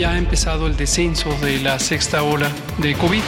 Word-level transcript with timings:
Ya 0.00 0.12
ha 0.12 0.16
empezado 0.16 0.66
el 0.66 0.78
descenso 0.78 1.28
de 1.42 1.60
la 1.60 1.78
sexta 1.78 2.22
ola 2.22 2.50
de 2.78 2.94
COVID. 2.94 3.20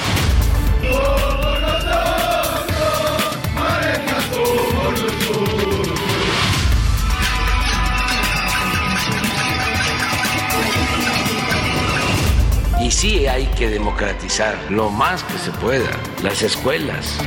Y 12.80 12.90
sí 12.90 13.26
hay 13.26 13.44
que 13.48 13.68
democratizar 13.68 14.56
lo 14.70 14.88
más 14.88 15.24
que 15.24 15.36
se 15.36 15.50
pueda 15.50 15.90
las 16.22 16.40
escuelas. 16.40 17.18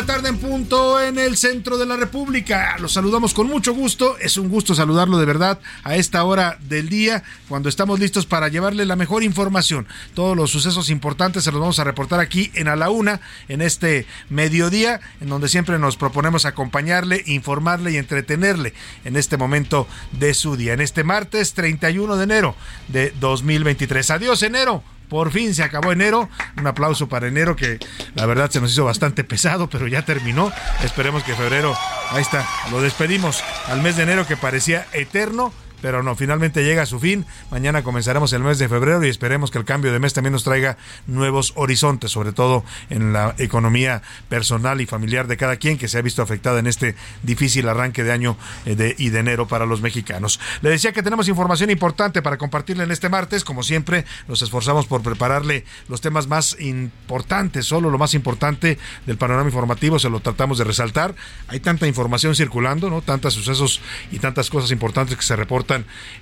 La 0.00 0.06
tarde 0.06 0.30
en 0.30 0.38
punto 0.38 0.98
en 0.98 1.18
el 1.18 1.36
centro 1.36 1.76
de 1.76 1.84
la 1.84 1.94
República. 1.94 2.74
Los 2.78 2.94
saludamos 2.94 3.34
con 3.34 3.48
mucho 3.48 3.74
gusto. 3.74 4.16
Es 4.16 4.38
un 4.38 4.48
gusto 4.48 4.74
saludarlo 4.74 5.18
de 5.18 5.26
verdad 5.26 5.60
a 5.84 5.94
esta 5.94 6.24
hora 6.24 6.56
del 6.58 6.88
día, 6.88 7.22
cuando 7.50 7.68
estamos 7.68 8.00
listos 8.00 8.24
para 8.24 8.48
llevarle 8.48 8.86
la 8.86 8.96
mejor 8.96 9.22
información. 9.22 9.86
Todos 10.14 10.34
los 10.34 10.50
sucesos 10.50 10.88
importantes 10.88 11.44
se 11.44 11.52
los 11.52 11.60
vamos 11.60 11.80
a 11.80 11.84
reportar 11.84 12.18
aquí 12.18 12.50
en 12.54 12.68
A 12.68 12.76
la 12.76 12.88
Una, 12.88 13.20
en 13.48 13.60
este 13.60 14.06
mediodía, 14.30 15.02
en 15.20 15.28
donde 15.28 15.50
siempre 15.50 15.78
nos 15.78 15.98
proponemos 15.98 16.46
acompañarle, 16.46 17.22
informarle 17.26 17.92
y 17.92 17.98
entretenerle 17.98 18.72
en 19.04 19.16
este 19.16 19.36
momento 19.36 19.86
de 20.12 20.32
su 20.32 20.56
día. 20.56 20.72
En 20.72 20.80
este 20.80 21.04
martes 21.04 21.52
31 21.52 22.16
de 22.16 22.24
enero 22.24 22.56
de 22.88 23.12
2023. 23.20 24.12
Adiós, 24.12 24.42
enero. 24.42 24.82
Por 25.10 25.32
fin 25.32 25.54
se 25.54 25.64
acabó 25.64 25.92
enero. 25.92 26.30
Un 26.56 26.66
aplauso 26.66 27.08
para 27.08 27.26
enero 27.26 27.56
que 27.56 27.78
la 28.14 28.24
verdad 28.24 28.48
se 28.48 28.60
nos 28.60 28.72
hizo 28.72 28.84
bastante 28.84 29.24
pesado, 29.24 29.68
pero 29.68 29.88
ya 29.88 30.04
terminó. 30.04 30.52
Esperemos 30.84 31.24
que 31.24 31.34
febrero, 31.34 31.76
ahí 32.10 32.22
está, 32.22 32.46
lo 32.70 32.80
despedimos 32.80 33.42
al 33.66 33.82
mes 33.82 33.96
de 33.96 34.04
enero 34.04 34.26
que 34.26 34.36
parecía 34.36 34.86
eterno. 34.92 35.52
Pero 35.80 36.02
no, 36.02 36.14
finalmente 36.14 36.64
llega 36.64 36.82
a 36.82 36.86
su 36.86 37.00
fin. 37.00 37.24
Mañana 37.50 37.82
comenzaremos 37.82 38.32
el 38.32 38.42
mes 38.42 38.58
de 38.58 38.68
febrero 38.68 39.04
y 39.04 39.08
esperemos 39.08 39.50
que 39.50 39.58
el 39.58 39.64
cambio 39.64 39.92
de 39.92 39.98
mes 39.98 40.12
también 40.12 40.32
nos 40.32 40.44
traiga 40.44 40.76
nuevos 41.06 41.52
horizontes, 41.56 42.10
sobre 42.10 42.32
todo 42.32 42.64
en 42.90 43.12
la 43.12 43.34
economía 43.38 44.02
personal 44.28 44.80
y 44.80 44.86
familiar 44.86 45.26
de 45.26 45.36
cada 45.36 45.56
quien 45.56 45.78
que 45.78 45.88
se 45.88 45.98
ha 45.98 46.02
visto 46.02 46.22
afectada 46.22 46.58
en 46.58 46.66
este 46.66 46.94
difícil 47.22 47.68
arranque 47.68 48.04
de 48.04 48.12
año 48.12 48.36
eh, 48.66 48.74
de, 48.74 48.94
y 48.98 49.10
de 49.10 49.20
enero 49.20 49.48
para 49.48 49.66
los 49.66 49.80
mexicanos. 49.80 50.40
Le 50.62 50.70
decía 50.70 50.92
que 50.92 51.02
tenemos 51.02 51.28
información 51.28 51.70
importante 51.70 52.22
para 52.22 52.36
compartirle 52.36 52.84
en 52.84 52.90
este 52.90 53.08
martes. 53.08 53.44
Como 53.44 53.62
siempre, 53.62 54.04
nos 54.28 54.42
esforzamos 54.42 54.86
por 54.86 55.02
prepararle 55.02 55.64
los 55.88 56.00
temas 56.00 56.26
más 56.26 56.56
importantes, 56.60 57.66
solo 57.66 57.90
lo 57.90 57.98
más 57.98 58.14
importante 58.14 58.78
del 59.06 59.16
panorama 59.16 59.48
informativo, 59.48 59.98
se 59.98 60.10
lo 60.10 60.20
tratamos 60.20 60.58
de 60.58 60.64
resaltar. 60.64 61.14
Hay 61.48 61.60
tanta 61.60 61.86
información 61.86 62.34
circulando, 62.34 62.90
¿no? 62.90 63.02
Tantos 63.02 63.34
sucesos 63.34 63.80
y 64.10 64.18
tantas 64.18 64.50
cosas 64.50 64.70
importantes 64.70 65.16
que 65.16 65.22
se 65.22 65.36
reportan 65.36 65.69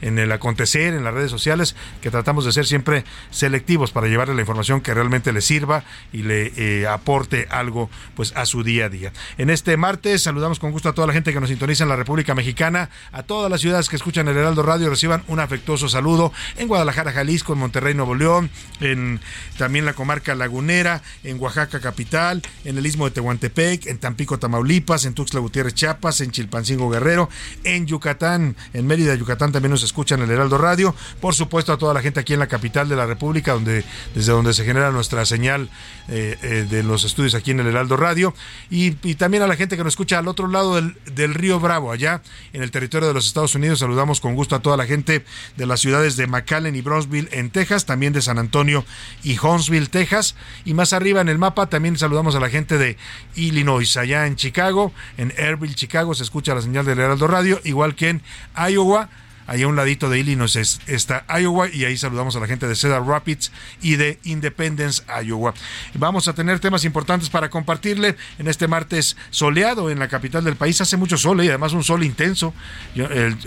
en 0.00 0.18
el 0.18 0.32
acontecer, 0.32 0.94
en 0.94 1.04
las 1.04 1.14
redes 1.14 1.30
sociales, 1.30 1.76
que 2.00 2.10
tratamos 2.10 2.44
de 2.44 2.52
ser 2.52 2.66
siempre 2.66 3.04
selectivos 3.30 3.90
para 3.90 4.08
llevarle 4.08 4.34
la 4.34 4.40
información 4.40 4.80
que 4.80 4.94
realmente 4.94 5.32
le 5.32 5.40
sirva 5.40 5.84
y 6.12 6.22
le 6.22 6.52
eh, 6.56 6.86
aporte 6.86 7.46
algo 7.50 7.90
pues 8.14 8.32
a 8.36 8.46
su 8.46 8.62
día 8.62 8.86
a 8.86 8.88
día. 8.88 9.12
En 9.36 9.50
este 9.50 9.76
martes 9.76 10.22
saludamos 10.22 10.58
con 10.58 10.72
gusto 10.72 10.88
a 10.88 10.94
toda 10.94 11.06
la 11.06 11.12
gente 11.12 11.32
que 11.32 11.40
nos 11.40 11.48
sintoniza 11.48 11.84
en 11.84 11.90
la 11.90 11.96
República 11.96 12.34
Mexicana, 12.34 12.90
a 13.12 13.22
todas 13.22 13.50
las 13.50 13.60
ciudades 13.60 13.88
que 13.88 13.96
escuchan 13.96 14.28
el 14.28 14.36
Heraldo 14.36 14.62
Radio, 14.62 14.90
reciban 14.90 15.22
un 15.28 15.40
afectuoso 15.40 15.88
saludo 15.88 16.32
en 16.56 16.68
Guadalajara, 16.68 17.12
Jalisco, 17.12 17.52
en 17.52 17.58
Monterrey, 17.60 17.94
Nuevo 17.94 18.14
León, 18.14 18.50
en 18.80 19.20
también 19.56 19.84
la 19.84 19.94
comarca 19.94 20.34
lagunera, 20.34 21.02
en 21.24 21.40
Oaxaca 21.40 21.80
capital, 21.80 22.42
en 22.64 22.78
el 22.78 22.86
Istmo 22.86 23.06
de 23.06 23.12
Tehuantepec, 23.12 23.86
en 23.86 23.98
Tampico, 23.98 24.38
Tamaulipas, 24.38 25.04
en 25.04 25.14
Tuxtla 25.14 25.40
Gutiérrez, 25.40 25.74
Chiapas, 25.74 26.20
en 26.20 26.30
Chilpancingo 26.30 26.90
Guerrero, 26.90 27.28
en 27.64 27.86
Yucatán, 27.86 28.56
en 28.72 28.86
Mérida, 28.86 29.14
Yucatán 29.14 29.37
también 29.38 29.70
nos 29.70 29.82
escuchan 29.82 30.20
en 30.20 30.26
el 30.26 30.32
Heraldo 30.32 30.58
Radio. 30.58 30.94
Por 31.20 31.34
supuesto, 31.34 31.72
a 31.72 31.78
toda 31.78 31.94
la 31.94 32.02
gente 32.02 32.20
aquí 32.20 32.34
en 32.34 32.40
la 32.40 32.46
capital 32.46 32.88
de 32.88 32.96
la 32.96 33.06
República, 33.06 33.52
donde, 33.52 33.84
desde 34.14 34.32
donde 34.32 34.52
se 34.52 34.64
genera 34.64 34.90
nuestra 34.90 35.24
señal 35.24 35.70
eh, 36.08 36.36
eh, 36.42 36.66
de 36.68 36.82
los 36.82 37.04
estudios 37.04 37.34
aquí 37.34 37.52
en 37.52 37.60
el 37.60 37.66
Heraldo 37.68 37.96
Radio. 37.96 38.34
Y, 38.70 38.92
también 39.14 39.42
a 39.42 39.46
la 39.46 39.56
gente 39.56 39.76
que 39.76 39.84
nos 39.84 39.94
escucha 39.94 40.18
al 40.18 40.28
otro 40.28 40.48
lado 40.48 40.76
del, 40.76 40.96
del, 41.14 41.34
Río 41.34 41.58
Bravo, 41.60 41.90
allá 41.90 42.22
en 42.52 42.62
el 42.62 42.70
territorio 42.70 43.08
de 43.08 43.14
los 43.14 43.26
Estados 43.26 43.54
Unidos. 43.54 43.80
Saludamos 43.80 44.20
con 44.20 44.34
gusto 44.34 44.54
a 44.54 44.60
toda 44.60 44.76
la 44.76 44.86
gente 44.86 45.24
de 45.56 45.66
las 45.66 45.80
ciudades 45.80 46.16
de 46.16 46.26
McAllen 46.26 46.76
y 46.76 46.82
Brownsville 46.82 47.28
en 47.32 47.50
Texas, 47.50 47.86
también 47.86 48.12
de 48.12 48.22
San 48.22 48.38
Antonio 48.38 48.84
y 49.22 49.38
Huntsville, 49.38 49.88
Texas. 49.88 50.34
Y 50.64 50.74
más 50.74 50.92
arriba 50.92 51.20
en 51.20 51.28
el 51.28 51.38
mapa 51.38 51.66
también 51.66 51.96
saludamos 51.96 52.34
a 52.34 52.40
la 52.40 52.50
gente 52.50 52.78
de 52.78 52.96
Illinois, 53.34 53.96
allá 53.96 54.26
en 54.26 54.36
Chicago, 54.36 54.92
en 55.16 55.32
Airville, 55.38 55.74
Chicago, 55.74 56.14
se 56.14 56.22
escucha 56.22 56.54
la 56.54 56.62
señal 56.62 56.84
del 56.84 56.98
Heraldo 56.98 57.26
Radio, 57.26 57.60
igual 57.64 57.94
que 57.94 58.10
en 58.10 58.22
Iowa 58.56 59.08
Ahí 59.48 59.62
a 59.62 59.68
un 59.68 59.76
ladito 59.76 60.10
de 60.10 60.18
Illinois 60.18 60.78
está 60.86 61.24
Iowa 61.40 61.70
y 61.70 61.86
ahí 61.86 61.96
saludamos 61.96 62.36
a 62.36 62.40
la 62.40 62.46
gente 62.46 62.68
de 62.68 62.76
Cedar 62.76 63.02
Rapids 63.02 63.50
y 63.80 63.96
de 63.96 64.18
Independence, 64.24 65.02
Iowa. 65.24 65.54
Vamos 65.94 66.28
a 66.28 66.34
tener 66.34 66.60
temas 66.60 66.84
importantes 66.84 67.30
para 67.30 67.48
compartirle 67.48 68.14
en 68.38 68.46
este 68.46 68.68
martes 68.68 69.16
soleado 69.30 69.90
en 69.90 69.98
la 69.98 70.08
capital 70.08 70.44
del 70.44 70.56
país. 70.56 70.82
Hace 70.82 70.98
mucho 70.98 71.16
sol 71.16 71.42
y 71.42 71.48
además 71.48 71.72
un 71.72 71.82
sol 71.82 72.04
intenso. 72.04 72.52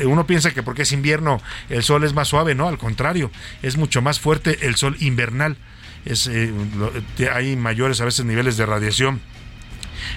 uno 0.03 0.25
piensa 0.25 0.49
que 0.49 0.63
porque 0.63 0.81
es 0.81 0.91
invierno 0.91 1.39
el 1.69 1.83
sol 1.83 2.03
es 2.03 2.13
más 2.13 2.27
suave, 2.27 2.55
no, 2.55 2.67
al 2.67 2.79
contrario, 2.79 3.29
es 3.61 3.77
mucho 3.77 4.01
más 4.01 4.19
fuerte 4.19 4.65
el 4.65 4.77
sol 4.77 4.97
invernal. 5.01 5.55
Es, 6.03 6.25
eh, 6.25 6.51
hay 7.31 7.55
mayores 7.55 8.01
a 8.01 8.05
veces 8.05 8.25
niveles 8.25 8.57
de 8.57 8.65
radiación 8.65 9.21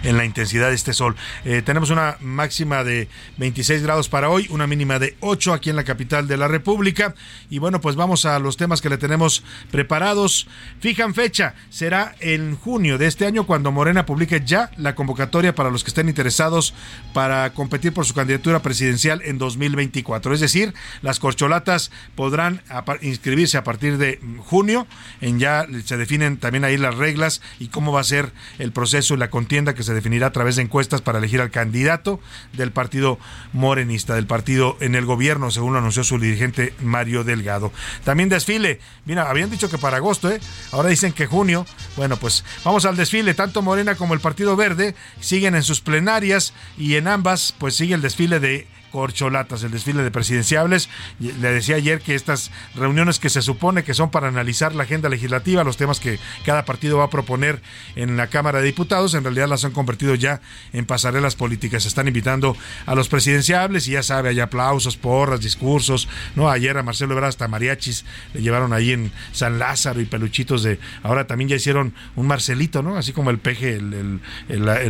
en 0.02 0.16
la 0.16 0.24
intensidad 0.24 0.68
de 0.68 0.74
este 0.74 0.92
sol. 0.92 1.16
Eh, 1.44 1.62
tenemos 1.62 1.90
una 1.90 2.16
máxima 2.20 2.84
de 2.84 3.08
26 3.38 3.82
grados 3.82 4.08
para 4.08 4.28
hoy, 4.28 4.46
una 4.50 4.66
mínima 4.66 4.98
de 4.98 5.16
8 5.20 5.52
aquí 5.52 5.70
en 5.70 5.76
la 5.76 5.84
capital 5.84 6.26
de 6.26 6.36
la 6.36 6.48
República. 6.48 7.14
Y 7.50 7.58
bueno, 7.58 7.80
pues 7.80 7.96
vamos 7.96 8.24
a 8.24 8.38
los 8.38 8.56
temas 8.56 8.80
que 8.80 8.88
le 8.88 8.98
tenemos 8.98 9.44
preparados. 9.70 10.46
Fijan 10.80 11.14
fecha, 11.14 11.54
será 11.70 12.14
en 12.20 12.56
junio 12.56 12.98
de 12.98 13.06
este 13.06 13.26
año 13.26 13.46
cuando 13.46 13.72
Morena 13.72 14.06
publique 14.06 14.42
ya 14.44 14.70
la 14.76 14.94
convocatoria 14.94 15.54
para 15.54 15.70
los 15.70 15.84
que 15.84 15.88
estén 15.88 16.08
interesados 16.08 16.74
para 17.12 17.52
competir 17.52 17.92
por 17.92 18.06
su 18.06 18.14
candidatura 18.14 18.60
presidencial 18.62 19.22
en 19.24 19.38
2024. 19.38 20.34
Es 20.34 20.40
decir, 20.40 20.74
las 21.02 21.18
corcholatas 21.18 21.90
podrán 22.14 22.62
inscribirse 23.02 23.56
a 23.56 23.64
partir 23.64 23.98
de 23.98 24.20
junio, 24.38 24.86
en 25.20 25.38
ya 25.38 25.66
se 25.84 25.96
definen 25.96 26.36
también 26.36 26.64
ahí 26.64 26.76
las 26.76 26.96
reglas 26.96 27.42
y 27.58 27.68
cómo 27.68 27.92
va 27.92 28.00
a 28.00 28.04
ser 28.04 28.32
el 28.58 28.72
proceso 28.72 29.14
y 29.14 29.18
la 29.18 29.30
contienda 29.30 29.73
que 29.74 29.82
se 29.82 29.94
definirá 29.94 30.28
a 30.28 30.32
través 30.32 30.56
de 30.56 30.62
encuestas 30.62 31.02
para 31.02 31.18
elegir 31.18 31.40
al 31.40 31.50
candidato 31.50 32.20
del 32.52 32.72
partido 32.72 33.18
morenista, 33.52 34.14
del 34.14 34.26
partido 34.26 34.76
en 34.80 34.94
el 34.94 35.04
gobierno, 35.04 35.50
según 35.50 35.72
lo 35.72 35.78
anunció 35.78 36.04
su 36.04 36.18
dirigente 36.18 36.74
Mario 36.80 37.24
Delgado. 37.24 37.72
También 38.04 38.28
desfile, 38.28 38.80
mira, 39.04 39.28
habían 39.28 39.50
dicho 39.50 39.68
que 39.68 39.78
para 39.78 39.98
agosto, 39.98 40.30
¿eh? 40.30 40.40
ahora 40.72 40.88
dicen 40.88 41.12
que 41.12 41.26
junio. 41.26 41.66
Bueno, 41.96 42.16
pues 42.16 42.44
vamos 42.64 42.84
al 42.84 42.96
desfile, 42.96 43.34
tanto 43.34 43.62
Morena 43.62 43.94
como 43.94 44.14
el 44.14 44.20
Partido 44.20 44.56
Verde 44.56 44.94
siguen 45.20 45.54
en 45.54 45.62
sus 45.62 45.80
plenarias 45.80 46.54
y 46.76 46.96
en 46.96 47.08
ambas 47.08 47.54
pues 47.58 47.74
sigue 47.74 47.94
el 47.94 48.02
desfile 48.02 48.40
de 48.40 48.66
corcholatas, 48.94 49.64
el 49.64 49.72
desfile 49.72 50.04
de 50.04 50.12
presidenciables. 50.12 50.88
Le 51.18 51.50
decía 51.50 51.74
ayer 51.74 52.00
que 52.00 52.14
estas 52.14 52.52
reuniones 52.76 53.18
que 53.18 53.28
se 53.28 53.42
supone 53.42 53.82
que 53.82 53.92
son 53.92 54.12
para 54.12 54.28
analizar 54.28 54.72
la 54.72 54.84
agenda 54.84 55.08
legislativa, 55.08 55.64
los 55.64 55.76
temas 55.76 55.98
que 55.98 56.20
cada 56.46 56.64
partido 56.64 56.98
va 56.98 57.06
a 57.06 57.10
proponer 57.10 57.60
en 57.96 58.16
la 58.16 58.28
Cámara 58.28 58.60
de 58.60 58.66
Diputados, 58.66 59.14
en 59.14 59.24
realidad 59.24 59.48
las 59.48 59.64
han 59.64 59.72
convertido 59.72 60.14
ya 60.14 60.40
en 60.72 60.86
pasarelas 60.86 61.34
políticas. 61.34 61.86
Están 61.86 62.06
invitando 62.06 62.56
a 62.86 62.94
los 62.94 63.08
presidenciables 63.08 63.88
y 63.88 63.92
ya 63.92 64.04
sabe, 64.04 64.28
hay 64.28 64.38
aplausos, 64.38 64.96
porras, 64.96 65.40
discursos. 65.40 66.08
No, 66.36 66.48
ayer 66.48 66.78
a 66.78 66.84
Marcelo 66.84 67.14
Ebrard 67.14 67.30
hasta 67.30 67.48
mariachis 67.48 68.04
le 68.32 68.42
llevaron 68.42 68.72
ahí 68.72 68.92
en 68.92 69.10
San 69.32 69.58
Lázaro 69.58 70.00
y 70.00 70.04
peluchitos 70.04 70.62
de. 70.62 70.78
Ahora 71.02 71.26
también 71.26 71.48
ya 71.48 71.56
hicieron 71.56 71.94
un 72.14 72.28
Marcelito, 72.28 72.80
¿no? 72.80 72.96
Así 72.96 73.12
como 73.12 73.30
el 73.30 73.38
peje, 73.38 73.74
el, 73.74 74.20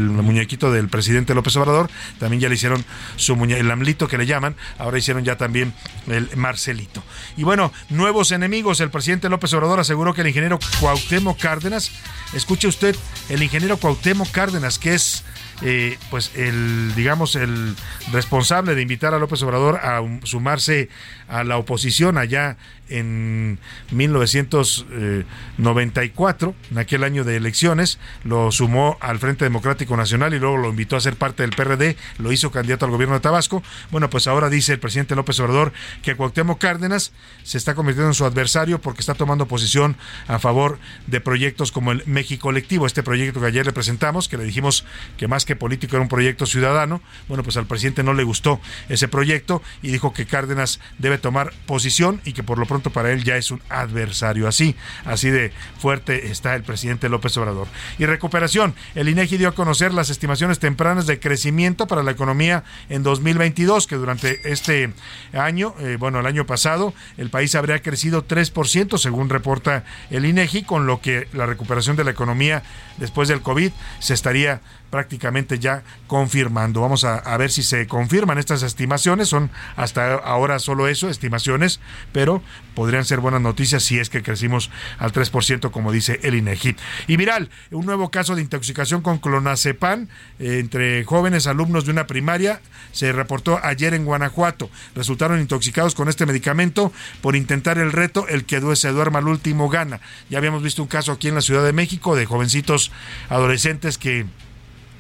muñequito 0.01 0.71
del 0.71 0.89
presidente 0.89 1.35
López 1.35 1.57
Obrador, 1.57 1.89
también 2.19 2.43
ya 2.43 2.51
le 2.51 2.57
hicieron 2.57 2.85
su 3.17 3.35
muñequito, 3.35 3.94
que 3.97 4.19
le 4.19 4.27
llaman, 4.27 4.57
ahora 4.79 4.99
hicieron 4.99 5.25
ya 5.25 5.37
también 5.37 5.73
el 6.07 6.29
Marcelito. 6.37 7.03
Y 7.37 7.45
bueno, 7.45 7.73
nuevos 7.91 8.33
enemigos, 8.33 8.81
el 8.81 8.91
presidente 8.91 9.29
López 9.29 9.53
Obrador 9.55 9.81
aseguró 9.81 10.15
que 10.15 10.23
el 10.23 10.29
ingeniero 10.29 10.59
Cuauhtémoc 10.81 11.39
Cárdenas, 11.39 11.91
escuche 12.35 12.69
usted, 12.69 12.97
el 13.29 13.43
ingeniero 13.43 13.77
Cuauhtémoc 13.77 14.31
Cárdenas, 14.31 14.79
que 14.79 14.95
es 14.95 15.25
eh, 15.63 15.99
pues 16.11 16.33
el 16.35 16.95
digamos 16.97 17.37
el 17.37 17.77
responsable 18.13 18.75
de 18.75 18.83
invitar 18.83 19.15
a 19.15 19.19
López 19.19 19.41
Obrador 19.43 19.77
a 19.77 20.03
sumarse 20.25 20.89
a 21.35 21.43
la 21.43 21.59
oposición 21.59 22.17
allá 22.17 22.57
en 22.89 23.59
1994, 23.91 26.55
en 26.71 26.79
aquel 26.79 27.03
año 27.03 27.25
de 27.25 27.35
elecciones, 27.37 27.99
lo 28.23 28.53
sumó 28.53 28.97
al 29.01 29.19
Frente 29.19 29.45
Democrático 29.45 29.97
Nacional 29.97 30.33
y 30.35 30.39
luego 30.39 30.59
lo 30.59 30.69
invitó 30.69 30.95
a 30.97 31.01
ser 31.01 31.17
parte 31.17 31.43
del 31.43 31.57
PRD, 31.57 31.97
lo 32.19 32.31
hizo 32.31 32.53
candidato 32.53 32.85
al 32.85 32.93
gobierno 32.93 33.17
de 33.17 33.21
Tabasco. 33.21 33.65
Bueno, 33.91 34.09
pues 34.11 34.29
ahora 34.29 34.49
dice 34.49 34.75
el 34.75 34.79
presidente 34.79 35.17
López 35.17 35.41
Obrador 35.41 35.73
que 36.03 36.15
Cuauhtémoc 36.15 36.61
Cárdenas 36.61 37.11
se 37.43 37.59
está 37.59 37.75
convirtiendo 37.75 38.11
en 38.11 38.15
su 38.15 38.27
adversario 38.27 38.81
porque 38.81 39.01
está 39.01 39.15
tomando 39.15 39.47
posición 39.47 39.97
a 40.29 40.39
favor 40.39 40.79
de 41.09 41.21
proyectos 41.21 41.73
como 41.73 41.91
el 41.91 42.05
México 42.07 42.43
Colectivo, 42.43 42.87
este 42.87 43.03
proyecto 43.03 43.41
que 43.41 43.47
ayer 43.47 43.67
le 43.67 43.73
presentamos, 43.73 44.29
que 44.29 44.37
le 44.37 44.45
dijimos 44.45 44.85
que 45.17 45.27
más 45.27 45.45
que 45.45 45.57
político 45.57 45.97
era 45.97 46.03
un 46.03 46.09
proyecto 46.09 46.47
ciudadano. 46.47 47.03
Bueno, 47.27 47.43
pues 47.43 47.57
al 47.57 47.67
presidente 47.67 48.05
no 48.05 48.13
le 48.13 48.23
gustó 48.23 48.61
ese 48.89 49.09
proyecto 49.09 49.63
y 49.83 49.91
dijo 49.91 50.13
que 50.13 50.27
Cárdenas 50.27 50.79
debe 50.99 51.24
tomar 51.25 51.55
posición 51.65 52.21
y 52.27 52.35
que 52.35 52.43
por 52.43 52.59
lo 52.59 52.67
pronto 52.67 52.91
para 52.91 53.11
él 53.11 53.25
ya 53.25 53.39
es 53.39 53.51
un 53.51 53.63
adversario. 53.71 54.47
Así, 54.47 54.77
así 55.07 55.31
de 55.31 55.53
fuerte 55.79 56.31
está 56.31 56.55
el 56.55 56.65
presidente 56.65 57.09
López 57.09 57.35
Obrador. 57.39 57.67
Y 57.99 58.05
recuperación. 58.05 58.75
El 58.95 59.09
INEGI 59.09 59.39
dio 59.39 59.49
a 59.49 59.53
conocer 59.53 59.95
las 59.95 60.11
estimaciones 60.11 60.59
tempranas 60.59 61.07
de 61.07 61.19
crecimiento 61.19 61.87
para 61.87 62.03
la 62.03 62.11
economía 62.11 62.65
en 62.91 63.03
2022, 63.03 63.87
que 63.87 63.97
durante 63.97 64.53
este 64.53 64.93
año, 65.33 65.75
eh, 65.81 65.97
bueno, 65.99 66.21
el 66.21 66.27
año 66.27 66.45
pasado, 66.45 66.93
el 67.17 67.31
país 67.31 67.55
habría 67.55 67.81
crecido 67.81 68.29
3%, 68.29 68.99
según 68.99 69.31
reporta 69.31 69.85
el 70.11 70.27
INEGI, 70.27 70.65
con 70.65 70.87
lo 70.87 71.01
que 71.01 71.27
la 71.33 71.47
recuperación 71.47 71.97
de 71.97 72.05
la 72.05 72.11
economía 72.11 72.63
después 72.99 73.29
del 73.29 73.43
COVID 73.43 73.73
se 73.99 74.15
estaría 74.15 74.61
prácticamente 74.95 75.59
ya 75.59 75.83
confirmando. 76.07 76.81
Vamos 76.81 77.03
a, 77.03 77.37
ver 77.37 77.51
si 77.51 77.65
se 77.65 77.89
confirman 77.89 78.39
estas 78.39 78.63
estimaciones. 78.63 79.29
Son 79.29 79.51
hasta 79.75 80.15
ahora 80.15 80.61
solo 80.61 80.87
eso, 80.87 81.11
estimaciones, 81.11 81.81
pero 82.13 82.43
podrían 82.77 83.05
ser 83.05 83.19
buenas 83.19 83.41
noticias 83.41 83.83
si 83.83 83.99
es 83.99 84.09
que 84.09 84.23
crecimos 84.23 84.71
al 84.99 85.13
3%, 85.13 85.73
como 85.73 85.91
dice 85.91 86.21
el 86.23 86.37
INEGI. 86.37 86.77
Y 87.09 87.17
viral, 87.17 87.51
un 87.73 87.87
nuevo 87.87 88.13
caso 88.13 88.37
de 88.37 88.43
intoxicación 88.43 89.03
con 89.03 89.19
clonazepam 89.19 90.07
eh, 90.39 90.59
entre 90.61 91.03
jóvenes 91.03 91.49
alumnos 91.49 91.87
de 91.87 91.91
una 91.91 92.07
primaria 92.07 92.61
se 92.93 93.11
reportó 93.11 93.59
ayer 93.65 93.95
en 93.95 94.05
Guanajuato. 94.05 94.71
Resultaron 94.95 95.41
intoxicados 95.41 95.97
con 95.97 96.09
este 96.09 96.25
medicamento 96.25 96.93
por 97.21 97.35
intentar 97.35 97.79
el 97.79 97.91
reto 97.91 98.29
El 98.29 98.45
que 98.45 98.61
se 98.77 98.91
duerma 98.91 99.19
al 99.19 99.27
último 99.27 99.69
gana. 99.69 100.01
Ya 100.31 100.39
habíamos 100.39 100.63
visto 100.63 100.83
un 100.83 100.89
caso 100.89 101.11
aquí 101.11 101.27
en 101.27 101.35
la 101.35 101.41
Ciudad 101.41 101.65
de 101.65 101.73
México 101.73 102.15
de 102.15 102.27
jovencitos 102.27 102.84
adolescentes 103.29 103.99
que 103.99 104.27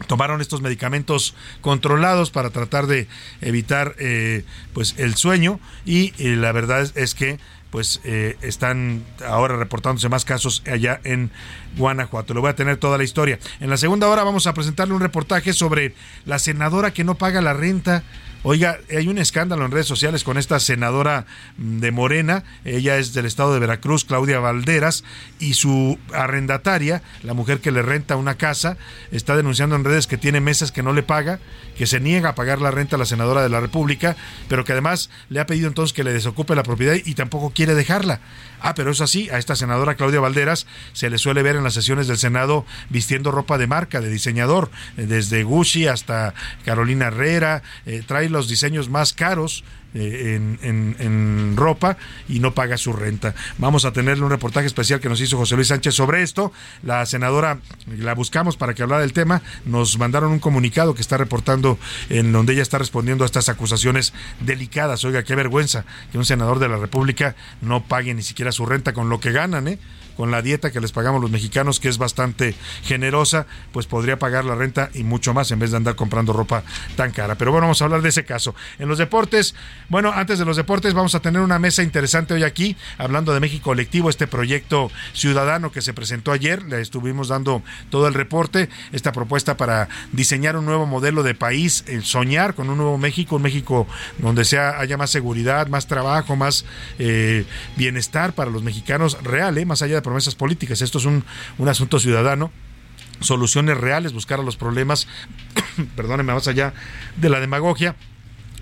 tomaron 0.06 0.40
estos 0.40 0.60
medicamentos 0.60 1.34
controlados 1.60 2.30
para 2.30 2.50
tratar 2.50 2.86
de 2.86 3.08
evitar 3.40 3.94
eh, 3.98 4.44
pues 4.72 4.94
el 4.98 5.14
sueño 5.14 5.60
y 5.84 6.12
eh, 6.18 6.36
la 6.36 6.52
verdad 6.52 6.86
es, 6.94 7.14
que 7.14 7.38
pues 7.70 8.00
eh, 8.04 8.36
están 8.42 9.02
ahora 9.26 9.56
reportándose 9.56 10.08
más 10.08 10.24
casos 10.24 10.62
allá 10.70 11.00
en 11.04 11.30
Guanajuato. 11.76 12.34
Le 12.34 12.40
voy 12.40 12.50
a 12.50 12.56
tener 12.56 12.76
toda 12.76 12.98
la 12.98 13.04
historia. 13.04 13.38
En 13.60 13.70
la 13.70 13.76
segunda 13.76 14.08
hora 14.08 14.24
vamos 14.24 14.46
a 14.46 14.54
presentarle 14.54 14.94
un 14.94 15.00
reportaje 15.00 15.52
sobre 15.52 15.94
la 16.24 16.38
senadora 16.38 16.92
que 16.92 17.04
no 17.04 17.16
paga 17.16 17.40
la 17.40 17.54
renta 17.54 18.02
Oiga, 18.46 18.78
hay 18.94 19.08
un 19.08 19.16
escándalo 19.16 19.64
en 19.64 19.70
redes 19.70 19.86
sociales 19.86 20.22
con 20.22 20.36
esta 20.36 20.60
senadora 20.60 21.24
de 21.56 21.90
Morena, 21.90 22.44
ella 22.66 22.98
es 22.98 23.14
del 23.14 23.24
estado 23.24 23.54
de 23.54 23.58
Veracruz, 23.58 24.04
Claudia 24.04 24.38
Valderas, 24.38 25.02
y 25.38 25.54
su 25.54 25.98
arrendataria, 26.12 27.02
la 27.22 27.32
mujer 27.32 27.60
que 27.60 27.70
le 27.70 27.80
renta 27.80 28.16
una 28.16 28.34
casa, 28.34 28.76
está 29.10 29.34
denunciando 29.34 29.76
en 29.76 29.84
redes 29.84 30.06
que 30.06 30.18
tiene 30.18 30.42
meses 30.42 30.72
que 30.72 30.82
no 30.82 30.92
le 30.92 31.02
paga, 31.02 31.40
que 31.74 31.86
se 31.86 32.00
niega 32.00 32.28
a 32.28 32.34
pagar 32.34 32.60
la 32.60 32.70
renta 32.70 32.96
a 32.96 32.98
la 32.98 33.06
senadora 33.06 33.42
de 33.42 33.48
la 33.48 33.60
República, 33.60 34.14
pero 34.46 34.66
que 34.66 34.72
además 34.72 35.08
le 35.30 35.40
ha 35.40 35.46
pedido 35.46 35.68
entonces 35.68 35.94
que 35.94 36.04
le 36.04 36.12
desocupe 36.12 36.54
la 36.54 36.64
propiedad 36.64 36.96
y 37.02 37.14
tampoco 37.14 37.48
quiere 37.48 37.74
dejarla. 37.74 38.20
Ah, 38.60 38.74
pero 38.74 38.90
es 38.90 39.00
así, 39.00 39.28
a 39.30 39.38
esta 39.38 39.56
senadora 39.56 39.94
Claudia 39.94 40.20
Valderas 40.20 40.66
se 40.92 41.10
le 41.10 41.18
suele 41.18 41.42
ver 41.42 41.56
en 41.56 41.64
las 41.64 41.74
sesiones 41.74 42.08
del 42.08 42.18
Senado 42.18 42.64
vistiendo 42.88 43.30
ropa 43.30 43.58
de 43.58 43.66
marca, 43.66 44.00
de 44.00 44.08
diseñador, 44.08 44.70
eh, 44.96 45.06
desde 45.06 45.42
Gucci 45.42 45.86
hasta 45.86 46.34
Carolina 46.64 47.08
Herrera, 47.08 47.62
eh, 47.84 48.02
los 48.34 48.48
diseños 48.48 48.90
más 48.90 49.14
caros 49.14 49.64
eh, 49.94 50.40
en, 50.62 51.54
ropa 51.56 51.96
y 52.28 52.40
no 52.40 52.52
paga 52.52 52.76
su 52.76 52.92
renta. 52.92 53.34
Vamos 53.58 53.84
a 53.84 53.92
tenerle 53.92 54.24
un 54.24 54.30
reportaje 54.30 54.66
especial 54.66 55.00
que 55.00 55.08
nos 55.08 55.20
hizo 55.20 55.36
José 55.36 55.54
Luis 55.54 55.68
Sánchez 55.68 55.94
sobre 55.94 56.22
esto. 56.22 56.52
La 56.82 57.06
senadora 57.06 57.60
la 57.86 58.14
buscamos 58.14 58.56
para 58.56 58.74
que 58.74 58.82
hablara 58.82 59.02
del 59.02 59.12
tema. 59.12 59.40
Nos 59.64 59.96
mandaron 59.96 60.32
un 60.32 60.40
comunicado 60.40 60.94
que 60.94 61.00
está 61.00 61.16
reportando 61.16 61.78
en 62.10 62.32
donde 62.32 62.54
ella 62.54 62.62
está 62.62 62.76
respondiendo 62.78 63.24
a 63.24 63.26
estas 63.26 63.48
acusaciones 63.48 64.12
delicadas. 64.40 65.04
Oiga, 65.04 65.22
qué 65.22 65.36
vergüenza 65.36 65.84
que 66.10 66.18
un 66.18 66.24
senador 66.24 66.58
de 66.58 66.68
la 66.68 66.76
República 66.76 67.36
no 67.62 67.84
pague 67.84 68.14
ni 68.14 68.22
siquiera 68.22 68.50
su 68.50 68.66
renta 68.66 68.92
con 68.92 69.08
lo 69.08 69.20
que 69.20 69.30
ganan, 69.30 69.68
¿eh? 69.68 69.78
Con 70.16 70.30
la 70.30 70.42
dieta 70.42 70.70
que 70.70 70.80
les 70.80 70.92
pagamos 70.92 71.20
los 71.20 71.30
mexicanos, 71.30 71.80
que 71.80 71.88
es 71.88 71.98
bastante 71.98 72.54
generosa, 72.82 73.46
pues 73.72 73.86
podría 73.86 74.18
pagar 74.18 74.44
la 74.44 74.54
renta 74.54 74.90
y 74.94 75.04
mucho 75.04 75.34
más 75.34 75.50
en 75.50 75.58
vez 75.58 75.70
de 75.70 75.76
andar 75.76 75.96
comprando 75.96 76.32
ropa 76.32 76.62
tan 76.96 77.12
cara. 77.12 77.36
Pero 77.36 77.52
bueno, 77.52 77.66
vamos 77.66 77.80
a 77.82 77.84
hablar 77.84 78.02
de 78.02 78.08
ese 78.08 78.24
caso. 78.24 78.54
En 78.78 78.88
los 78.88 78.98
deportes, 78.98 79.54
bueno, 79.88 80.12
antes 80.12 80.38
de 80.38 80.44
los 80.44 80.56
deportes 80.56 80.94
vamos 80.94 81.14
a 81.14 81.20
tener 81.20 81.40
una 81.40 81.58
mesa 81.58 81.82
interesante 81.82 82.34
hoy 82.34 82.42
aquí, 82.42 82.76
hablando 82.98 83.32
de 83.34 83.40
México 83.40 83.64
Colectivo, 83.64 84.10
este 84.10 84.26
proyecto 84.26 84.90
ciudadano 85.12 85.72
que 85.72 85.82
se 85.82 85.94
presentó 85.94 86.32
ayer, 86.32 86.62
le 86.62 86.80
estuvimos 86.80 87.28
dando 87.28 87.62
todo 87.90 88.08
el 88.08 88.14
reporte, 88.14 88.68
esta 88.92 89.12
propuesta 89.12 89.56
para 89.56 89.88
diseñar 90.12 90.56
un 90.56 90.66
nuevo 90.66 90.86
modelo 90.86 91.22
de 91.22 91.34
país, 91.34 91.84
soñar 92.02 92.54
con 92.54 92.70
un 92.70 92.76
nuevo 92.76 92.98
México, 92.98 93.36
un 93.36 93.42
México 93.42 93.86
donde 94.18 94.44
sea, 94.44 94.78
haya 94.78 94.96
más 94.96 95.10
seguridad, 95.10 95.66
más 95.68 95.86
trabajo, 95.86 96.36
más 96.36 96.64
eh, 96.98 97.44
bienestar 97.76 98.34
para 98.34 98.50
los 98.50 98.62
mexicanos 98.62 99.18
real, 99.22 99.58
¿eh? 99.58 99.64
más 99.64 99.82
allá 99.82 99.96
de 99.96 100.02
promesas 100.04 100.36
políticas. 100.36 100.80
Esto 100.80 100.98
es 100.98 101.04
un, 101.04 101.24
un 101.58 101.68
asunto 101.68 101.98
ciudadano 101.98 102.52
soluciones 103.20 103.76
reales, 103.76 104.12
buscar 104.12 104.40
a 104.40 104.42
los 104.42 104.56
problemas, 104.56 105.06
perdónenme, 105.96 106.32
más 106.32 106.48
allá 106.48 106.74
de 107.16 107.28
la 107.28 107.40
demagogia 107.40 107.96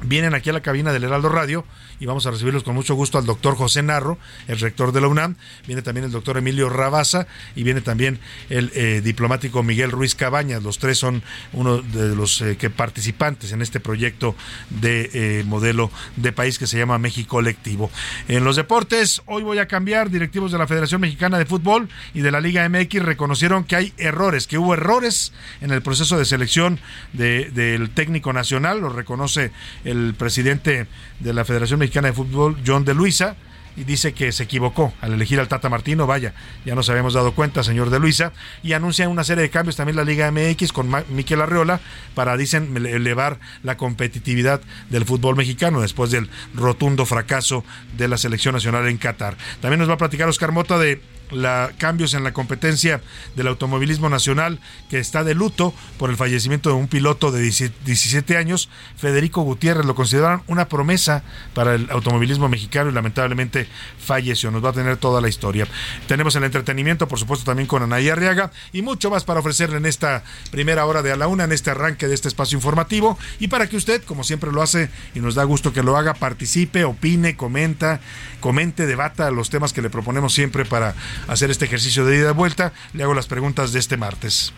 vienen 0.04 0.34
aquí 0.34 0.50
a 0.50 0.52
la 0.52 0.62
cabina 0.62 0.92
del 0.92 1.04
Heraldo 1.04 1.28
Radio 1.28 1.64
y 2.02 2.06
vamos 2.06 2.26
a 2.26 2.32
recibirlos 2.32 2.64
con 2.64 2.74
mucho 2.74 2.96
gusto 2.96 3.16
al 3.16 3.26
doctor 3.26 3.54
José 3.54 3.80
Narro, 3.80 4.18
el 4.48 4.58
rector 4.58 4.90
de 4.90 5.00
la 5.00 5.06
UNAM, 5.06 5.36
viene 5.68 5.82
también 5.82 6.04
el 6.04 6.10
doctor 6.10 6.36
Emilio 6.36 6.68
Rabaza 6.68 7.28
y 7.54 7.62
viene 7.62 7.80
también 7.80 8.18
el 8.50 8.72
eh, 8.74 9.00
diplomático 9.04 9.62
Miguel 9.62 9.92
Ruiz 9.92 10.16
Cabañas. 10.16 10.64
Los 10.64 10.78
tres 10.78 10.98
son 10.98 11.22
uno 11.52 11.80
de 11.80 12.16
los 12.16 12.40
eh, 12.40 12.56
que 12.56 12.70
participantes 12.70 13.52
en 13.52 13.62
este 13.62 13.78
proyecto 13.78 14.34
de 14.68 15.10
eh, 15.14 15.44
modelo 15.44 15.92
de 16.16 16.32
país 16.32 16.58
que 16.58 16.66
se 16.66 16.76
llama 16.76 16.98
México 16.98 17.36
Colectivo. 17.36 17.88
En 18.26 18.42
los 18.42 18.56
deportes, 18.56 19.22
hoy 19.26 19.44
voy 19.44 19.58
a 19.58 19.68
cambiar. 19.68 20.10
Directivos 20.10 20.50
de 20.50 20.58
la 20.58 20.66
Federación 20.66 21.00
Mexicana 21.02 21.38
de 21.38 21.46
Fútbol 21.46 21.88
y 22.14 22.22
de 22.22 22.32
la 22.32 22.40
Liga 22.40 22.68
MX 22.68 23.00
reconocieron 23.00 23.62
que 23.62 23.76
hay 23.76 23.92
errores, 23.96 24.48
que 24.48 24.58
hubo 24.58 24.74
errores 24.74 25.32
en 25.60 25.70
el 25.70 25.82
proceso 25.82 26.18
de 26.18 26.24
selección 26.24 26.80
del 27.12 27.90
técnico 27.90 28.32
nacional, 28.32 28.80
lo 28.80 28.88
reconoce 28.88 29.52
el 29.84 30.14
presidente 30.14 30.88
de 31.20 31.32
la 31.32 31.44
Federación 31.44 31.78
Mexicana 31.78 31.91
de 32.00 32.12
Fútbol, 32.12 32.56
John 32.66 32.84
de 32.84 32.94
Luisa, 32.94 33.36
y 33.76 33.84
dice 33.84 34.12
que 34.12 34.32
se 34.32 34.42
equivocó 34.42 34.92
al 35.00 35.14
elegir 35.14 35.40
al 35.40 35.48
Tata 35.48 35.68
Martino, 35.68 36.06
vaya, 36.06 36.34
ya 36.64 36.74
nos 36.74 36.88
habíamos 36.90 37.14
dado 37.14 37.34
cuenta, 37.34 37.62
señor 37.62 37.90
de 37.90 37.98
Luisa, 37.98 38.32
y 38.62 38.72
anuncia 38.74 39.08
una 39.08 39.24
serie 39.24 39.42
de 39.42 39.50
cambios 39.50 39.76
también 39.76 39.96
la 39.96 40.04
Liga 40.04 40.30
MX 40.30 40.72
con 40.72 40.90
Miquel 41.10 41.40
Arreola 41.40 41.80
para, 42.14 42.36
dicen, 42.36 42.76
elevar 42.86 43.38
la 43.62 43.76
competitividad 43.76 44.60
del 44.90 45.04
fútbol 45.04 45.36
mexicano 45.36 45.80
después 45.80 46.10
del 46.10 46.28
rotundo 46.54 47.06
fracaso 47.06 47.64
de 47.96 48.08
la 48.08 48.18
selección 48.18 48.54
nacional 48.54 48.86
en 48.88 48.98
Qatar. 48.98 49.36
También 49.60 49.80
nos 49.80 49.88
va 49.88 49.94
a 49.94 49.98
platicar 49.98 50.28
Oscar 50.28 50.52
Mota 50.52 50.78
de 50.78 51.00
la, 51.32 51.72
cambios 51.78 52.14
en 52.14 52.24
la 52.24 52.32
competencia 52.32 53.00
del 53.36 53.48
automovilismo 53.48 54.08
nacional 54.08 54.60
que 54.90 54.98
está 54.98 55.24
de 55.24 55.34
luto 55.34 55.74
por 55.98 56.10
el 56.10 56.16
fallecimiento 56.16 56.70
de 56.70 56.76
un 56.76 56.88
piloto 56.88 57.32
de 57.32 57.42
17 57.42 58.36
años, 58.36 58.68
Federico 58.96 59.42
Gutiérrez, 59.42 59.86
lo 59.86 59.94
consideran 59.94 60.42
una 60.46 60.68
promesa 60.68 61.22
para 61.54 61.74
el 61.74 61.90
automovilismo 61.90 62.48
mexicano 62.48 62.90
y 62.90 62.92
lamentablemente 62.92 63.68
falleció. 63.98 64.50
Nos 64.50 64.64
va 64.64 64.70
a 64.70 64.72
tener 64.72 64.96
toda 64.96 65.20
la 65.20 65.28
historia. 65.28 65.66
Tenemos 66.06 66.36
el 66.36 66.44
entretenimiento, 66.44 67.08
por 67.08 67.18
supuesto, 67.18 67.44
también 67.44 67.66
con 67.66 67.82
Anaí 67.82 68.08
Arriaga 68.08 68.50
y 68.72 68.82
mucho 68.82 69.10
más 69.10 69.24
para 69.24 69.40
ofrecerle 69.40 69.76
en 69.76 69.86
esta 69.86 70.22
primera 70.50 70.86
hora 70.86 71.02
de 71.02 71.12
a 71.12 71.16
la 71.16 71.28
una, 71.28 71.44
en 71.44 71.52
este 71.52 71.70
arranque 71.70 72.08
de 72.08 72.14
este 72.14 72.28
espacio 72.28 72.56
informativo 72.56 73.18
y 73.38 73.48
para 73.48 73.68
que 73.68 73.76
usted, 73.76 74.02
como 74.04 74.24
siempre 74.24 74.52
lo 74.52 74.62
hace 74.62 74.90
y 75.14 75.20
nos 75.20 75.34
da 75.34 75.44
gusto 75.44 75.72
que 75.72 75.82
lo 75.82 75.96
haga, 75.96 76.14
participe, 76.14 76.84
opine, 76.84 77.36
comenta, 77.36 78.00
comente, 78.40 78.86
debata 78.86 79.30
los 79.30 79.50
temas 79.50 79.72
que 79.72 79.82
le 79.82 79.90
proponemos 79.90 80.32
siempre 80.32 80.64
para 80.64 80.94
hacer 81.28 81.50
este 81.50 81.64
ejercicio 81.64 82.04
de 82.04 82.18
ida 82.18 82.30
y 82.30 82.34
vuelta, 82.34 82.72
le 82.92 83.02
hago 83.02 83.14
las 83.14 83.26
preguntas 83.26 83.72
de 83.72 83.78
este 83.78 83.96
martes. 83.96 84.52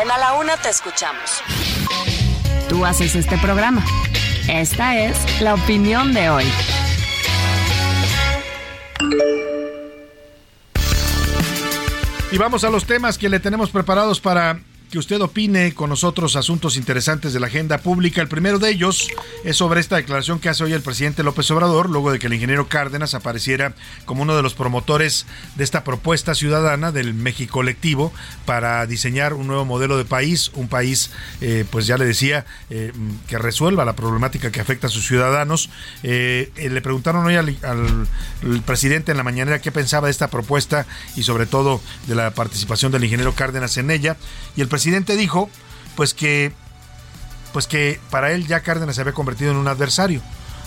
En 0.00 0.10
A 0.10 0.18
la 0.18 0.34
Una 0.34 0.56
te 0.56 0.70
escuchamos. 0.70 1.42
Tú 2.68 2.84
haces 2.86 3.14
este 3.14 3.36
programa. 3.38 3.84
Esta 4.48 4.98
es 4.98 5.16
la 5.40 5.54
opinión 5.54 6.14
de 6.14 6.30
hoy. 6.30 6.44
Y 12.30 12.38
vamos 12.38 12.64
a 12.64 12.70
los 12.70 12.86
temas 12.86 13.18
que 13.18 13.28
le 13.28 13.40
tenemos 13.40 13.70
preparados 13.70 14.20
para 14.20 14.58
que 14.92 14.98
usted 14.98 15.22
opine 15.22 15.72
con 15.72 15.88
nosotros 15.88 16.36
asuntos 16.36 16.76
interesantes 16.76 17.32
de 17.32 17.40
la 17.40 17.46
agenda 17.46 17.78
pública. 17.78 18.20
El 18.20 18.28
primero 18.28 18.58
de 18.58 18.68
ellos 18.68 19.08
es 19.42 19.56
sobre 19.56 19.80
esta 19.80 19.96
declaración 19.96 20.38
que 20.38 20.50
hace 20.50 20.64
hoy 20.64 20.74
el 20.74 20.82
presidente 20.82 21.22
López 21.22 21.50
Obrador, 21.50 21.88
luego 21.88 22.12
de 22.12 22.18
que 22.18 22.26
el 22.26 22.34
ingeniero 22.34 22.68
Cárdenas 22.68 23.14
apareciera 23.14 23.74
como 24.04 24.20
uno 24.20 24.36
de 24.36 24.42
los 24.42 24.52
promotores 24.52 25.24
de 25.56 25.64
esta 25.64 25.82
propuesta 25.82 26.34
ciudadana 26.34 26.92
del 26.92 27.14
México 27.14 27.52
colectivo 27.62 28.12
para 28.44 28.84
diseñar 28.84 29.32
un 29.32 29.46
nuevo 29.46 29.64
modelo 29.64 29.96
de 29.96 30.04
país, 30.04 30.50
un 30.54 30.68
país, 30.68 31.10
eh, 31.40 31.64
pues 31.70 31.86
ya 31.86 31.96
le 31.96 32.04
decía, 32.04 32.44
eh, 32.68 32.92
que 33.28 33.38
resuelva 33.38 33.86
la 33.86 33.96
problemática 33.96 34.52
que 34.52 34.60
afecta 34.60 34.88
a 34.88 34.90
sus 34.90 35.06
ciudadanos. 35.06 35.70
Eh, 36.02 36.52
le 36.56 36.82
preguntaron 36.82 37.24
hoy 37.24 37.36
al, 37.36 37.56
presidente 38.66 39.10
en 39.10 39.16
la 39.16 39.22
mañanera 39.22 39.62
qué 39.62 39.72
pensaba 39.72 40.08
de 40.08 40.10
esta 40.10 40.28
propuesta 40.28 40.86
y 41.16 41.22
sobre 41.22 41.46
todo 41.46 41.80
de 42.08 42.14
la 42.14 42.32
participación 42.32 42.92
del 42.92 43.04
ingeniero 43.04 43.34
Cárdenas 43.34 43.78
en 43.78 43.90
ella. 43.90 44.18
Y 44.54 44.60
el 44.60 44.68
presidente 44.68 44.81
dijo, 45.16 45.50
pues 45.96 46.14
que, 46.14 46.52
pues 47.52 47.66
que 47.66 48.00
para 48.10 48.32
él 48.32 48.46
ya 48.46 48.60
Cárdenas 48.60 48.96
se 48.96 49.00
había 49.00 49.12
convertido 49.12 49.50
en 49.50 49.56
un 49.56 49.68
adversario, 49.68 50.20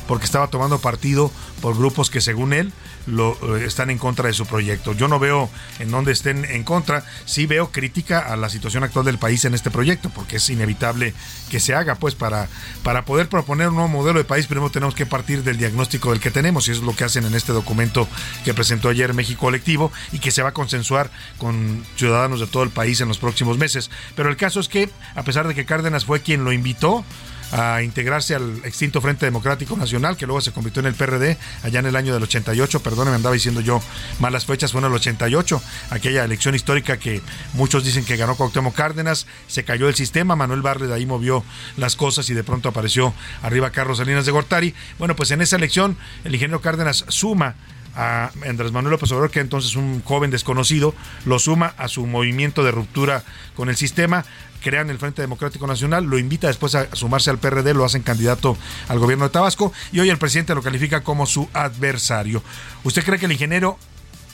porque 0.07 0.25
estaba 0.25 0.47
tomando 0.47 0.79
partido 0.79 1.31
por 1.61 1.77
grupos 1.77 2.09
que 2.09 2.21
según 2.21 2.53
él 2.53 2.73
lo, 3.07 3.37
eh, 3.57 3.65
están 3.65 3.89
en 3.89 3.97
contra 3.97 4.27
de 4.27 4.33
su 4.33 4.45
proyecto. 4.45 4.93
Yo 4.93 5.07
no 5.07 5.19
veo 5.19 5.49
en 5.79 5.91
dónde 5.91 6.11
estén 6.11 6.45
en 6.45 6.63
contra, 6.63 7.03
sí 7.25 7.45
veo 7.45 7.71
crítica 7.71 8.19
a 8.19 8.35
la 8.35 8.49
situación 8.49 8.83
actual 8.83 9.05
del 9.05 9.17
país 9.17 9.45
en 9.45 9.53
este 9.53 9.71
proyecto, 9.71 10.09
porque 10.09 10.37
es 10.37 10.49
inevitable 10.49 11.13
que 11.49 11.59
se 11.59 11.73
haga, 11.73 11.95
pues 11.95 12.15
para, 12.15 12.47
para 12.83 13.05
poder 13.05 13.29
proponer 13.29 13.69
un 13.69 13.75
nuevo 13.75 13.89
modelo 13.89 14.19
de 14.19 14.25
país, 14.25 14.47
primero 14.47 14.69
tenemos 14.69 14.95
que 14.95 15.05
partir 15.05 15.43
del 15.43 15.57
diagnóstico 15.57 16.11
del 16.11 16.19
que 16.19 16.31
tenemos, 16.31 16.67
y 16.67 16.71
es 16.71 16.79
lo 16.79 16.95
que 16.95 17.03
hacen 17.03 17.25
en 17.25 17.35
este 17.35 17.53
documento 17.53 18.07
que 18.43 18.53
presentó 18.53 18.89
ayer 18.89 19.13
México 19.13 19.41
Colectivo 19.41 19.91
y 20.11 20.19
que 20.19 20.31
se 20.31 20.41
va 20.41 20.49
a 20.49 20.53
consensuar 20.53 21.11
con 21.37 21.85
ciudadanos 21.97 22.39
de 22.39 22.47
todo 22.47 22.63
el 22.63 22.69
país 22.69 23.01
en 23.01 23.07
los 23.07 23.17
próximos 23.17 23.57
meses. 23.57 23.91
Pero 24.15 24.29
el 24.29 24.37
caso 24.37 24.59
es 24.59 24.67
que, 24.67 24.89
a 25.15 25.23
pesar 25.23 25.47
de 25.47 25.55
que 25.55 25.65
Cárdenas 25.65 26.05
fue 26.05 26.21
quien 26.21 26.43
lo 26.43 26.51
invitó, 26.51 27.05
a 27.51 27.81
integrarse 27.81 28.35
al 28.35 28.61
extinto 28.65 29.01
Frente 29.01 29.25
Democrático 29.25 29.75
Nacional, 29.77 30.17
que 30.17 30.25
luego 30.25 30.41
se 30.41 30.51
convirtió 30.51 30.81
en 30.81 30.87
el 30.87 30.95
PRD 30.95 31.37
allá 31.63 31.79
en 31.79 31.85
el 31.85 31.95
año 31.95 32.13
del 32.13 32.23
88, 32.23 32.81
perdón, 32.81 33.09
me 33.09 33.15
andaba 33.15 33.33
diciendo 33.33 33.61
yo 33.61 33.81
malas 34.19 34.45
fechas, 34.45 34.71
fue 34.71 34.81
en 34.81 34.87
el 34.87 34.93
88, 34.93 35.61
aquella 35.91 36.23
elección 36.23 36.55
histórica 36.55 36.97
que 36.97 37.21
muchos 37.53 37.83
dicen 37.83 38.05
que 38.05 38.17
ganó 38.17 38.35
Cuauhtémoc 38.35 38.75
Cárdenas, 38.75 39.27
se 39.47 39.63
cayó 39.63 39.87
el 39.87 39.95
sistema, 39.95 40.35
Manuel 40.35 40.61
Barre 40.61 40.87
de 40.87 40.93
ahí 40.93 41.05
movió 41.05 41.43
las 41.77 41.95
cosas 41.95 42.29
y 42.29 42.33
de 42.33 42.43
pronto 42.43 42.69
apareció 42.69 43.13
arriba 43.41 43.71
Carlos 43.71 43.97
Salinas 43.97 44.25
de 44.25 44.31
Gortari. 44.31 44.73
Bueno, 44.99 45.15
pues 45.15 45.31
en 45.31 45.41
esa 45.41 45.55
elección 45.55 45.97
el 46.23 46.33
ingeniero 46.33 46.61
Cárdenas 46.61 47.05
suma 47.07 47.55
a 47.95 48.31
Andrés 48.47 48.71
Manuel 48.71 48.91
López 48.91 49.11
Obrador, 49.11 49.31
que 49.31 49.39
entonces 49.39 49.75
un 49.75 50.01
joven 50.03 50.31
desconocido, 50.31 50.93
lo 51.25 51.39
suma 51.39 51.73
a 51.77 51.87
su 51.87 52.05
movimiento 52.05 52.63
de 52.63 52.71
ruptura 52.71 53.23
con 53.55 53.69
el 53.69 53.77
sistema, 53.77 54.25
crean 54.65 54.89
el 54.89 54.97
Frente 54.97 55.21
Democrático 55.21 55.67
Nacional, 55.67 56.05
lo 56.05 56.17
invita 56.17 56.47
después 56.47 56.73
a 56.73 56.87
sumarse 56.95 57.29
al 57.29 57.37
PRD, 57.37 57.75
lo 57.75 57.85
hacen 57.85 58.01
candidato 58.01 58.57
al 58.87 58.97
gobierno 58.97 59.25
de 59.25 59.29
Tabasco 59.29 59.71
y 59.91 59.99
hoy 59.99 60.09
el 60.09 60.17
presidente 60.17 60.55
lo 60.55 60.63
califica 60.63 61.03
como 61.03 61.27
su 61.27 61.47
adversario. 61.53 62.41
¿Usted 62.83 63.03
cree 63.03 63.19
que 63.19 63.27
el 63.27 63.31
ingeniero 63.31 63.77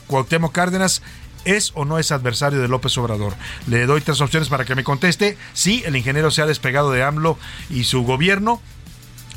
Cuauhtémoc 0.08 0.54
Cárdenas 0.54 1.02
¿Es 1.44 1.72
o 1.74 1.86
no 1.86 1.98
es 1.98 2.12
adversario 2.12 2.62
de 2.62 2.68
López 2.68 2.96
Obrador? 3.00 3.34
Le 3.66 3.88
doy 3.88 4.00
tres 4.02 4.22
opciones 4.22 4.48
para 4.48 4.64
que 4.64 4.76
me 4.76 4.84
conteste. 4.84 5.40
Sí, 5.54 5.82
el 5.88 5.96
ingeniero 5.96 6.30
se 6.30 6.44
ha 6.44 6.46
despegado 6.46 6.92
de 6.92 7.04
AMLO 7.04 7.36
y 7.72 7.84
su 7.86 8.04
gobierno. 8.04 8.62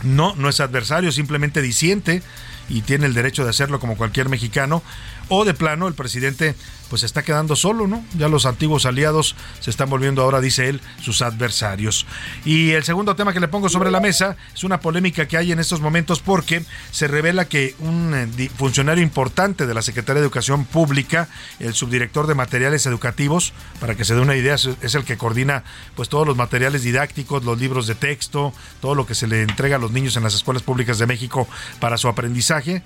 No, 0.03 0.35
no 0.37 0.51
es 0.51 0.61
adversario, 0.61 1.11
simplemente 1.13 1.63
disiente 1.63 2.23
y 2.69 2.83
tiene 2.83 3.07
el 3.07 3.15
derecho 3.15 3.43
de 3.43 3.51
hacerlo 3.51 3.81
como 3.81 3.97
cualquier 3.97 4.29
mexicano. 4.29 4.83
O 5.29 5.45
de 5.45 5.55
plano, 5.55 5.89
el 5.89 5.95
presidente 5.95 6.55
pues 6.89 7.01
se 7.01 7.07
está 7.07 7.23
quedando 7.23 7.57
solo, 7.57 7.87
¿no? 7.87 8.05
Ya 8.17 8.29
los 8.29 8.47
antiguos 8.47 8.87
aliados 8.87 9.35
se 9.61 9.71
están 9.71 9.91
volviendo 9.91 10.23
ahora, 10.23 10.41
dice 10.41 10.69
él, 10.69 10.81
sus 11.03 11.23
adversarios. 11.23 12.07
Y 12.45 12.71
el 12.71 12.85
segundo 12.85 13.17
tema 13.17 13.33
que 13.33 13.41
le 13.41 13.49
pongo 13.49 13.69
sobre 13.69 13.91
la 13.91 14.01
mesa 14.01 14.37
es 14.55 14.65
una 14.65 14.81
polémica 14.81 15.27
que 15.27 15.37
hay 15.37 15.51
en 15.51 15.59
estos 15.59 15.81
momentos 15.81 16.21
porque 16.21 16.65
se 16.91 17.09
revela 17.09 17.47
que 17.47 17.75
un 17.81 18.15
eh, 18.15 18.51
funcionario 18.57 19.03
importante 19.03 19.67
de 19.67 19.75
la 19.75 19.83
Secretaría 19.83 20.21
de 20.21 20.27
Educación 20.27 20.65
Pública, 20.67 21.29
el 21.59 21.75
subdirector 21.75 22.27
de 22.27 22.35
materiales 22.35 22.87
educativos, 22.87 23.53
para 23.81 23.95
que 23.95 24.05
se 24.05 24.15
dé 24.15 24.21
una 24.21 24.37
idea, 24.37 24.55
es 24.55 24.95
el 24.95 25.05
que 25.05 25.17
coordina 25.17 25.65
pues 25.97 26.09
todos 26.09 26.27
los 26.27 26.37
materiales 26.37 26.83
didácticos, 26.83 27.45
los 27.45 27.59
libros 27.59 27.87
de 27.87 27.95
texto, 27.95 28.53
todo 28.81 28.95
lo 28.95 29.07
que 29.07 29.15
se 29.15 29.27
le 29.27 29.43
entrega 29.43 29.77
a 29.77 29.81
los 29.81 29.91
niños 29.91 30.17
en 30.17 30.23
las 30.23 30.35
escuelas 30.35 30.63
públicas 30.63 30.99
de 30.99 31.07
México 31.07 31.49
para 31.81 31.97
su 31.97 32.09
aprendizaje 32.09 32.83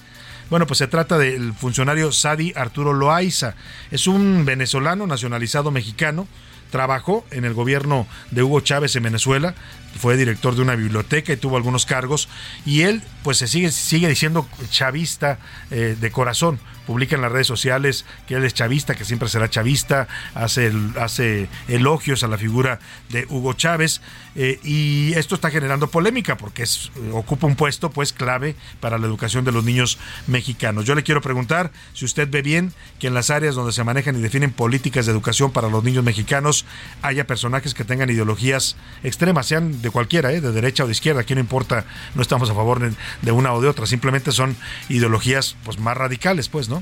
bueno, 0.51 0.67
pues 0.67 0.79
se 0.79 0.87
trata 0.87 1.19
del 1.19 1.53
funcionario 1.53 2.13
Sadi 2.13 2.53
Arturo 2.57 2.93
Loaiza. 2.93 3.55
Es 3.91 4.07
un 4.07 4.45
venezolano 4.45 5.07
nacionalizado 5.07 5.71
mexicano. 5.71 6.27
Trabajó 6.71 7.25
en 7.31 7.47
el 7.47 7.55
gobierno 7.55 8.07
de 8.31 8.43
Hugo 8.43 8.61
Chávez 8.61 8.95
en 8.95 9.03
Venezuela, 9.03 9.55
fue 9.99 10.19
director 10.19 10.55
de 10.55 10.61
una 10.61 10.77
biblioteca 10.77 11.33
y 11.33 11.39
tuvo 11.39 11.57
algunos 11.57 11.87
cargos. 11.87 12.29
Y 12.67 12.83
él, 12.83 13.01
pues 13.23 13.39
se 13.39 13.49
sigue, 13.49 13.71
sigue 13.73 14.07
diciendo 14.07 14.47
chavista 14.71 15.39
eh, 15.71 15.97
de 15.99 16.11
corazón 16.11 16.61
publica 16.89 17.17
en 17.17 17.21
las 17.21 17.31
redes 17.31 17.47
sociales 17.47 18.07
que 18.27 18.37
él 18.37 18.47
es 18.47 18.55
chavista, 18.55 18.95
que 18.95 19.05
siempre 19.05 19.29
será 19.29 19.51
chavista, 19.51 20.09
hace, 20.35 20.73
hace 20.99 21.47
elogios 21.69 22.25
a 22.25 22.29
la 22.29 22.39
figura 22.39 22.81
de 23.11 23.27
Hugo 23.29 23.53
Chávez 23.53 24.01
eh, 24.37 24.59
y 24.65 25.13
esto 25.13 25.35
está 25.35 25.51
generando 25.51 25.89
polémica 25.89 26.39
porque 26.39 26.65
ocupa 27.13 27.47
un 27.47 27.57
puesto 27.57 27.91
pues 27.91 28.15
clave 28.15 28.57
para 28.81 28.97
la 28.97 29.07
educación 29.07 29.45
de 29.45 29.53
los 29.53 29.65
niños 29.65 29.99
mexicanos. 30.29 30.87
Yo 30.87 30.95
le 30.95 31.03
quiero 31.03 31.21
preguntar 31.21 31.73
si 31.93 32.07
usted 32.07 32.27
ve 32.31 32.41
bien 32.41 32.73
que 32.99 33.09
en 33.09 33.15
las 33.15 33.29
áreas 33.29 33.55
donde 33.55 33.73
se 33.73 33.85
manejan 33.85 34.17
y 34.17 34.23
definen 34.23 34.51
políticas 34.51 35.05
de 35.05 35.13
educación 35.13 35.51
para 35.51 35.69
los 35.69 35.85
niños 35.85 36.05
mexicanos 36.05 36.65
haya 37.03 37.27
personajes 37.27 37.75
que 37.75 37.85
tengan 37.85 38.09
ideologías 38.09 38.77
extremas, 39.03 39.45
sean 39.45 39.83
de 39.83 39.91
cualquiera, 39.91 40.33
¿eh? 40.33 40.41
de 40.41 40.53
derecha 40.53 40.85
o 40.85 40.87
de 40.87 40.93
izquierda, 40.93 41.21
aquí 41.21 41.35
no 41.35 41.41
importa, 41.41 41.85
no 42.15 42.23
estamos 42.23 42.49
a 42.49 42.55
favor 42.55 42.81
de 42.81 43.31
una 43.33 43.53
o 43.53 43.61
de 43.61 43.69
otra, 43.69 43.85
simplemente 43.85 44.33
son 44.33 44.57
ideologías 44.89 45.55
pues 45.65 45.79
más 45.79 45.95
radicales, 45.95 46.49
pues, 46.49 46.71
¿no? 46.71 46.78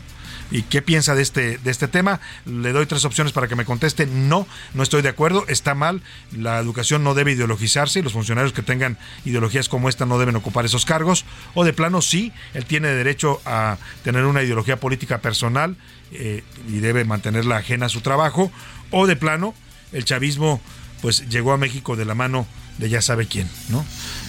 ¿Y 0.51 0.63
qué 0.63 0.81
piensa 0.81 1.15
de 1.15 1.23
este, 1.23 1.59
de 1.59 1.71
este 1.71 1.89
tema? 1.89 2.21
Le 2.45 2.73
doy 2.73 2.87
tres 2.87 3.05
opciones 3.05 3.33
para 3.33 3.49
que 3.49 3.57
me 3.57 3.65
conteste. 3.65 4.07
No, 4.07 4.47
no 4.75 4.83
estoy 4.83 5.03
de 5.03 5.09
acuerdo, 5.09 5.45
está 5.49 5.75
mal. 5.75 6.03
La 6.37 6.59
educación 6.59 7.03
no 7.03 7.15
debe 7.15 7.33
ideologizarse 7.33 7.99
y 7.99 8.03
los 8.03 8.13
funcionarios 8.13 8.53
que 8.53 8.63
tengan 8.63 8.97
ideologías 9.25 9.69
como 9.69 9.89
esta 9.89 10.07
no 10.07 10.19
deben 10.19 10.37
ocupar 10.37 10.65
esos 10.65 10.85
cargos. 10.85 11.25
O 11.55 11.65
de 11.65 11.73
plano, 11.73 12.01
sí, 12.01 12.33
él 12.55 12.65
tiene 12.65 12.89
derecho 12.89 13.41
a 13.45 13.77
tener 14.05 14.25
una 14.25 14.43
ideología 14.43 14.79
política 14.79 15.19
personal 15.19 15.77
eh, 16.13 16.45
y 16.69 16.79
debe 16.79 17.05
mantenerla 17.05 17.57
ajena 17.57 17.87
a 17.87 17.89
su 17.89 18.01
trabajo. 18.01 18.53
O 18.91 19.07
de 19.09 19.17
plano, 19.17 19.55
el 19.93 20.05
chavismo 20.05 20.61
pues 21.03 21.29
llegó 21.29 21.53
a 21.53 21.59
México 21.59 21.97
de 21.97 22.05
la 22.05 22.15
mano 22.15 22.47
de 22.79 22.89
ya 22.89 23.03
sabe 23.03 23.27
quién, 23.27 23.49
¿no? 23.69 23.85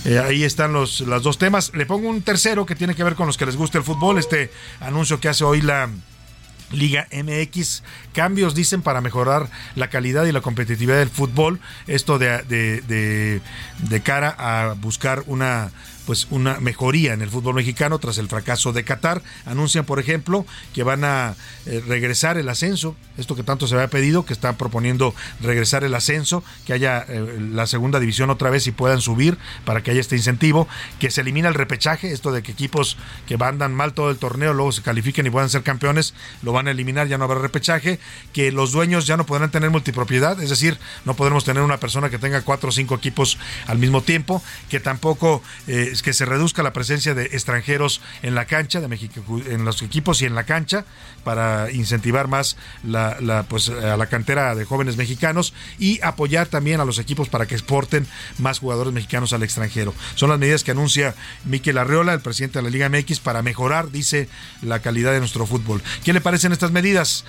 Eh, 0.06 0.20
ahí 0.20 0.44
están 0.44 0.74
los, 0.74 1.04
dos 1.06 1.38
temas. 1.38 1.72
Le 1.74 1.86
pongo 1.86 2.10
un 2.10 2.22
tercero 2.22 2.66
que 2.66 2.76
tiene 2.76 2.96
que 2.96 3.04
ver 3.04 3.16
con 3.16 3.28
los 3.28 3.38
que 3.38 3.46
les 3.46 3.56
gusta 3.56 3.78
el 3.78 3.84
fútbol, 3.84 4.18
este 4.18 4.52
anuncio 4.80 5.20
que 5.20 5.30
hace 5.30 5.44
hoy 5.44 5.62
la 5.62 5.90
Liga 6.72 7.08
MX, 7.14 7.84
cambios 8.14 8.54
dicen 8.54 8.82
para 8.82 9.00
mejorar 9.00 9.50
la 9.76 9.90
calidad 9.90 10.26
y 10.26 10.34
la 10.34 10.42
competitividad 10.42 10.98
del 10.98 11.10
fútbol, 11.10 11.62
esto 11.88 12.20
de, 12.20 12.42
de, 12.44 13.42
de 13.78 14.02
cara 14.02 14.36
a 14.38 14.74
buscar 14.74 15.24
una 15.28 15.72
pues 16.08 16.28
una 16.32 16.62
mejoría 16.62 17.14
en 17.14 17.22
el 17.22 17.30
fútbol 17.30 17.56
mexicano 17.56 18.00
tras 18.00 18.18
el 18.18 18.30
fracaso 18.30 18.72
de 18.72 18.86
Qatar. 18.86 19.22
Anuncian, 19.46 19.84
por 19.84 20.00
ejemplo, 20.00 20.46
que 20.74 20.84
van 20.84 21.04
a 21.04 21.36
eh, 21.66 21.84
regresar 21.86 22.38
el 22.38 22.48
ascenso, 22.48 22.96
esto 23.18 23.36
que 23.36 23.44
tanto 23.44 23.68
se 23.68 23.76
había 23.76 23.90
pedido, 23.90 24.26
que 24.26 24.32
están 24.32 24.56
proponiendo 24.56 25.14
regresar 25.42 25.84
el 25.84 25.94
ascenso, 25.94 26.46
que 26.66 26.72
haya 26.72 27.06
eh, 27.10 27.38
la 27.52 27.68
segunda 27.68 28.00
división 28.00 28.30
otra 28.30 28.50
vez 28.50 28.66
y 28.68 28.72
puedan 28.72 29.02
subir 29.02 29.38
para 29.66 29.84
que 29.84 29.92
haya 29.92 30.00
este 30.00 30.16
incentivo, 30.16 30.70
que 30.98 31.12
se 31.12 31.22
elimina 31.22 31.50
el 31.50 31.56
repechaje, 31.56 32.14
esto 32.14 32.32
de 32.32 32.42
que 32.42 32.54
equipos 32.54 32.96
que 33.28 33.38
andan 33.42 33.76
mal 33.76 33.94
todo 33.94 34.10
el 34.10 34.18
torneo 34.18 34.54
luego 34.54 34.72
se 34.72 34.82
califiquen 34.82 35.28
y 35.28 35.30
puedan 35.30 35.50
ser 35.50 35.64
campeones, 35.64 36.14
lo 36.42 36.54
van 36.54 36.70
a 36.70 36.72
eliminar, 36.72 37.08
ya 37.08 37.18
no 37.18 37.26
habrá 37.26 37.40
repechaje, 37.40 38.00
que 38.32 38.54
los 38.54 38.72
dueños 38.72 39.08
ya 39.08 39.18
no 39.18 39.26
podrán 39.26 39.52
tener 39.52 39.72
multipropiedad, 39.72 40.42
es 40.42 40.50
decir, 40.50 40.80
no 41.04 41.16
podremos 41.16 41.44
tener 41.44 41.64
una 41.64 41.82
persona 41.82 42.10
que 42.10 42.18
tenga 42.18 42.42
cuatro 42.44 42.70
o 42.70 42.72
cinco 42.72 42.96
equipos 42.96 43.38
al 43.66 43.78
mismo 43.78 44.02
tiempo, 44.02 44.42
que 44.70 44.80
tampoco 44.80 45.44
eh, 45.68 45.97
que 46.02 46.14
se 46.14 46.26
reduzca 46.26 46.64
la 46.64 46.74
presencia 46.74 47.14
de 47.14 47.26
extranjeros 47.26 48.02
en 48.22 48.36
la 48.36 48.46
cancha, 48.46 48.82
de 48.82 48.88
México, 48.88 49.22
en 49.48 49.66
los 49.66 49.82
equipos 49.82 50.22
y 50.22 50.26
en 50.26 50.36
la 50.36 50.44
cancha, 50.44 50.86
para 51.24 51.72
incentivar 51.72 52.28
más 52.28 52.58
la, 52.84 53.46
pues, 53.50 53.70
a 53.70 53.98
la 53.98 54.08
cantera 54.08 54.56
de 54.56 54.66
jóvenes 54.66 54.98
mexicanos 54.98 55.54
y 55.80 56.00
apoyar 56.02 56.48
también 56.48 56.80
a 56.80 56.86
los 56.86 57.00
equipos 57.00 57.30
para 57.30 57.46
que 57.46 57.56
exporten 57.56 58.08
más 58.38 58.60
jugadores 58.60 58.94
mexicanos 58.94 59.34
al 59.34 59.44
extranjero. 59.44 59.94
Son 60.16 60.30
las 60.30 60.40
medidas 60.40 60.64
que 60.64 60.72
anuncia 60.72 61.16
Miquel 61.46 61.78
Arreola, 61.78 62.14
el 62.14 62.22
presidente 62.22 62.60
de 62.60 62.64
la 62.64 62.70
Liga 62.70 62.90
MX, 62.90 63.20
para 63.20 63.42
mejorar, 63.42 63.92
dice, 63.92 64.30
la 64.62 64.80
calidad 64.80 65.12
de 65.12 65.20
nuestro 65.20 65.46
fútbol. 65.46 65.82
¿Qué 66.04 66.14
le 66.14 66.22
parecen 66.22 66.52
estas 66.52 66.72
medidas? 66.72 67.26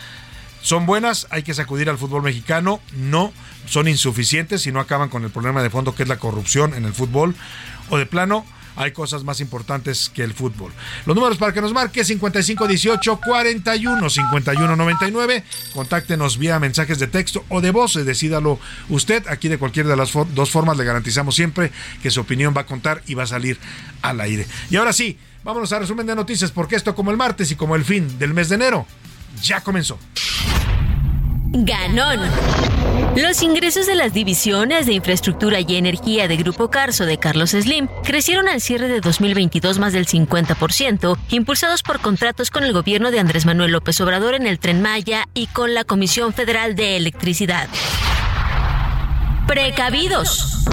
¿Son 0.60 0.86
buenas? 0.86 1.26
¿Hay 1.30 1.42
que 1.42 1.54
sacudir 1.54 1.88
al 1.88 1.98
fútbol 1.98 2.22
mexicano? 2.22 2.80
No, 2.96 3.32
son 3.66 3.86
insuficientes 3.86 4.66
y 4.66 4.72
no 4.72 4.80
acaban 4.80 5.08
con 5.08 5.24
el 5.24 5.30
problema 5.30 5.62
de 5.62 5.70
fondo 5.70 5.94
que 5.94 6.02
es 6.02 6.08
la 6.08 6.18
corrupción 6.18 6.74
en 6.74 6.84
el 6.84 6.92
fútbol. 6.92 7.36
O 7.90 7.96
de 7.98 8.06
plano, 8.06 8.44
hay 8.78 8.92
cosas 8.92 9.24
más 9.24 9.40
importantes 9.40 10.08
que 10.08 10.22
el 10.22 10.32
fútbol. 10.32 10.72
Los 11.04 11.16
números 11.16 11.36
para 11.36 11.52
que 11.52 11.60
nos 11.60 11.72
marque 11.72 12.04
5518 12.04 13.20
41 13.20 14.08
51 14.08 14.76
99. 14.76 15.44
Contáctenos 15.74 16.38
vía 16.38 16.60
mensajes 16.60 17.00
de 17.00 17.08
texto 17.08 17.44
o 17.48 17.60
de 17.60 17.72
voz, 17.72 17.94
decídalo 17.94 18.60
usted. 18.88 19.26
Aquí 19.26 19.48
de 19.48 19.58
cualquiera 19.58 19.88
de 19.88 19.96
las 19.96 20.12
dos 20.12 20.50
formas 20.50 20.76
le 20.76 20.84
garantizamos 20.84 21.34
siempre 21.34 21.72
que 22.02 22.12
su 22.12 22.20
opinión 22.20 22.54
va 22.56 22.62
a 22.62 22.66
contar 22.66 23.02
y 23.08 23.14
va 23.14 23.24
a 23.24 23.26
salir 23.26 23.58
al 24.00 24.20
aire. 24.20 24.46
Y 24.70 24.76
ahora 24.76 24.92
sí, 24.92 25.18
vámonos 25.42 25.72
a 25.72 25.80
resumen 25.80 26.06
de 26.06 26.14
noticias 26.14 26.52
porque 26.52 26.76
esto 26.76 26.94
como 26.94 27.10
el 27.10 27.16
martes 27.16 27.50
y 27.50 27.56
como 27.56 27.74
el 27.74 27.84
fin 27.84 28.16
del 28.20 28.32
mes 28.32 28.48
de 28.48 28.54
enero 28.54 28.86
ya 29.42 29.60
comenzó. 29.60 29.98
Ganón. 31.50 32.20
Los 33.20 33.42
ingresos 33.42 33.88
de 33.88 33.96
las 33.96 34.12
divisiones 34.12 34.86
de 34.86 34.92
infraestructura 34.92 35.58
y 35.58 35.74
energía 35.74 36.28
de 36.28 36.36
Grupo 36.36 36.70
Carso 36.70 37.04
de 37.04 37.18
Carlos 37.18 37.50
Slim 37.50 37.88
crecieron 38.04 38.46
al 38.46 38.60
cierre 38.60 38.86
de 38.86 39.00
2022 39.00 39.80
más 39.80 39.92
del 39.92 40.06
50%, 40.06 41.18
impulsados 41.30 41.82
por 41.82 41.98
contratos 41.98 42.52
con 42.52 42.62
el 42.62 42.72
gobierno 42.72 43.10
de 43.10 43.18
Andrés 43.18 43.44
Manuel 43.44 43.72
López 43.72 44.00
Obrador 44.00 44.36
en 44.36 44.46
el 44.46 44.60
Tren 44.60 44.82
Maya 44.82 45.26
y 45.34 45.48
con 45.48 45.74
la 45.74 45.82
Comisión 45.82 46.32
Federal 46.32 46.76
de 46.76 46.96
Electricidad. 46.96 47.68
Precavidos. 49.48 50.64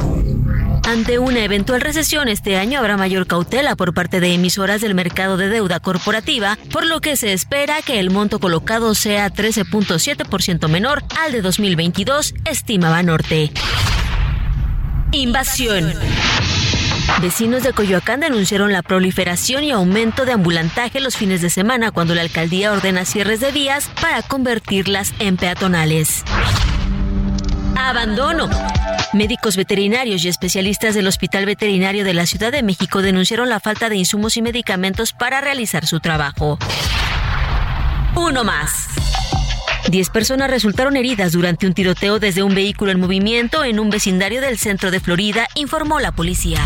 Ante 0.87 1.17
una 1.17 1.43
eventual 1.43 1.81
recesión 1.81 2.27
este 2.27 2.57
año 2.57 2.77
habrá 2.77 2.95
mayor 2.95 3.25
cautela 3.25 3.75
por 3.75 3.93
parte 3.95 4.19
de 4.19 4.33
emisoras 4.33 4.81
del 4.81 4.93
mercado 4.93 5.35
de 5.35 5.49
deuda 5.49 5.79
corporativa, 5.79 6.59
por 6.71 6.85
lo 6.85 7.01
que 7.01 7.17
se 7.17 7.33
espera 7.33 7.81
que 7.81 7.99
el 7.99 8.11
monto 8.11 8.39
colocado 8.39 8.93
sea 8.93 9.31
13.7% 9.31 10.67
menor 10.67 11.03
al 11.19 11.31
de 11.31 11.41
2022, 11.41 12.35
estima 12.45 12.91
Banorte. 12.91 13.51
Invasión. 15.11 15.91
Vecinos 17.19 17.63
de 17.63 17.73
Coyoacán 17.73 18.19
denunciaron 18.19 18.71
la 18.71 18.83
proliferación 18.83 19.63
y 19.63 19.71
aumento 19.71 20.25
de 20.25 20.33
ambulantaje 20.33 20.99
los 20.99 21.17
fines 21.17 21.41
de 21.41 21.49
semana 21.49 21.91
cuando 21.91 22.13
la 22.13 22.21
alcaldía 22.21 22.71
ordena 22.71 23.05
cierres 23.05 23.39
de 23.39 23.51
vías 23.51 23.89
para 24.01 24.21
convertirlas 24.21 25.13
en 25.17 25.37
peatonales. 25.37 26.23
Abandono. 27.77 28.49
Médicos 29.13 29.55
veterinarios 29.55 30.23
y 30.25 30.27
especialistas 30.27 30.95
del 30.95 31.07
Hospital 31.07 31.45
Veterinario 31.45 32.03
de 32.03 32.13
la 32.13 32.25
Ciudad 32.25 32.51
de 32.51 32.63
México 32.63 33.01
denunciaron 33.01 33.49
la 33.49 33.59
falta 33.59 33.89
de 33.89 33.95
insumos 33.95 34.37
y 34.37 34.41
medicamentos 34.41 35.13
para 35.13 35.41
realizar 35.41 35.85
su 35.85 35.99
trabajo. 35.99 36.57
Uno 38.15 38.43
más. 38.43 38.87
Diez 39.89 40.09
personas 40.09 40.49
resultaron 40.49 40.97
heridas 40.97 41.31
durante 41.31 41.67
un 41.67 41.73
tiroteo 41.73 42.19
desde 42.19 42.43
un 42.43 42.55
vehículo 42.55 42.91
en 42.91 42.99
movimiento 42.99 43.63
en 43.63 43.79
un 43.79 43.89
vecindario 43.89 44.41
del 44.41 44.57
centro 44.57 44.89
de 44.89 44.99
Florida, 44.99 45.47
informó 45.55 45.99
la 45.99 46.11
policía. 46.11 46.61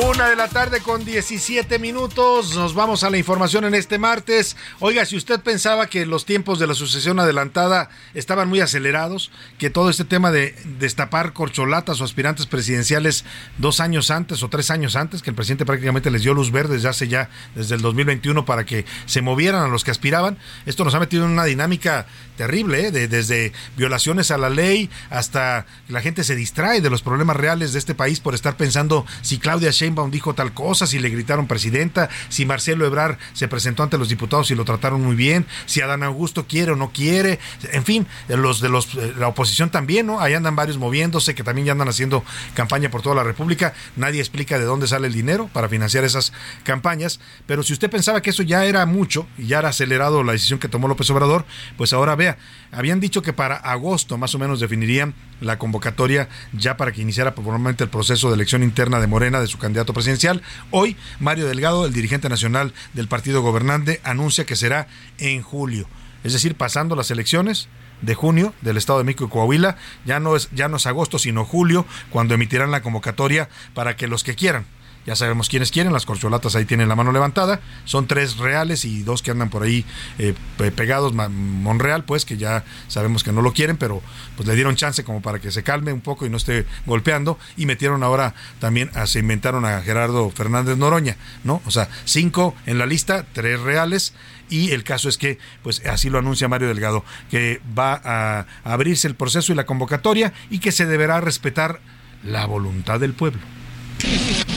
Una 0.00 0.28
de 0.28 0.36
la 0.36 0.46
tarde 0.46 0.80
con 0.80 1.04
17 1.04 1.80
minutos. 1.80 2.54
Nos 2.54 2.72
vamos 2.72 3.02
a 3.02 3.10
la 3.10 3.18
información 3.18 3.64
en 3.64 3.74
este 3.74 3.98
martes. 3.98 4.56
Oiga, 4.78 5.04
si 5.04 5.16
usted 5.16 5.40
pensaba 5.40 5.88
que 5.88 6.06
los 6.06 6.24
tiempos 6.24 6.60
de 6.60 6.68
la 6.68 6.74
sucesión 6.74 7.18
adelantada 7.18 7.90
estaban 8.14 8.48
muy 8.48 8.60
acelerados, 8.60 9.32
que 9.58 9.70
todo 9.70 9.90
este 9.90 10.04
tema 10.04 10.30
de 10.30 10.54
destapar 10.78 11.32
corcholatas 11.32 12.00
o 12.00 12.04
aspirantes 12.04 12.46
presidenciales 12.46 13.24
dos 13.56 13.80
años 13.80 14.12
antes 14.12 14.44
o 14.44 14.48
tres 14.48 14.70
años 14.70 14.94
antes, 14.94 15.20
que 15.20 15.30
el 15.30 15.36
presidente 15.36 15.66
prácticamente 15.66 16.12
les 16.12 16.22
dio 16.22 16.32
luz 16.32 16.52
verde 16.52 16.74
desde 16.74 16.90
hace 16.90 17.08
ya, 17.08 17.28
desde 17.56 17.74
el 17.74 17.82
2021, 17.82 18.44
para 18.44 18.64
que 18.64 18.84
se 19.06 19.20
movieran 19.20 19.64
a 19.64 19.68
los 19.68 19.82
que 19.82 19.90
aspiraban, 19.90 20.38
esto 20.64 20.84
nos 20.84 20.94
ha 20.94 21.00
metido 21.00 21.24
en 21.24 21.32
una 21.32 21.44
dinámica 21.44 22.06
terrible, 22.36 22.86
¿eh? 22.86 22.92
de, 22.92 23.08
desde 23.08 23.52
violaciones 23.76 24.30
a 24.30 24.38
la 24.38 24.48
ley 24.48 24.90
hasta 25.10 25.66
la 25.88 26.00
gente 26.00 26.22
se 26.22 26.36
distrae 26.36 26.80
de 26.80 26.88
los 26.88 27.02
problemas 27.02 27.36
reales 27.36 27.72
de 27.72 27.80
este 27.80 27.96
país 27.96 28.20
por 28.20 28.36
estar 28.36 28.56
pensando 28.56 29.04
si 29.22 29.38
Claudia 29.38 29.72
Sheinbaum 29.72 29.87
dijo 30.10 30.34
tal 30.34 30.52
cosa, 30.52 30.86
si 30.86 30.98
le 30.98 31.10
gritaron 31.10 31.46
presidenta, 31.46 32.08
si 32.28 32.46
Marcelo 32.46 32.86
Ebrar 32.86 33.18
se 33.32 33.48
presentó 33.48 33.82
ante 33.82 33.98
los 33.98 34.08
diputados 34.08 34.50
y 34.50 34.54
lo 34.54 34.64
trataron 34.64 35.02
muy 35.02 35.16
bien, 35.16 35.46
si 35.66 35.80
Adán 35.80 36.02
Augusto 36.02 36.46
quiere 36.46 36.72
o 36.72 36.76
no 36.76 36.90
quiere, 36.92 37.38
en 37.72 37.84
fin, 37.84 38.06
los 38.28 38.60
de 38.60 38.68
los 38.68 38.94
eh, 38.94 39.14
la 39.18 39.28
oposición 39.28 39.70
también, 39.70 40.06
¿no? 40.06 40.20
Ahí 40.20 40.34
andan 40.34 40.56
varios 40.56 40.78
moviéndose 40.78 41.34
que 41.34 41.42
también 41.42 41.66
ya 41.66 41.72
andan 41.72 41.88
haciendo 41.88 42.24
campaña 42.54 42.90
por 42.90 43.02
toda 43.02 43.14
la 43.14 43.24
República, 43.24 43.74
nadie 43.96 44.20
explica 44.20 44.58
de 44.58 44.64
dónde 44.64 44.86
sale 44.86 45.06
el 45.06 45.12
dinero 45.12 45.48
para 45.52 45.68
financiar 45.68 46.04
esas 46.04 46.32
campañas, 46.62 47.20
pero 47.46 47.62
si 47.62 47.72
usted 47.72 47.90
pensaba 47.90 48.22
que 48.22 48.30
eso 48.30 48.42
ya 48.42 48.64
era 48.64 48.86
mucho 48.86 49.26
y 49.36 49.46
ya 49.46 49.58
era 49.58 49.70
acelerado 49.70 50.22
la 50.22 50.32
decisión 50.32 50.58
que 50.58 50.68
tomó 50.68 50.88
López 50.88 51.10
Obrador, 51.10 51.44
pues 51.76 51.92
ahora 51.92 52.14
ve 52.14 52.36
habían 52.72 53.00
dicho 53.00 53.22
que 53.22 53.32
para 53.32 53.56
agosto 53.56 54.18
más 54.18 54.34
o 54.34 54.38
menos 54.38 54.60
definirían 54.60 55.14
la 55.40 55.58
convocatoria 55.58 56.28
ya 56.52 56.76
para 56.76 56.92
que 56.92 57.02
iniciara 57.02 57.32
formalmente 57.32 57.84
el 57.84 57.90
proceso 57.90 58.28
de 58.28 58.34
elección 58.34 58.62
interna 58.62 59.00
de 59.00 59.06
Morena 59.06 59.40
de 59.40 59.46
su 59.46 59.58
candidato 59.58 59.92
presidencial. 59.92 60.42
Hoy, 60.70 60.96
Mario 61.20 61.46
Delgado, 61.46 61.86
el 61.86 61.92
dirigente 61.92 62.28
nacional 62.28 62.72
del 62.94 63.08
partido 63.08 63.42
gobernante, 63.42 64.00
anuncia 64.04 64.46
que 64.46 64.56
será 64.56 64.88
en 65.18 65.42
julio. 65.42 65.88
Es 66.24 66.32
decir, 66.32 66.54
pasando 66.54 66.96
las 66.96 67.10
elecciones, 67.10 67.68
de 68.02 68.14
junio 68.14 68.54
del 68.60 68.76
Estado 68.76 69.00
de 69.00 69.04
México 69.04 69.24
y 69.24 69.28
Coahuila. 69.28 69.76
Ya 70.04 70.20
no 70.20 70.36
es 70.36 70.48
ya 70.52 70.68
no 70.68 70.76
es 70.76 70.86
agosto, 70.86 71.18
sino 71.18 71.44
julio, 71.44 71.84
cuando 72.10 72.34
emitirán 72.34 72.70
la 72.70 72.80
convocatoria 72.80 73.48
para 73.74 73.96
que 73.96 74.06
los 74.06 74.22
que 74.22 74.36
quieran 74.36 74.66
ya 75.08 75.16
sabemos 75.16 75.48
quiénes 75.48 75.70
quieren, 75.70 75.94
las 75.94 76.04
corcholatas 76.04 76.54
ahí 76.54 76.66
tienen 76.66 76.86
la 76.86 76.94
mano 76.94 77.12
levantada. 77.12 77.60
Son 77.86 78.06
tres 78.06 78.36
reales 78.36 78.84
y 78.84 79.02
dos 79.04 79.22
que 79.22 79.30
andan 79.30 79.48
por 79.48 79.62
ahí 79.62 79.86
eh, 80.18 80.34
pegados. 80.76 81.14
Monreal, 81.14 82.04
pues, 82.04 82.26
que 82.26 82.36
ya 82.36 82.62
sabemos 82.88 83.24
que 83.24 83.32
no 83.32 83.40
lo 83.40 83.54
quieren, 83.54 83.78
pero 83.78 84.02
pues 84.36 84.46
le 84.46 84.54
dieron 84.54 84.76
chance 84.76 85.04
como 85.04 85.22
para 85.22 85.38
que 85.38 85.50
se 85.50 85.62
calme 85.62 85.94
un 85.94 86.02
poco 86.02 86.26
y 86.26 86.28
no 86.28 86.36
esté 86.36 86.66
golpeando. 86.84 87.38
Y 87.56 87.64
metieron 87.64 88.02
ahora 88.02 88.34
también, 88.60 88.90
se 89.06 89.20
inventaron 89.20 89.64
a 89.64 89.80
Gerardo 89.80 90.28
Fernández 90.28 90.76
Noroña, 90.76 91.16
¿no? 91.42 91.62
O 91.64 91.70
sea, 91.70 91.88
cinco 92.04 92.54
en 92.66 92.76
la 92.76 92.84
lista, 92.84 93.24
tres 93.32 93.58
reales 93.60 94.12
y 94.50 94.72
el 94.72 94.84
caso 94.84 95.08
es 95.08 95.16
que, 95.16 95.38
pues 95.62 95.80
así 95.86 96.10
lo 96.10 96.18
anuncia 96.18 96.48
Mario 96.48 96.68
Delgado, 96.68 97.02
que 97.30 97.62
va 97.78 97.98
a 98.04 98.44
abrirse 98.62 99.08
el 99.08 99.14
proceso 99.14 99.54
y 99.54 99.56
la 99.56 99.64
convocatoria 99.64 100.34
y 100.50 100.58
que 100.58 100.70
se 100.70 100.84
deberá 100.84 101.22
respetar 101.22 101.80
la 102.22 102.44
voluntad 102.44 103.00
del 103.00 103.14
pueblo. 103.14 103.40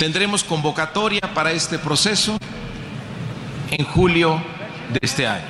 Tendremos 0.01 0.43
convocatoria 0.43 1.21
para 1.35 1.51
este 1.51 1.77
proceso 1.77 2.35
en 3.69 3.85
julio 3.85 4.43
de 4.91 4.97
este 4.99 5.27
año. 5.27 5.45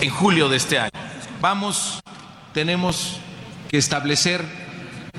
En 0.00 0.08
julio 0.08 0.48
de 0.48 0.56
este 0.56 0.78
año. 0.78 0.90
Vamos, 1.42 2.00
tenemos 2.54 3.20
que 3.68 3.76
establecer 3.76 4.42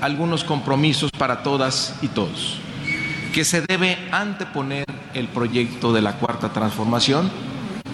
algunos 0.01 0.43
compromisos 0.43 1.11
para 1.11 1.43
todas 1.43 1.93
y 2.01 2.07
todos, 2.07 2.57
que 3.35 3.45
se 3.45 3.61
debe 3.61 3.99
anteponer 4.11 4.85
el 5.13 5.27
proyecto 5.27 5.93
de 5.93 6.01
la 6.01 6.13
cuarta 6.13 6.51
transformación 6.53 7.29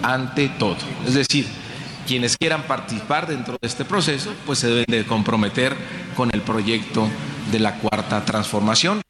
ante 0.02 0.48
todo. 0.48 0.78
Es 1.06 1.12
decir, 1.12 1.46
quienes 2.06 2.38
quieran 2.38 2.62
participar 2.62 3.26
dentro 3.26 3.58
de 3.60 3.68
este 3.68 3.84
proceso, 3.84 4.32
pues 4.46 4.58
se 4.58 4.68
deben 4.68 4.86
de 4.88 5.04
comprometer 5.04 5.76
con 6.16 6.30
el 6.32 6.40
proyecto 6.40 7.06
de 7.50 7.58
la 7.58 7.78
cuarta 7.78 8.24
transformación. 8.24 9.05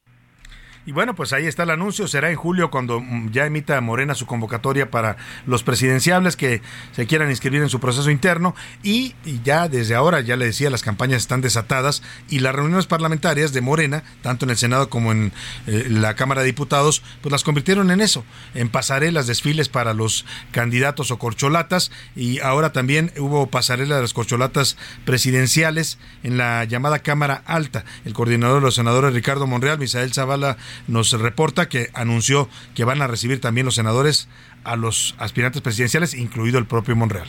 Y 0.87 0.92
bueno, 0.92 1.16
pues 1.16 1.33
ahí 1.33 1.46
está 1.46 1.64
el 1.64 1.70
anuncio. 1.70 2.07
Será 2.07 2.31
en 2.31 2.37
julio 2.37 2.70
cuando 2.70 3.01
mm, 3.01 3.33
ya 3.33 3.44
emita 3.44 3.81
Morena 3.81 4.14
su 4.14 4.25
convocatoria 4.25 4.88
para 4.88 5.16
los 5.44 5.64
presidenciables 5.64 6.37
que 6.37 6.62
se 6.92 7.07
quieran 7.09 7.29
inscribir 7.29 7.61
en 7.61 7.68
su 7.68 7.81
proceso 7.81 8.09
interno. 8.09 8.55
Y, 8.85 9.14
ya 9.44 9.68
desde 9.68 9.96
ahora, 9.96 10.20
ya 10.20 10.37
le 10.37 10.46
decía, 10.46 10.70
las 10.70 10.83
campañas 10.83 11.22
están 11.22 11.40
desatadas 11.40 12.05
y 12.29 12.38
las 12.38 12.55
reuniones 12.55 12.87
parlamentarias 12.87 13.53
de 13.53 13.61
Morena, 13.61 14.05
tanto 14.22 14.44
en 14.44 14.51
el 14.51 14.57
Senado 14.57 14.88
como 14.88 15.11
en 15.11 15.33
eh, 15.66 15.88
la 15.90 16.14
Cámara 16.14 16.42
de 16.42 16.46
Diputados, 16.46 17.03
pues 17.20 17.33
las 17.33 17.42
convirtieron 17.42 17.90
en 17.90 18.01
eso, 18.01 18.25
en 18.55 18.68
pasarelas, 18.68 19.27
desfiles 19.27 19.68
para 19.68 19.92
los 19.92 20.25
candidatos 20.53 21.11
o 21.11 21.18
corcholatas. 21.18 21.90
Y 22.14 22.38
ahora 22.40 22.70
también 22.70 23.12
hubo 23.18 23.49
pasarela 23.49 23.96
de 23.96 24.03
las 24.03 24.12
corcholatas 24.12 24.77
presidenciales 25.05 25.99
en 26.22 26.38
la 26.38 26.62
llamada 26.64 27.01
Cámara 27.01 27.42
Alta. 27.44 27.85
El 28.05 28.12
coordinador 28.12 28.61
de 28.61 28.66
los 28.66 28.77
senadores 28.77 29.12
Ricardo 29.12 29.49
Monreal, 29.49 29.81
Misael 29.81 30.12
Zavala, 30.14 30.57
nos 30.87 31.12
reporta 31.12 31.69
que 31.69 31.91
anunció 31.95 32.49
que 32.75 32.85
van 32.85 33.03
a 33.03 33.07
recibir 33.07 33.41
también 33.41 33.65
los 33.65 33.75
senadores 33.75 34.29
a 34.65 34.77
los 34.77 35.15
aspirantes 35.19 35.62
presidenciales, 35.62 36.15
incluido 36.15 36.59
el 36.59 36.67
propio 36.67 36.97
Monreal. 36.97 37.29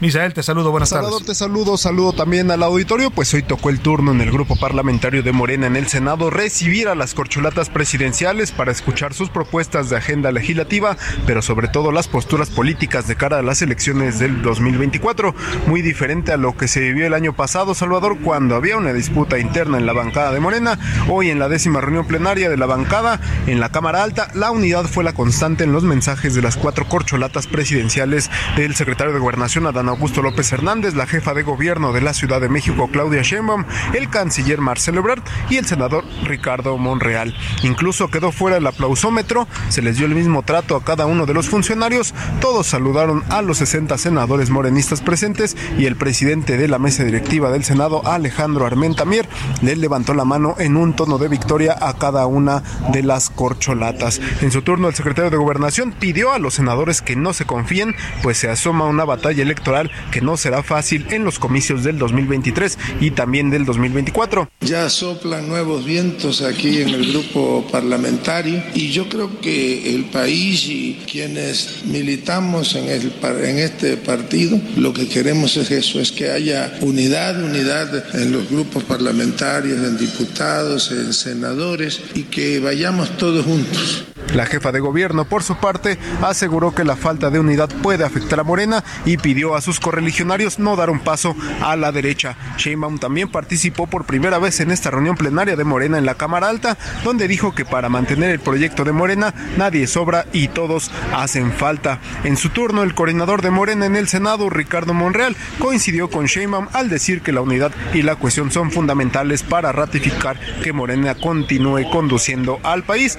Misael, 0.00 0.32
te 0.32 0.42
saludo, 0.42 0.70
buenas 0.70 0.88
Salvador, 0.88 1.20
tardes. 1.20 1.26
te 1.26 1.34
saludo, 1.34 1.76
saludo 1.76 2.14
también 2.14 2.50
al 2.50 2.62
auditorio, 2.62 3.10
pues 3.10 3.34
hoy 3.34 3.42
tocó 3.42 3.68
el 3.68 3.80
turno 3.80 4.12
en 4.12 4.22
el 4.22 4.30
grupo 4.30 4.56
parlamentario 4.56 5.22
de 5.22 5.30
Morena 5.30 5.66
en 5.66 5.76
el 5.76 5.88
Senado 5.88 6.30
recibir 6.30 6.88
a 6.88 6.94
las 6.94 7.12
corcholatas 7.12 7.68
presidenciales 7.68 8.50
para 8.50 8.72
escuchar 8.72 9.12
sus 9.12 9.28
propuestas 9.28 9.90
de 9.90 9.98
agenda 9.98 10.32
legislativa, 10.32 10.96
pero 11.26 11.42
sobre 11.42 11.68
todo 11.68 11.92
las 11.92 12.08
posturas 12.08 12.48
políticas 12.48 13.08
de 13.08 13.16
cara 13.16 13.40
a 13.40 13.42
las 13.42 13.60
elecciones 13.60 14.18
del 14.18 14.40
2024, 14.40 15.34
muy 15.66 15.82
diferente 15.82 16.32
a 16.32 16.38
lo 16.38 16.56
que 16.56 16.66
se 16.66 16.80
vivió 16.80 17.06
el 17.06 17.12
año 17.12 17.34
pasado, 17.34 17.74
Salvador, 17.74 18.20
cuando 18.24 18.56
había 18.56 18.78
una 18.78 18.94
disputa 18.94 19.38
interna 19.38 19.76
en 19.76 19.84
la 19.84 19.92
bancada 19.92 20.32
de 20.32 20.40
Morena, 20.40 20.78
hoy 21.10 21.28
en 21.28 21.38
la 21.38 21.50
décima 21.50 21.82
reunión 21.82 22.06
plenaria 22.06 22.48
de 22.48 22.56
la 22.56 22.64
bancada 22.64 23.20
en 23.46 23.60
la 23.60 23.68
Cámara 23.68 24.02
Alta, 24.02 24.28
la 24.32 24.50
unidad 24.50 24.86
fue 24.86 25.04
la 25.04 25.12
constante 25.12 25.64
en 25.64 25.72
los 25.72 25.84
mensajes 25.84 26.34
de 26.34 26.40
las 26.40 26.56
cuatro 26.56 26.88
corcholatas 26.88 27.46
presidenciales 27.46 28.30
del 28.56 28.74
secretario 28.74 29.12
de 29.12 29.18
Gobernación, 29.18 29.66
Adán 29.66 29.89
Augusto 29.90 30.22
López 30.22 30.52
Hernández, 30.52 30.94
la 30.94 31.06
jefa 31.06 31.34
de 31.34 31.42
gobierno 31.42 31.92
de 31.92 32.00
la 32.00 32.14
Ciudad 32.14 32.40
de 32.40 32.48
México, 32.48 32.88
Claudia 32.90 33.22
Sheinbaum, 33.22 33.64
el 33.92 34.08
canciller 34.08 34.60
Marcelo 34.60 35.00
Ebrard 35.00 35.22
y 35.48 35.56
el 35.56 35.66
senador 35.66 36.04
Ricardo 36.24 36.78
Monreal. 36.78 37.34
Incluso 37.62 38.08
quedó 38.08 38.32
fuera 38.32 38.56
el 38.56 38.66
aplausómetro, 38.66 39.46
se 39.68 39.82
les 39.82 39.96
dio 39.96 40.06
el 40.06 40.14
mismo 40.14 40.42
trato 40.42 40.76
a 40.76 40.84
cada 40.84 41.06
uno 41.06 41.26
de 41.26 41.34
los 41.34 41.48
funcionarios, 41.48 42.14
todos 42.40 42.66
saludaron 42.66 43.24
a 43.28 43.42
los 43.42 43.58
60 43.58 43.98
senadores 43.98 44.50
morenistas 44.50 45.00
presentes 45.00 45.56
y 45.78 45.86
el 45.86 45.96
presidente 45.96 46.56
de 46.56 46.68
la 46.68 46.78
mesa 46.78 47.04
directiva 47.04 47.50
del 47.50 47.64
Senado, 47.64 48.06
Alejandro 48.06 48.66
Armenta 48.66 49.04
Mier, 49.04 49.28
le 49.62 49.76
levantó 49.76 50.14
la 50.14 50.24
mano 50.24 50.54
en 50.58 50.76
un 50.76 50.94
tono 50.94 51.18
de 51.18 51.28
victoria 51.28 51.76
a 51.80 51.94
cada 51.94 52.26
una 52.26 52.62
de 52.92 53.02
las 53.02 53.30
corcholatas. 53.30 54.20
En 54.40 54.50
su 54.52 54.62
turno, 54.62 54.88
el 54.88 54.94
secretario 54.94 55.30
de 55.30 55.36
Gobernación 55.36 55.92
pidió 55.92 56.32
a 56.32 56.38
los 56.38 56.54
senadores 56.54 57.02
que 57.02 57.16
no 57.16 57.32
se 57.32 57.44
confíen, 57.44 57.94
pues 58.22 58.38
se 58.38 58.48
asoma 58.48 58.86
una 58.86 59.04
batalla 59.04 59.42
electoral 59.42 59.79
que 60.10 60.20
no 60.20 60.36
será 60.36 60.62
fácil 60.64 61.06
en 61.10 61.24
los 61.24 61.38
comicios 61.38 61.84
del 61.84 61.98
2023 61.98 62.76
y 63.00 63.12
también 63.12 63.50
del 63.50 63.64
2024. 63.64 64.50
Ya 64.62 64.90
soplan 64.90 65.48
nuevos 65.48 65.84
vientos 65.84 66.42
aquí 66.42 66.82
en 66.82 66.88
el 66.88 67.12
grupo 67.12 67.66
parlamentario 67.70 68.62
y 68.74 68.90
yo 68.90 69.08
creo 69.08 69.40
que 69.40 69.94
el 69.94 70.06
país 70.06 70.66
y 70.66 71.00
quienes 71.10 71.84
militamos 71.84 72.74
en, 72.74 72.88
el, 72.88 73.12
en 73.44 73.58
este 73.58 73.96
partido, 73.96 74.60
lo 74.76 74.92
que 74.92 75.08
queremos 75.08 75.56
es 75.56 75.70
eso, 75.70 76.00
es 76.00 76.12
que 76.12 76.30
haya 76.30 76.72
unidad, 76.80 77.42
unidad 77.42 78.16
en 78.16 78.32
los 78.32 78.50
grupos 78.50 78.84
parlamentarios, 78.84 79.78
en 79.78 79.96
diputados, 79.96 80.90
en 80.90 81.12
senadores 81.12 82.00
y 82.14 82.24
que 82.24 82.58
vayamos 82.58 83.16
todos 83.16 83.44
juntos. 83.44 84.04
La 84.34 84.46
jefa 84.46 84.70
de 84.70 84.78
gobierno, 84.78 85.24
por 85.24 85.42
su 85.42 85.56
parte, 85.56 85.98
aseguró 86.22 86.72
que 86.72 86.84
la 86.84 86.94
falta 86.94 87.30
de 87.30 87.40
unidad 87.40 87.68
puede 87.82 88.04
afectar 88.04 88.38
a 88.38 88.44
Morena 88.44 88.84
y 89.04 89.16
pidió 89.16 89.56
a 89.56 89.59
sus 89.60 89.80
correligionarios 89.80 90.58
no 90.58 90.76
dar 90.76 90.90
un 90.90 91.00
paso 91.00 91.36
a 91.62 91.76
la 91.76 91.92
derecha. 91.92 92.36
Sheinbaum 92.56 92.98
también 92.98 93.30
participó 93.30 93.86
por 93.86 94.04
primera 94.04 94.38
vez 94.38 94.60
en 94.60 94.70
esta 94.70 94.90
reunión 94.90 95.16
plenaria 95.16 95.56
de 95.56 95.64
Morena 95.64 95.98
en 95.98 96.06
la 96.06 96.14
Cámara 96.14 96.48
Alta, 96.48 96.76
donde 97.04 97.28
dijo 97.28 97.54
que 97.54 97.64
para 97.64 97.88
mantener 97.88 98.30
el 98.30 98.40
proyecto 98.40 98.84
de 98.84 98.92
Morena 98.92 99.34
nadie 99.56 99.86
sobra 99.86 100.26
y 100.32 100.48
todos 100.48 100.90
hacen 101.14 101.52
falta. 101.52 102.00
En 102.24 102.36
su 102.36 102.50
turno, 102.50 102.82
el 102.82 102.94
coordinador 102.94 103.42
de 103.42 103.50
Morena 103.50 103.86
en 103.86 103.96
el 103.96 104.08
Senado, 104.08 104.50
Ricardo 104.50 104.94
Monreal, 104.94 105.36
coincidió 105.58 106.10
con 106.10 106.26
Sheinbaum 106.26 106.68
al 106.72 106.88
decir 106.88 107.22
que 107.22 107.32
la 107.32 107.42
unidad 107.42 107.72
y 107.94 108.02
la 108.02 108.16
cuestión 108.16 108.50
son 108.50 108.70
fundamentales 108.70 109.42
para 109.42 109.72
ratificar 109.72 110.38
que 110.62 110.72
Morena 110.72 111.14
continúe 111.14 111.88
conduciendo 111.90 112.60
al 112.62 112.82
país. 112.82 113.18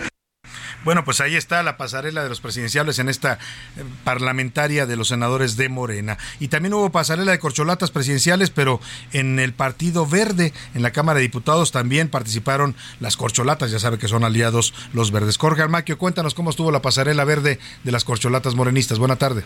Bueno, 0.83 1.03
pues 1.05 1.21
ahí 1.21 1.35
está 1.35 1.61
la 1.61 1.77
pasarela 1.77 2.23
de 2.23 2.29
los 2.29 2.41
presidenciales 2.41 2.97
en 2.99 3.07
esta 3.09 3.33
eh, 3.33 3.83
parlamentaria 4.03 4.85
de 4.85 4.95
los 4.95 5.09
senadores 5.09 5.55
de 5.55 5.69
Morena. 5.69 6.17
Y 6.39 6.47
también 6.47 6.73
hubo 6.73 6.91
pasarela 6.91 7.31
de 7.31 7.39
corcholatas 7.39 7.91
presidenciales, 7.91 8.49
pero 8.49 8.79
en 9.13 9.39
el 9.39 9.53
Partido 9.53 10.07
Verde, 10.07 10.53
en 10.73 10.81
la 10.81 10.91
Cámara 10.91 11.17
de 11.17 11.23
Diputados, 11.23 11.71
también 11.71 12.09
participaron 12.09 12.75
las 12.99 13.15
corcholatas, 13.15 13.71
ya 13.71 13.79
sabe 13.79 13.99
que 13.99 14.07
son 14.07 14.23
aliados 14.23 14.73
los 14.93 15.11
verdes. 15.11 15.37
Jorge 15.37 15.61
Almaquio, 15.61 15.97
cuéntanos 15.97 16.33
cómo 16.33 16.49
estuvo 16.49 16.71
la 16.71 16.81
pasarela 16.81 17.25
verde 17.25 17.59
de 17.83 17.91
las 17.91 18.03
corcholatas 18.03 18.55
morenistas. 18.55 18.97
Buena 18.97 19.17
tarde. 19.17 19.43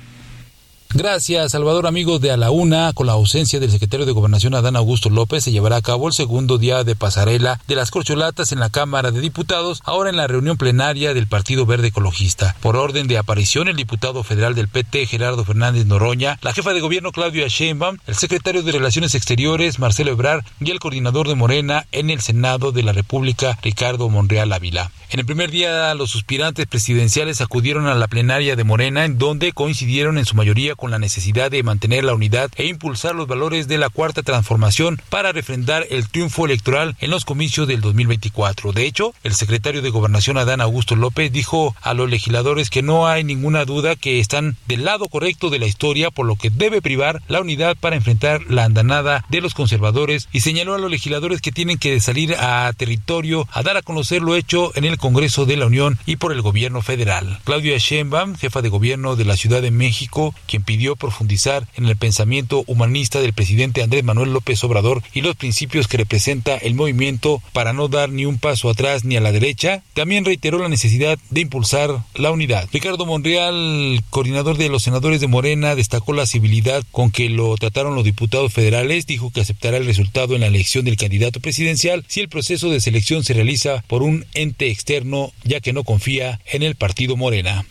Gracias, 0.98 1.52
Salvador, 1.52 1.88
amigos 1.88 2.22
de 2.22 2.32
A 2.32 2.38
la 2.38 2.52
Una. 2.52 2.94
Con 2.94 3.08
la 3.08 3.12
ausencia 3.12 3.60
del 3.60 3.70
secretario 3.70 4.06
de 4.06 4.14
Gobernación 4.14 4.56
Adán 4.56 4.78
Augusto 4.78 5.10
López, 5.10 5.44
se 5.44 5.52
llevará 5.52 5.76
a 5.76 5.82
cabo 5.82 6.08
el 6.08 6.14
segundo 6.14 6.58
día 6.58 6.86
de 6.86 6.96
pasarela 6.96 7.60
de 7.68 7.76
las 7.76 7.92
corcholatas 7.92 8.54
en 8.54 8.62
la 8.62 8.70
Cámara 8.70 9.12
de 9.12 9.20
Diputados, 9.20 9.82
ahora 9.84 10.10
en 10.10 10.16
la 10.16 10.28
reunión 10.28 10.56
plenaria 10.56 11.14
del 11.14 11.28
Partido 11.28 11.66
Verde 11.66 11.90
Ecologista. 11.90 12.56
Por 12.62 12.78
orden 12.78 13.10
de 13.10 13.18
aparición, 13.18 13.68
el 13.68 13.76
diputado 13.76 14.24
federal 14.24 14.56
del 14.56 14.70
PT, 14.70 15.06
Gerardo 15.06 15.44
Fernández 15.44 15.86
Noroña, 15.86 16.40
la 16.42 16.54
jefa 16.54 16.74
de 16.74 16.80
gobierno, 16.80 17.12
Claudia 17.12 17.50
Sheinbaum, 17.50 17.98
el 18.08 18.16
secretario 18.16 18.64
de 18.64 18.72
Relaciones 18.72 19.16
Exteriores, 19.16 19.80
Marcelo 19.80 20.12
Ebrard, 20.12 20.46
y 20.62 20.72
el 20.72 20.80
coordinador 20.80 21.28
de 21.28 21.36
Morena 21.36 21.86
en 21.92 22.10
el 22.10 22.22
Senado 22.22 22.72
de 22.72 22.84
la 22.84 22.94
República, 22.94 23.60
Ricardo 23.62 24.08
Monreal 24.08 24.54
Ávila. 24.54 24.92
En 25.10 25.20
el 25.20 25.26
primer 25.26 25.52
día, 25.52 25.94
los 25.94 26.10
suspirantes 26.10 26.66
presidenciales 26.68 27.40
acudieron 27.40 27.86
a 27.86 27.96
la 27.96 28.08
plenaria 28.08 28.56
de 28.56 28.64
Morena, 28.64 29.06
en 29.06 29.18
donde 29.18 29.52
coincidieron 29.52 30.18
en 30.18 30.26
su 30.26 30.36
mayoría 30.36 30.76
con 30.76 30.85
la 30.92 31.00
necesidad 31.00 31.52
de 31.52 31.64
mantener 31.64 32.04
la 32.04 32.14
unidad 32.14 32.52
e 32.56 32.66
impulsar 32.68 33.16
los 33.16 33.28
valores 33.28 33.68
de 33.68 33.78
la 33.78 33.90
cuarta 33.90 34.24
transformación 34.24 35.02
para 35.10 35.32
refrendar 35.32 35.86
el 35.90 36.10
triunfo 36.10 36.46
electoral 36.46 36.96
en 37.00 37.12
los 37.12 37.26
comicios 37.26 37.68
del 37.68 37.82
2024. 37.82 38.74
De 38.74 38.86
hecho, 38.86 39.14
el 39.24 39.34
secretario 39.34 39.82
de 39.82 39.90
Gobernación 39.90 40.38
Adán 40.38 40.62
Augusto 40.62 40.96
López 40.96 41.32
dijo 41.32 41.76
a 41.82 41.94
los 41.94 42.10
legisladores 42.10 42.70
que 42.70 42.82
no 42.82 43.08
hay 43.08 43.24
ninguna 43.24 43.66
duda 43.66 43.96
que 43.96 44.20
están 44.20 44.58
del 44.68 44.86
lado 44.86 45.08
correcto 45.08 45.50
de 45.50 45.60
la 45.60 45.68
historia, 45.68 46.12
por 46.12 46.26
lo 46.26 46.36
que 46.36 46.50
debe 46.50 46.82
privar 46.82 47.22
la 47.28 47.42
unidad 47.42 47.76
para 47.78 47.96
enfrentar 47.96 48.42
la 48.50 48.66
andanada 48.66 49.26
de 49.30 49.42
los 49.42 49.54
conservadores 49.54 50.28
y 50.32 50.42
señaló 50.42 50.76
a 50.76 50.80
los 50.80 50.92
legisladores 50.92 51.42
que 51.42 51.52
tienen 51.52 51.78
que 51.78 52.00
salir 52.00 52.36
a 52.36 52.72
territorio 52.74 53.48
a 53.52 53.64
dar 53.64 53.78
a 53.78 53.82
conocer 53.82 54.22
lo 54.22 54.36
hecho 54.36 54.72
en 54.76 54.86
el 54.86 54.98
Congreso 54.98 55.46
de 55.46 55.58
la 55.58 55.66
Unión 55.66 55.98
y 56.06 56.18
por 56.18 56.32
el 56.32 56.42
gobierno 56.42 56.82
federal. 56.82 57.40
Claudia 57.44 57.78
Sheinbaum, 57.78 58.36
jefa 58.36 58.62
de 58.62 58.70
gobierno 58.70 59.16
de 59.16 59.26
la 59.26 59.38
Ciudad 59.38 59.62
de 59.62 59.72
México, 59.72 60.36
quien 60.48 60.64
pidió 60.64 60.75
profundizar 60.96 61.68
en 61.76 61.86
el 61.86 61.98
pensamiento 61.98 62.64
humanista 62.68 63.22
del 63.22 63.34
presidente 63.34 63.82
Andrés 63.82 64.04
Manuel 64.04 64.34
López 64.34 64.64
Obrador 64.64 65.02
y 65.14 65.22
los 65.22 65.36
principios 65.36 65.88
que 65.88 65.98
representa 65.98 66.58
el 66.58 66.76
movimiento 66.76 67.42
para 67.54 67.74
no 67.74 67.88
dar 67.88 68.10
ni 68.10 68.26
un 68.26 68.38
paso 68.38 68.70
atrás 68.70 69.06
ni 69.06 69.16
a 69.16 69.22
la 69.22 69.32
derecha, 69.32 69.84
también 69.94 70.26
reiteró 70.26 70.60
la 70.60 70.70
necesidad 70.70 71.18
de 71.30 71.42
impulsar 71.42 72.04
la 72.14 72.32
unidad. 72.32 72.68
Ricardo 72.72 73.06
Monreal, 73.06 74.04
coordinador 74.10 74.58
de 74.58 74.70
los 74.70 74.84
senadores 74.84 75.22
de 75.22 75.28
Morena, 75.28 75.76
destacó 75.76 76.14
la 76.14 76.26
civilidad 76.26 76.84
con 76.92 77.12
que 77.12 77.30
lo 77.30 77.56
trataron 77.56 77.96
los 77.96 78.04
diputados 78.04 78.54
federales, 78.54 79.06
dijo 79.06 79.32
que 79.32 79.42
aceptará 79.42 79.78
el 79.78 79.86
resultado 79.86 80.36
en 80.36 80.42
la 80.42 80.48
elección 80.48 80.86
del 80.86 80.98
candidato 80.98 81.40
presidencial 81.40 82.06
si 82.08 82.22
el 82.22 82.30
proceso 82.30 82.70
de 82.70 82.82
selección 82.82 83.24
se 83.24 83.34
realiza 83.34 83.84
por 83.88 84.04
un 84.04 84.26
ente 84.34 84.70
externo, 84.70 85.32
ya 85.44 85.60
que 85.62 85.74
no 85.74 85.84
confía 85.84 86.40
en 86.52 86.64
el 86.64 86.76
partido 86.76 87.16
Morena. 87.16 87.66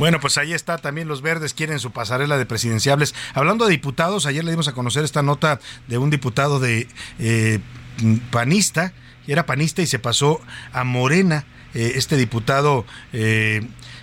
Bueno, 0.00 0.18
pues 0.18 0.38
ahí 0.38 0.54
está, 0.54 0.78
también 0.78 1.08
los 1.08 1.20
verdes 1.20 1.52
quieren 1.52 1.78
su 1.78 1.90
pasarela 1.90 2.38
de 2.38 2.46
presidenciables. 2.46 3.14
Hablando 3.34 3.66
de 3.66 3.72
diputados, 3.72 4.24
ayer 4.24 4.42
le 4.42 4.50
dimos 4.50 4.66
a 4.66 4.72
conocer 4.72 5.04
esta 5.04 5.20
nota 5.20 5.60
de 5.88 5.98
un 5.98 6.08
diputado 6.08 6.58
de 6.58 6.88
eh, 7.18 7.58
panista, 8.30 8.94
era 9.26 9.44
panista 9.44 9.82
y 9.82 9.86
se 9.86 9.98
pasó 9.98 10.40
a 10.72 10.84
Morena 10.84 11.44
eh, 11.74 11.92
este 11.96 12.16
diputado 12.16 12.86
eh, 13.12 13.60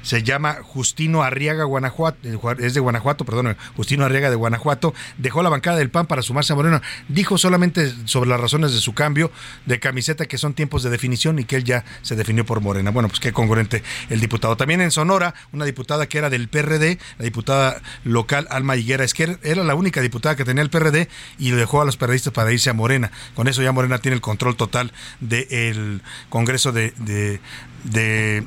se 0.08 0.24
llama 0.24 0.60
Justino 0.64 1.22
Arriaga 1.22 1.66
Guanajuato, 1.66 2.18
eh, 2.24 2.40
es 2.60 2.74
de 2.74 2.80
Guanajuato, 2.80 3.26
perdón, 3.26 3.58
Justino 3.76 4.06
Arriaga 4.06 4.30
de 4.30 4.38
Guanajuato, 4.38 4.94
dejó 5.18 5.44
la 5.44 5.50
bancada 5.50 5.76
del 5.76 5.90
PAN 5.90 6.08
para 6.08 6.22
sumarse 6.22 6.54
a 6.54 6.56
Morena. 6.56 6.82
Dijo 7.10 7.38
solamente 7.38 7.94
sobre 8.06 8.30
las 8.30 8.40
razones 8.40 8.72
de 8.72 8.80
su 8.80 8.94
cambio 8.94 9.34
de 9.66 9.82
camiseta 9.82 10.26
que 10.26 10.38
son 10.38 10.54
tiempos 10.54 10.82
de 10.82 10.92
definición 10.92 11.40
y 11.40 11.44
que 11.44 11.58
él 11.58 11.66
ya 11.66 11.84
se 12.04 12.16
definió 12.16 12.46
por 12.46 12.62
Morena. 12.62 12.92
Bueno, 12.92 13.10
pues 13.10 13.20
qué 13.20 13.34
congruente 13.34 13.84
el 14.10 14.22
diputado. 14.22 14.56
También 14.56 14.80
en 14.80 14.92
Sonora, 14.92 15.34
una 15.52 15.66
diputada 15.66 16.08
que 16.08 16.20
era 16.20 16.30
del 16.30 16.48
PRD, 16.48 17.00
la 17.18 17.26
diputada 17.26 17.82
local 18.06 18.48
Alma 18.50 18.78
Higuera 18.78 19.06
que 19.08 19.38
era 19.44 19.66
la 19.66 19.76
única 19.76 20.00
diputada 20.00 20.38
que 20.38 20.46
tenía 20.46 20.64
el 20.64 20.70
PRD 20.70 21.10
y 21.38 21.52
dejó 21.52 21.82
a 21.82 21.86
los 21.86 21.98
periodistas 21.98 22.32
para 22.32 22.54
irse 22.54 22.70
a 22.70 22.74
Morena. 22.74 23.12
Con 23.36 23.50
eso 23.50 23.62
ya 23.62 23.74
Morena 23.74 24.00
tiene 24.00 24.16
el 24.16 24.22
control 24.22 24.56
total 24.56 24.94
del 25.20 26.02
Congreso 26.30 26.72
de 26.72 26.94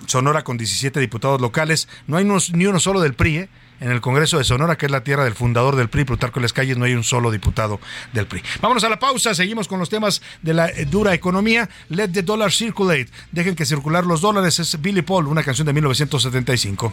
Sonora 0.07 0.43
con 0.43 0.57
17 0.57 1.01
diputados 1.01 1.41
locales. 1.41 1.89
No 2.07 2.17
hay 2.17 2.25
ni 2.25 2.67
uno 2.67 2.81
solo 2.81 3.01
del 3.01 3.15
PRI, 3.15 3.37
¿eh? 3.37 3.49
En 3.81 3.91
el 3.91 4.03
Congreso 4.03 4.37
de 4.37 4.45
Sonora, 4.45 4.77
que 4.77 4.87
es 4.87 4.93
la 4.93 5.03
tierra 5.03 5.25
del 5.25 5.35
fundador 5.35 5.75
del 5.75 5.89
PRI, 5.89 6.05
Plutarco 6.05 6.39
Les 6.39 6.53
Calles, 6.53 6.77
no 6.77 6.85
hay 6.85 6.93
un 6.93 7.03
solo 7.03 7.31
diputado 7.31 7.81
del 8.13 8.27
PRI. 8.27 8.43
Vámonos 8.61 8.85
a 8.85 8.91
la 8.91 8.99
pausa, 8.99 9.35
seguimos 9.35 9.69
con 9.69 9.79
los 9.79 9.89
temas 9.89 10.21
de 10.43 10.53
la 10.53 10.69
eh, 10.69 10.85
dura 10.85 11.15
economía. 11.15 11.69
Let 11.89 12.09
the 12.09 12.23
dollar 12.23 12.53
circulate. 12.53 13.09
Dejen 13.33 13.55
que 13.55 13.65
circular 13.65 14.05
los 14.05 14.21
dólares. 14.21 14.59
Es 14.59 14.81
Billy 14.81 15.01
Paul, 15.01 15.29
una 15.29 15.43
canción 15.43 15.67
de 15.67 15.73
1975. 15.73 16.93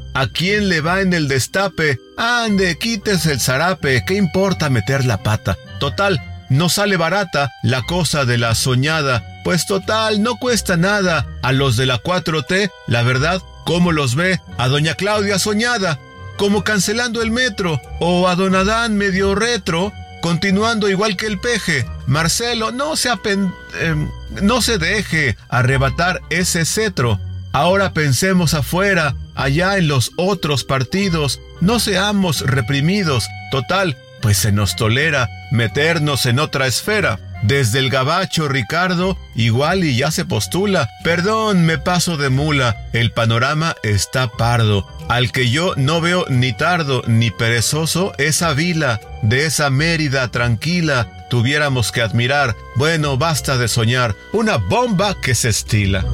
¿A 0.13 0.27
quién 0.27 0.67
le 0.67 0.81
va 0.81 1.01
en 1.01 1.13
el 1.13 1.27
destape? 1.27 1.99
Ande, 2.17 2.77
quítese 2.77 3.31
el 3.31 3.39
zarape, 3.39 4.03
¿qué 4.05 4.15
importa 4.15 4.69
meter 4.69 5.05
la 5.05 5.23
pata? 5.23 5.57
Total, 5.79 6.21
no 6.49 6.67
sale 6.67 6.97
barata 6.97 7.49
la 7.63 7.81
cosa 7.83 8.25
de 8.25 8.37
la 8.37 8.53
soñada, 8.55 9.23
pues 9.45 9.65
total, 9.65 10.21
no 10.21 10.35
cuesta 10.35 10.75
nada. 10.75 11.25
A 11.41 11.53
los 11.53 11.77
de 11.77 11.85
la 11.85 12.03
4T, 12.03 12.69
la 12.87 13.03
verdad, 13.03 13.41
¿cómo 13.65 13.93
los 13.93 14.15
ve? 14.15 14.41
A 14.57 14.67
doña 14.67 14.95
Claudia 14.95 15.39
soñada, 15.39 15.97
como 16.37 16.65
cancelando 16.65 17.21
el 17.21 17.31
metro, 17.31 17.81
o 18.01 18.27
a 18.27 18.35
don 18.35 18.53
Adán 18.53 18.97
medio 18.97 19.33
retro, 19.33 19.93
continuando 20.21 20.89
igual 20.89 21.15
que 21.15 21.27
el 21.27 21.39
peje. 21.39 21.85
Marcelo, 22.05 22.71
no 22.71 22.97
se, 22.97 23.09
apen... 23.09 23.53
Em, 23.79 24.09
no 24.41 24.61
se 24.61 24.77
deje 24.77 25.37
arrebatar 25.47 26.21
ese 26.29 26.65
cetro. 26.65 27.19
Ahora 27.53 27.93
pensemos 27.93 28.53
afuera, 28.53 29.15
allá 29.35 29.77
en 29.77 29.87
los 29.87 30.11
otros 30.15 30.63
partidos, 30.63 31.41
no 31.59 31.79
seamos 31.79 32.41
reprimidos, 32.41 33.27
total, 33.51 33.97
pues 34.21 34.37
se 34.37 34.51
nos 34.51 34.75
tolera 34.75 35.29
meternos 35.51 36.25
en 36.25 36.39
otra 36.39 36.67
esfera. 36.67 37.19
Desde 37.43 37.79
el 37.79 37.89
gabacho 37.89 38.47
Ricardo, 38.47 39.17
igual 39.35 39.83
y 39.83 39.97
ya 39.97 40.11
se 40.11 40.25
postula. 40.25 40.87
Perdón, 41.03 41.65
me 41.65 41.79
paso 41.79 42.15
de 42.15 42.29
mula, 42.29 42.87
el 42.93 43.11
panorama 43.11 43.75
está 43.81 44.27
pardo. 44.27 44.87
Al 45.09 45.31
que 45.31 45.49
yo 45.49 45.73
no 45.75 46.01
veo 46.01 46.25
ni 46.29 46.53
tardo 46.53 47.01
ni 47.07 47.31
perezoso, 47.31 48.13
esa 48.19 48.53
vila, 48.53 49.01
de 49.23 49.47
esa 49.47 49.71
Mérida 49.71 50.29
tranquila, 50.29 51.27
tuviéramos 51.29 51.91
que 51.91 52.01
admirar. 52.01 52.55
Bueno, 52.75 53.17
basta 53.17 53.57
de 53.57 53.67
soñar, 53.67 54.15
una 54.33 54.57
bomba 54.57 55.15
que 55.19 55.33
se 55.33 55.49
estila. 55.49 56.05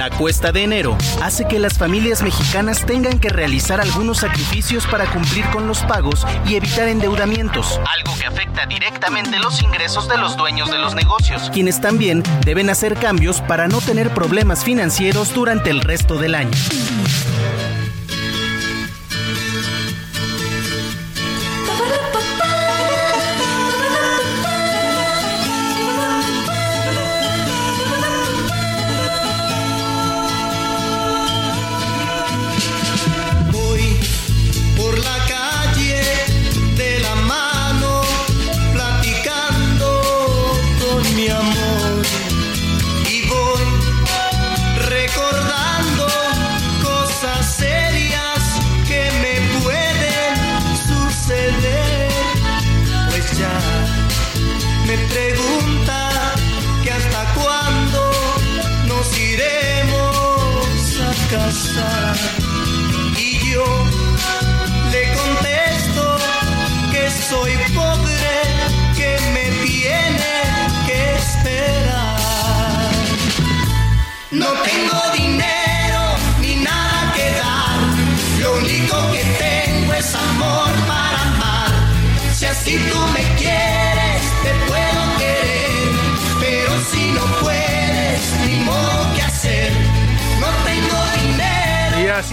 La 0.00 0.08
cuesta 0.08 0.50
de 0.50 0.62
enero 0.62 0.96
hace 1.20 1.46
que 1.46 1.58
las 1.58 1.76
familias 1.76 2.22
mexicanas 2.22 2.86
tengan 2.86 3.18
que 3.18 3.28
realizar 3.28 3.82
algunos 3.82 4.16
sacrificios 4.16 4.86
para 4.86 5.04
cumplir 5.04 5.44
con 5.50 5.66
los 5.66 5.80
pagos 5.82 6.26
y 6.46 6.54
evitar 6.54 6.88
endeudamientos, 6.88 7.78
algo 7.86 8.18
que 8.18 8.24
afecta 8.24 8.64
directamente 8.64 9.38
los 9.38 9.62
ingresos 9.62 10.08
de 10.08 10.16
los 10.16 10.38
dueños 10.38 10.70
de 10.70 10.78
los 10.78 10.94
negocios, 10.94 11.50
quienes 11.52 11.82
también 11.82 12.22
deben 12.46 12.70
hacer 12.70 12.96
cambios 12.96 13.42
para 13.42 13.68
no 13.68 13.82
tener 13.82 14.08
problemas 14.14 14.64
financieros 14.64 15.34
durante 15.34 15.68
el 15.68 15.82
resto 15.82 16.16
del 16.16 16.34
año. 16.34 16.56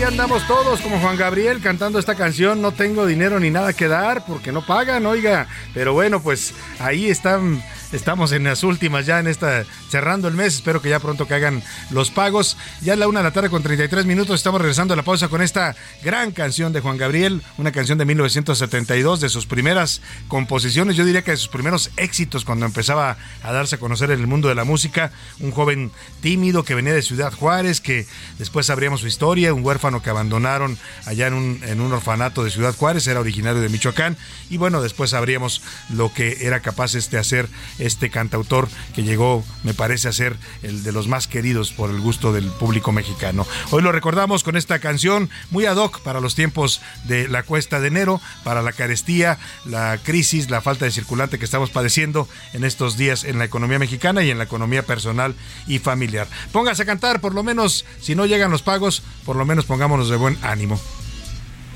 Andamos 0.03 0.45
todos 0.47 0.79
como 0.81 0.99
Juan 0.99 1.17
Gabriel 1.17 1.59
cantando 1.59 1.97
esta 1.97 2.13
canción, 2.13 2.61
no 2.61 2.71
tengo 2.71 3.05
dinero 3.07 3.39
ni 3.39 3.49
nada 3.49 3.73
que 3.73 3.87
dar 3.87 4.25
porque 4.25 4.51
no 4.51 4.63
pagan, 4.65 5.05
oiga. 5.05 5.47
Pero 5.73 5.93
bueno, 5.93 6.21
pues 6.21 6.53
ahí 6.79 7.09
están 7.09 7.63
Estamos 7.93 8.33
en 8.33 8.43
las 8.43 8.63
últimas 8.63 9.05
ya 9.05 9.19
en 9.19 9.27
esta, 9.27 9.63
cerrando 9.89 10.27
el 10.27 10.33
mes. 10.33 10.55
Espero 10.55 10.81
que 10.81 10.89
ya 10.89 10.99
pronto 10.99 11.25
que 11.25 11.35
hagan 11.35 11.63
los 11.89 12.11
pagos. 12.11 12.57
Ya 12.81 12.93
es 12.93 12.99
la 12.99 13.07
una 13.07 13.19
de 13.19 13.23
la 13.23 13.31
tarde 13.31 13.49
con 13.49 13.63
33 13.63 14.05
minutos. 14.05 14.35
Estamos 14.35 14.59
regresando 14.59 14.93
a 14.93 14.97
la 14.97 15.03
pausa 15.03 15.29
con 15.29 15.41
esta 15.41 15.73
gran 16.03 16.31
canción 16.31 16.73
de 16.73 16.81
Juan 16.81 16.97
Gabriel, 16.97 17.41
una 17.57 17.71
canción 17.71 17.97
de 17.97 18.03
1972, 18.03 19.21
de 19.21 19.29
sus 19.29 19.45
primeras 19.45 20.01
composiciones. 20.27 20.97
Yo 20.97 21.05
diría 21.05 21.21
que 21.21 21.31
de 21.31 21.37
sus 21.37 21.47
primeros 21.47 21.91
éxitos 21.95 22.43
cuando 22.43 22.65
empezaba 22.65 23.15
a 23.41 23.51
darse 23.53 23.75
a 23.75 23.79
conocer 23.79 24.11
en 24.11 24.19
el 24.19 24.27
mundo 24.27 24.49
de 24.49 24.55
la 24.55 24.65
música. 24.65 25.13
Un 25.39 25.51
joven 25.51 25.91
tímido 26.19 26.63
que 26.63 26.75
venía 26.75 26.93
de 26.93 27.01
Ciudad 27.01 27.31
Juárez, 27.31 27.79
que 27.79 28.05
después 28.37 28.65
sabríamos 28.65 28.99
su 28.99 29.07
historia, 29.07 29.53
un 29.53 29.65
huérfano 29.65 30.01
que 30.01 30.09
abandonaron 30.09 30.77
allá 31.05 31.27
en 31.27 31.35
un, 31.35 31.61
en 31.63 31.79
un 31.79 31.93
orfanato 31.93 32.43
de 32.43 32.51
Ciudad 32.51 32.75
Juárez, 32.75 33.07
era 33.07 33.21
originario 33.21 33.61
de 33.61 33.69
Michoacán. 33.69 34.17
Y 34.49 34.57
bueno, 34.57 34.81
después 34.81 35.11
sabríamos 35.11 35.61
lo 35.89 36.13
que 36.13 36.39
era 36.41 36.59
capaz 36.59 36.95
este 36.95 37.17
hacer 37.17 37.47
este 37.79 38.09
cantautor 38.09 38.69
que 38.95 39.03
llegó, 39.03 39.43
me 39.63 39.73
parece, 39.73 40.07
a 40.07 40.13
ser 40.13 40.37
el 40.63 40.83
de 40.83 40.91
los 40.91 41.07
más 41.07 41.27
queridos 41.27 41.71
por 41.71 41.89
el 41.89 41.99
gusto 41.99 42.33
del 42.33 42.45
público 42.45 42.91
mexicano. 42.91 43.45
Hoy 43.71 43.81
lo 43.81 43.91
recordamos 43.91 44.43
con 44.43 44.57
esta 44.57 44.79
canción 44.79 45.29
muy 45.51 45.65
ad 45.65 45.77
hoc 45.77 46.01
para 46.01 46.19
los 46.19 46.35
tiempos 46.35 46.81
de 47.05 47.27
la 47.27 47.43
cuesta 47.43 47.79
de 47.79 47.87
enero, 47.87 48.21
para 48.43 48.61
la 48.61 48.71
carestía, 48.71 49.37
la 49.65 49.97
crisis, 50.03 50.49
la 50.49 50.61
falta 50.61 50.85
de 50.85 50.91
circulante 50.91 51.39
que 51.39 51.45
estamos 51.45 51.69
padeciendo 51.69 52.27
en 52.53 52.63
estos 52.63 52.97
días 52.97 53.23
en 53.23 53.37
la 53.39 53.45
economía 53.45 53.79
mexicana 53.79 54.23
y 54.23 54.31
en 54.31 54.37
la 54.37 54.45
economía 54.45 54.83
personal 54.83 55.35
y 55.67 55.79
familiar. 55.79 56.27
Póngase 56.51 56.83
a 56.83 56.85
cantar, 56.85 57.21
por 57.21 57.33
lo 57.33 57.43
menos, 57.43 57.85
si 58.01 58.15
no 58.15 58.25
llegan 58.25 58.51
los 58.51 58.61
pagos, 58.61 59.03
por 59.25 59.35
lo 59.35 59.45
menos 59.45 59.65
pongámonos 59.65 60.09
de 60.09 60.15
buen 60.15 60.37
ánimo. 60.41 60.79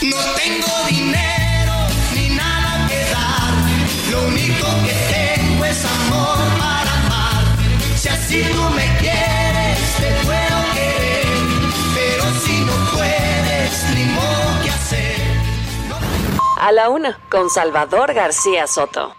No 0.01 0.17
tengo 0.35 0.87
dinero 0.89 1.73
ni 2.15 2.29
nada 2.35 2.87
que 2.87 3.05
dar. 3.11 3.53
Lo 4.11 4.27
único 4.27 4.67
que 4.83 5.10
Si 8.31 8.41
así 8.41 8.53
tú 8.53 8.63
me 8.69 8.97
quieres, 9.01 9.77
te 9.97 10.25
puedo 10.25 10.57
querer. 10.73 11.25
Pero 11.93 12.23
si 12.39 12.61
no 12.61 12.71
puedes, 12.93 13.85
ni 13.93 14.05
modo 14.05 14.63
que 14.63 14.69
hacer. 14.69 15.17
A 16.57 16.71
la 16.71 16.87
una, 16.87 17.19
con 17.29 17.49
Salvador 17.49 18.13
García 18.13 18.67
Soto. 18.67 19.13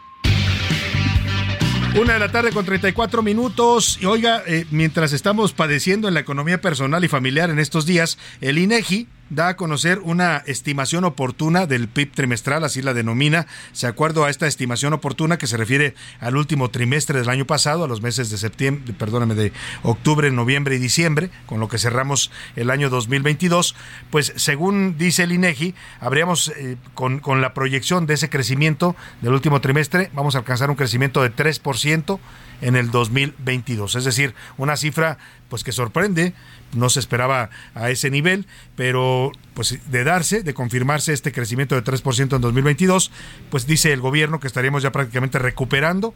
Una 2.01 2.15
de 2.15 2.19
la 2.21 2.33
tarde 2.33 2.53
con 2.53 2.65
34 2.65 3.21
minutos. 3.21 3.99
Y 4.01 4.07
oiga, 4.07 4.43
eh, 4.47 4.65
mientras 4.71 5.13
estamos 5.13 5.53
padeciendo 5.53 6.09
en 6.09 6.15
la 6.15 6.21
economía 6.21 6.63
personal 6.63 7.05
y 7.05 7.09
familiar 7.09 7.51
en 7.51 7.59
estos 7.59 7.85
días, 7.85 8.17
el 8.41 8.57
INEGI 8.57 9.09
da 9.31 9.49
a 9.49 9.57
conocer 9.57 9.99
una 10.01 10.39
estimación 10.47 11.05
oportuna 11.05 11.67
del 11.67 11.89
PIB 11.89 12.13
trimestral, 12.13 12.65
así 12.65 12.83
la 12.83 12.95
denomina, 12.95 13.47
se 13.73 13.87
acuerdo 13.87 14.25
a 14.25 14.31
esta 14.31 14.47
estimación 14.47 14.93
oportuna 14.93 15.39
que 15.39 15.47
se 15.47 15.57
refiere 15.57 15.95
al 16.21 16.37
último 16.37 16.71
trimestre 16.71 17.19
del 17.19 17.29
año 17.29 17.47
pasado, 17.47 17.85
a 17.85 17.89
los 17.89 18.03
meses 18.03 18.31
de 18.31 18.39
septiembre, 18.39 18.93
perdóname, 18.93 19.35
de 19.35 19.53
octubre, 19.83 20.31
noviembre 20.31 20.77
y 20.77 20.79
diciembre, 20.79 21.31
con 21.47 21.61
lo 21.61 21.69
que 21.69 21.79
cerramos 21.79 22.31
el 22.57 22.71
año 22.71 22.91
2022, 22.91 23.75
pues 24.11 24.33
según 24.37 24.97
dice 24.99 25.23
el 25.23 25.33
INEGI, 25.33 25.75
habríamos 26.01 26.53
eh, 26.57 26.77
con, 26.95 27.21
con 27.21 27.41
la 27.41 27.55
proyección 27.55 28.07
de 28.07 28.15
ese 28.15 28.29
crecimiento 28.29 28.97
del 29.23 29.33
último 29.33 29.61
trimestre, 29.61 30.11
vamos 30.15 30.35
a 30.35 30.39
alcanzar 30.39 30.71
un 30.71 30.77
crecimiento 30.77 31.23
de 31.23 31.35
3% 31.35 32.19
en 32.63 32.77
el 32.77 32.91
2022. 32.91 33.97
Es 33.97 34.05
decir, 34.05 34.35
una 34.57 34.77
cifra 34.77 35.19
pues 35.49 35.65
que 35.65 35.73
sorprende, 35.73 36.33
no 36.75 36.89
se 36.89 37.01
esperaba 37.01 37.51
a 37.75 37.91
ese 37.91 38.11
nivel, 38.11 38.47
pero 38.77 39.33
pues 39.55 39.79
de 39.91 40.05
darse, 40.05 40.43
de 40.43 40.55
confirmarse 40.55 41.13
este 41.13 41.33
crecimiento 41.33 41.75
de 41.75 41.85
3% 41.85 42.37
en 42.37 42.41
2022, 42.41 43.11
pues 43.51 43.67
dice 43.67 43.93
el 43.93 44.01
gobierno 44.01 44.41
que 44.41 44.47
estaríamos 44.47 44.83
ya 44.83 44.93
prácticamente 44.93 45.39
recuperando 45.39 46.15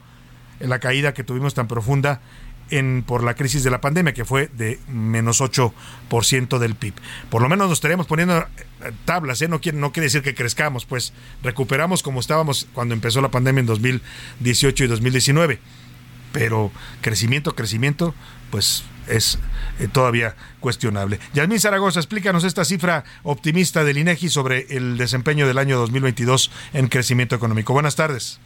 la 0.61 0.79
caída 0.79 1.13
que 1.15 1.25
tuvimos 1.25 1.55
tan 1.55 1.69
profunda 1.69 2.21
en, 2.71 3.05
por 3.07 3.23
la 3.23 3.35
crisis 3.35 3.63
de 3.63 3.71
la 3.71 3.81
pandemia, 3.81 4.15
que 4.15 4.25
fue 4.25 4.49
de 4.49 4.81
menos 4.89 5.41
8% 5.41 6.59
del 6.59 6.75
PIB. 6.75 6.95
Por 7.31 7.43
lo 7.43 7.49
menos 7.49 7.69
nos 7.69 7.79
estaríamos 7.79 8.07
poniendo 8.07 8.39
eh, 8.39 8.47
tablas, 9.05 9.41
¿eh? 9.43 9.49
no, 9.49 9.61
quiere, 9.61 9.79
no 9.79 9.93
quiere 9.93 10.07
decir 10.07 10.23
que 10.23 10.35
crezcamos, 10.35 10.87
pues 10.87 11.13
recuperamos 11.43 12.03
como 12.03 12.21
estábamos 12.21 12.67
cuando 12.73 12.95
empezó 12.95 13.21
la 13.21 13.31
pandemia 13.31 13.61
en 13.61 13.67
2018 13.67 14.85
y 14.85 14.87
2019 14.89 15.61
pero 16.37 16.71
crecimiento, 17.01 17.55
crecimiento, 17.55 18.15
pues 18.51 18.85
es 19.09 19.39
eh, 19.79 19.89
todavía 19.89 20.35
cuestionable. 20.61 21.21
Yasmín 21.35 21.61
Zaragoza, 21.61 22.01
explícanos 22.01 22.45
esta 22.45 22.65
cifra 22.65 23.05
optimista 23.23 23.85
del 23.85 23.99
INEGI 23.99 24.29
sobre 24.29 24.67
el 24.71 24.99
desempeño 24.99 25.47
del 25.47 25.59
año 25.59 25.79
2022 25.79 26.51
en 26.73 26.89
crecimiento 26.89 27.37
económico. 27.37 27.73
Buenas 27.73 27.97
tardes. 27.97 28.41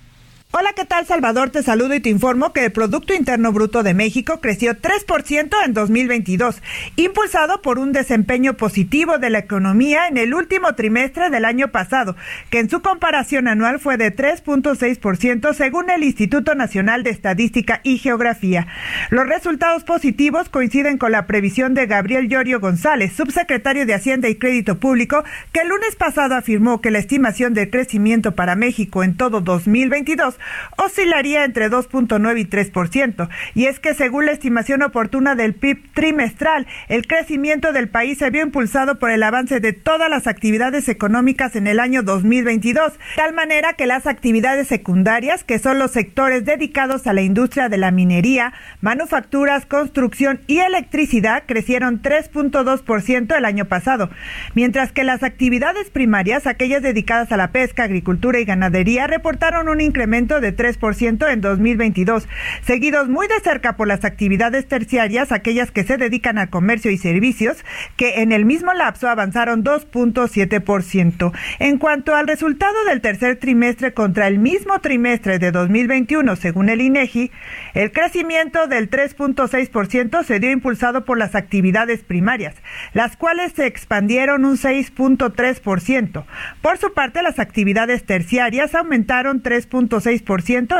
Hola, 0.53 0.73
¿qué 0.75 0.85
tal 0.85 1.07
Salvador? 1.07 1.51
Te 1.51 1.63
saludo 1.63 1.95
y 1.95 2.01
te 2.01 2.09
informo 2.09 2.53
que 2.53 2.65
el 2.65 2.73
Producto 2.73 3.15
Interno 3.15 3.53
Bruto 3.53 3.85
de 3.85 3.95
México 3.95 4.41
creció 4.41 4.75
3% 4.75 5.55
en 5.65 5.75
2022, 5.75 6.61
impulsado 6.97 7.63
por 7.63 7.79
un 7.79 7.93
desempeño 7.93 8.55
positivo 8.55 9.19
de 9.19 9.31
la 9.31 9.39
economía 9.39 10.09
en 10.09 10.17
el 10.17 10.35
último 10.35 10.75
trimestre 10.75 11.31
del 11.31 11.45
año 11.45 11.69
pasado, 11.69 12.17
que 12.51 12.59
en 12.59 12.69
su 12.69 12.83
comparación 12.83 13.47
anual 13.47 13.79
fue 13.79 13.97
de 13.97 14.13
3.6% 14.13 15.55
según 15.55 15.89
el 15.89 16.03
Instituto 16.03 16.57
Nacional 16.57 17.05
de 17.05 17.11
Estadística 17.11 17.81
y 17.85 17.99
Geografía. 17.99 18.67
Los 19.11 19.29
resultados 19.29 19.85
positivos 19.85 20.49
coinciden 20.49 20.99
con 20.99 21.13
la 21.13 21.29
previsión 21.29 21.75
de 21.75 21.87
Gabriel 21.87 22.29
Llorio 22.29 22.59
González, 22.59 23.13
subsecretario 23.13 23.87
de 23.87 23.95
Hacienda 23.95 24.29
y 24.29 24.35
Crédito 24.35 24.81
Público, 24.81 25.23
que 25.53 25.61
el 25.61 25.69
lunes 25.69 25.95
pasado 25.95 26.35
afirmó 26.35 26.81
que 26.81 26.91
la 26.91 26.99
estimación 26.99 27.55
de 27.55 27.71
crecimiento 27.71 28.35
para 28.35 28.57
México 28.57 29.05
en 29.05 29.17
todo 29.17 29.43
2022 29.43 30.39
oscilaría 30.76 31.44
entre 31.44 31.70
2.9 31.70 32.40
y 32.40 32.44
3%. 32.44 33.29
Y 33.55 33.66
es 33.66 33.81
que 33.81 33.94
según 33.94 34.26
la 34.26 34.33
estimación 34.33 34.83
oportuna 34.83 35.35
del 35.35 35.55
PIB 35.55 35.92
trimestral, 35.94 36.66
el 36.88 37.07
crecimiento 37.07 37.72
del 37.72 37.88
país 37.88 38.18
se 38.18 38.31
vio 38.31 38.42
impulsado 38.42 38.98
por 38.98 39.11
el 39.11 39.22
avance 39.22 39.61
de 39.61 39.72
todas 39.72 40.09
las 40.11 40.26
actividades 40.26 40.88
económicas 40.88 41.57
en 41.57 41.66
el 41.66 41.81
año 41.81 42.03
2022, 42.03 42.92
tal 43.16 43.35
manera 43.35 43.74
que 43.74 43.87
las 43.87 44.07
actividades 44.07 44.68
secundarias, 44.68 45.44
que 45.44 45.59
son 45.59 45.79
los 45.79 45.90
sectores 45.90 46.44
dedicados 46.44 47.07
a 47.07 47.12
la 47.12 47.22
industria 47.22 47.68
de 47.68 47.79
la 47.79 47.90
minería, 47.90 48.53
manufacturas, 48.81 49.66
construcción 49.66 50.40
y 50.46 50.59
electricidad, 50.59 51.44
crecieron 51.46 52.03
3.2% 52.03 53.37
el 53.37 53.44
año 53.44 53.64
pasado, 53.64 54.11
mientras 54.55 54.92
que 54.92 55.05
las 55.05 55.22
actividades 55.22 55.90
primarias, 55.90 56.46
aquellas 56.46 56.83
dedicadas 56.83 57.33
a 57.33 57.37
la 57.37 57.53
pesca, 57.53 57.85
agricultura 57.85 58.38
y 58.38 58.44
ganadería, 58.44 59.07
reportaron 59.07 59.68
un 59.68 59.81
incremento 59.81 60.30
de 60.38 60.55
3% 60.55 61.33
en 61.33 61.40
2022, 61.40 62.29
seguidos 62.62 63.09
muy 63.09 63.27
de 63.27 63.40
cerca 63.40 63.77
por 63.77 63.88
las 63.88 64.05
actividades 64.05 64.69
terciarias, 64.69 65.33
aquellas 65.33 65.73
que 65.73 65.83
se 65.83 65.97
dedican 65.97 66.38
al 66.38 66.51
comercio 66.51 66.93
y 66.93 66.99
servicios, 66.99 67.64
que 67.97 68.21
en 68.23 68.31
el 68.31 68.45
mismo 68.45 68.73
lapso 68.73 69.09
avanzaron 69.09 69.64
2.7%. 69.64 71.33
En 71.59 71.79
cuanto 71.79 72.14
al 72.14 72.29
resultado 72.29 72.85
del 72.85 73.01
tercer 73.01 73.37
trimestre 73.37 73.93
contra 73.93 74.29
el 74.29 74.38
mismo 74.38 74.81
trimestre 74.81 75.38
de 75.38 75.51
2021, 75.51 76.37
según 76.37 76.69
el 76.69 76.81
INEGI, 76.81 77.33
el 77.75 77.90
crecimiento 77.90 78.66
del 78.69 78.90
3.6% 78.90 80.23
se 80.25 80.38
dio 80.38 80.51
impulsado 80.51 81.05
por 81.05 81.19
las 81.19 81.35
actividades 81.35 82.05
primarias, 82.05 82.55
las 82.93 83.16
cuales 83.16 83.53
se 83.53 83.66
expandieron 83.66 84.45
un 84.45 84.57
6.3%. 84.57 86.25
Por 86.61 86.79
su 86.79 86.93
parte, 86.93 87.23
las 87.23 87.38
actividades 87.38 88.05
terciarias 88.05 88.75
aumentaron 88.75 89.43
3.6% 89.43 90.20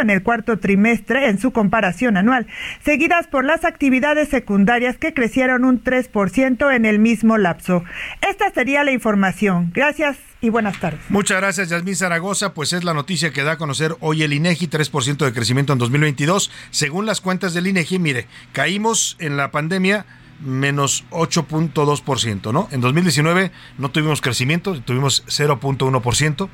en 0.01 0.11
el 0.11 0.23
cuarto 0.23 0.59
trimestre 0.59 1.29
en 1.29 1.39
su 1.39 1.53
comparación 1.53 2.17
anual, 2.17 2.47
seguidas 2.85 3.27
por 3.27 3.45
las 3.45 3.65
actividades 3.65 4.29
secundarias 4.29 4.97
que 4.97 5.13
crecieron 5.13 5.65
un 5.65 5.83
3% 5.83 6.75
en 6.75 6.85
el 6.85 6.99
mismo 6.99 7.39
lapso. 7.39 7.85
Esta 8.29 8.51
sería 8.53 8.85
la 8.85 8.93
información. 8.93 9.71
Gracias 9.75 10.19
y 10.41 10.49
buenas 10.49 10.79
tardes. 10.79 11.01
Muchas 11.09 11.39
gracias, 11.39 11.69
Yasmín 11.69 11.97
Zaragoza. 11.97 12.55
Pues 12.55 12.73
es 12.73 12.85
la 12.85 12.95
noticia 12.95 13.33
que 13.33 13.43
da 13.43 13.53
a 13.53 13.59
conocer 13.59 13.97
hoy 14.01 14.23
el 14.23 14.33
INEGI, 14.33 14.69
3% 14.69 15.25
de 15.25 15.33
crecimiento 15.33 15.73
en 15.73 15.79
2022. 15.79 16.51
Según 16.71 17.07
las 17.07 17.21
cuentas 17.21 17.55
del 17.55 17.67
INEGI, 17.67 17.99
mire, 17.99 18.27
caímos 18.53 19.17
en 19.19 19.37
la 19.37 19.51
pandemia 19.51 20.07
menos 20.41 21.05
8.2%, 21.11 22.53
¿no? 22.53 22.69
En 22.71 22.81
2019 22.81 23.53
no 23.77 23.91
tuvimos 23.91 24.21
crecimiento, 24.23 24.81
tuvimos 24.81 25.25
0.1% 25.27 26.49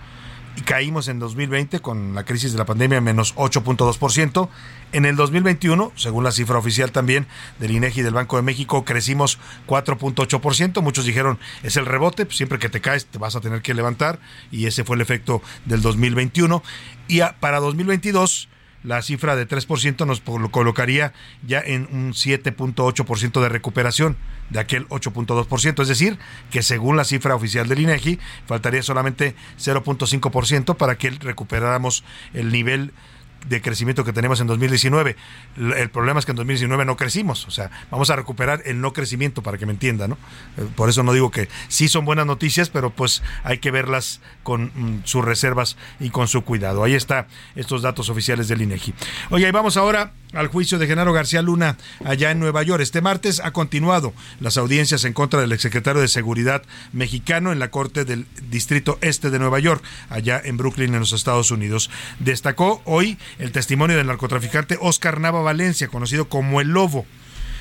y 0.56 0.62
caímos 0.62 1.08
en 1.08 1.18
2020 1.18 1.80
con 1.80 2.14
la 2.14 2.24
crisis 2.24 2.52
de 2.52 2.58
la 2.58 2.64
pandemia 2.64 3.00
menos 3.00 3.34
8.2%. 3.36 4.48
En 4.92 5.04
el 5.04 5.16
2021, 5.16 5.92
según 5.96 6.24
la 6.24 6.32
cifra 6.32 6.58
oficial 6.58 6.92
también 6.92 7.26
del 7.58 7.72
INEGI 7.72 8.02
del 8.02 8.14
Banco 8.14 8.36
de 8.36 8.42
México, 8.42 8.84
crecimos 8.84 9.38
4.8%. 9.66 10.80
Muchos 10.82 11.04
dijeron, 11.04 11.38
es 11.62 11.76
el 11.76 11.86
rebote, 11.86 12.24
pues 12.24 12.38
siempre 12.38 12.58
que 12.58 12.68
te 12.68 12.80
caes 12.80 13.06
te 13.06 13.18
vas 13.18 13.36
a 13.36 13.40
tener 13.40 13.62
que 13.62 13.74
levantar 13.74 14.18
y 14.50 14.66
ese 14.66 14.84
fue 14.84 14.96
el 14.96 15.02
efecto 15.02 15.42
del 15.66 15.82
2021. 15.82 16.62
Y 17.08 17.20
a, 17.20 17.36
para 17.38 17.60
2022 17.60 18.48
la 18.86 19.02
cifra 19.02 19.34
de 19.34 19.48
3% 19.48 20.06
nos 20.06 20.20
colocaría 20.50 21.12
ya 21.44 21.60
en 21.60 21.88
un 21.90 22.12
7.8% 22.12 23.42
de 23.42 23.48
recuperación 23.48 24.16
de 24.50 24.60
aquel 24.60 24.88
8.2%, 24.88 25.82
es 25.82 25.88
decir, 25.88 26.18
que 26.52 26.62
según 26.62 26.96
la 26.96 27.04
cifra 27.04 27.34
oficial 27.34 27.66
del 27.66 27.80
INEGI, 27.80 28.20
faltaría 28.46 28.84
solamente 28.84 29.34
0.5% 29.58 30.76
para 30.76 30.96
que 30.96 31.10
recuperáramos 31.10 32.04
el 32.32 32.52
nivel 32.52 32.92
de 33.48 33.62
crecimiento 33.62 34.04
que 34.04 34.12
tenemos 34.12 34.40
en 34.40 34.46
2019. 34.46 35.16
El 35.56 35.90
problema 35.90 36.18
es 36.18 36.26
que 36.26 36.32
en 36.32 36.36
2019 36.36 36.84
no 36.84 36.96
crecimos, 36.96 37.46
o 37.46 37.50
sea, 37.50 37.70
vamos 37.90 38.10
a 38.10 38.16
recuperar 38.16 38.62
el 38.64 38.80
no 38.80 38.92
crecimiento 38.92 39.42
para 39.42 39.58
que 39.58 39.66
me 39.66 39.72
entienda, 39.72 40.08
¿no? 40.08 40.18
Eh, 40.56 40.66
por 40.74 40.88
eso 40.88 41.02
no 41.02 41.12
digo 41.12 41.30
que 41.30 41.48
sí 41.68 41.88
son 41.88 42.04
buenas 42.04 42.26
noticias, 42.26 42.70
pero 42.70 42.90
pues 42.90 43.22
hay 43.44 43.58
que 43.58 43.70
verlas 43.70 44.20
con 44.42 44.72
mm, 44.74 45.02
sus 45.04 45.24
reservas 45.24 45.76
y 46.00 46.10
con 46.10 46.28
su 46.28 46.42
cuidado. 46.42 46.82
Ahí 46.82 46.94
está 46.94 47.28
estos 47.54 47.82
datos 47.82 48.08
oficiales 48.08 48.48
del 48.48 48.62
INEGI. 48.62 48.94
Oye, 49.30 49.48
y 49.48 49.50
vamos 49.52 49.76
ahora 49.76 50.12
al 50.32 50.48
juicio 50.48 50.78
de 50.78 50.86
Genaro 50.86 51.12
García 51.12 51.42
Luna 51.42 51.76
allá 52.04 52.30
en 52.30 52.38
Nueva 52.38 52.62
York. 52.62 52.82
Este 52.82 53.00
martes 53.00 53.40
ha 53.42 53.52
continuado 53.52 54.12
las 54.40 54.56
audiencias 54.56 55.04
en 55.04 55.12
contra 55.12 55.40
del 55.40 55.52
exsecretario 55.52 56.00
de 56.00 56.08
Seguridad 56.08 56.62
mexicano 56.92 57.52
en 57.52 57.58
la 57.58 57.70
Corte 57.70 58.04
del 58.04 58.26
Distrito 58.50 58.98
Este 59.00 59.30
de 59.30 59.38
Nueva 59.38 59.58
York, 59.60 59.82
allá 60.10 60.40
en 60.44 60.56
Brooklyn, 60.56 60.94
en 60.94 61.00
los 61.00 61.12
Estados 61.12 61.50
Unidos. 61.50 61.90
Destacó 62.18 62.82
hoy 62.84 63.18
el 63.38 63.52
testimonio 63.52 63.96
del 63.96 64.06
narcotraficante 64.06 64.78
Oscar 64.80 65.20
Nava 65.20 65.42
Valencia, 65.42 65.88
conocido 65.88 66.28
como 66.28 66.60
El 66.60 66.68
Lobo 66.68 67.06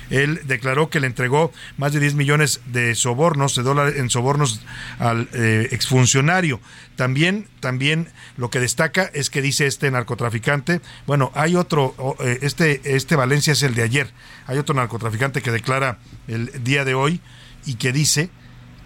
él 0.09 0.41
declaró 0.45 0.89
que 0.89 0.99
le 0.99 1.07
entregó 1.07 1.51
más 1.77 1.93
de 1.93 1.99
10 1.99 2.15
millones 2.15 2.61
de 2.67 2.95
sobornos, 2.95 3.55
de 3.55 3.63
dólares 3.63 3.95
en 3.97 4.09
sobornos 4.09 4.61
al 4.99 5.27
eh, 5.33 5.69
exfuncionario. 5.71 6.59
También, 6.95 7.47
también 7.59 8.09
lo 8.37 8.49
que 8.49 8.59
destaca 8.59 9.09
es 9.13 9.29
que 9.29 9.41
dice 9.41 9.65
este 9.67 9.89
narcotraficante, 9.89 10.81
bueno, 11.07 11.31
hay 11.33 11.55
otro, 11.55 11.95
eh, 12.19 12.39
este, 12.41 12.81
este 12.95 13.15
Valencia 13.15 13.53
es 13.53 13.63
el 13.63 13.75
de 13.75 13.83
ayer, 13.83 14.11
hay 14.47 14.57
otro 14.57 14.75
narcotraficante 14.75 15.41
que 15.41 15.51
declara 15.51 15.99
el 16.27 16.63
día 16.63 16.85
de 16.85 16.93
hoy 16.93 17.21
y 17.65 17.75
que 17.75 17.91
dice 17.91 18.29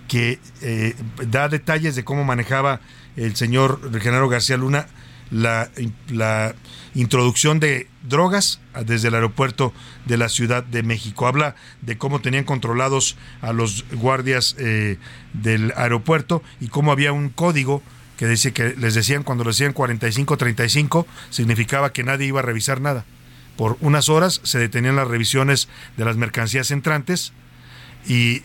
que 0.08 0.39
eh, 0.62 0.95
da 1.28 1.49
detalles 1.49 1.95
de 1.95 2.04
cómo 2.04 2.24
manejaba 2.24 2.82
el 3.16 3.36
señor 3.36 3.91
Genaro 4.01 4.30
García 4.30 4.58
Luna 4.58 4.88
la, 5.32 6.56
introducción 6.96 7.60
de 7.60 7.88
drogas 8.04 8.60
desde 8.86 9.10
el 9.10 9.16
aeropuerto 9.16 9.74
de 10.06 10.18
la 10.18 10.28
Ciudad 10.30 10.64
de 10.64 10.84
México. 10.84 11.28
Habla 11.28 11.56
de 11.82 11.98
cómo 11.98 12.20
tenían 12.20 12.44
controlados 12.44 13.16
a 13.42 13.54
los 13.54 13.86
guardias 13.92 14.56
eh, 14.58 14.98
del 15.34 15.72
aeropuerto 15.76 16.42
y 16.60 16.68
cómo 16.68 16.92
había 16.92 17.12
un 17.12 17.30
código 17.30 17.84
que 18.18 18.28
dice 18.28 18.52
que 18.52 18.76
les 18.76 18.96
decían 18.96 19.24
cuando 19.24 19.44
les 19.44 19.58
decían 19.58 19.74
45-35 19.74 21.06
significaba 21.30 21.94
que 21.94 22.04
nadie 22.04 22.28
iba 22.28 22.40
a 22.40 22.44
revisar 22.44 22.82
nada. 22.82 23.06
Por 23.56 23.78
unas 23.82 24.10
horas 24.10 24.42
se 24.44 24.58
detenían 24.58 24.96
las 24.96 25.08
revisiones 25.08 25.70
de 25.96 26.06
las 26.06 26.18
mercancías 26.18 26.72
entrantes 26.72 27.34
y, 28.08 28.42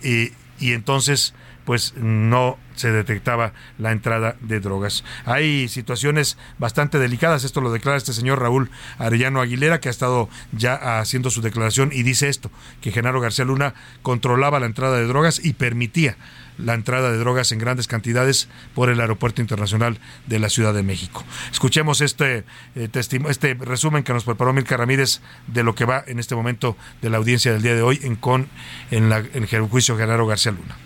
y 0.60 0.72
entonces 0.72 1.34
pues 1.64 1.94
no 1.96 2.58
se 2.74 2.90
detectaba 2.90 3.52
la 3.78 3.92
entrada 3.92 4.36
de 4.40 4.60
drogas. 4.60 5.04
Hay 5.24 5.68
situaciones 5.68 6.36
bastante 6.58 6.98
delicadas, 6.98 7.44
esto 7.44 7.60
lo 7.60 7.72
declara 7.72 7.96
este 7.96 8.12
señor 8.12 8.40
Raúl 8.40 8.70
Arellano 8.98 9.40
Aguilera, 9.40 9.80
que 9.80 9.88
ha 9.88 9.90
estado 9.90 10.28
ya 10.52 10.98
haciendo 10.98 11.30
su 11.30 11.40
declaración 11.40 11.90
y 11.92 12.02
dice 12.02 12.28
esto, 12.28 12.50
que 12.80 12.92
Genaro 12.92 13.20
García 13.20 13.44
Luna 13.44 13.74
controlaba 14.02 14.60
la 14.60 14.66
entrada 14.66 14.96
de 14.96 15.06
drogas 15.06 15.40
y 15.44 15.54
permitía 15.54 16.16
la 16.58 16.74
entrada 16.74 17.10
de 17.10 17.18
drogas 17.18 17.50
en 17.52 17.58
grandes 17.58 17.88
cantidades 17.88 18.48
por 18.74 18.88
el 18.88 19.00
Aeropuerto 19.00 19.40
Internacional 19.40 19.98
de 20.26 20.38
la 20.38 20.48
Ciudad 20.48 20.74
de 20.74 20.82
México. 20.82 21.24
Escuchemos 21.50 22.00
este, 22.00 22.44
eh, 22.76 22.88
este 22.92 23.54
resumen 23.54 24.04
que 24.04 24.12
nos 24.12 24.24
preparó 24.24 24.52
Milka 24.52 24.76
Ramírez 24.76 25.20
de 25.48 25.64
lo 25.64 25.74
que 25.74 25.84
va 25.84 26.04
en 26.06 26.18
este 26.18 26.34
momento 26.34 26.76
de 27.02 27.10
la 27.10 27.16
audiencia 27.16 27.52
del 27.52 27.62
día 27.62 27.74
de 27.74 27.82
hoy 27.82 28.00
en, 28.02 28.16
con, 28.16 28.48
en, 28.90 29.08
la, 29.08 29.18
en 29.18 29.48
el 29.50 29.62
juicio 29.62 29.96
Genaro 29.96 30.26
García 30.26 30.52
Luna. 30.52 30.76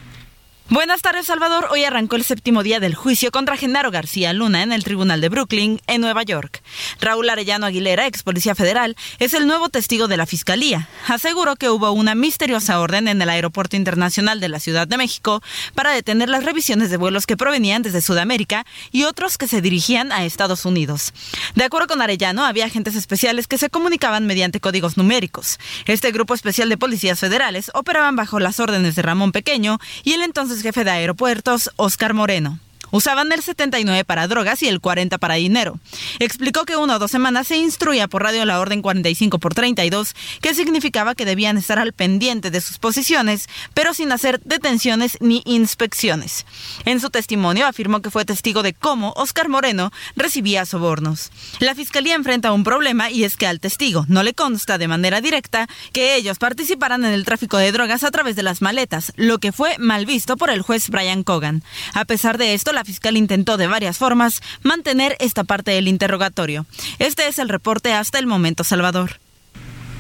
Buenas 0.71 1.01
tardes, 1.01 1.25
Salvador. 1.25 1.69
Hoy 1.71 1.85
arrancó 1.85 2.16
el 2.16 2.25
séptimo 2.25 2.62
día 2.62 2.79
del 2.79 2.95
juicio 2.95 3.31
contra 3.31 3.57
Genaro 3.57 3.91
García 3.91 4.35
Luna 4.35 4.62
en 4.62 4.71
el 4.71 4.85
Tribunal 4.85 5.23
de 5.23 5.31
Brooklyn, 5.31 5.81
en 5.87 6.03
Nueva 6.03 6.25
York. 6.25 6.62
Raúl 7.01 7.31
Arellano 7.31 7.64
Aguilera, 7.64 8.07
ex 8.07 8.23
policía 8.23 8.55
federal, 8.55 8.95
es 9.19 9.33
el 9.33 9.47
nuevo 9.47 9.71
testigo 9.71 10.09
de 10.09 10.19
la 10.19 10.27
Fiscalía. 10.27 10.87
Aseguró 11.07 11.57
que 11.57 11.71
hubo 11.71 11.91
una 11.93 12.14
misteriosa 12.14 12.81
orden 12.81 13.09
en 13.09 13.23
el 13.23 13.31
Aeropuerto 13.31 13.77
Internacional 13.77 14.41
de 14.41 14.51
la 14.51 14.61
Ciudad 14.61 14.87
de 14.87 14.99
México 14.99 15.43
para 15.75 15.93
detener 15.93 16.29
las 16.29 16.45
revisiones 16.45 16.91
de 16.91 16.99
vuelos 16.99 17.25
que 17.25 17.39
provenían 17.39 17.81
desde 17.81 18.03
Sudamérica 18.03 18.66
y 18.93 19.05
otros 19.05 19.39
que 19.39 19.49
se 19.49 19.62
dirigían 19.62 20.12
a 20.12 20.27
Estados 20.27 20.66
Unidos. 20.66 21.14
De 21.55 21.64
acuerdo 21.64 21.87
con 21.87 22.03
Arellano, 22.03 22.45
había 22.45 22.66
agentes 22.66 22.95
especiales 22.95 23.47
que 23.47 23.57
se 23.57 23.71
comunicaban 23.71 24.27
mediante 24.27 24.61
códigos 24.61 24.99
numéricos. 24.99 25.59
Este 25.87 26.12
grupo 26.12 26.35
especial 26.35 26.69
de 26.69 26.77
policías 26.77 27.19
federales 27.19 27.71
operaban 27.73 28.16
bajo 28.16 28.39
las 28.39 28.61
órdenes 28.61 28.97
de 28.97 29.01
Ramón 29.01 29.33
Pequeño 29.33 29.79
y 30.05 30.12
el 30.12 30.21
entonces 30.21 30.58
jefe 30.63 30.85
de 30.85 30.91
aeropuertos, 30.91 31.71
Oscar 31.77 32.15
Moreno. 32.15 32.59
Usaban 32.91 33.32
el 33.32 33.43
79 33.43 34.05
para 34.05 34.26
drogas 34.28 34.62
y 34.62 34.68
el 34.68 34.80
40 34.80 35.18
para 35.18 35.34
dinero. 35.34 35.78
Explicó 36.18 36.64
que 36.64 36.76
una 36.76 36.97
o 36.97 36.99
dos 36.99 37.11
semanas 37.11 37.49
se 37.49 37.57
instruía 37.57 38.09
por 38.09 38.22
radio 38.22 38.45
la 38.45 38.61
orden 38.61 38.82
45 38.82 39.39
por 39.39 39.55
32, 39.55 40.14
que 40.41 40.55
significaba 40.55 41.14
que 41.14 41.24
debían 41.24 41.59
estar 41.59 41.78
al 41.78 41.93
pendiente 41.93 42.51
de 42.51 42.61
sus 42.61 42.78
posiciones, 42.78 43.49
pero 43.74 43.95
sin 43.95 44.12
hacer 44.12 44.41
detenciones 44.45 45.18
ni 45.20 45.43
inspecciones. 45.45 46.47
En 46.84 47.01
su 47.01 47.11
testimonio 47.11 47.66
afirmó 47.66 48.01
que 48.01 48.11
fue 48.11 48.24
testigo 48.24 48.62
de 48.62 48.72
cómo 48.72 49.12
Oscar 49.16 49.49
Moreno 49.49 49.91
recibía 50.16 50.64
sobornos. 50.64 51.30
La 51.59 51.74
fiscalía 51.74 52.14
enfrenta 52.14 52.53
un 52.53 52.64
problema 52.64 53.11
y 53.11 53.24
es 53.24 53.36
que 53.36 53.47
al 53.47 53.61
testigo 53.61 54.07
no 54.09 54.22
le 54.22 54.34
consta 54.34 54.78
de 54.78 54.89
manera 54.89 55.20
directa 55.20 55.68
que 55.93 56.14
ellos 56.14 56.39
participaran 56.39 57.05
en 57.05 57.12
el 57.12 57.24
tráfico 57.24 57.59
de 57.59 57.72
drogas 57.72 58.05
a 58.05 58.11
través 58.11 58.36
de 58.36 58.43
las 58.43 58.62
maletas, 58.62 59.12
lo 59.16 59.39
que 59.39 59.53
fue 59.53 59.76
mal 59.78 60.07
visto 60.07 60.36
por 60.36 60.51
el 60.51 60.62
juez 60.62 60.89
Brian 60.89 61.22
Cogan. 61.22 61.62
A 61.95 62.05
pesar 62.05 62.39
de 62.39 62.55
esto, 62.55 62.72
la 62.79 62.85
fiscal 62.85 63.16
intentó 63.16 63.57
de 63.57 63.66
varias 63.66 63.99
formas 63.99 64.41
mantener 64.62 65.16
esta 65.18 65.43
parte 65.43 65.72
del 65.72 65.89
interrogatorio. 65.89 66.64
Este 67.01 67.26
es 67.26 67.41
el 67.41 67.49
reporte 67.49 67.93
hasta 67.93 68.20
el 68.20 68.29
momento, 68.29 68.62
Salvador. 68.62 69.18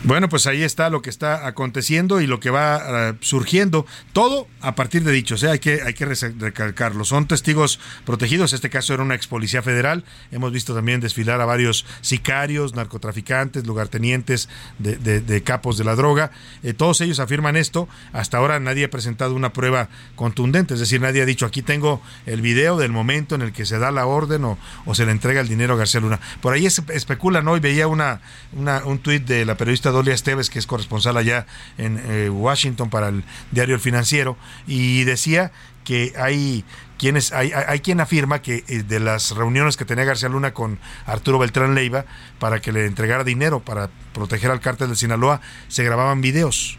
Bueno, 0.04 0.28
pues 0.28 0.46
ahí 0.46 0.62
está 0.62 0.90
lo 0.90 1.02
que 1.02 1.10
está 1.10 1.48
aconteciendo 1.48 2.20
y 2.20 2.28
lo 2.28 2.38
que 2.38 2.50
va 2.50 3.10
uh, 3.10 3.16
surgiendo. 3.20 3.84
Todo 4.12 4.46
a 4.60 4.76
partir 4.76 5.02
de 5.02 5.10
dichos, 5.10 5.42
¿eh? 5.42 5.50
hay, 5.50 5.58
que, 5.58 5.82
hay 5.82 5.92
que 5.92 6.04
recalcarlo. 6.04 7.04
Son 7.04 7.26
testigos 7.26 7.80
protegidos. 8.06 8.52
Este 8.52 8.70
caso 8.70 8.94
era 8.94 9.02
una 9.02 9.16
ex 9.16 9.26
policía 9.26 9.60
federal. 9.60 10.04
Hemos 10.30 10.52
visto 10.52 10.72
también 10.72 11.00
desfilar 11.00 11.40
a 11.40 11.46
varios 11.46 11.84
sicarios, 12.00 12.74
narcotraficantes, 12.74 13.66
lugartenientes 13.66 14.48
de, 14.78 15.42
capos 15.42 15.76
de 15.78 15.84
la 15.84 15.96
droga. 15.96 16.30
Eh, 16.62 16.74
todos 16.74 17.00
ellos 17.00 17.18
afirman 17.18 17.56
esto. 17.56 17.88
Hasta 18.12 18.38
ahora 18.38 18.60
nadie 18.60 18.84
ha 18.84 18.90
presentado 18.90 19.34
una 19.34 19.52
prueba 19.52 19.88
contundente. 20.14 20.74
Es 20.74 20.80
decir, 20.80 21.00
nadie 21.00 21.22
ha 21.22 21.26
dicho 21.26 21.44
aquí 21.44 21.60
tengo 21.62 22.00
el 22.24 22.40
video 22.40 22.76
del 22.76 22.92
momento 22.92 23.34
en 23.34 23.42
el 23.42 23.52
que 23.52 23.66
se 23.66 23.80
da 23.80 23.90
la 23.90 24.06
orden 24.06 24.44
o, 24.44 24.58
o 24.86 24.94
se 24.94 25.04
le 25.06 25.10
entrega 25.10 25.40
el 25.40 25.48
dinero 25.48 25.74
a 25.74 25.76
García 25.76 26.00
Luna. 26.00 26.20
Por 26.40 26.54
ahí 26.54 26.66
es, 26.66 26.80
especulan 26.90 27.48
hoy. 27.48 27.58
Veía 27.58 27.88
una, 27.88 28.20
un 28.52 28.98
tuit 29.00 29.26
de 29.26 29.44
la 29.44 29.56
periodista 29.56 29.87
Dolia 29.90 30.14
Esteves, 30.14 30.50
que 30.50 30.58
es 30.58 30.66
corresponsal 30.66 31.16
allá 31.16 31.46
en 31.76 32.00
eh, 32.04 32.30
Washington 32.30 32.90
para 32.90 33.08
el 33.08 33.24
diario 33.50 33.74
El 33.74 33.80
Financiero, 33.80 34.36
y 34.66 35.04
decía 35.04 35.52
que 35.84 36.12
hay 36.16 36.64
quienes 36.98 37.32
hay, 37.32 37.52
hay, 37.52 37.80
quien 37.80 38.00
afirma 38.00 38.42
que 38.42 38.64
eh, 38.68 38.82
de 38.82 39.00
las 39.00 39.30
reuniones 39.30 39.76
que 39.76 39.84
tenía 39.84 40.04
García 40.04 40.28
Luna 40.28 40.52
con 40.52 40.78
Arturo 41.06 41.38
Beltrán 41.38 41.74
Leiva 41.74 42.04
para 42.38 42.60
que 42.60 42.72
le 42.72 42.86
entregara 42.86 43.24
dinero 43.24 43.60
para 43.60 43.88
proteger 44.12 44.50
al 44.50 44.60
cártel 44.60 44.90
de 44.90 44.96
Sinaloa, 44.96 45.40
se 45.68 45.84
grababan 45.84 46.20
videos 46.20 46.78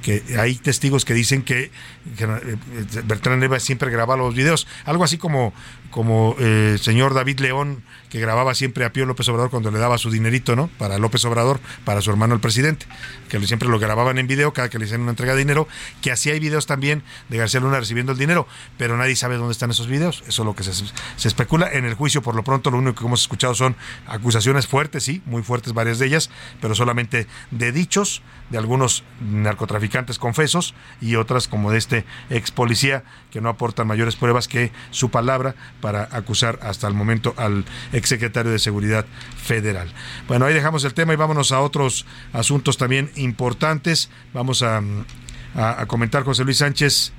que 0.00 0.22
hay 0.38 0.56
testigos 0.56 1.04
que 1.04 1.14
dicen 1.14 1.42
que, 1.42 1.70
que 2.16 2.24
eh, 2.24 2.56
Bertrán 3.04 3.40
Leiva 3.40 3.60
siempre 3.60 3.90
grababa 3.90 4.16
los 4.16 4.34
videos, 4.34 4.66
algo 4.84 5.04
así 5.04 5.18
como 5.18 5.52
como 5.90 6.36
el 6.38 6.74
eh, 6.74 6.78
señor 6.78 7.14
David 7.14 7.40
León 7.40 7.82
que 8.10 8.20
grababa 8.20 8.54
siempre 8.54 8.84
a 8.84 8.92
Pío 8.92 9.06
López 9.06 9.28
Obrador 9.28 9.50
cuando 9.50 9.70
le 9.70 9.78
daba 9.78 9.96
su 9.96 10.10
dinerito, 10.10 10.56
¿no? 10.56 10.68
Para 10.78 10.98
López 10.98 11.24
Obrador, 11.24 11.60
para 11.84 12.02
su 12.02 12.10
hermano 12.10 12.34
el 12.34 12.40
presidente, 12.40 12.86
que 13.28 13.40
siempre 13.46 13.68
lo 13.68 13.78
grababan 13.78 14.18
en 14.18 14.26
video 14.26 14.52
cada 14.52 14.68
que 14.68 14.78
le 14.78 14.84
hacían 14.84 15.00
una 15.00 15.10
entrega 15.10 15.32
de 15.32 15.38
dinero, 15.38 15.68
que 16.02 16.10
así 16.10 16.28
hay 16.28 16.40
videos 16.40 16.66
también 16.66 17.04
de 17.28 17.38
García 17.38 17.60
Luna 17.60 17.78
recibiendo 17.78 18.12
el 18.12 18.18
dinero, 18.18 18.48
pero 18.76 18.96
nadie 18.96 19.14
sabe 19.14 19.36
dónde 19.36 19.52
están 19.52 19.70
esos 19.70 19.86
videos, 19.86 20.24
eso 20.26 20.42
es 20.42 20.46
lo 20.46 20.56
que 20.56 20.64
se, 20.64 20.72
se 20.74 21.28
especula 21.28 21.72
en 21.72 21.84
el 21.84 21.94
juicio, 21.94 22.20
por 22.20 22.34
lo 22.34 22.42
pronto 22.42 22.72
lo 22.72 22.78
único 22.78 23.00
que 23.00 23.06
hemos 23.06 23.22
escuchado 23.22 23.54
son 23.54 23.76
acusaciones 24.08 24.66
fuertes, 24.66 25.04
sí, 25.04 25.22
muy 25.24 25.42
fuertes 25.42 25.72
varias 25.72 26.00
de 26.00 26.06
ellas, 26.06 26.30
pero 26.60 26.74
solamente 26.74 27.28
de 27.52 27.70
dichos 27.70 28.22
de 28.50 28.58
algunos 28.58 29.04
narcotraficantes 29.20 30.18
confesos 30.18 30.74
y 31.00 31.14
otras 31.14 31.46
como 31.48 31.70
de 31.70 31.78
este 31.78 32.04
ex 32.28 32.50
policía 32.50 33.04
que 33.30 33.40
no 33.40 33.48
aportan 33.48 33.86
mayores 33.86 34.16
pruebas 34.16 34.48
que 34.48 34.72
su 34.90 35.10
palabra 35.10 35.54
para 35.80 36.08
acusar 36.12 36.58
hasta 36.62 36.86
el 36.86 36.94
momento 36.94 37.34
al 37.36 37.64
exsecretario 37.92 38.52
de 38.52 38.58
Seguridad 38.58 39.06
Federal. 39.36 39.92
Bueno, 40.28 40.46
ahí 40.46 40.54
dejamos 40.54 40.84
el 40.84 40.94
tema 40.94 41.12
y 41.12 41.16
vámonos 41.16 41.52
a 41.52 41.60
otros 41.60 42.06
asuntos 42.32 42.76
también 42.76 43.10
importantes. 43.16 44.10
Vamos 44.32 44.62
a, 44.62 44.82
a, 45.54 45.86
comentar, 45.86 46.22
José 46.22 46.44
Luis 46.44 46.58
Sánchez, 46.58 47.12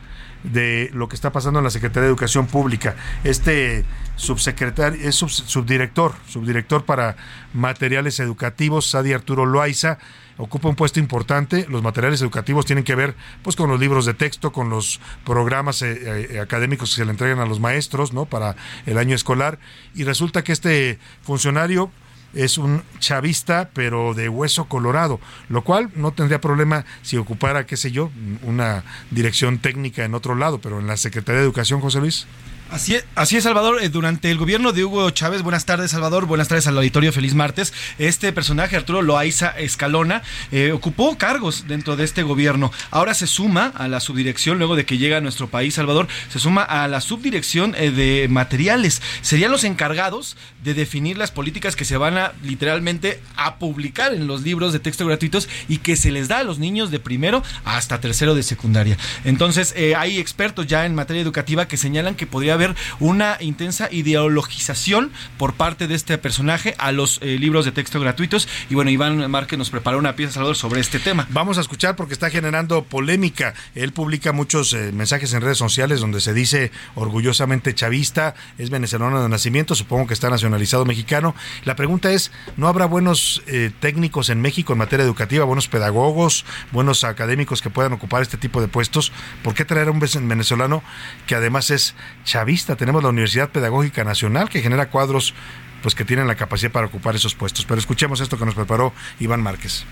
de 0.43 0.89
lo 0.93 1.07
que 1.07 1.15
está 1.15 1.31
pasando 1.31 1.59
en 1.59 1.65
la 1.65 1.71
Secretaría 1.71 2.03
de 2.03 2.09
Educación 2.09 2.47
Pública. 2.47 2.95
Este 3.23 3.85
subsecretario, 4.15 5.07
es 5.07 5.15
subdirector, 5.15 6.13
subdirector 6.27 6.85
para 6.85 7.15
materiales 7.53 8.19
educativos, 8.19 8.89
Sadi 8.89 9.13
Arturo 9.13 9.45
Loaiza, 9.45 9.97
ocupa 10.37 10.69
un 10.69 10.75
puesto 10.75 10.99
importante. 10.99 11.65
Los 11.69 11.83
materiales 11.83 12.21
educativos 12.21 12.65
tienen 12.65 12.83
que 12.83 12.95
ver 12.95 13.15
pues 13.43 13.55
con 13.55 13.69
los 13.69 13.79
libros 13.79 14.05
de 14.05 14.13
texto, 14.13 14.51
con 14.51 14.69
los 14.69 14.99
programas 15.25 15.81
eh, 15.81 16.27
eh, 16.35 16.39
académicos 16.39 16.89
que 16.91 16.95
se 16.97 17.05
le 17.05 17.11
entregan 17.11 17.39
a 17.39 17.45
los 17.45 17.59
maestros, 17.59 18.13
¿no? 18.13 18.25
Para 18.25 18.55
el 18.85 18.97
año 18.97 19.15
escolar. 19.15 19.59
Y 19.93 20.03
resulta 20.03 20.43
que 20.43 20.51
este 20.51 20.99
funcionario 21.21 21.91
es 22.33 22.57
un 22.57 22.83
chavista, 22.99 23.69
pero 23.73 24.13
de 24.13 24.29
hueso 24.29 24.65
colorado, 24.65 25.19
lo 25.49 25.63
cual 25.63 25.91
no 25.95 26.11
tendría 26.11 26.39
problema 26.39 26.85
si 27.01 27.17
ocupara, 27.17 27.65
qué 27.65 27.77
sé 27.77 27.91
yo, 27.91 28.09
una 28.43 28.83
dirección 29.09 29.59
técnica 29.59 30.05
en 30.05 30.15
otro 30.15 30.35
lado, 30.35 30.59
pero 30.59 30.79
en 30.79 30.87
la 30.87 30.97
Secretaría 30.97 31.39
de 31.39 31.45
Educación, 31.45 31.81
José 31.81 31.99
Luis. 31.99 32.27
Así 32.71 32.95
es, 32.95 33.03
así 33.15 33.35
es, 33.35 33.43
Salvador. 33.43 33.83
Eh, 33.83 33.89
durante 33.89 34.31
el 34.31 34.37
gobierno 34.37 34.71
de 34.71 34.85
Hugo 34.85 35.09
Chávez, 35.09 35.41
buenas 35.41 35.65
tardes, 35.65 35.91
Salvador. 35.91 36.25
Buenas 36.25 36.47
tardes 36.47 36.67
al 36.67 36.77
auditorio. 36.77 37.11
Feliz 37.11 37.35
martes. 37.35 37.73
Este 37.99 38.31
personaje, 38.31 38.77
Arturo 38.77 39.01
Loaiza 39.01 39.49
Escalona, 39.49 40.21
eh, 40.53 40.71
ocupó 40.71 41.17
cargos 41.17 41.67
dentro 41.67 41.97
de 41.97 42.05
este 42.05 42.23
gobierno. 42.23 42.71
Ahora 42.89 43.13
se 43.13 43.27
suma 43.27 43.73
a 43.75 43.89
la 43.89 43.99
subdirección, 43.99 44.57
luego 44.57 44.77
de 44.77 44.85
que 44.85 44.97
llega 44.97 45.17
a 45.17 45.21
nuestro 45.21 45.49
país, 45.49 45.73
Salvador, 45.73 46.07
se 46.29 46.39
suma 46.39 46.63
a 46.63 46.87
la 46.87 47.01
subdirección 47.01 47.75
eh, 47.77 47.91
de 47.91 48.27
materiales. 48.29 49.01
Serían 49.21 49.51
los 49.51 49.65
encargados 49.65 50.37
de 50.63 50.73
definir 50.73 51.17
las 51.17 51.31
políticas 51.31 51.75
que 51.75 51.83
se 51.83 51.97
van 51.97 52.17
a 52.17 52.31
literalmente 52.41 53.19
a 53.35 53.57
publicar 53.57 54.13
en 54.13 54.27
los 54.27 54.43
libros 54.43 54.71
de 54.71 54.79
texto 54.79 55.05
gratuitos 55.05 55.49
y 55.67 55.79
que 55.79 55.97
se 55.97 56.09
les 56.09 56.29
da 56.29 56.37
a 56.37 56.43
los 56.43 56.57
niños 56.57 56.89
de 56.89 56.99
primero 56.99 57.43
hasta 57.65 57.99
tercero 57.99 58.33
de 58.33 58.43
secundaria. 58.43 58.97
Entonces, 59.25 59.75
hay 59.97 60.19
expertos 60.19 60.67
ya 60.67 60.85
en 60.85 60.95
materia 60.95 61.21
educativa 61.21 61.67
que 61.67 61.75
señalan 61.75 62.15
que 62.15 62.27
podría 62.27 62.53
haber 62.53 62.60
una 62.99 63.37
intensa 63.39 63.89
ideologización 63.91 65.11
por 65.37 65.53
parte 65.53 65.87
de 65.87 65.95
este 65.95 66.17
personaje 66.17 66.75
a 66.77 66.91
los 66.91 67.19
eh, 67.21 67.37
libros 67.39 67.65
de 67.65 67.71
texto 67.71 67.99
gratuitos. 67.99 68.47
Y 68.69 68.75
bueno, 68.75 68.91
Iván 68.91 69.29
Márquez 69.29 69.57
nos 69.57 69.69
preparó 69.69 69.97
una 69.97 70.15
pieza, 70.15 70.33
Salvador, 70.33 70.55
sobre 70.55 70.81
este 70.81 70.99
tema. 70.99 71.27
Vamos 71.31 71.57
a 71.57 71.61
escuchar 71.61 71.95
porque 71.95 72.13
está 72.13 72.29
generando 72.29 72.83
polémica. 72.83 73.53
Él 73.75 73.91
publica 73.91 74.31
muchos 74.31 74.73
eh, 74.73 74.91
mensajes 74.93 75.33
en 75.33 75.41
redes 75.41 75.57
sociales 75.57 75.99
donde 75.99 76.21
se 76.21 76.33
dice 76.33 76.71
orgullosamente 76.95 77.73
chavista, 77.73 78.35
es 78.57 78.69
venezolano 78.69 79.21
de 79.21 79.29
nacimiento, 79.29 79.75
supongo 79.75 80.07
que 80.07 80.13
está 80.13 80.29
nacionalizado 80.29 80.85
mexicano. 80.85 81.35
La 81.65 81.75
pregunta 81.75 82.11
es, 82.11 82.31
¿no 82.57 82.67
habrá 82.67 82.85
buenos 82.85 83.43
eh, 83.47 83.71
técnicos 83.79 84.29
en 84.29 84.41
México 84.41 84.73
en 84.73 84.79
materia 84.79 85.03
educativa, 85.03 85.45
buenos 85.45 85.67
pedagogos, 85.67 86.45
buenos 86.71 87.03
académicos 87.03 87.61
que 87.61 87.69
puedan 87.69 87.93
ocupar 87.93 88.21
este 88.21 88.37
tipo 88.37 88.61
de 88.61 88.67
puestos? 88.67 89.11
¿Por 89.43 89.53
qué 89.53 89.65
traer 89.65 89.87
a 89.87 89.91
un 89.91 89.99
venezolano 89.99 90.83
que 91.25 91.35
además 91.35 91.71
es 91.71 91.95
chavista? 92.23 92.50
Tenemos 92.75 93.01
la 93.01 93.09
Universidad 93.09 93.49
Pedagógica 93.49 94.03
Nacional 94.03 94.49
que 94.49 94.61
genera 94.61 94.89
cuadros 94.89 95.33
pues 95.81 95.95
que 95.95 96.05
tienen 96.05 96.27
la 96.27 96.35
capacidad 96.35 96.71
para 96.71 96.87
ocupar 96.87 97.15
esos 97.15 97.33
puestos. 97.33 97.65
Pero 97.65 97.79
escuchemos 97.79 98.19
esto 98.21 98.37
que 98.37 98.45
nos 98.45 98.55
preparó 98.55 98.93
Iván 99.19 99.41
Márquez. 99.41 99.85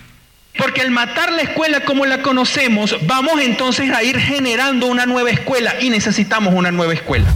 Porque 0.58 0.82
al 0.82 0.92
matar 0.92 1.32
la 1.32 1.42
escuela 1.44 1.86
como 1.86 2.06
la 2.06 2.22
conocemos, 2.22 2.96
vamos 3.08 3.42
entonces 3.42 3.92
a 3.92 4.04
ir 4.04 4.20
generando 4.20 4.88
una 4.88 5.06
nueva 5.06 5.30
escuela 5.30 5.80
y 5.80 5.90
necesitamos 5.90 6.54
una 6.54 6.72
nueva 6.72 6.94
escuela. 6.94 7.34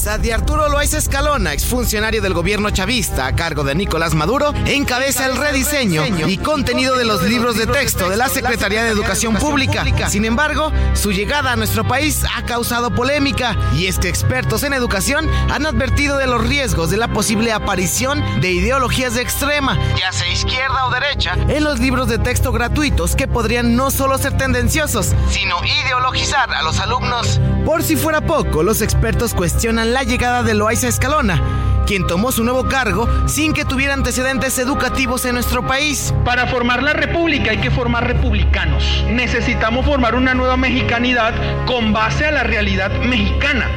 Sadi 0.00 0.30
Arturo 0.30 0.66
Loaiza 0.70 0.96
Escalona, 0.96 1.52
exfuncionario 1.52 2.22
del 2.22 2.32
gobierno 2.32 2.70
chavista 2.70 3.26
a 3.26 3.36
cargo 3.36 3.64
de 3.64 3.74
Nicolás 3.74 4.14
Maduro, 4.14 4.54
encabeza 4.64 5.26
el 5.26 5.36
rediseño 5.36 6.02
y 6.26 6.38
contenido 6.38 6.96
de 6.96 7.04
los 7.04 7.22
libros 7.24 7.58
de 7.58 7.66
texto 7.66 8.08
de 8.08 8.16
la 8.16 8.30
Secretaría 8.30 8.82
de 8.82 8.88
Educación 8.88 9.36
Pública. 9.36 9.84
Sin 10.08 10.24
embargo, 10.24 10.72
su 10.94 11.12
llegada 11.12 11.52
a 11.52 11.56
nuestro 11.56 11.86
país 11.86 12.24
ha 12.34 12.46
causado 12.46 12.90
polémica 12.94 13.54
y 13.74 13.88
es 13.88 13.98
que 13.98 14.08
expertos 14.08 14.62
en 14.62 14.72
educación 14.72 15.28
han 15.50 15.66
advertido 15.66 16.16
de 16.16 16.26
los 16.26 16.46
riesgos 16.46 16.88
de 16.88 16.96
la 16.96 17.08
posible 17.08 17.52
aparición 17.52 18.24
de 18.40 18.52
ideologías 18.52 19.16
de 19.16 19.20
extrema, 19.20 19.78
ya 19.98 20.12
sea 20.12 20.32
izquierda 20.32 20.86
o 20.86 20.90
derecha, 20.90 21.34
en 21.34 21.62
los 21.62 21.78
libros 21.78 22.08
de 22.08 22.18
texto 22.18 22.52
gratuitos 22.52 23.16
que 23.16 23.28
podrían 23.28 23.76
no 23.76 23.90
solo 23.90 24.16
ser 24.16 24.34
tendenciosos, 24.38 25.12
sino 25.28 25.56
ideologizar 25.84 26.50
a 26.54 26.62
los 26.62 26.80
alumnos. 26.80 27.38
Por 27.66 27.82
si 27.82 27.96
fuera 27.96 28.22
poco, 28.22 28.62
los 28.62 28.80
expertos 28.80 29.34
cuestionan 29.34 29.89
la 29.92 30.02
llegada 30.04 30.42
de 30.42 30.54
Loaiza 30.54 30.88
Escalona, 30.88 31.42
quien 31.86 32.06
tomó 32.06 32.32
su 32.32 32.44
nuevo 32.44 32.66
cargo 32.66 33.08
sin 33.26 33.52
que 33.52 33.64
tuviera 33.64 33.94
antecedentes 33.94 34.58
educativos 34.58 35.24
en 35.24 35.34
nuestro 35.34 35.66
país. 35.66 36.14
Para 36.24 36.46
formar 36.46 36.82
la 36.82 36.92
república 36.92 37.50
hay 37.50 37.58
que 37.58 37.70
formar 37.70 38.06
republicanos. 38.06 39.04
Necesitamos 39.08 39.84
formar 39.84 40.14
una 40.14 40.34
nueva 40.34 40.56
mexicanidad 40.56 41.34
con 41.66 41.92
base 41.92 42.26
a 42.26 42.30
la 42.30 42.42
realidad 42.42 42.92
mexicana 43.00 43.68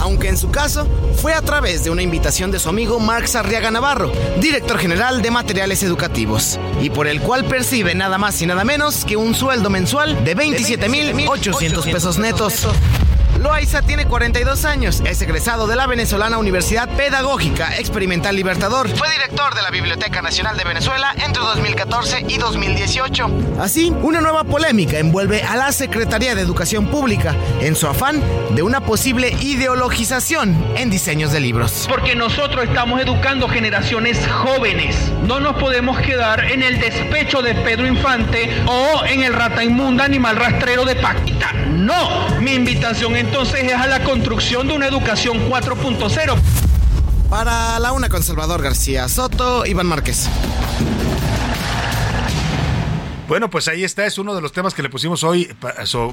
aunque 0.00 0.28
en 0.28 0.36
su 0.36 0.50
caso 0.50 0.86
fue 1.20 1.34
a 1.34 1.42
través 1.42 1.84
de 1.84 1.90
una 1.90 2.02
invitación 2.02 2.50
de 2.50 2.58
su 2.58 2.68
amigo 2.68 3.00
Marx 3.00 3.34
Arriaga 3.34 3.70
Navarro, 3.70 4.12
director 4.40 4.78
general 4.78 5.22
de 5.22 5.30
materiales 5.30 5.82
educativos, 5.82 6.58
y 6.80 6.90
por 6.90 7.06
el 7.06 7.20
cual 7.20 7.44
percibe 7.44 7.94
nada 7.94 8.18
más 8.18 8.40
y 8.40 8.46
nada 8.46 8.64
menos 8.64 9.04
que 9.04 9.16
un 9.16 9.34
sueldo 9.34 9.70
mensual 9.70 10.24
de 10.24 10.36
27.800 10.36 11.92
pesos 11.92 12.18
netos. 12.18 12.68
Loaiza 13.38 13.82
tiene 13.82 14.06
42 14.06 14.64
años, 14.64 15.00
es 15.06 15.22
egresado 15.22 15.68
de 15.68 15.76
la 15.76 15.86
venezolana 15.86 16.38
Universidad 16.38 16.88
Pedagógica 16.88 17.76
Experimental 17.78 18.34
Libertador. 18.34 18.88
Fue 18.88 19.08
director 19.10 19.54
de 19.54 19.62
la 19.62 19.70
Biblioteca 19.70 20.22
Nacional 20.22 20.56
de 20.56 20.64
Venezuela 20.64 21.14
entre 21.24 21.40
2014 21.40 22.24
y 22.28 22.38
2018. 22.38 23.30
Así, 23.60 23.94
una 24.02 24.20
nueva 24.20 24.42
polémica 24.42 24.98
envuelve 24.98 25.42
a 25.42 25.54
la 25.54 25.70
Secretaría 25.70 26.34
de 26.34 26.40
Educación 26.40 26.88
Pública 26.88 27.36
en 27.60 27.76
su 27.76 27.86
afán 27.86 28.20
de 28.50 28.62
una 28.62 28.80
posible 28.80 29.30
ideologización 29.40 30.56
en 30.76 30.90
diseños 30.90 31.30
de 31.30 31.38
libros. 31.38 31.86
Porque 31.88 32.16
nosotros 32.16 32.64
estamos 32.64 33.00
educando 33.00 33.48
generaciones 33.48 34.18
jóvenes. 34.26 34.96
No 35.28 35.38
nos 35.38 35.54
podemos 35.56 35.98
quedar 36.00 36.50
en 36.50 36.64
el 36.64 36.80
despecho 36.80 37.40
de 37.42 37.54
Pedro 37.54 37.86
Infante 37.86 38.50
o 38.66 39.04
en 39.04 39.22
el 39.22 39.32
rata 39.32 39.62
inmunda 39.62 40.04
animal 40.04 40.34
rastrero 40.34 40.84
de 40.84 40.96
Paquita. 40.96 41.52
No, 41.68 42.40
mi 42.40 42.54
invitación 42.54 43.14
es 43.14 43.27
entonces 43.28 43.62
es 43.64 43.74
a 43.74 43.86
la 43.86 44.02
construcción 44.04 44.68
de 44.68 44.74
una 44.74 44.86
educación 44.86 45.50
4.0. 45.50 46.34
Para 47.28 47.78
la 47.78 47.92
una 47.92 48.08
con 48.08 48.22
Salvador 48.22 48.62
García 48.62 49.06
Soto, 49.06 49.66
Iván 49.66 49.86
Márquez. 49.86 50.28
Bueno, 53.28 53.50
pues 53.50 53.68
ahí 53.68 53.84
está, 53.84 54.06
es 54.06 54.16
uno 54.16 54.34
de 54.34 54.40
los 54.40 54.52
temas 54.52 54.72
que 54.72 54.82
le 54.82 54.88
pusimos 54.88 55.22
hoy 55.22 55.54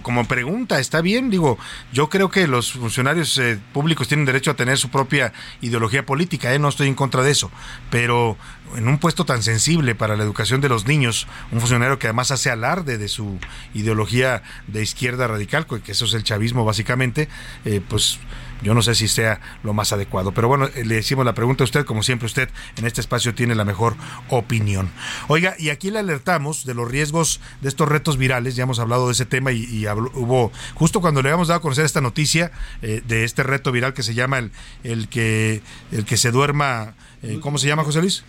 como 0.01 0.28
pregunta. 0.28 0.82
Está 0.82 0.99
bien, 0.99 1.30
digo, 1.30 1.57
yo 1.93 2.09
creo 2.09 2.30
que 2.30 2.45
los 2.45 2.74
funcionarios 2.74 3.38
eh, 3.38 3.57
públicos 3.72 4.09
tienen 4.09 4.26
derecho 4.26 4.51
a 4.51 4.55
tener 4.55 4.78
su 4.78 4.89
propia 4.89 5.32
ideología 5.61 6.05
política, 6.05 6.53
¿eh? 6.53 6.59
no 6.59 6.68
estoy 6.68 6.89
en 6.89 6.93
contra 6.93 7.24
de 7.24 7.32
eso, 7.32 7.51
pero 7.89 8.36
en 8.76 8.89
un 8.89 8.97
puesto 8.97 9.24
tan 9.24 9.43
sensible 9.43 9.95
para 9.95 10.18
la 10.18 10.24
educación 10.24 10.59
de 10.59 10.68
los 10.68 10.88
niños, 10.88 11.26
un 11.53 11.61
funcionario 11.61 11.99
que 11.99 12.07
además 12.07 12.32
hace 12.32 12.49
alarde 12.49 12.97
de 12.97 13.07
su 13.07 13.39
ideología 13.74 14.43
de 14.68 14.84
izquierda 14.84 15.26
radical, 15.26 15.66
que 15.68 15.93
eso 15.93 16.03
es 16.03 16.13
el 16.16 16.24
chavismo 16.26 16.66
básicamente, 16.66 17.30
eh, 17.63 17.80
pues 17.88 18.20
yo 18.66 18.74
no 18.74 18.82
sé 18.82 18.95
si 18.95 19.07
sea 19.07 19.39
lo 19.61 19.74
más 19.74 19.93
adecuado. 19.93 20.32
Pero 20.32 20.47
bueno, 20.47 20.66
eh, 20.66 20.84
le 20.84 20.95
decimos 20.95 21.24
la 21.24 21.36
pregunta 21.36 21.63
a 21.63 21.66
usted, 21.66 21.86
como 21.86 22.01
siempre 22.01 22.26
usted 22.26 22.49
en 22.78 22.88
este 22.88 22.99
espacio 22.99 23.36
tiene 23.36 23.53
la 23.53 23.63
mejor 23.63 23.95
opinión. 24.30 24.89
Oiga, 25.28 25.55
y 25.59 25.70
aquí 25.70 25.91
le 25.91 25.99
alertamos 25.99 26.66
de 26.66 26.74
los 26.74 26.89
riesgos 26.89 27.41
de 27.61 27.70
estos 27.70 27.88
retos 27.88 28.18
virales, 28.18 28.55
ya 28.55 28.63
hemos 28.63 28.80
hablado 28.80 29.05
de 29.05 29.13
ese 29.13 29.28
tema 29.28 29.51
y, 29.51 29.86
hubo, 30.16 30.51
justo 30.74 30.99
cuando 30.99 31.22
le 31.22 31.30
habíamos 31.30 31.47
dado 31.47 31.59
a 31.59 31.61
conocer 31.61 31.86
esta 31.86 32.01
noticia 32.01 32.51
eh, 32.82 33.03
de 33.07 33.24
este 33.24 33.43
reto 33.43 33.72
viral 33.72 33.93
que 33.93 34.01
se 34.01 34.16
llama 34.16 34.39
el, 34.39 34.51
el, 34.84 35.09
que, 35.09 35.61
el 35.91 36.03
que 36.03 36.18
se 36.18 36.32
duerma, 36.32 36.95
eh, 37.22 37.38
¿cómo 37.41 37.59
se 37.59 37.68
llama 37.68 37.84
José 37.84 38.01
Luis? 38.01 38.24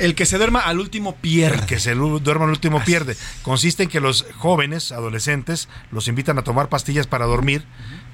El 0.00 0.14
que 0.14 0.24
se 0.24 0.38
duerma 0.38 0.60
al 0.60 0.80
último 0.80 1.16
pierde. 1.16 1.56
El 1.56 1.66
que 1.66 1.78
se 1.78 1.94
duerma 1.94 2.44
al 2.44 2.50
último 2.50 2.82
pierde. 2.82 3.16
Consiste 3.42 3.82
en 3.82 3.90
que 3.90 4.00
los 4.00 4.24
jóvenes, 4.38 4.92
adolescentes, 4.92 5.68
los 5.92 6.08
invitan 6.08 6.38
a 6.38 6.42
tomar 6.42 6.70
pastillas 6.70 7.06
para 7.06 7.26
dormir, 7.26 7.64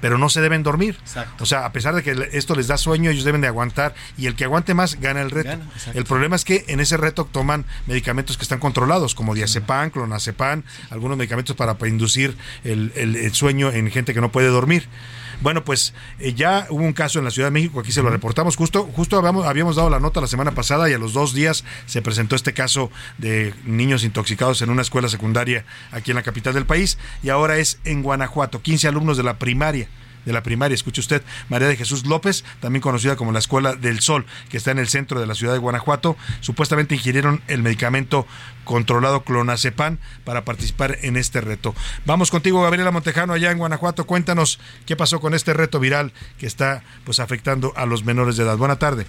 pero 0.01 0.17
no 0.17 0.29
se 0.29 0.41
deben 0.41 0.63
dormir. 0.63 0.97
O 1.39 1.45
sea, 1.45 1.65
a 1.65 1.71
pesar 1.71 1.95
de 1.95 2.03
que 2.03 2.29
esto 2.33 2.55
les 2.55 2.67
da 2.67 2.77
sueño, 2.77 3.09
ellos 3.09 3.23
deben 3.23 3.41
de 3.41 3.47
aguantar 3.47 3.95
y 4.17 4.27
el 4.27 4.35
que 4.35 4.43
aguante 4.43 4.73
más 4.73 4.99
gana 4.99 5.21
el 5.21 5.31
reto. 5.31 5.57
el 5.93 6.03
problema 6.05 6.35
es 6.35 6.45
que 6.45 6.65
en 6.67 6.79
ese 6.79 6.97
reto 6.97 7.25
toman 7.25 7.65
medicamentos 7.85 8.37
que 8.37 8.43
están 8.43 8.59
controlados, 8.59 9.15
como 9.15 9.33
diazepam, 9.35 9.89
clonazepam, 9.89 10.63
algunos 10.89 11.17
medicamentos 11.17 11.55
para, 11.55 11.77
inducir 11.87 12.37
el 12.63 13.33
sueño 13.33 13.71
en 13.71 13.89
gente 13.91 14.13
que 14.13 14.21
no 14.21 14.31
puede 14.31 14.47
dormir. 14.47 14.87
Bueno, 15.41 15.63
pues 15.63 15.93
eh, 16.19 16.33
ya 16.33 16.65
hubo 16.69 16.83
un 16.83 16.93
caso 16.93 17.19
en 17.19 17.25
la 17.25 17.31
Ciudad 17.31 17.47
de 17.47 17.51
México, 17.51 17.79
aquí 17.79 17.91
se 17.91 18.01
lo 18.01 18.09
reportamos, 18.09 18.55
justo, 18.55 18.89
justo 18.95 19.19
habíamos, 19.19 19.75
dado 19.75 19.89
la 19.89 19.99
nota 19.99 20.19
la 20.19 20.27
semana 20.27 20.51
pasada 20.53 20.89
y 20.89 20.93
a 20.93 20.97
los 20.97 21.13
dos 21.13 21.33
días 21.33 21.63
se 21.85 22.01
presentó 22.01 22.35
este 22.35 22.53
caso 22.53 22.89
de 23.19 23.53
niños 23.63 24.03
intoxicados 24.03 24.61
en 24.61 24.71
una 24.71 24.81
escuela 24.81 25.09
secundaria 25.09 25.65
aquí 25.91 26.11
en 26.11 26.15
la 26.15 26.23
capital 26.23 26.53
del 26.53 26.65
país 26.65 26.97
y 27.21 27.29
ahora 27.29 27.57
es 27.57 27.79
en 27.83 28.01
Guanajuato, 28.01 28.61
15 28.61 28.87
alumnos 28.87 29.17
de 29.17 29.23
la 29.23 29.37
primaria 29.37 29.87
de 30.27 30.33
la 30.33 30.43
primaria. 30.43 30.75
Escuche 30.75 30.99
usted, 31.01 31.23
María 31.49 31.67
de 31.69 31.77
Jesús 31.77 32.05
López, 32.05 32.43
también 32.59 32.81
conocida 32.81 33.15
como 33.15 33.31
la 33.31 33.39
Escuela 33.39 33.75
del 33.75 34.01
Sol, 34.01 34.25
que 34.49 34.57
está 34.57 34.71
en 34.71 34.77
el 34.77 34.89
centro 34.89 35.19
de 35.19 35.25
la 35.25 35.33
ciudad 35.33 35.53
de 35.53 35.59
Guanajuato, 35.59 36.17
supuestamente 36.41 36.95
ingirieron 36.95 37.41
el 37.47 37.63
medicamento 37.63 38.27
controlado 38.65 39.23
clonazepam 39.23 39.97
para 40.25 40.43
participar 40.43 40.97
en 41.01 41.15
este 41.15 41.39
reto. 41.39 41.73
Vamos 42.05 42.29
contigo, 42.29 42.61
Gabriela 42.61 42.91
Montejano, 42.91 43.33
allá 43.33 43.51
en 43.51 43.57
Guanajuato. 43.57 44.05
Cuéntanos 44.05 44.59
qué 44.85 44.97
pasó 44.97 45.21
con 45.21 45.33
este 45.33 45.53
reto 45.53 45.79
viral 45.79 46.11
que 46.37 46.45
está 46.45 46.83
pues 47.05 47.19
afectando 47.19 47.71
a 47.77 47.85
los 47.85 48.03
menores 48.03 48.35
de 48.35 48.43
edad. 48.43 48.57
Buena 48.57 48.77
tarde. 48.77 49.07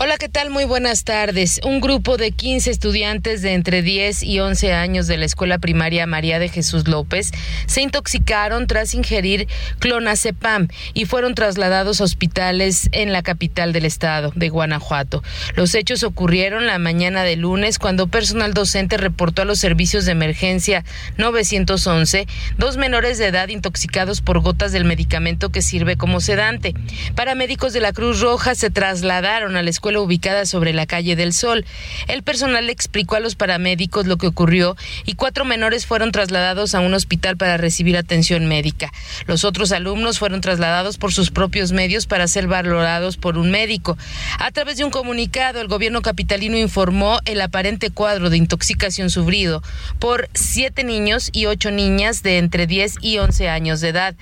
Hola, 0.00 0.16
¿qué 0.16 0.30
tal? 0.30 0.48
Muy 0.48 0.64
buenas 0.64 1.04
tardes. 1.04 1.60
Un 1.64 1.82
grupo 1.82 2.16
de 2.16 2.32
15 2.32 2.70
estudiantes 2.70 3.42
de 3.42 3.52
entre 3.52 3.82
10 3.82 4.22
y 4.22 4.40
11 4.40 4.72
años 4.72 5.06
de 5.06 5.18
la 5.18 5.26
escuela 5.26 5.58
primaria 5.58 6.06
María 6.06 6.38
de 6.38 6.48
Jesús 6.48 6.88
López 6.88 7.30
se 7.66 7.82
intoxicaron 7.82 8.66
tras 8.66 8.94
ingerir 8.94 9.48
clonazepam 9.80 10.68
y 10.94 11.04
fueron 11.04 11.34
trasladados 11.34 12.00
a 12.00 12.04
hospitales 12.04 12.88
en 12.92 13.12
la 13.12 13.22
capital 13.22 13.74
del 13.74 13.84
estado 13.84 14.32
de 14.34 14.48
Guanajuato. 14.48 15.22
Los 15.56 15.74
hechos 15.74 16.04
ocurrieron 16.04 16.66
la 16.66 16.78
mañana 16.78 17.22
de 17.22 17.36
lunes 17.36 17.78
cuando 17.78 18.06
personal 18.06 18.54
docente 18.54 18.96
reportó 18.96 19.42
a 19.42 19.44
los 19.44 19.58
servicios 19.58 20.06
de 20.06 20.12
emergencia 20.12 20.84
911 21.18 22.26
dos 22.56 22.78
menores 22.78 23.18
de 23.18 23.26
edad 23.26 23.48
intoxicados 23.48 24.22
por 24.22 24.40
gotas 24.40 24.72
del 24.72 24.86
medicamento 24.86 25.50
que 25.50 25.60
sirve 25.60 25.96
como 25.96 26.22
sedante. 26.22 26.74
Paramédicos 27.14 27.74
de 27.74 27.80
la 27.80 27.92
Cruz 27.92 28.20
Roja 28.20 28.54
se 28.54 28.70
trasladaron 28.70 29.54
a 29.54 29.62
la 29.62 29.68
escuela 29.68 29.81
ubicada 29.82 30.46
sobre 30.46 30.72
la 30.72 30.86
calle 30.86 31.16
del 31.16 31.32
Sol. 31.32 31.64
El 32.08 32.22
personal 32.22 32.70
explicó 32.70 33.16
a 33.16 33.20
los 33.20 33.34
paramédicos 33.34 34.06
lo 34.06 34.16
que 34.16 34.26
ocurrió 34.26 34.76
y 35.04 35.14
cuatro 35.14 35.44
menores 35.44 35.86
fueron 35.86 36.12
trasladados 36.12 36.74
a 36.74 36.80
un 36.80 36.94
hospital 36.94 37.36
para 37.36 37.56
recibir 37.56 37.96
atención 37.96 38.46
médica. 38.46 38.92
Los 39.26 39.44
otros 39.44 39.72
alumnos 39.72 40.18
fueron 40.18 40.40
trasladados 40.40 40.98
por 40.98 41.12
sus 41.12 41.30
propios 41.30 41.72
medios 41.72 42.06
para 42.06 42.28
ser 42.28 42.46
valorados 42.46 43.16
por 43.16 43.38
un 43.38 43.50
médico. 43.50 43.98
A 44.38 44.50
través 44.50 44.76
de 44.76 44.84
un 44.84 44.90
comunicado, 44.90 45.60
el 45.60 45.68
gobierno 45.68 46.02
capitalino 46.02 46.56
informó 46.56 47.18
el 47.24 47.40
aparente 47.40 47.90
cuadro 47.90 48.30
de 48.30 48.36
intoxicación 48.36 49.10
sufrido 49.10 49.62
por 49.98 50.28
siete 50.34 50.84
niños 50.84 51.30
y 51.32 51.46
ocho 51.46 51.70
niñas 51.70 52.22
de 52.22 52.38
entre 52.38 52.66
10 52.66 52.96
y 53.00 53.18
11 53.18 53.48
años 53.48 53.80
de 53.80 53.88
edad. 53.88 54.14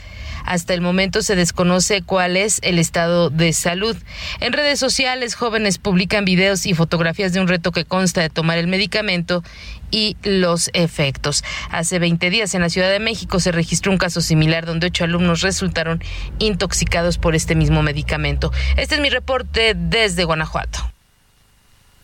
Hasta 0.44 0.74
el 0.74 0.80
momento 0.80 1.22
se 1.22 1.36
desconoce 1.36 2.02
cuál 2.02 2.36
es 2.36 2.60
el 2.62 2.78
estado 2.78 3.30
de 3.30 3.52
salud. 3.52 3.96
En 4.40 4.52
redes 4.52 4.78
sociales, 4.78 5.34
jóvenes 5.34 5.78
publican 5.78 6.24
videos 6.24 6.66
y 6.66 6.74
fotografías 6.74 7.32
de 7.32 7.40
un 7.40 7.48
reto 7.48 7.72
que 7.72 7.84
consta 7.84 8.20
de 8.20 8.30
tomar 8.30 8.58
el 8.58 8.66
medicamento 8.66 9.42
y 9.90 10.16
los 10.22 10.70
efectos. 10.72 11.44
Hace 11.70 11.98
20 11.98 12.30
días 12.30 12.54
en 12.54 12.62
la 12.62 12.70
Ciudad 12.70 12.90
de 12.90 13.00
México 13.00 13.40
se 13.40 13.52
registró 13.52 13.92
un 13.92 13.98
caso 13.98 14.20
similar 14.20 14.66
donde 14.66 14.88
ocho 14.88 15.04
alumnos 15.04 15.40
resultaron 15.40 16.02
intoxicados 16.38 17.18
por 17.18 17.34
este 17.34 17.54
mismo 17.54 17.82
medicamento. 17.82 18.52
Este 18.76 18.96
es 18.96 19.00
mi 19.00 19.10
reporte 19.10 19.74
desde 19.76 20.24
Guanajuato. 20.24 20.99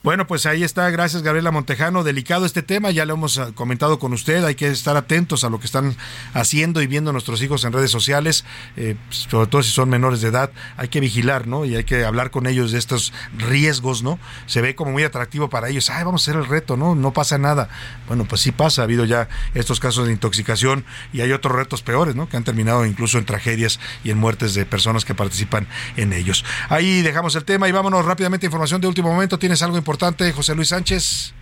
Bueno, 0.07 0.29
pues 0.29 0.47
ahí 0.47 0.63
está, 0.63 0.89
gracias 0.91 1.25
Gabriela 1.25 1.51
Montejano. 1.51 2.05
Delicado 2.05 2.47
este 2.47 2.63
tema, 2.63 2.93
ya 2.93 3.05
lo 3.07 3.15
hemos 3.15 3.39
ah, 3.39 3.51
comentado 3.57 3.99
con 3.99 4.13
usted, 4.13 4.45
hay 4.45 4.55
que 4.55 4.69
estar 4.69 4.97
atentos 4.97 5.43
a 5.43 5.51
lo 5.51 5.59
que 5.59 5.67
están 5.67 5.97
haciendo 6.33 6.81
y 6.81 6.87
viendo 6.87 7.11
nuestros 7.11 7.43
hijos 7.43 7.65
en 7.65 7.73
redes 7.73 7.91
sociales, 7.91 8.45
eh, 8.77 8.95
sobre 9.09 9.49
todo 9.49 9.65
si 9.65 9.73
son 9.73 9.89
menores 9.89 10.21
de 10.21 10.29
edad, 10.29 10.53
hay 10.77 10.87
que 10.87 11.01
vigilar, 11.01 11.49
¿no? 11.49 11.65
Y 11.65 11.75
hay 11.75 11.83
que 11.83 12.05
hablar 12.05 12.31
con 12.31 12.47
ellos 12.47 12.71
de 12.71 12.79
estos 12.79 13.13
riesgos, 13.37 14.05
¿no? 14.05 14.21
Se 14.47 14.61
ve 14.61 14.77
como 14.77 14.93
muy 14.93 15.03
atractivo 15.03 15.51
para 15.51 15.71
ellos, 15.71 15.91
ay, 15.91 16.05
vamos 16.05 16.23
a 16.23 16.31
hacer 16.31 16.41
el 16.41 16.47
reto, 16.47 16.77
¿no? 16.77 16.95
No 16.95 17.13
pasa 17.13 17.37
nada. 17.37 17.69
Bueno, 18.07 18.27
pues 18.27 18.43
sí 18.43 18.53
pasa, 18.53 18.83
ha 18.83 18.85
habido 18.85 19.07
ya 19.07 19.29
estos 19.55 19.81
casos 19.81 20.07
de 20.07 20.13
intoxicación 20.13 20.85
y 21.13 21.23
hay 21.23 21.33
otros 21.33 21.57
retos 21.57 21.83
peores, 21.83 22.15
¿no? 22.15 22.29
Que 22.29 22.37
han 22.37 22.45
terminado 22.45 22.87
incluso 22.87 23.19
en 23.19 23.25
tragedias 23.25 23.81
y 24.05 24.13
en 24.13 24.19
muertes 24.19 24.55
de 24.55 24.67
personas 24.67 25.05
que 25.05 25.17
participan 25.17 25.67
en 25.97 26.13
ellos. 26.13 26.45
Ahí 26.69 27.03
dejamos 27.03 27.35
el 27.35 27.45
tema 27.45 27.69
y 27.69 27.73
vámonos 27.73 28.05
rápidamente 28.05 28.47
información 28.47 28.81
de 28.81 28.87
último 28.87 29.11
momento. 29.11 29.37
¿Tienes 29.37 29.63
algo 29.63 29.77
importante? 29.77 29.96
José 30.33 30.55
Luis 30.55 30.69
Sánchez. 30.69 31.36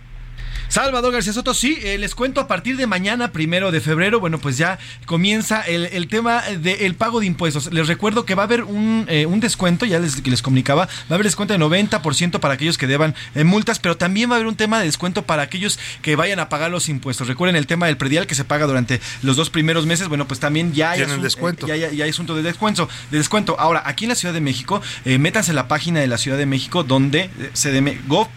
Salvador 0.75 1.13
García 1.13 1.31
Soto, 1.31 1.53
sí, 1.53 1.77
eh, 1.83 1.97
les 1.97 2.15
cuento 2.15 2.41
a 2.41 2.49
partir 2.49 2.75
de 2.75 2.85
mañana, 2.85 3.31
primero 3.31 3.71
de 3.71 3.79
febrero, 3.79 4.19
bueno, 4.19 4.39
pues 4.39 4.57
ya 4.57 4.77
comienza 5.05 5.61
el, 5.61 6.09
tema 6.09 6.41
del 6.41 6.95
pago 6.95 7.21
de 7.21 7.27
impuestos. 7.27 7.71
Les 7.71 7.87
recuerdo 7.87 8.25
que 8.25 8.35
va 8.35 8.43
a 8.43 8.45
haber 8.45 8.65
un, 8.65 9.05
eh, 9.07 9.25
un 9.25 9.39
descuento, 9.39 9.85
ya 9.85 9.99
les, 9.99 10.27
les 10.27 10.41
comunicaba, 10.41 10.87
va 10.87 10.91
a 11.11 11.13
haber 11.13 11.23
descuento 11.23 11.53
de 11.53 11.61
90% 11.61 12.41
para 12.41 12.55
aquellos 12.55 12.77
que 12.77 12.87
deban 12.87 13.15
eh, 13.35 13.45
multas, 13.45 13.79
pero 13.79 13.95
también 13.95 14.29
va 14.29 14.33
a 14.33 14.35
haber 14.35 14.47
un 14.47 14.57
tema 14.57 14.79
de 14.79 14.85
descuento 14.87 15.21
para 15.21 15.43
aquellos 15.43 15.79
que 16.01 16.17
vayan 16.17 16.39
a 16.39 16.49
pagar 16.49 16.71
los 16.71 16.89
impuestos. 16.89 17.29
Recuerden 17.29 17.55
el 17.55 17.67
tema 17.67 17.85
del 17.85 17.95
predial 17.95 18.27
que 18.27 18.35
se 18.35 18.43
paga 18.43 18.67
durante 18.67 18.99
los 19.21 19.37
dos 19.37 19.49
primeros 19.49 19.85
meses, 19.85 20.09
bueno, 20.09 20.27
pues 20.27 20.41
también 20.41 20.73
ya 20.73 20.91
hay, 20.91 21.03
asunto, 21.03 21.23
descuento. 21.23 21.67
ya, 21.67 21.75
hay 21.75 22.01
asunto 22.01 22.35
de 22.35 22.43
descuento, 22.43 22.89
de 23.11 23.17
descuento. 23.17 23.57
Ahora, 23.61 23.81
aquí 23.85 24.03
en 24.03 24.09
la 24.09 24.15
Ciudad 24.15 24.33
de 24.33 24.41
México, 24.41 24.81
métanse 25.05 25.51
en 25.51 25.55
la 25.55 25.69
página 25.69 26.01
de 26.01 26.07
la 26.07 26.17
Ciudad 26.17 26.37
de 26.37 26.45
México 26.45 26.83
donde 26.83 27.29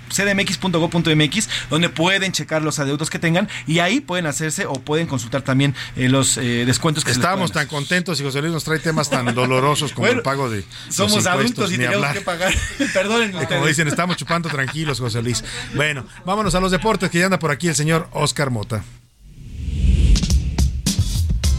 cdmx.gov.mx, 0.08 1.48
donde 1.68 1.88
pueden 1.88 2.27
checar 2.32 2.62
los 2.62 2.78
adeudos 2.78 3.10
que 3.10 3.18
tengan 3.18 3.48
y 3.66 3.80
ahí 3.80 4.00
pueden 4.00 4.26
hacerse 4.26 4.66
o 4.66 4.74
pueden 4.74 5.06
consultar 5.06 5.42
también 5.42 5.74
eh, 5.96 6.08
los 6.08 6.36
eh, 6.38 6.64
descuentos 6.66 7.04
que 7.04 7.12
Estábamos 7.18 7.52
tan 7.52 7.66
contentos 7.66 8.20
y 8.20 8.24
José 8.24 8.40
Luis 8.40 8.52
nos 8.52 8.64
trae 8.64 8.78
temas 8.78 9.10
tan 9.10 9.34
dolorosos 9.34 9.92
como 9.92 10.06
el 10.06 10.22
pago 10.22 10.48
de. 10.48 10.64
Somos 10.88 11.26
adultos 11.26 11.72
y 11.72 11.76
tenemos 11.76 12.12
que 12.12 12.20
pagar. 12.20 12.54
Perdonen. 12.92 13.32
Como 13.32 13.66
dicen, 13.66 13.88
estamos 13.88 14.16
chupando 14.16 14.48
tranquilos, 14.48 15.00
José 15.00 15.22
Luis. 15.22 15.44
Bueno, 15.74 16.04
vámonos 16.24 16.54
a 16.54 16.60
los 16.60 16.70
deportes 16.70 17.10
que 17.10 17.18
ya 17.18 17.26
anda 17.26 17.38
por 17.38 17.50
aquí 17.50 17.68
el 17.68 17.74
señor 17.74 18.08
Oscar 18.12 18.50
Mota. 18.50 18.82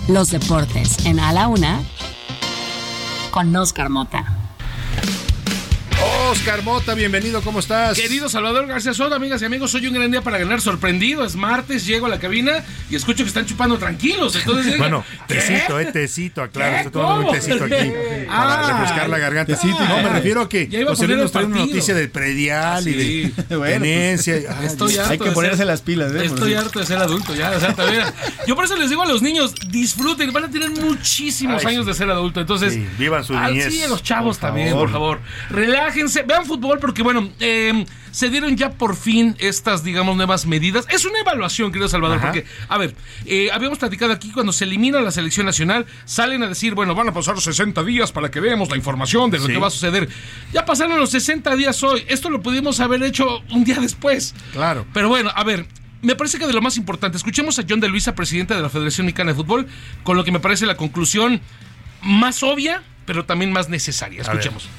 Los 0.07 0.32
deportes 0.32 1.05
en 1.05 1.20
A 1.20 1.34
la 1.34 1.47
Una 1.47 1.82
con 3.32 3.55
Oscar 3.55 3.89
Mota. 3.89 4.39
Oscar 6.30 6.62
Mota, 6.62 6.94
bienvenido, 6.94 7.42
¿cómo 7.42 7.60
estás? 7.60 7.98
Querido 7.98 8.30
Salvador 8.30 8.68
García 8.68 8.94
Soto, 8.94 9.16
amigas 9.16 9.42
y 9.42 9.46
amigos, 9.46 9.72
soy 9.72 9.88
un 9.88 9.96
gran 9.96 10.12
día 10.12 10.22
para 10.22 10.38
ganar 10.38 10.62
sorprendido. 10.62 11.26
Es 11.26 11.36
martes, 11.36 11.88
llego 11.88 12.06
a 12.06 12.10
la 12.10 12.20
cabina 12.20 12.64
y 12.88 12.96
escucho 12.96 13.24
que 13.24 13.30
están 13.30 13.48
chupando 13.48 13.80
tranquilos. 13.80 14.36
Entonces, 14.36 14.78
bueno, 14.78 15.04
tecito, 15.28 15.80
eh, 15.80 15.86
tecito, 15.86 16.44
aclaro, 16.44 16.76
estoy 16.76 16.92
tomando 16.92 17.30
un 17.30 17.34
tecito 17.34 17.64
aquí 17.64 17.74
para 18.28 18.68
ah, 18.68 18.72
refrescar 18.74 19.10
la 19.10 19.18
garganta. 19.18 19.56
Tecito, 19.56 19.84
no, 19.84 20.04
me 20.04 20.10
refiero 20.10 20.42
a 20.42 20.50
que 20.50 20.86
José 20.88 21.08
Luis 21.08 21.18
nos 21.18 21.32
trae 21.32 21.46
una 21.46 21.58
noticia 21.58 21.96
del 21.96 22.12
predial 22.12 22.88
y 22.88 22.94
de 22.94 23.34
bueno, 23.58 23.84
tenencia. 23.84 24.36
Pues, 24.60 24.72
estoy 24.72 24.98
harto 24.98 25.12
hay 25.14 25.18
que 25.18 25.32
ponerse 25.32 25.66
las 25.66 25.82
pilas, 25.82 26.14
¿eh? 26.14 26.26
Estoy 26.26 26.54
harto 26.54 26.78
de 26.78 26.86
ser 26.86 27.00
adulto 27.00 27.34
ya, 27.34 27.54
o 27.58 27.60
sea, 27.60 27.76
Yo 28.46 28.56
por 28.56 28.66
eso 28.66 28.76
les 28.76 28.92
digo 28.92 29.02
a 29.02 29.08
los 29.08 29.24
niños, 29.24 29.56
disfruten, 29.72 30.32
van 30.32 30.44
a 30.44 30.50
tener 30.52 30.70
muchísimos 30.70 31.66
años 31.66 31.88
de 31.88 31.96
ser 31.96 32.08
adulto. 32.12 32.40
Entonces, 32.40 32.78
vivan 33.00 33.24
su 33.24 33.34
niñez. 33.34 33.74
Sí, 33.74 33.82
los 33.90 34.04
chavos 34.04 34.38
también, 34.38 34.74
por 34.74 34.92
favor. 34.92 35.20
Relájense 35.50 36.18
vean 36.24 36.45
fútbol 36.45 36.80
porque, 36.80 37.03
bueno, 37.03 37.30
eh, 37.39 37.86
se 38.11 38.30
dieron 38.30 38.55
ya 38.57 38.72
por 38.72 38.95
fin 38.95 39.36
estas, 39.39 39.84
digamos, 39.84 40.15
nuevas 40.15 40.45
medidas. 40.45 40.86
Es 40.89 41.05
una 41.05 41.20
evaluación, 41.20 41.72
querido 41.72 41.88
Salvador, 41.88 42.20
porque, 42.22 42.45
a 42.67 42.78
ver, 42.78 42.95
eh, 43.26 43.49
habíamos 43.51 43.80
platicado 43.80 44.13
aquí 44.13 44.32
cuando 44.32 44.51
se 44.51 44.65
elimina 44.65 45.01
la 45.01 45.11
selección 45.11 45.45
nacional, 45.45 45.86
salen 46.05 46.43
a 46.43 46.47
decir, 46.47 46.76
bueno, 46.76 46.95
van 46.95 47.09
a 47.09 47.13
pasar 47.13 47.39
60 47.39 47.84
días 47.84 48.11
para 48.11 48.32
que 48.32 48.39
veamos 48.39 48.70
la 48.70 48.78
información 48.78 49.30
de 49.32 49.39
lo 49.39 49.47
que 49.47 49.57
va 49.57 49.67
a 49.67 49.72
suceder. 49.72 50.09
Ya 50.53 50.65
pasaron 50.65 50.99
los 50.99 51.11
60 51.11 51.55
días 51.55 51.82
hoy. 51.84 52.03
Esto 52.07 52.30
lo 52.30 52.41
pudimos 52.41 52.80
haber 52.80 53.03
hecho 53.03 53.41
un 53.51 53.63
día 53.63 53.80
después. 53.80 54.34
Claro. 54.51 54.86
Pero 54.93 55.09
bueno, 55.09 55.32
a 55.36 55.43
ver, 55.43 55.67
me 56.01 56.15
parece 56.15 56.39
que 56.39 56.47
de 56.47 56.53
lo 56.53 56.61
más 56.61 56.78
importante, 56.78 57.17
escuchemos 57.17 57.59
a 57.59 57.63
John 57.67 57.80
de 57.80 57.89
Luisa, 57.89 58.15
presidente 58.15 58.55
de 58.55 58.61
la 58.61 58.70
Federación 58.70 59.05
Mexicana 59.05 59.32
de 59.32 59.36
Fútbol, 59.36 59.67
con 60.03 60.17
lo 60.17 60.24
que 60.24 60.32
me 60.32 60.39
parece 60.39 60.65
la 60.65 60.78
conclusión 60.78 61.41
más 62.01 62.43
obvia, 62.43 62.82
pero 63.05 63.26
también 63.26 63.51
más 63.51 63.70
necesaria. 63.70 64.22
Escuchemos. 64.22 64.70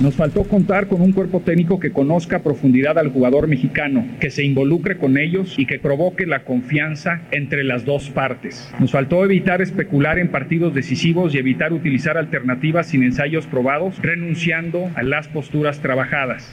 Nos 0.00 0.14
faltó 0.14 0.44
contar 0.44 0.86
con 0.86 1.00
un 1.00 1.10
cuerpo 1.10 1.40
técnico 1.40 1.80
que 1.80 1.92
conozca 1.92 2.36
a 2.36 2.42
profundidad 2.44 2.98
al 2.98 3.10
jugador 3.10 3.48
mexicano, 3.48 4.06
que 4.20 4.30
se 4.30 4.44
involucre 4.44 4.96
con 4.96 5.18
ellos 5.18 5.58
y 5.58 5.66
que 5.66 5.80
provoque 5.80 6.24
la 6.24 6.44
confianza 6.44 7.22
entre 7.32 7.64
las 7.64 7.84
dos 7.84 8.08
partes. 8.10 8.70
Nos 8.78 8.92
faltó 8.92 9.24
evitar 9.24 9.60
especular 9.60 10.20
en 10.20 10.30
partidos 10.30 10.72
decisivos 10.72 11.34
y 11.34 11.38
evitar 11.38 11.72
utilizar 11.72 12.16
alternativas 12.16 12.86
sin 12.86 13.02
ensayos 13.02 13.48
probados, 13.48 13.98
renunciando 14.00 14.88
a 14.94 15.02
las 15.02 15.26
posturas 15.26 15.80
trabajadas. 15.80 16.48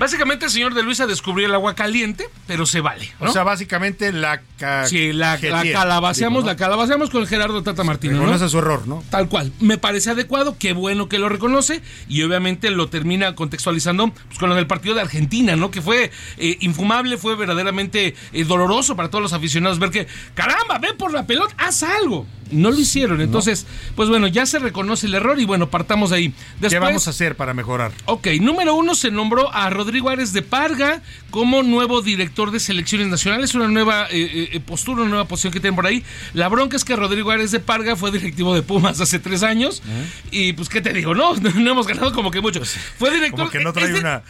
Básicamente 0.00 0.46
el 0.46 0.50
señor 0.50 0.74
de 0.74 0.82
Luisa 0.82 1.06
descubrió 1.06 1.46
el 1.46 1.54
agua 1.54 1.76
caliente, 1.76 2.24
pero 2.48 2.66
se 2.66 2.80
vale. 2.80 3.06
O 3.20 3.28
sea, 3.28 3.44
básicamente 3.44 4.10
la 4.10 4.42
Sí, 4.86 5.12
la, 5.12 5.38
la 5.40 5.62
calabaceamos, 5.72 6.44
la 6.44 6.56
calabaceamos 6.56 7.10
con 7.10 7.26
Gerardo 7.26 7.62
Tata 7.62 7.84
Martínez. 7.84 8.18
Reconoce 8.18 8.44
¿no? 8.44 8.48
su 8.48 8.58
error, 8.58 8.88
¿no? 8.88 9.04
Tal 9.08 9.28
cual. 9.28 9.52
Me 9.60 9.78
parece 9.78 10.10
adecuado, 10.10 10.56
qué 10.58 10.72
bueno 10.72 11.08
que 11.08 11.18
lo 11.18 11.28
reconoce 11.28 11.80
y 12.08 12.22
obviamente 12.22 12.70
lo 12.70 12.87
termina 12.88 13.34
contextualizando 13.34 14.08
pues, 14.08 14.38
con 14.38 14.48
lo 14.48 14.54
del 14.54 14.66
partido 14.66 14.94
de 14.94 15.00
Argentina, 15.00 15.56
¿no? 15.56 15.70
Que 15.70 15.82
fue 15.82 16.10
eh, 16.36 16.56
infumable, 16.60 17.18
fue 17.18 17.36
verdaderamente 17.36 18.14
eh, 18.32 18.44
doloroso 18.44 18.96
para 18.96 19.10
todos 19.10 19.22
los 19.22 19.32
aficionados 19.32 19.78
ver 19.78 19.90
que, 19.90 20.06
caramba, 20.34 20.78
ven 20.78 20.96
por 20.96 21.12
la 21.12 21.26
pelota, 21.26 21.54
haz 21.58 21.82
algo. 21.82 22.26
No 22.50 22.70
lo 22.70 22.78
hicieron. 22.78 23.20
Entonces, 23.20 23.66
pues 23.94 24.08
bueno, 24.08 24.26
ya 24.26 24.46
se 24.46 24.58
reconoce 24.58 25.06
el 25.06 25.14
error 25.14 25.38
y 25.38 25.44
bueno, 25.44 25.68
partamos 25.68 26.08
de 26.08 26.16
ahí. 26.16 26.34
¿Qué 26.66 26.78
vamos 26.78 27.06
a 27.06 27.10
hacer 27.10 27.36
para 27.36 27.52
mejorar? 27.52 27.92
Ok, 28.06 28.28
número 28.40 28.74
uno 28.74 28.94
se 28.94 29.10
nombró 29.10 29.52
a 29.52 29.68
Rodrigo 29.68 30.08
Ares 30.08 30.32
de 30.32 30.40
Parga 30.40 31.02
como 31.30 31.62
nuevo 31.62 32.00
director 32.00 32.50
de 32.50 32.58
selecciones 32.58 33.08
nacionales, 33.08 33.54
una 33.54 33.68
nueva 33.68 34.06
eh, 34.10 34.58
postura, 34.64 35.02
una 35.02 35.10
nueva 35.10 35.24
posición 35.26 35.52
que 35.52 35.60
tienen 35.60 35.76
por 35.76 35.86
ahí. 35.86 36.02
La 36.32 36.48
bronca 36.48 36.76
es 36.76 36.84
que 36.84 36.96
Rodrigo 36.96 37.30
Ares 37.30 37.50
de 37.50 37.60
Parga 37.60 37.96
fue 37.96 38.10
directivo 38.10 38.54
de 38.54 38.62
Pumas 38.62 39.00
hace 39.00 39.18
tres 39.18 39.42
años 39.42 39.82
y 40.30 40.52
pues, 40.52 40.68
¿qué 40.68 40.80
te 40.80 40.92
digo? 40.92 41.14
No, 41.14 41.34
no, 41.36 41.70
hemos 41.70 41.86
ganado 41.86 42.12
como 42.12 42.30
que 42.30 42.40
mucho. 42.40 42.60
Pues 42.74 42.84
fue 42.98 43.10
director. 43.10 43.38
Como 43.38 43.50
que 43.50 43.60
no 43.60 43.72
trae 43.72 43.94
una, 43.94 44.22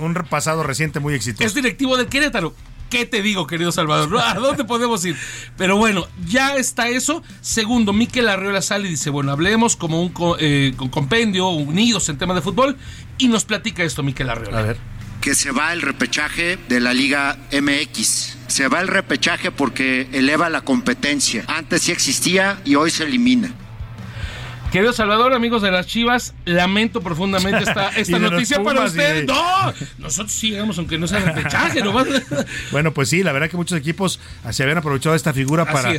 un, 0.00 0.14
pasado 0.28 0.62
reciente 0.62 1.00
muy 1.00 1.14
exitoso. 1.14 1.44
Es 1.44 1.54
directivo 1.54 1.96
del 1.96 2.06
Querétaro. 2.06 2.54
¿Qué 2.90 3.06
te 3.06 3.22
digo, 3.22 3.46
querido 3.46 3.72
Salvador? 3.72 4.20
¿A 4.20 4.34
dónde 4.34 4.64
podemos 4.66 5.04
ir? 5.04 5.16
Pero 5.56 5.76
bueno, 5.76 6.06
ya 6.26 6.56
está 6.56 6.88
eso. 6.88 7.22
Segundo, 7.40 7.92
Miquel 7.92 8.28
Arreola 8.28 8.62
sale 8.62 8.86
y 8.86 8.92
dice, 8.92 9.10
bueno, 9.10 9.32
hablemos 9.32 9.76
como 9.76 10.00
un 10.02 10.14
eh, 10.38 10.74
compendio, 10.90 11.48
unidos 11.48 12.08
en 12.08 12.18
tema 12.18 12.34
de 12.34 12.42
fútbol. 12.42 12.76
Y 13.18 13.28
nos 13.28 13.44
platica 13.44 13.82
esto, 13.82 14.02
Miquel 14.02 14.30
Arreola. 14.30 14.58
A 14.58 14.62
ver 14.62 14.94
que 15.24 15.34
se 15.34 15.52
va 15.52 15.72
el 15.72 15.80
repechaje 15.80 16.58
de 16.68 16.80
la 16.80 16.92
Liga 16.92 17.38
MX. 17.50 18.36
Se 18.46 18.68
va 18.68 18.82
el 18.82 18.88
repechaje 18.88 19.50
porque 19.50 20.06
eleva 20.12 20.50
la 20.50 20.60
competencia. 20.60 21.44
Antes 21.48 21.80
sí 21.80 21.92
existía 21.92 22.60
y 22.66 22.74
hoy 22.74 22.90
se 22.90 23.04
elimina. 23.04 23.54
Querido 24.74 24.92
Salvador, 24.92 25.34
amigos 25.34 25.62
de 25.62 25.70
las 25.70 25.86
Chivas, 25.86 26.34
lamento 26.46 27.00
profundamente 27.00 27.62
esta, 27.62 27.90
esta 27.96 28.18
noticia 28.18 28.60
para 28.60 28.82
usted. 28.82 29.24
No, 29.24 29.72
nosotros 29.98 30.32
sí 30.32 30.50
llegamos, 30.50 30.76
aunque 30.78 30.98
no 30.98 31.06
sea 31.06 31.20
repechaje. 31.20 31.80
¿no? 31.80 31.92
bueno, 32.72 32.92
pues 32.92 33.08
sí, 33.08 33.22
la 33.22 33.30
verdad 33.30 33.48
que 33.48 33.56
muchos 33.56 33.78
equipos 33.78 34.18
se 34.50 34.62
habían 34.64 34.78
aprovechado 34.78 35.14
esta 35.14 35.32
figura 35.32 35.64
para 35.64 35.92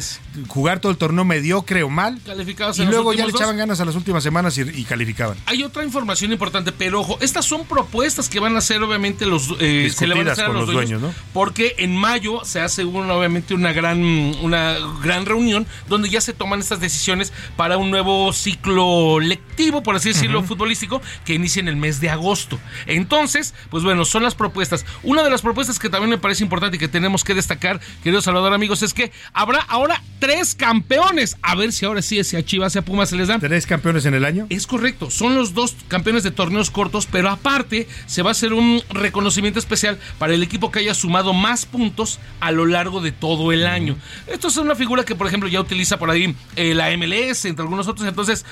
jugar 0.49 0.81
todo 0.81 0.91
el 0.91 0.97
torneo 0.97 1.23
mediocre 1.23 1.83
o 1.83 1.89
mal. 1.89 2.19
Calificados 2.25 2.77
y 2.79 2.83
luego 2.83 3.13
ya 3.13 3.25
le 3.25 3.31
echaban 3.31 3.55
ganas 3.55 3.79
a 3.79 3.85
las 3.85 3.95
últimas 3.95 4.21
semanas 4.23 4.57
y, 4.57 4.83
calificaban. 4.83 5.37
Hay 5.45 5.63
otra 5.63 5.85
información 5.85 6.33
importante, 6.33 6.73
pero 6.73 6.99
ojo, 6.99 7.17
estas 7.21 7.45
son 7.45 7.65
propuestas 7.65 8.27
que 8.27 8.41
van 8.41 8.55
a 8.55 8.57
hacer 8.57 8.83
obviamente 8.83 9.25
los, 9.25 9.55
eh, 9.61 9.89
se 9.95 10.05
le 10.05 10.15
van 10.15 10.27
a 10.27 10.33
hacer 10.33 10.47
a 10.47 10.49
los, 10.49 10.67
dueños, 10.67 11.01
¿no? 11.01 11.13
porque 11.31 11.75
en 11.77 11.95
mayo 11.95 12.43
se 12.43 12.59
hace 12.59 12.83
obviamente 12.83 13.53
una 13.53 13.71
gran, 13.71 14.03
una 14.03 14.75
gran 15.01 15.25
reunión 15.25 15.65
donde 15.87 16.09
ya 16.09 16.19
se 16.19 16.33
toman 16.33 16.59
estas 16.59 16.81
decisiones 16.81 17.31
para 17.55 17.77
un 17.77 17.89
nuevo 17.89 18.33
ciclo 18.33 18.64
lectivo, 18.67 19.83
por 19.83 19.95
así 19.95 20.09
decirlo, 20.09 20.43
futbolístico, 20.43 21.01
que 21.25 21.33
inicia 21.33 21.59
en 21.59 21.67
el 21.67 21.75
mes 21.75 21.99
de 22.01 22.09
agosto. 22.09 22.59
Entonces, 22.87 23.53
pues 23.69 23.83
bueno, 23.83 24.05
son 24.05 24.23
las 24.23 24.35
propuestas. 24.35 24.85
Una 25.03 25.23
de 25.23 25.29
las 25.29 25.41
propuestas 25.41 25.79
que 25.79 25.89
también 25.89 26.09
me 26.09 26.17
parece 26.17 26.43
importante 26.43 26.77
y 26.77 26.79
que 26.79 26.87
tenemos 26.87 27.23
que 27.23 27.33
destacar, 27.33 27.79
querido 28.03 28.21
Salvador, 28.21 28.53
amigos, 28.53 28.81
es 28.83 28.93
que 28.93 29.11
habrá 29.33 29.59
ahora 29.59 30.01
tres 30.19 30.55
campeones. 30.55 31.37
A 31.41 31.55
ver 31.55 31.71
si 31.71 31.85
ahora 31.85 32.01
sí, 32.01 32.23
si 32.23 32.35
a 32.35 32.43
Chivas, 32.43 32.73
si 32.73 32.79
a 32.79 32.81
Pumas 32.83 33.09
se 33.09 33.15
les 33.15 33.27
dan. 33.27 33.39
¿Tres 33.39 33.65
campeones 33.65 34.05
en 34.05 34.13
el 34.13 34.25
año? 34.25 34.47
Es 34.49 34.67
correcto. 34.67 35.09
Son 35.11 35.35
los 35.35 35.53
dos 35.53 35.75
campeones 35.87 36.23
de 36.23 36.31
torneos 36.31 36.71
cortos, 36.71 37.07
pero 37.09 37.29
aparte 37.29 37.87
se 38.05 38.21
va 38.21 38.29
a 38.29 38.31
hacer 38.31 38.53
un 38.53 38.81
reconocimiento 38.89 39.59
especial 39.59 39.99
para 40.19 40.33
el 40.33 40.43
equipo 40.43 40.71
que 40.71 40.79
haya 40.79 40.93
sumado 40.93 41.33
más 41.33 41.65
puntos 41.65 42.19
a 42.39 42.51
lo 42.51 42.65
largo 42.65 43.01
de 43.01 43.11
todo 43.11 43.51
el 43.51 43.65
año. 43.65 43.97
Esto 44.27 44.47
es 44.47 44.57
una 44.57 44.75
figura 44.75 45.03
que, 45.03 45.15
por 45.15 45.27
ejemplo, 45.27 45.49
ya 45.49 45.59
utiliza 45.59 45.97
por 45.97 46.09
ahí 46.09 46.35
eh, 46.55 46.73
la 46.73 46.95
MLS, 46.97 47.45
entre 47.45 47.63
algunos 47.63 47.87
otros. 47.87 48.07
Entonces, 48.07 48.45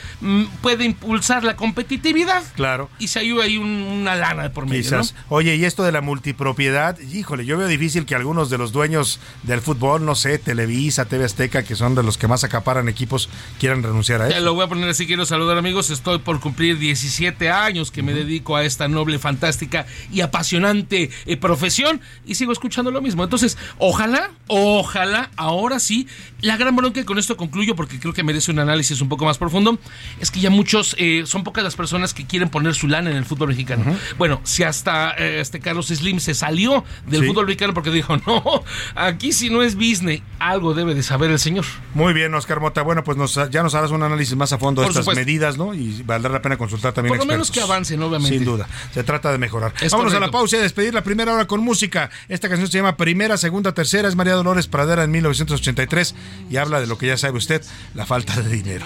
puede 0.62 0.86
impulsar 0.86 1.44
la 1.44 1.56
competitividad. 1.56 2.44
Claro. 2.56 2.90
Y 3.00 3.08
se 3.08 3.20
ayuda 3.20 3.46
ahí 3.46 3.58
una 3.58 4.16
lana 4.16 4.44
de 4.44 4.50
por 4.50 4.66
medio. 4.66 4.82
Quizás. 4.82 5.16
Oye, 5.30 5.56
y 5.56 5.66
esto 5.66 5.84
de 5.84 5.92
la 5.92 6.02
multipropiedad, 6.02 7.00
híjole, 7.00 7.46
yo 7.46 7.58
veo 7.58 7.68
difícil 7.68 8.06
que 8.06 8.16
algunos 8.16 8.50
de 8.50 8.58
los 8.58 8.72
dueños 8.72 9.20
del 9.44 9.62
fútbol, 9.62 10.06
no 10.06 10.16
sé, 10.16 10.38
Televisa, 10.38 11.06
TV 11.06 11.26
Azteca, 11.26 11.64
que 11.64 11.76
son 11.76 11.96
de 11.96 12.04
los 12.04 12.18
que 12.18 12.28
más 12.28 12.44
acaparan 12.44 12.90
equipos, 12.90 13.30
quieran 13.60 13.84
renunciar 13.84 14.22
a 14.22 14.30
eso. 14.30 14.40
lo 14.40 14.54
voy 14.54 14.66
a 14.66 14.68
poner 14.68 14.90
así, 14.90 15.08
quiero 15.08 15.26
saludar 15.26 15.58
amigos, 15.58 15.90
estoy 15.90 16.20
por 16.20 16.40
cumplir 16.40 16.78
17 16.78 17.50
años 17.50 17.92
que 17.92 18.04
me 18.04 18.14
dedico 18.14 18.56
a 18.56 18.64
esta 18.64 18.88
noble, 18.88 19.20
fantástica 19.20 19.86
y 20.12 20.22
apasionante 20.22 21.10
eh, 21.26 21.38
profesión 21.38 22.02
y 22.26 22.36
sigo 22.36 22.52
escuchando 22.52 22.92
lo 22.92 23.02
mismo. 23.02 23.24
Entonces, 23.24 23.58
ojalá, 23.78 24.32
ojalá, 24.48 25.32
ahora 25.36 25.80
sí, 25.80 26.08
la 26.42 26.58
gran 26.58 26.76
bronca 26.76 27.00
y 27.00 27.04
con 27.04 27.18
esto 27.18 27.38
concluyo 27.38 27.76
porque 27.76 28.00
creo 28.00 28.14
que 28.14 28.24
merece 28.24 28.52
un 28.52 28.60
análisis 28.60 29.02
un 29.02 29.10
poco 29.10 29.26
más 29.26 29.38
profundo, 29.38 29.80
es 30.20 30.32
que 30.32 30.40
ya 30.40 30.50
muchos, 30.50 30.96
eh, 31.00 31.24
son 31.26 31.44
pocas 31.44 31.64
las 31.64 31.76
personas 31.76 32.14
que 32.14 32.26
quieren 32.26 32.50
poner 32.50 32.76
su 32.76 32.88
lana 32.88 33.12
en 33.12 33.18
el 33.18 33.26
fútbol 33.26 33.50
mexicano. 33.50 33.84
Bueno, 34.18 34.42
si 34.44 34.64
hasta 34.64 35.12
eh, 35.18 35.40
este 35.40 35.60
Carlos 35.60 35.88
Slim 35.88 36.20
se 36.20 36.34
salió 36.34 36.84
del 37.08 37.26
fútbol 37.26 37.46
mexicano 37.46 37.74
porque 37.74 37.92
dijo, 37.92 38.18
no, 38.28 38.64
aquí 38.96 39.32
si 39.34 39.50
no 39.50 39.62
es 39.62 39.76
business, 39.76 40.22
algo 40.40 40.74
debe 40.74 40.96
de 40.96 41.04
saber 41.04 41.32
el 41.32 41.40
señor. 41.40 41.66
Muy 41.94 42.14
bien, 42.14 42.34
Oscar 42.34 42.60
Mota. 42.60 42.82
Bueno, 42.82 43.04
pues 43.04 43.18
nos, 43.18 43.40
ya 43.50 43.64
nos 43.64 43.76
harás 43.76 43.92
un 43.92 44.04
análisis 44.04 44.36
más 44.36 44.54
a 44.54 44.58
fondo 44.58 44.82
de 44.82 44.90
estas 44.90 45.08
medidas, 45.16 45.58
¿no? 45.58 45.74
Y 45.74 46.04
valdrá 46.04 46.32
la 46.32 46.42
pena 46.42 46.58
consultar 46.58 46.94
también 46.94 47.18
Por 47.18 47.26
lo 47.26 47.32
menos 47.32 47.52
que 47.52 47.62
avancen, 47.62 48.02
obviamente. 48.02 48.36
Sin 48.36 48.46
duda. 48.46 48.68
Se 48.94 49.04
trata 49.04 49.32
de 49.32 49.38
mejorar. 49.38 49.74
Vámonos 49.92 50.14
a 50.14 50.20
la 50.20 50.32
pausa 50.32 50.58
y 50.58 50.60
a 50.60 50.64
despedir 50.64 50.94
la 50.94 51.04
primera 51.04 51.34
hora 51.34 51.46
con 51.46 51.62
música. 51.62 52.10
Esta 52.30 52.50
canción 52.50 52.70
se 52.70 52.78
llama 52.78 52.98
Primera, 52.98 53.38
Segunda, 53.38 53.74
Tercera. 53.74 54.08
Es 54.08 54.16
María 54.16 54.34
Dolores 54.34 54.68
Pradera 54.68 55.04
en 55.04 55.12
1983 55.12 56.16
y 56.50 56.58
habla 56.58 56.80
de 56.80 56.88
lo 56.88 56.98
que 56.98 57.08
ya 57.08 57.18
sabe 57.18 57.38
usted, 57.38 57.64
la 57.94 58.06
falta 58.06 58.42
de 58.42 58.50
dinero. 58.50 58.86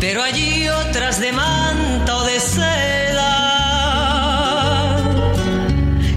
Pero 0.00 0.22
allí 0.22 0.68
otras 0.68 1.18
de 1.20 1.32
manto 1.32 2.24
de 2.24 2.38
seda, 2.40 3.30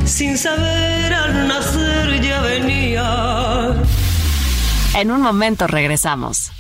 sin 0.06 0.38
saber 0.38 1.14
al 1.14 1.48
nacer 1.48 2.22
ya 2.22 2.42
venía. 2.42 3.76
En 4.96 5.12
un 5.12 5.22
momento 5.22 5.68
regresamos. 5.68 6.52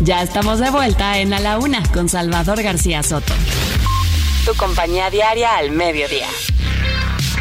Ya 0.00 0.22
estamos 0.22 0.58
de 0.58 0.70
vuelta 0.70 1.18
en 1.18 1.32
A 1.32 1.40
la 1.40 1.58
Una 1.58 1.82
con 1.92 2.08
Salvador 2.08 2.62
García 2.62 3.02
Soto. 3.02 3.32
Tu 4.44 4.54
compañía 4.54 5.08
diaria 5.10 5.56
al 5.56 5.70
mediodía. 5.70 6.26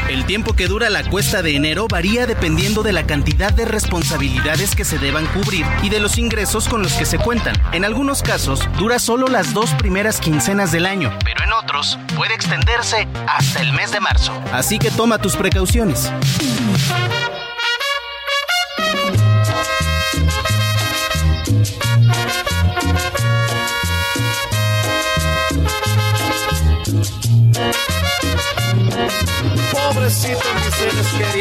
El 0.09 0.25
tiempo 0.25 0.53
que 0.53 0.67
dura 0.67 0.89
la 0.89 1.03
cuesta 1.03 1.41
de 1.41 1.55
enero 1.55 1.87
varía 1.87 2.25
dependiendo 2.25 2.83
de 2.83 2.91
la 2.91 3.05
cantidad 3.05 3.53
de 3.53 3.65
responsabilidades 3.65 4.75
que 4.75 4.85
se 4.85 4.97
deban 4.97 5.25
cubrir 5.27 5.65
y 5.83 5.89
de 5.89 5.99
los 5.99 6.17
ingresos 6.17 6.67
con 6.67 6.81
los 6.81 6.93
que 6.93 7.05
se 7.05 7.17
cuentan. 7.17 7.55
En 7.71 7.85
algunos 7.85 8.21
casos, 8.21 8.67
dura 8.77 8.99
solo 8.99 9.27
las 9.27 9.53
dos 9.53 9.71
primeras 9.75 10.19
quincenas 10.19 10.71
del 10.71 10.85
año, 10.85 11.17
pero 11.23 11.43
en 11.43 11.53
otros 11.53 11.97
puede 12.15 12.33
extenderse 12.33 13.07
hasta 13.27 13.61
el 13.61 13.73
mes 13.73 13.91
de 13.91 13.99
marzo. 13.99 14.33
Así 14.51 14.79
que 14.79 14.91
toma 14.91 15.17
tus 15.17 15.35
precauciones. 15.35 16.11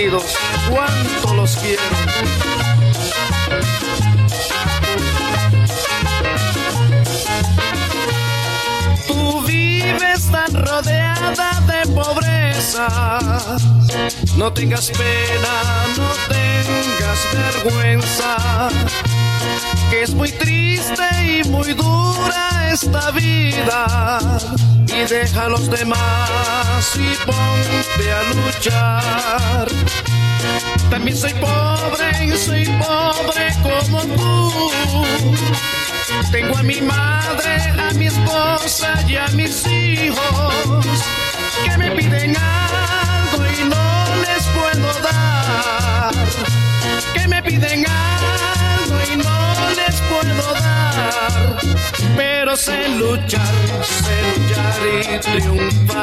Cuánto 0.09 1.35
los 1.35 1.57
quiero. 1.57 1.83
Tú 9.07 9.43
vives 9.43 10.31
tan 10.31 10.55
rodeada 10.55 11.61
de 11.67 11.91
pobreza. 11.93 12.89
No 14.37 14.53
tengas 14.53 14.91
pena, 14.91 15.87
no 15.97 16.09
tengas 16.29 17.63
vergüenza 17.65 18.71
que 19.91 20.03
es 20.03 20.15
muy 20.15 20.31
triste 20.31 21.05
y 21.27 21.49
muy 21.49 21.75
dura 21.75 22.71
esta 22.73 23.11
vida. 23.11 24.19
Y 24.87 25.09
deja 25.09 25.47
a 25.47 25.49
los 25.49 25.69
demás 25.69 26.97
y 26.97 27.15
ponte 27.27 28.13
a 28.13 28.23
luchar. 28.35 29.69
También 30.89 31.17
soy 31.17 31.35
pobre 31.35 32.25
y 32.25 32.37
soy 32.37 32.65
pobre 32.79 33.53
como 33.63 34.03
tú. 34.17 34.71
Tengo 36.31 36.57
a 36.57 36.63
mi 36.63 36.81
madre, 36.81 37.57
a 37.89 37.93
mi 37.95 38.07
esposa 38.07 38.95
y 39.09 39.17
a 39.17 39.27
mis 39.29 39.67
hijos 39.67 40.87
que 41.65 41.77
me 41.79 41.91
piden 41.93 42.37
algo 42.37 43.45
y 43.45 43.65
no 43.65 44.17
les 44.25 44.45
puedo 44.57 44.93
dar. 45.03 46.15
Que 47.15 47.27
me 47.27 47.43
piden 47.43 47.85
algo 47.87 48.50
puedo 50.21 50.53
dar. 50.55 51.59
Pero 52.17 52.57
sé 52.57 52.89
luchar, 52.89 53.55
sé 53.85 54.39
luchar 54.39 54.81
y. 54.87 56.01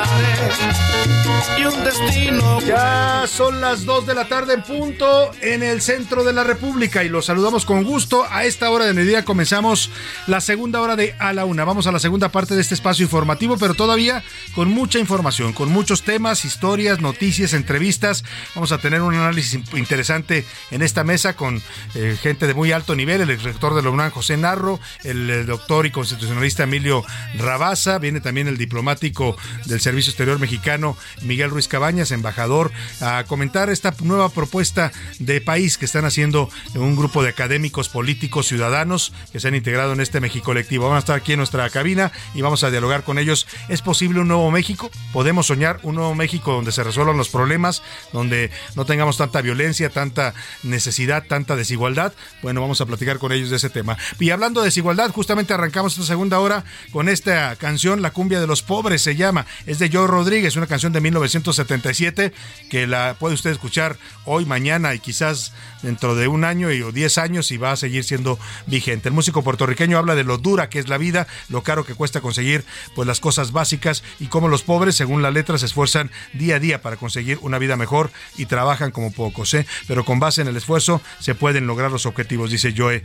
Y 1.57 1.65
un 1.65 1.83
destino. 1.83 2.59
Ya 2.61 3.25
son 3.27 3.61
las 3.61 3.85
2 3.85 4.05
de 4.07 4.13
la 4.13 4.27
tarde 4.27 4.53
en 4.53 4.63
punto 4.63 5.31
en 5.41 5.63
el 5.63 5.81
centro 5.81 6.23
de 6.23 6.33
la 6.33 6.43
República 6.43 7.03
y 7.03 7.09
los 7.09 7.25
saludamos 7.25 7.65
con 7.65 7.83
gusto. 7.83 8.25
A 8.29 8.45
esta 8.45 8.69
hora 8.69 8.85
de 8.85 8.93
mediodía 8.93 9.25
comenzamos 9.25 9.89
la 10.27 10.41
segunda 10.41 10.81
hora 10.81 10.95
de 10.95 11.15
A 11.19 11.33
la 11.33 11.45
Una. 11.45 11.65
Vamos 11.65 11.87
a 11.87 11.91
la 11.91 11.99
segunda 11.99 12.29
parte 12.29 12.55
de 12.55 12.61
este 12.61 12.73
espacio 12.73 13.03
informativo, 13.03 13.57
pero 13.57 13.73
todavía 13.73 14.23
con 14.55 14.69
mucha 14.69 14.99
información, 14.99 15.53
con 15.53 15.69
muchos 15.69 16.03
temas, 16.03 16.45
historias, 16.45 17.01
noticias, 17.01 17.53
entrevistas. 17.53 18.23
Vamos 18.55 18.71
a 18.71 18.77
tener 18.77 19.01
un 19.01 19.15
análisis 19.15 19.59
interesante 19.73 20.45
en 20.71 20.81
esta 20.81 21.03
mesa 21.03 21.35
con 21.35 21.61
eh, 21.95 22.17
gente 22.21 22.47
de 22.47 22.53
muy 22.53 22.71
alto 22.71 22.95
nivel, 22.95 23.21
el 23.21 23.39
rector 23.39 23.73
de 23.73 23.81
la 23.81 23.89
UNAM, 23.89 24.06
José 24.09 24.37
Narro, 24.37 24.79
el, 25.03 25.45
doctor 25.45 25.85
y 25.85 25.91
constitucionalista 25.91 26.63
Emilio 26.63 27.03
Rabaza, 27.37 27.99
viene 27.99 28.21
también 28.21 28.47
el 28.47 28.57
diplomático 28.57 29.37
del 29.65 29.81
Servicio 29.81 30.11
Exterior 30.11 30.39
Mexicano, 30.39 30.97
Miguel 31.21 31.49
Ruiz 31.49 31.67
Cabañas, 31.67 32.11
embajador, 32.11 32.71
a 33.01 33.25
comentar 33.25 33.69
esta 33.69 33.93
nueva 34.01 34.29
propuesta 34.29 34.91
de 35.19 35.41
país 35.41 35.77
que 35.77 35.85
están 35.85 36.05
haciendo 36.05 36.49
un 36.75 36.95
grupo 36.95 37.21
de 37.21 37.29
académicos, 37.29 37.89
políticos, 37.89 38.47
ciudadanos 38.47 39.13
que 39.31 39.39
se 39.39 39.47
han 39.47 39.55
integrado 39.55 39.93
en 39.93 39.99
este 39.99 40.19
México 40.19 40.47
colectivo. 40.47 40.85
Vamos 40.85 40.95
a 40.95 40.99
estar 40.99 41.17
aquí 41.17 41.33
en 41.33 41.39
nuestra 41.39 41.69
cabina 41.69 42.13
y 42.33 42.41
vamos 42.41 42.63
a 42.63 42.71
dialogar 42.71 43.03
con 43.03 43.19
ellos. 43.19 43.47
¿Es 43.67 43.81
posible 43.81 44.21
un 44.21 44.29
nuevo 44.29 44.49
México? 44.49 44.89
¿Podemos 45.11 45.47
soñar 45.47 45.79
un 45.83 45.95
nuevo 45.95 46.15
México 46.15 46.53
donde 46.53 46.71
se 46.71 46.83
resuelvan 46.83 47.17
los 47.17 47.27
problemas, 47.27 47.83
donde 48.13 48.49
no 48.75 48.85
tengamos 48.85 49.17
tanta 49.17 49.41
violencia, 49.41 49.89
tanta 49.89 50.33
necesidad, 50.63 51.25
tanta 51.27 51.57
desigualdad? 51.57 52.13
Bueno, 52.41 52.61
vamos 52.61 52.79
a 52.79 52.85
platicar 52.85 53.19
con 53.19 53.33
ellos 53.33 53.49
de 53.49 53.57
ese 53.57 53.69
tema. 53.69 53.96
Y 54.19 54.29
hablando 54.29 54.61
de 54.61 54.67
desigualdad, 54.67 55.11
justamente 55.11 55.53
arrancamos 55.53 55.93
esta 55.93 56.05
segunda 56.05 56.39
hora 56.39 56.63
con 56.91 57.09
esta 57.09 57.55
canción, 57.55 58.01
La 58.01 58.11
cumbia 58.11 58.39
de 58.39 58.47
los 58.47 58.61
pobres 58.61 59.01
se 59.01 59.15
llama. 59.15 59.45
Es 59.65 59.79
de 59.79 59.89
Joe 59.91 60.07
Rodríguez, 60.07 60.55
una 60.55 60.67
canción 60.67 60.93
de 60.93 61.01
1977 61.01 62.33
que 62.69 62.87
la 62.87 63.15
puede 63.19 63.35
usted 63.35 63.51
escuchar 63.51 63.97
hoy, 64.25 64.45
mañana 64.45 64.93
y 64.93 64.99
quizás 64.99 65.53
dentro 65.81 66.15
de 66.15 66.27
un 66.27 66.43
año 66.43 66.71
y, 66.71 66.81
o 66.81 66.91
diez 66.91 67.17
años 67.17 67.51
y 67.51 67.57
va 67.57 67.71
a 67.71 67.75
seguir 67.75 68.03
siendo 68.03 68.39
vigente. 68.65 69.09
El 69.09 69.13
músico 69.13 69.43
puertorriqueño 69.43 69.97
habla 69.97 70.15
de 70.15 70.23
lo 70.23 70.37
dura 70.37 70.69
que 70.69 70.79
es 70.79 70.89
la 70.89 70.97
vida, 70.97 71.27
lo 71.49 71.63
caro 71.63 71.85
que 71.85 71.93
cuesta 71.93 72.21
conseguir 72.21 72.65
pues 72.95 73.07
las 73.07 73.19
cosas 73.19 73.51
básicas 73.51 74.03
y 74.19 74.27
cómo 74.27 74.47
los 74.47 74.63
pobres, 74.63 74.95
según 74.95 75.21
la 75.21 75.31
letra, 75.31 75.57
se 75.57 75.65
esfuerzan 75.65 76.11
día 76.33 76.55
a 76.55 76.59
día 76.59 76.81
para 76.81 76.97
conseguir 76.97 77.39
una 77.41 77.57
vida 77.57 77.75
mejor 77.75 78.11
y 78.37 78.45
trabajan 78.45 78.91
como 78.91 79.11
pocos, 79.11 79.53
¿eh? 79.53 79.65
pero 79.87 80.05
con 80.05 80.19
base 80.19 80.41
en 80.41 80.47
el 80.47 80.57
esfuerzo 80.57 81.01
se 81.19 81.35
pueden 81.35 81.67
lograr 81.67 81.91
los 81.91 82.05
objetivos, 82.05 82.51
dice 82.51 82.73
Joe, 82.75 83.03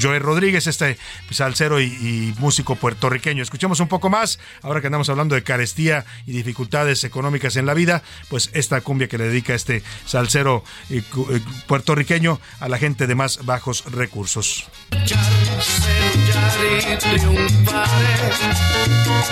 Joe 0.00 0.18
Rodríguez, 0.18 0.66
este 0.66 0.98
salsero 1.30 1.80
y, 1.80 2.34
músico 2.38 2.76
puertorriqueño. 2.76 3.42
Escuchemos 3.42 3.80
un 3.80 3.88
poco 3.88 4.10
más, 4.10 4.38
ahora 4.62 4.80
que 4.80 4.88
andamos 4.88 5.08
hablando 5.08 5.34
de 5.34 5.42
carestía 5.42 6.04
y 6.26 6.32
dificultades 6.32 7.04
económicas 7.04 7.56
en 7.56 7.66
la 7.66 7.74
vida, 7.74 8.02
pues 8.28 8.50
esta 8.52 8.80
cumbia 8.80 9.08
que 9.08 9.18
le 9.18 9.28
dedica 9.28 9.54
este 9.54 9.82
salsero 10.04 10.64
eh, 10.90 11.02
eh, 11.30 11.40
puertorriqueño 11.66 12.40
a 12.60 12.68
la 12.68 12.78
gente 12.78 13.06
de 13.06 13.14
más 13.14 13.44
bajos 13.44 13.84
recursos. 13.92 14.66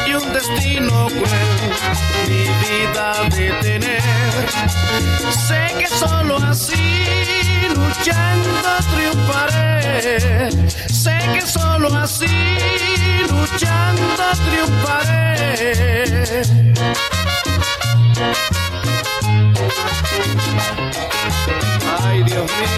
y 0.06 0.14
un 0.14 0.32
destino 0.32 1.08
mi 2.28 2.44
vida 2.68 3.28
de 3.28 3.50
tener. 3.62 4.02
Sé 5.46 5.74
que 5.78 5.86
solo 5.86 6.36
así 6.38 7.12
luchando 7.74 8.52
triunfaré. 8.94 10.21
Sé 10.88 11.18
que 11.34 11.40
solo 11.40 11.94
así 11.94 12.26
luchando 13.30 14.02
triunfaré. 14.50 16.42
Ay, 22.04 22.22
Dios 22.24 22.50
mío. 22.50 22.72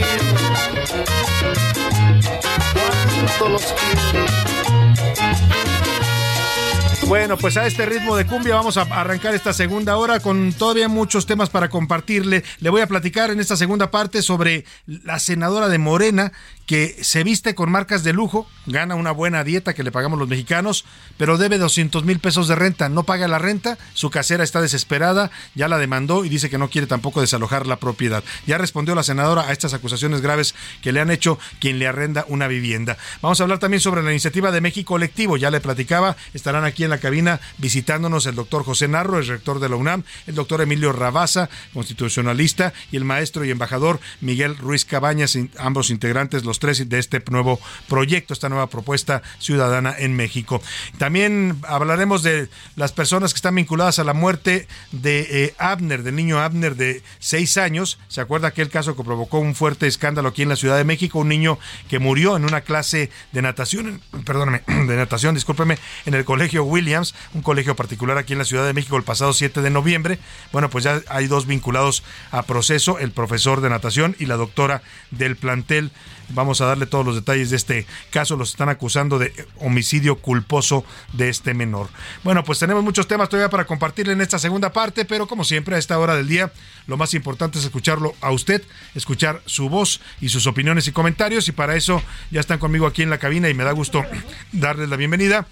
Bueno, 7.07 7.37
pues 7.37 7.57
a 7.57 7.67
este 7.67 7.85
ritmo 7.85 8.17
de 8.17 8.27
cumbia 8.27 8.55
vamos 8.55 8.77
a 8.77 8.83
arrancar 8.83 9.35
esta 9.35 9.53
segunda 9.53 9.97
hora 9.99 10.21
con 10.21 10.53
todavía 10.53 10.89
muchos 10.89 11.27
temas 11.27 11.51
para 11.51 11.69
compartirle. 11.69 12.43
Le 12.61 12.71
voy 12.71 12.81
a 12.81 12.87
platicar 12.87 13.31
en 13.31 13.41
esta 13.41 13.57
segunda 13.57 13.91
parte 13.91 14.23
sobre 14.23 14.65
la 14.87 15.19
senadora 15.19 15.69
de 15.69 15.79
Morena 15.79 16.33
que 16.67 16.97
se 17.03 17.25
viste 17.25 17.55
con 17.55 17.71
marcas 17.71 18.05
de 18.05 18.13
lujo, 18.13 18.47
gana 18.67 18.95
una 18.95 19.11
buena 19.11 19.45
dieta 19.45 19.75
que 19.75 19.83
le 19.83 19.93
pagamos 19.93 20.19
los 20.19 20.29
mexicanos, 20.29 20.85
pero 21.19 21.37
debe 21.37 21.59
200 21.59 22.05
mil 22.05 22.19
pesos 22.21 22.49
de 22.49 22.55
renta, 22.55 22.89
no 22.89 23.03
paga 23.03 23.29
la 23.29 23.39
renta, 23.39 23.79
su 23.93 24.11
casera 24.11 24.45
está 24.45 24.61
desesperada, 24.61 25.31
ya 25.55 25.69
la 25.69 25.79
demandó 25.79 26.25
y 26.25 26.29
dice 26.29 26.49
que 26.49 26.59
no 26.59 26.71
quiere 26.71 26.87
tampoco 26.87 27.21
desalojar 27.21 27.67
la 27.67 27.77
propiedad. 27.77 28.25
Ya 28.47 28.59
respondió 28.59 28.95
la 28.95 29.03
senadora 29.03 29.43
a 29.43 29.53
estas 29.53 29.75
acusaciones 29.75 30.21
graves 30.21 30.55
que 30.83 30.93
le 30.93 31.01
han 31.01 31.11
hecho 31.11 31.39
quien 31.61 31.79
le 31.79 31.87
arrenda 31.87 32.25
una 32.29 32.49
vivienda. 32.49 32.97
Vamos 33.21 33.41
a 33.41 33.45
hablar 33.45 33.59
también 33.59 33.81
sobre 33.81 34.03
la 34.03 34.11
iniciativa 34.11 34.51
de 34.51 34.61
México 34.61 34.95
Colectivo, 34.95 35.37
ya 35.37 35.51
le 35.51 35.61
platicaba, 35.61 36.17
estarán 36.35 36.65
aquí 36.65 36.85
en 36.85 36.91
la 36.91 36.99
cabina 36.99 37.41
visitándonos 37.59 38.27
el 38.27 38.35
doctor 38.35 38.65
José 38.65 38.87
Narro, 38.87 39.19
el 39.19 39.27
rector 39.27 39.61
de 39.61 39.69
la 39.69 39.77
UNAM, 39.77 40.05
el 40.27 40.35
doctor 40.35 40.61
Emilio 40.61 40.93
Rabaza, 40.93 41.49
constitucionalista, 41.73 42.73
y 42.93 42.97
el 42.97 43.05
maestro 43.05 43.45
y 43.45 43.51
embajador 43.51 44.01
Miguel 44.21 44.57
Ruiz 44.57 44.85
Cabañas, 44.85 45.37
ambos 45.59 45.91
integrantes, 45.91 46.45
los 46.45 46.54
tres 46.59 46.89
de 46.89 46.99
este 46.99 47.23
nuevo 47.31 47.61
proyecto, 47.89 48.33
esta 48.33 48.49
nueva 48.49 48.69
propuesta 48.69 49.23
ciudadana 49.39 49.95
en 49.99 50.15
México. 50.17 50.61
También 50.99 51.59
hablaremos 51.67 52.23
de 52.23 52.49
las 52.77 52.93
personas 52.93 53.33
que 53.33 53.39
están 53.39 53.55
vinculadas 53.55 53.99
a 53.99 54.05
la 54.05 54.15
muerte 54.15 54.69
de 54.93 55.27
eh, 55.45 55.55
Abner, 55.59 56.03
del 56.03 56.17
niño 56.17 56.41
Abner 56.41 56.77
de 56.77 57.03
seis 57.19 57.57
años. 57.57 57.99
¿Se 58.09 58.21
acuerda 58.21 58.49
aquel 58.49 58.69
caso 58.69 58.97
que 58.97 59.05
provocó 59.05 59.39
un 59.39 59.55
fuerte 59.55 59.87
escándalo 59.87 60.29
aquí 60.29 60.43
en 60.43 60.49
la 60.49 60.57
Ciudad 60.57 60.77
de 60.77 60.85
México? 60.85 61.19
Un 61.19 61.29
niño 61.29 61.59
que 61.89 61.99
murió 61.99 62.37
en 62.37 62.45
una 62.45 62.63
clase 62.63 63.11
de 63.33 63.43
natación, 63.43 64.01
perdóname, 64.25 64.63
de 64.67 64.97
natación, 64.97 65.35
discúlpeme, 65.35 65.79
en 66.07 66.15
el 66.15 66.25
colegio 66.25 66.65
Williams, 66.65 67.15
un 67.35 67.43
colegio 67.43 67.77
particular 67.77 68.19
aquí 68.19 68.33
en 68.33 68.39
la 68.39 68.45
Ciudad 68.45 68.67
de 68.67 68.73
México 68.73 68.97
el 68.97 69.03
pasado 69.03 69.33
7 69.33 69.61
de 69.63 69.71
noviembre. 69.71 70.19
Bueno, 70.53 70.71
pues 70.71 70.85
ya 70.85 71.01
hay 71.09 71.27
dos 71.27 71.47
vinculados 71.47 72.03
a 72.31 72.43
proceso, 72.43 72.99
el 72.99 73.11
profesor 73.11 73.61
de 73.61 73.71
natación 73.71 74.17
y 74.19 74.27
la 74.27 74.37
doctora 74.37 74.83
del 75.11 75.37
plantel 75.37 75.91
Vamos 76.31 76.61
a 76.61 76.67
darle 76.67 76.87
todos 76.87 77.05
los 77.05 77.15
detalles 77.15 77.51
de 77.51 77.57
este 77.57 77.87
caso. 78.11 78.37
Los 78.37 78.51
están 78.51 78.69
acusando 78.69 79.19
de 79.19 79.33
homicidio 79.59 80.17
culposo 80.17 80.85
de 81.13 81.29
este 81.29 81.55
menor. 81.55 81.89
Bueno, 82.23 82.45
pues 82.45 82.59
tenemos 82.59 82.83
muchos 82.83 83.07
temas 83.07 83.29
todavía 83.29 83.51
para 83.51 83.67
compartirle 83.67 84.13
en 84.13 84.21
esta 84.21 84.39
segunda 84.39 84.73
parte, 84.73 85.05
pero 85.05 85.27
como 85.27 85.45
siempre 85.45 85.77
a 85.77 85.79
esta 85.79 85.99
hora 85.99 86.17
del 86.17 86.29
día, 86.29 86.53
lo 86.87 86.97
más 86.97 87.15
importante 87.15 87.59
es 87.59 87.65
escucharlo 87.65 88.15
a 88.21 88.31
usted, 88.31 88.63
escuchar 88.95 89.43
su 89.47 89.69
voz 89.69 90.01
y 90.21 90.29
sus 90.29 90.47
opiniones 90.47 90.89
y 90.89 90.93
comentarios. 90.93 91.49
Y 91.49 91.53
para 91.53 91.77
eso 91.77 92.03
ya 92.31 92.41
están 92.41 92.59
conmigo 92.59 92.87
aquí 92.87 93.03
en 93.03 93.11
la 93.11 93.19
cabina 93.19 93.49
y 93.49 93.55
me 93.55 93.65
da 93.65 93.73
gusto 93.73 94.05
darles 94.53 94.89
la 94.89 94.97
bienvenida 94.97 95.47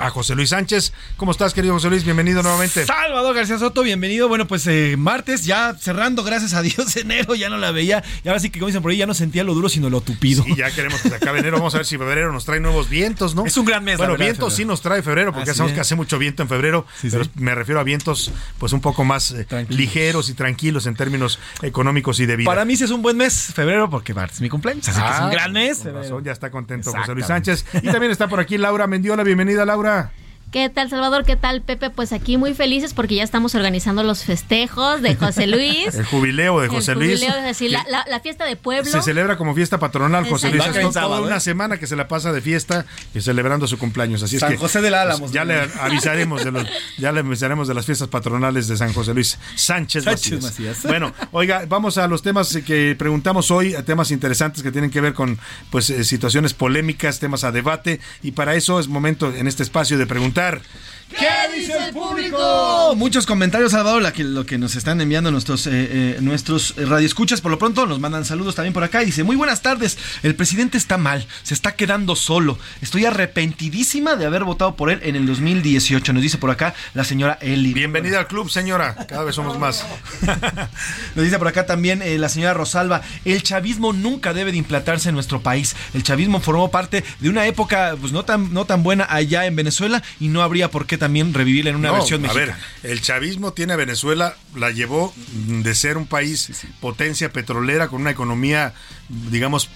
a 0.00 0.10
José 0.10 0.34
Luis 0.34 0.50
Sánchez. 0.50 0.92
¿Cómo 1.16 1.32
estás, 1.32 1.54
querido 1.54 1.74
José 1.74 1.90
Luis? 1.90 2.04
Bienvenido 2.04 2.42
nuevamente. 2.42 2.86
Salvador 2.86 3.34
García 3.34 3.58
Soto, 3.58 3.82
bienvenido. 3.82 4.28
Bueno, 4.28 4.46
pues 4.46 4.66
eh, 4.66 4.96
martes, 4.96 5.44
ya 5.44 5.74
cerrando, 5.74 6.22
gracias 6.22 6.54
a 6.54 6.62
Dios, 6.62 6.96
enero 6.96 7.34
ya 7.34 7.48
no 7.48 7.56
la 7.56 7.72
veía. 7.72 8.02
Y 8.24 8.28
ahora 8.28 8.40
sí 8.40 8.50
que, 8.50 8.58
como 8.58 8.68
dicen 8.68 8.82
por 8.82 8.90
ahí, 8.90 8.98
ya 8.98 9.06
no 9.06 9.14
sentía 9.14 9.44
lo 9.44 9.54
duro, 9.54 9.68
sino 9.68 9.90
lo 9.90 10.00
tupido. 10.00 10.44
Y 10.46 10.56
ya 10.56 10.70
queremos 10.70 11.00
que 11.00 11.08
se 11.08 11.14
acabe 11.16 11.40
enero. 11.40 11.58
Vamos 11.58 11.74
a 11.74 11.78
ver 11.78 11.86
si 11.86 11.98
febrero 11.98 12.32
nos 12.32 12.44
trae 12.44 12.60
nuevos 12.60 12.88
vientos, 12.88 13.34
¿no? 13.34 13.46
Es 13.46 13.56
un 13.56 13.66
gran 13.66 13.84
mes. 13.84 13.98
Bueno, 13.98 14.16
vientos 14.16 14.54
sí 14.54 14.64
nos 14.64 14.80
trae 14.80 15.02
febrero, 15.02 15.32
porque 15.32 15.52
sabemos 15.52 15.74
que 15.74 15.80
hace 15.80 15.94
mucho 15.94 16.18
viento 16.18 16.42
en 16.42 16.48
febrero. 16.48 16.86
pero 17.02 17.24
me 17.34 17.54
refiero 17.54 17.80
a 17.80 17.84
vientos, 17.84 18.32
pues 18.58 18.72
un 18.72 18.80
poco 18.80 19.04
más 19.04 19.32
eh, 19.32 19.46
ligeros 19.68 20.30
y 20.30 20.34
tranquilos 20.34 20.86
en 20.86 20.94
términos 20.94 21.38
económicos 21.62 22.20
y 22.20 22.26
de 22.26 22.36
vida. 22.36 22.46
Para 22.46 22.64
mí 22.64 22.76
sí 22.76 22.84
es 22.84 22.90
un 22.90 23.02
buen 23.02 23.16
mes, 23.16 23.52
febrero, 23.54 23.90
porque 23.90 24.14
martes 24.14 24.36
es 24.36 24.42
mi 24.42 24.48
cumpleaños. 24.48 24.88
Así 24.88 25.00
que 25.00 25.08
es 25.08 25.18
un 25.18 25.26
ah, 25.26 25.30
gran 25.30 25.52
mes. 25.52 25.82
ya 26.22 26.32
está 26.32 26.50
contento 26.50 26.92
José 26.92 27.14
Luis 27.14 27.26
Sánchez. 27.26 27.64
Y 27.82 27.88
también 27.88 28.12
está 28.12 28.28
por 28.28 28.40
aquí 28.40 28.58
Laura 28.58 28.86
Mendiola. 28.86 29.24
Bienvenida, 29.24 29.64
Laura. 29.64 29.87
Laura. 29.88 30.10
¿Qué 30.50 30.70
tal, 30.70 30.88
Salvador? 30.88 31.26
¿Qué 31.26 31.36
tal, 31.36 31.60
Pepe? 31.60 31.90
Pues 31.90 32.14
aquí 32.14 32.38
muy 32.38 32.54
felices 32.54 32.94
porque 32.94 33.16
ya 33.16 33.22
estamos 33.22 33.54
organizando 33.54 34.02
los 34.02 34.24
festejos 34.24 35.02
de 35.02 35.14
José 35.14 35.46
Luis. 35.46 35.94
el 35.94 36.06
jubileo 36.06 36.58
de 36.60 36.68
José 36.68 36.94
Luis. 36.94 37.22
El 37.22 37.30
jubileo, 37.54 37.82
la, 37.90 38.06
la, 38.08 38.20
fiesta 38.20 38.46
de 38.46 38.56
pueblo. 38.56 38.90
Se 38.90 39.02
celebra 39.02 39.36
como 39.36 39.54
fiesta 39.54 39.78
patronal, 39.78 40.26
José 40.26 40.48
Luis. 40.48 40.64
Es 40.64 40.92
toda 40.92 41.20
una 41.20 41.36
¿eh? 41.36 41.40
semana 41.40 41.76
que 41.76 41.86
se 41.86 41.96
la 41.96 42.08
pasa 42.08 42.32
de 42.32 42.40
fiesta 42.40 42.86
y 43.14 43.20
celebrando 43.20 43.66
su 43.66 43.76
cumpleaños. 43.76 44.22
Así 44.22 44.38
San 44.38 44.52
es 44.52 44.56
que, 44.56 44.60
José 44.60 44.80
del 44.80 44.94
Álamo. 44.94 45.20
Pues, 45.20 45.32
ya 45.32 45.44
le 45.44 45.68
avisaremos 45.80 46.42
de 46.42 46.50
los, 46.50 46.66
ya 46.96 47.12
le 47.12 47.20
avisaremos 47.20 47.68
de 47.68 47.74
las 47.74 47.84
fiestas 47.84 48.08
patronales 48.08 48.68
de 48.68 48.78
San 48.78 48.94
José 48.94 49.12
Luis 49.12 49.38
Sánchez, 49.54 50.04
Sánchez 50.04 50.42
Macías. 50.42 50.82
Bueno, 50.84 51.12
oiga, 51.32 51.64
vamos 51.68 51.98
a 51.98 52.08
los 52.08 52.22
temas 52.22 52.56
que 52.64 52.96
preguntamos 52.98 53.50
hoy, 53.50 53.74
a 53.74 53.84
temas 53.84 54.10
interesantes 54.10 54.62
que 54.62 54.72
tienen 54.72 54.90
que 54.90 55.02
ver 55.02 55.12
con 55.12 55.38
pues 55.68 55.90
eh, 55.90 56.04
situaciones 56.04 56.54
polémicas, 56.54 57.18
temas 57.18 57.44
a 57.44 57.52
debate 57.52 58.00
y 58.22 58.32
para 58.32 58.54
eso 58.54 58.80
es 58.80 58.88
momento 58.88 59.34
en 59.34 59.46
este 59.46 59.62
espacio 59.62 59.98
de 59.98 60.06
preguntar 60.06 60.37
disfrutar. 60.38 60.60
¿Qué 61.10 61.56
dice 61.56 61.72
el 61.86 61.92
público? 61.92 62.94
Muchos 62.96 63.24
comentarios, 63.24 63.72
Salvador, 63.72 64.02
la 64.02 64.12
que, 64.12 64.24
lo 64.24 64.44
que 64.44 64.58
nos 64.58 64.76
están 64.76 65.00
enviando 65.00 65.30
nuestros, 65.30 65.66
eh, 65.66 65.70
eh, 65.72 66.18
nuestros 66.20 66.74
radioescuchas. 66.76 67.40
Por 67.40 67.50
lo 67.50 67.58
pronto 67.58 67.86
nos 67.86 67.98
mandan 67.98 68.24
saludos 68.24 68.54
también 68.54 68.74
por 68.74 68.84
acá. 68.84 69.00
Dice, 69.00 69.24
muy 69.24 69.34
buenas 69.34 69.62
tardes, 69.62 69.96
el 70.22 70.34
presidente 70.34 70.76
está 70.76 70.98
mal, 70.98 71.26
se 71.42 71.54
está 71.54 71.72
quedando 71.72 72.14
solo. 72.14 72.58
Estoy 72.82 73.06
arrepentidísima 73.06 74.16
de 74.16 74.26
haber 74.26 74.44
votado 74.44 74.76
por 74.76 74.90
él 74.90 75.00
en 75.02 75.16
el 75.16 75.26
2018. 75.26 76.12
Nos 76.12 76.22
dice 76.22 76.36
por 76.36 76.50
acá 76.50 76.74
la 76.92 77.04
señora 77.04 77.38
Eli. 77.40 77.72
Bienvenida 77.72 78.18
al 78.18 78.26
club, 78.26 78.50
señora. 78.50 78.94
Cada 79.06 79.24
vez 79.24 79.34
somos 79.34 79.58
más. 79.58 79.86
nos 81.14 81.24
dice 81.24 81.38
por 81.38 81.48
acá 81.48 81.64
también 81.64 82.02
eh, 82.02 82.18
la 82.18 82.28
señora 82.28 82.52
Rosalba, 82.52 83.00
el 83.24 83.42
chavismo 83.42 83.94
nunca 83.94 84.34
debe 84.34 84.52
de 84.52 84.58
implantarse 84.58 85.08
en 85.08 85.14
nuestro 85.14 85.40
país. 85.40 85.74
El 85.94 86.02
chavismo 86.02 86.40
formó 86.40 86.70
parte 86.70 87.02
de 87.20 87.30
una 87.30 87.46
época 87.46 87.96
pues 87.98 88.12
no 88.12 88.24
tan, 88.24 88.52
no 88.52 88.66
tan 88.66 88.82
buena 88.82 89.06
allá 89.08 89.46
en 89.46 89.56
Venezuela 89.56 90.02
y 90.20 90.28
no 90.28 90.42
habría 90.42 90.70
por 90.70 90.86
qué 90.86 90.97
también 90.98 91.32
revivirla 91.32 91.70
en 91.70 91.76
una 91.76 91.90
versión 91.90 92.22
mexicana. 92.22 92.52
A 92.52 92.56
ver, 92.82 92.90
el 92.90 93.00
chavismo 93.00 93.52
tiene 93.52 93.72
a 93.72 93.76
Venezuela, 93.76 94.36
la 94.54 94.70
llevó 94.70 95.12
de 95.32 95.74
ser 95.74 95.96
un 95.96 96.06
país 96.06 96.50
potencia 96.80 97.32
petrolera 97.32 97.88
con 97.88 98.00
una 98.00 98.10
economía, 98.10 98.74
digamos, 99.08 99.70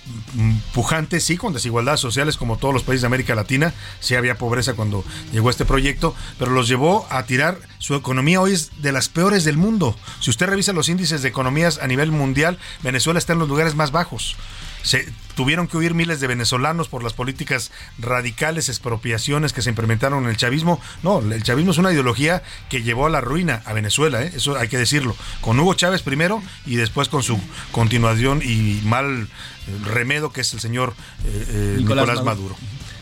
pujante, 0.75 1.21
sí, 1.21 1.37
con 1.37 1.53
desigualdades 1.53 2.01
sociales 2.01 2.37
como 2.37 2.59
todos 2.59 2.75
los 2.75 2.83
países 2.83 3.03
de 3.03 3.07
América 3.07 3.35
Latina. 3.35 3.73
Sí 4.01 4.15
había 4.15 4.37
pobreza 4.37 4.75
cuando 4.75 5.05
llegó 5.33 5.51
este 5.51 5.65
proyecto, 5.65 6.15
pero 6.39 6.51
los 6.51 6.69
llevó 6.69 7.07
a 7.11 7.25
tirar. 7.25 7.59
Su 7.79 7.95
economía 7.95 8.41
hoy 8.41 8.53
es 8.53 8.83
de 8.83 8.93
las 8.93 9.09
peores 9.09 9.45
del 9.45 9.57
mundo. 9.57 9.97
Si 10.21 10.31
usted 10.31 10.47
revisa 10.47 10.73
los 10.73 10.89
índices 10.89 11.23
de 11.23 11.29
economías 11.29 11.79
a 11.79 11.87
nivel 11.87 12.11
mundial, 12.11 12.59
Venezuela 12.83 13.19
está 13.19 13.33
en 13.33 13.39
los 13.39 13.49
lugares 13.49 13.75
más 13.75 13.91
bajos 13.93 14.37
se 14.83 15.07
tuvieron 15.35 15.67
que 15.67 15.77
huir 15.77 15.95
miles 15.95 16.21
de 16.21 16.27
venezolanos 16.27 16.89
por 16.89 17.03
las 17.03 17.15
políticas 17.15 17.71
radicales, 17.99 18.69
expropiaciones 18.69 19.53
que 19.53 19.63
se 19.63 19.71
implementaron 19.71 20.25
en 20.25 20.31
el 20.31 20.37
chavismo. 20.37 20.81
No, 21.03 21.21
el 21.21 21.43
chavismo 21.43 21.71
es 21.71 21.79
una 21.79 21.93
ideología 21.93 22.43
que 22.69 22.83
llevó 22.83 23.07
a 23.07 23.11
la 23.11 23.21
ruina 23.21 23.63
a 23.65 23.73
Venezuela, 23.73 24.23
¿eh? 24.23 24.33
eso 24.35 24.57
hay 24.59 24.69
que 24.69 24.79
decirlo. 24.79 25.17
Con 25.41 25.59
Hugo 25.59 25.75
Chávez 25.75 26.03
primero 26.03 26.43
y 26.67 26.77
después 26.77 27.09
con 27.09 27.23
su 27.23 27.41
continuación 27.71 28.43
y 28.45 28.81
mal 28.85 29.29
remedo 29.85 30.33
que 30.33 30.43
es 30.43 30.53
el 30.55 30.61
señor 30.61 30.95
eh, 31.25 31.47
eh, 31.49 31.75
Nicolás, 31.79 32.23
Maduro. 32.25 32.57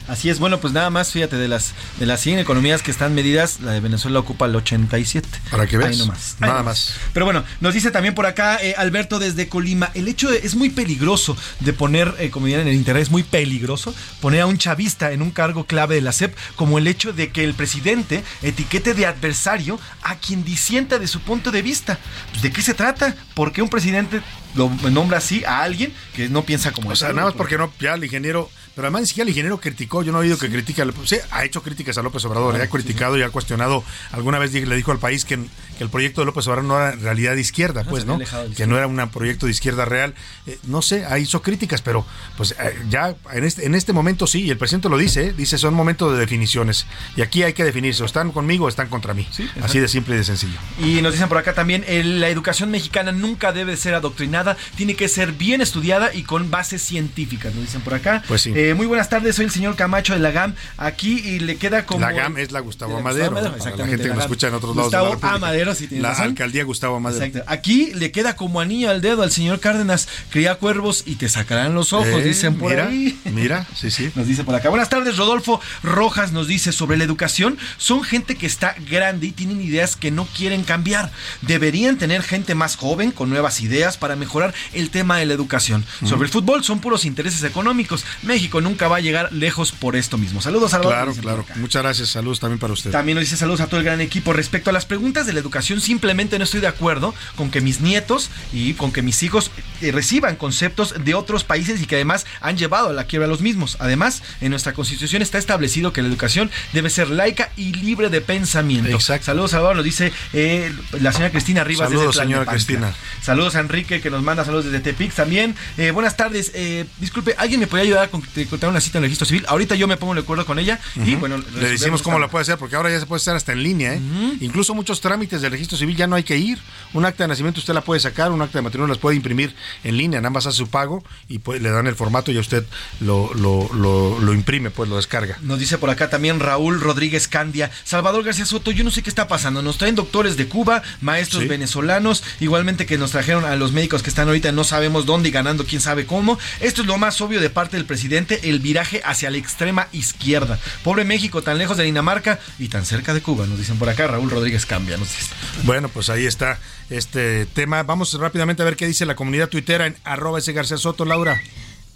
Así 0.09 0.29
es, 0.29 0.41
bueno, 0.41 0.59
pues 0.61 0.73
nada 0.73 0.91
más, 0.91 1.13
fíjate, 1.13 1.37
de 1.37 1.47
las 1.47 1.73
de 2.01 2.07
las 2.07 2.21
100 2.21 2.41
economías 2.41 2.83
que 2.83 2.91
están 2.91 3.15
medidas, 3.15 3.61
la 3.61 3.73
de 3.73 3.81
Venezuela 3.81 4.19
ocupa 4.19 4.47
el 4.47 4.57
87. 4.57 5.29
Para 5.51 5.67
que 5.67 5.77
veas. 5.79 5.91
Ahí 5.93 5.99
nomás. 5.99 6.37
Nada 6.41 6.63
más. 6.65 6.95
Pero 7.13 7.27
bueno, 7.27 7.45
nos 7.61 7.75
dice 7.75 7.91
también 7.93 8.15
por 8.15 8.27
acá 8.27 8.59
eh, 8.61 8.75
Alberto 8.77 9.19
desde 9.21 9.49
Colima, 9.49 9.91
el 9.95 10.09
hecho 10.09 10.29
de- 10.31 10.39
es 10.39 10.57
muy 10.57 10.71
peligroso 10.71 11.37
de 11.61 11.73
poner, 11.73 12.13
eh, 12.19 12.31
como 12.31 12.47
dirían 12.47 12.63
en 12.63 12.69
el 12.69 12.75
internet, 12.75 13.05
es 13.05 13.11
muy 13.11 13.23
peligroso 13.23 13.95
poner 14.21 14.41
a 14.41 14.47
un 14.47 14.59
chavista 14.59 15.13
en 15.13 15.23
un 15.23 15.31
cargo 15.31 15.65
clave 15.65 15.95
de 15.95 16.01
la 16.01 16.13
SEP, 16.13 16.35
como 16.57 16.79
el 16.79 16.89
hecho 16.89 17.13
de 17.13 17.31
que 17.31 17.45
el 17.45 17.55
presidente 17.55 18.25
etiquete 18.43 18.95
de 18.95 19.07
adversario 19.07 19.79
a 20.03 20.17
quien 20.17 20.43
disienta 20.45 20.99
de 20.99 21.07
su 21.07 21.21
punto 21.21 21.51
de 21.53 21.63
vista. 21.63 21.99
Pues, 22.31 22.43
¿De 22.43 22.51
qué 22.51 22.63
se 22.63 22.75
trata? 22.75 23.15
¿Por 23.35 23.53
qué 23.53 23.63
un 23.63 23.69
presidente 23.69 24.21
lo 24.55 24.69
nombra 24.91 25.19
así 25.19 25.45
a 25.45 25.63
alguien 25.63 25.93
que 26.15 26.29
no 26.29 26.43
piensa 26.45 26.73
como 26.73 26.91
O 26.91 26.97
sea, 26.97 27.13
nada 27.13 27.27
más 27.29 27.35
porque 27.35 27.57
no, 27.59 27.73
ya 27.81 27.95
el 27.95 28.05
ingeniero, 28.05 28.51
pero 28.75 28.87
además 28.87 29.03
ni 29.03 29.07
siquiera 29.09 29.25
el 29.25 29.31
ingeniero 29.31 29.59
criticó, 29.61 30.03
yo 30.03 30.13
no 30.13 30.19
he 30.19 30.23
oído 30.23 30.39
que 30.39 30.49
critique, 30.51 30.83
al- 30.83 30.95
sí, 31.05 31.17
ha 31.31 31.45
hecho 31.45 31.63
críticas 31.63 31.99
a 31.99 32.03
López 32.03 32.25
Obrador, 32.25 32.57
Ah, 32.57 32.63
ha 32.65 32.67
criticado 32.69 33.17
y 33.19 33.23
ha 33.23 33.31
cuestionado, 33.31 33.85
alguna 34.13 34.39
vez 34.39 34.53
le 34.53 34.77
dijo 34.77 34.93
al 34.93 34.99
país 34.99 35.25
que, 35.25 35.37
que 35.79 35.85
el 35.85 35.91
proyecto 35.91 36.21
de 36.21 36.27
López 36.27 36.47
Obrador 36.47 36.65
no 36.65 36.77
era 36.81 36.93
en 36.95 37.01
realidad 37.01 37.35
de 37.35 37.41
izquierda, 37.41 37.85
pues, 37.85 38.05
se 38.05 38.11
había 38.11 38.27
¿no? 38.49 38.55
Que 38.55 38.67
no 38.67 38.77
era 38.77 38.87
un 38.87 38.97
proyecto 39.11 39.47
de 39.47 39.53
izquierda 39.53 39.85
real, 39.85 40.15
Eh, 40.47 40.59
no 40.65 40.83
sé, 40.83 41.05
ha 41.05 41.19
hizo 41.19 41.43
críticas, 41.43 41.83
pero 41.83 42.05
pues 42.37 42.53
eh, 42.53 42.77
ya 42.89 43.15
en 43.33 43.45
este, 43.45 43.67
en 43.67 43.75
este 43.75 43.93
momento 43.93 44.27
sí, 44.27 44.43
y 44.43 44.51
el 44.51 44.57
presidente 44.59 44.89
lo 44.89 44.97
dice, 44.99 45.27
¿eh? 45.29 45.33
dice 45.37 45.59
son 45.59 45.75
momentos 45.75 46.13
de 46.13 46.19
definiciones, 46.19 46.87
y 47.17 47.23
aquí 47.23 47.43
hay 47.43 47.53
que 47.53 47.65
definirse, 47.65 48.03
o 48.03 48.07
están 48.07 48.33
conmigo 48.33 48.65
o 48.65 48.69
están 48.69 48.89
contra 48.89 49.15
mí, 49.15 49.29
así 49.63 49.79
de 49.79 49.89
simple 49.89 50.15
y 50.15 50.19
de 50.19 50.25
sencillo. 50.25 50.59
Y 50.81 51.03
nos 51.03 51.13
dicen 51.13 51.29
por 51.29 51.39
acá 51.39 51.55
también, 51.55 51.85
la 52.21 52.29
educación 52.29 52.71
mexicana 52.71 53.13
nunca 53.13 53.53
debe 53.53 53.77
ser 53.77 53.95
adoctrinada, 53.95 54.39
tiene 54.76 54.95
que 54.95 55.09
ser 55.09 55.32
bien 55.32 55.61
estudiada 55.61 56.12
y 56.14 56.22
con 56.22 56.51
bases 56.51 56.82
científicas, 56.82 57.55
nos 57.55 57.64
dicen 57.64 57.80
por 57.80 57.95
acá. 57.95 58.22
Pues 58.28 58.43
sí. 58.43 58.53
Eh, 58.55 58.74
muy 58.74 58.86
buenas 58.86 59.09
tardes, 59.09 59.36
soy 59.36 59.45
el 59.47 59.51
señor 59.51 59.76
Camacho 59.76 60.12
de 60.14 60.20
la 60.20 60.30
GAM, 60.30 60.55
aquí 60.76 61.18
y 61.18 61.38
le 61.41 61.57
queda 61.57 61.86
como... 61.86 62.01
La 62.01 62.12
GAM 62.12 62.36
es 62.38 62.53
la 62.53 62.61
Gustavo 62.61 62.91
de 62.93 62.95
la 62.97 63.01
Amadero, 63.01 63.30
Gustavo 63.30 63.49
la 63.51 63.57
exactamente, 63.57 63.91
gente 63.91 64.03
que 64.05 64.09
la 64.09 64.14
nos 64.16 64.24
escucha 64.24 64.49
en 64.49 64.55
otros 64.55 64.76
lados 64.76 64.91
de 64.91 64.97
la 64.99 65.09
Gustavo. 65.09 65.34
Amadero, 65.36 65.74
si 65.74 65.86
tienes 65.88 66.03
La 66.03 66.11
razón. 66.11 66.24
alcaldía 66.26 66.64
Gustavo 66.64 66.97
Amadero. 66.97 67.24
Exacto. 67.24 67.51
Aquí 67.51 67.93
le 67.95 68.11
queda 68.11 68.36
como 68.36 68.61
anillo 68.61 68.91
al 68.91 69.01
dedo 69.01 69.22
al 69.22 69.30
señor 69.30 69.61
Cárdenas, 69.61 70.09
cría 70.30 70.55
cuervos 70.57 71.03
y 71.07 71.16
te 71.16 71.28
sacarán 71.28 71.74
los 71.74 71.93
ojos, 71.93 72.07
Eh, 72.09 72.22
dicen 72.24 72.57
por 72.57 72.70
mira, 72.70 72.86
ahí. 72.88 73.18
Mira, 73.26 73.66
sí, 73.76 73.91
sí. 73.91 74.11
Nos 74.14 74.26
dice 74.26 74.45
por 74.45 74.55
acá. 74.55 74.68
Buenas 74.68 74.88
tardes, 74.88 75.16
Rodolfo 75.16 75.61
Rojas 75.82 76.32
nos 76.32 76.47
dice 76.49 76.72
sobre 76.72 76.97
la 76.97 77.05
educación. 77.05 77.59
Son 77.76 78.03
gente 78.03 78.36
que 78.36 78.47
está 78.47 78.74
grande 78.91 79.26
y 79.28 79.30
tienen 79.32 79.61
ideas 79.61 79.97
que 79.97 80.11
no 80.11 80.26
quieren 80.36 80.62
cambiar. 80.64 81.11
Deberían 81.43 81.97
tener 81.99 82.22
gente 82.22 82.55
más 82.55 82.76
joven 82.76 83.11
con 83.11 83.28
nuevas 83.30 83.61
ideas 83.61 83.97
para 83.97 84.16
mejorar 84.16 84.30
el 84.72 84.91
tema 84.91 85.18
de 85.18 85.26
la 85.26 85.35
educación. 85.35 85.85
Sobre 86.05 86.26
el 86.26 86.33
fútbol 86.33 86.64
son 86.64 86.81
puros 86.81 87.05
intereses 87.05 87.43
económicos. 87.45 88.05
México 88.22 88.61
nunca 88.61 88.89
va 88.89 88.97
a 88.97 89.01
llegar 89.01 89.33
lejos 89.33 89.72
por 89.72 89.97
esto 89.97 90.18
mismo. 90.18 90.41
Saludos, 90.41 90.70
Salvador. 90.72 90.95
Claro, 90.95 91.14
claro. 91.14 91.41
acá. 91.43 91.55
Muchas 91.57 91.83
gracias. 91.83 92.09
Saludos 92.11 92.41
también 92.41 92.59
para 92.59 92.72
usted. 92.72 92.91
También 92.91 93.16
nos 93.16 93.24
dice 93.24 93.37
saludos 93.37 93.61
a 93.61 93.66
todo 93.66 93.78
el 93.78 93.85
gran 93.85 94.01
equipo. 94.01 94.33
Respecto 94.33 94.70
a 94.70 94.72
las 94.72 94.87
preguntas 94.87 95.26
de 95.26 95.33
la 95.33 95.41
educación, 95.41 95.81
simplemente 95.81 96.39
no 96.39 96.45
estoy 96.45 96.61
de 96.61 96.66
acuerdo 96.66 97.14
con 97.37 97.51
que 97.51 97.61
mis 97.61 97.81
nietos 97.81 98.31
y 98.53 98.74
con 98.74 98.93
que 98.93 99.03
mis 99.03 99.22
hijos 99.22 99.51
eh, 99.81 99.93
reciban 99.93 100.37
conceptos 100.37 100.95
de 101.03 101.14
otros 101.14 101.45
países 101.45 101.81
y 101.81 101.87
que 101.87 101.97
además 101.97 102.26
han 102.41 102.57
llevado 102.57 102.89
a 102.89 102.93
la 102.93 103.05
quiebra 103.05 103.26
a 103.26 103.31
los 103.31 103.41
mismos. 103.41 103.76
Además, 103.81 104.22
en 104.41 104.51
nuestra 104.51 104.72
constitución 104.72 105.22
está 105.22 105.39
establecido 105.39 105.93
que 105.93 106.03
la 106.03 106.09
educación 106.09 106.51
debe 106.72 106.91
ser 106.91 107.11
laica 107.11 107.51
y 107.57 107.72
libre 107.72 108.11
de 108.11 108.20
pensamiento. 108.20 108.91
Exacto. 108.91 109.26
Saludos, 109.26 109.53
Salvador, 109.53 109.76
nos 109.76 109.85
dice 109.85 110.12
eh, 110.33 110.72
la 111.01 111.12
señora 111.12 111.31
Cristina 111.31 111.64
Rivas. 111.64 111.89
Saludos, 111.89 112.16
desde 112.16 112.26
señora. 112.26 112.51
Cristina. 112.51 112.95
Saludos 113.22 113.57
a 113.57 113.61
Enrique 113.61 114.01
que 114.01 114.11
nos 114.11 114.20
manda 114.23 114.45
saludos 114.45 114.66
desde 114.66 114.81
Tepix 114.81 115.14
también. 115.14 115.55
Eh, 115.79 115.91
buenas 115.91 116.16
tardes. 116.16 116.51
Eh, 116.55 116.87
disculpe, 116.99 117.35
¿alguien 117.39 117.61
me 117.61 117.66
podría 117.66 117.85
ayudar 117.85 118.05
a 118.05 118.09
con- 118.09 118.23
a 118.23 118.41
encontrar 118.41 118.71
una 118.71 118.81
cita 118.81 118.99
en 118.99 119.05
el 119.05 119.09
registro 119.09 119.27
civil? 119.27 119.45
Ahorita 119.49 119.75
yo 119.75 119.87
me 119.89 119.97
pongo 119.97 120.14
de 120.14 120.21
acuerdo 120.21 120.45
con 120.47 120.59
ella 120.59 120.79
y 121.05 121.14
bueno, 121.16 121.39
le 121.39 121.68
decimos 121.71 122.03
cómo 122.03 122.18
la 122.18 122.29
puede 122.29 122.43
hacer, 122.43 122.59
porque 122.59 122.77
ahora 122.77 122.91
ya 122.91 123.01
se 123.01 123.07
puede 123.07 123.18
hacer 123.21 123.37
hasta 123.37 123.53
en 123.53 123.62
línea. 123.62 123.95
¿eh? 123.95 124.01
Incluso 124.41 124.75
muchos 124.75 125.01
trámites 125.01 125.41
del 125.43 125.53
registro 125.53 125.77
civil 125.79 125.97
ya 125.97 126.07
no 126.07 126.16
hay 126.16 126.23
que 126.23 126.37
ir. 126.37 126.59
Un 126.93 127.05
acta 127.05 127.25
de 127.25 127.29
nacimiento 127.29 127.61
usted 127.61 127.75
la 127.75 127.83
puede 127.83 128.01
sacar, 128.01 128.33
un 128.33 128.43
acta 128.43 128.59
de 128.59 128.62
matrimonio 128.62 128.93
las 128.95 128.99
puede 129.01 129.16
imprimir 129.16 129.55
en 129.85 129.97
línea, 129.97 130.21
nada 130.21 130.31
más 130.31 130.47
hace 130.47 130.59
su 130.59 130.68
pago 130.68 131.03
y 131.29 131.39
pues, 131.39 131.61
le 131.62 131.71
dan 131.71 131.87
el 131.87 131.95
formato 131.95 132.33
y 132.33 132.37
a 132.37 132.41
usted 132.41 132.64
lo, 133.01 133.33
lo, 133.35 133.68
lo, 133.75 134.18
lo 134.21 134.35
imprime, 134.35 134.71
pues 134.71 134.89
lo 134.89 134.97
descarga. 134.97 135.39
Nos 135.43 135.59
dice 135.59 135.79
por 135.79 135.91
acá 135.91 136.11
también 136.11 136.41
Raúl 136.41 136.81
Rodríguez 136.81 137.29
Candia. 137.29 137.71
Salvador 137.85 138.25
García 138.25 138.45
Soto, 138.47 138.71
yo 138.71 138.85
no 138.85 138.91
sé 138.91 139.03
qué 139.03 139.11
está 139.11 139.29
pasando. 139.29 139.62
Nos 139.62 139.79
traen 139.79 139.95
doctores 139.95 140.37
de 140.37 140.47
Cuba, 140.49 140.83
maestros 141.01 141.43
Sí. 141.43 141.49
venezolanos, 141.49 142.23
igualmente 142.41 142.87
que 142.87 142.99
nos 142.99 143.12
trajeron 143.12 143.45
a 143.45 143.55
los 143.57 143.73
médicos 143.73 144.03
que 144.11 144.13
están 144.13 144.27
ahorita 144.27 144.51
no 144.51 144.65
sabemos 144.65 145.07
dónde 145.07 145.29
y 145.29 145.33
ganando 145.33 145.65
quién 145.65 145.81
sabe 145.81 146.05
cómo. 146.05 146.37
Esto 146.59 146.83
es 146.83 146.89
lo 146.89 146.99
más 146.99 147.21
obvio 147.21 147.41
de 147.41 147.49
parte 147.49 147.77
del 147.77 147.87
presidente, 147.87 148.41
el 148.51 148.59
viraje 148.59 149.01
hacia 149.05 149.31
la 149.31 149.39
extrema 149.39 149.87
izquierda. 149.93 150.59
Pobre 150.83 151.05
México, 151.05 151.43
tan 151.43 151.59
lejos 151.59 151.77
de 151.77 151.85
Dinamarca 151.85 152.41
y 152.59 152.67
tan 152.67 152.85
cerca 152.85 153.15
de 153.15 153.23
Cuba, 153.23 153.47
nos 153.47 153.57
dicen 153.57 153.79
por 153.79 153.89
acá. 153.89 154.09
Raúl 154.09 154.29
Rodríguez 154.29 154.67
Cambia, 154.67 154.97
nos 154.97 155.09
dice. 155.09 155.33
Bueno, 155.63 155.89
pues 155.89 156.11
ahí 156.11 156.27
está 156.27 156.59
este 156.91 157.47
tema. 157.47 157.85
Vamos 157.85 158.13
rápidamente 158.15 158.63
a 158.63 158.65
ver 158.65 158.75
qué 158.75 158.87
dice 158.87 159.07
la 159.07 159.15
comunidad 159.15 159.49
tuitera 159.49 159.87
en 159.87 159.97
arroba 160.03 160.41
ese 160.41 160.53
García 160.53 160.77
Soto, 160.77 161.05
Laura. 161.05 161.41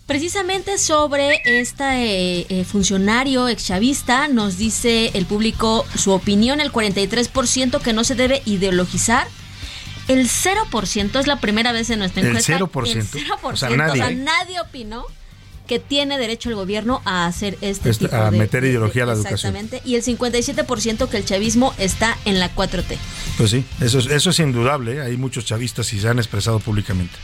Precisamente 0.07 0.79
sobre 0.79 1.43
este 1.45 2.65
funcionario 2.65 3.49
exchavista 3.49 4.29
nos 4.29 4.57
dice 4.57 5.11
el 5.15 5.27
público 5.27 5.85
su 5.97 6.13
opinión, 6.13 6.61
el 6.61 6.71
43% 6.71 7.81
que 7.81 7.93
no 7.93 8.05
se 8.05 8.15
debe 8.15 8.43
ideologizar. 8.45 9.27
El 10.09 10.29
0% 10.29 11.21
es 11.21 11.27
la 11.27 11.41
primera 11.41 11.73
vez 11.73 11.91
en 11.91 11.99
nuestra 12.01 12.21
El 12.23 12.29
encuesta. 12.29 12.59
0%. 12.59 12.87
El 12.93 13.09
0%. 13.09 13.39
O 13.43 13.57
sea, 13.57 13.71
nadie. 13.71 14.03
O 14.03 14.07
sea, 14.07 14.11
nadie 14.11 14.61
opinó 14.61 15.07
que 15.67 15.79
tiene 15.79 16.19
derecho 16.19 16.49
el 16.51 16.55
gobierno 16.57 17.01
a 17.05 17.27
hacer 17.27 17.57
este, 17.63 17.91
Este, 17.91 18.05
tipo 18.07 18.17
a 18.17 18.31
de... 18.31 18.39
meter 18.39 18.63
de- 18.63 18.69
ideología 18.71 19.05
a 19.05 19.07
la 19.07 19.15
de- 19.15 19.21
educación. 19.21 19.57
Exactamente. 19.57 19.89
Y 19.89 19.95
el 19.97 20.03
57% 20.03 21.09
que 21.09 21.17
el 21.17 21.25
chavismo 21.25 21.75
está 21.79 22.17
en 22.25 22.39
la 22.39 22.55
4T. 22.55 22.97
Pues 23.39 23.51
sí, 23.51 23.65
eso 23.81 23.99
es, 23.99 24.07
eso 24.07 24.31
es 24.31 24.39
indudable. 24.41 24.97
¿eh? 24.97 25.01
Hay 25.01 25.17
muchos 25.17 25.45
chavistas 25.45 25.93
y 25.93 26.01
se 26.01 26.09
han 26.09 26.19
expresado 26.19 26.61
públicamente. 26.61 27.15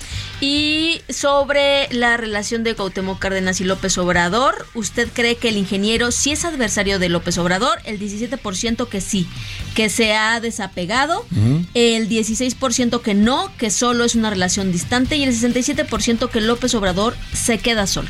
Y 0.41 1.03
sobre 1.09 1.89
la 1.93 2.17
relación 2.17 2.65
de 2.65 2.75
Cuauhtémoc 2.75 3.19
Cárdenas 3.19 3.61
y 3.61 3.65
López 3.65 3.97
Obrador, 3.99 4.67
¿usted 4.75 5.09
cree 5.13 5.37
que 5.37 5.51
el 5.51 5.57
ingeniero 5.59 6.11
sí 6.11 6.33
es 6.33 6.45
adversario 6.45 6.99
de 6.99 7.09
López 7.11 7.37
Obrador? 7.39 7.79
El 7.85 8.01
17% 8.01 8.89
que 8.89 9.01
sí, 9.03 9.29
que 9.75 9.91
se 9.91 10.15
ha 10.15 10.41
desapegado, 10.41 11.27
el 11.75 12.09
16% 12.09 13.03
que 13.03 13.15
no, 13.15 13.53
que 13.59 13.71
solo 13.71 14.05
es 14.05 14.15
una 14.15 14.31
relación 14.31 14.73
distante 14.73 15.17
y 15.17 15.25
el 15.25 15.35
67% 15.35 16.29
que 16.31 16.41
López 16.41 16.75
Obrador 16.75 17.15
se 17.35 17.59
queda 17.59 17.87
solo. 17.87 18.09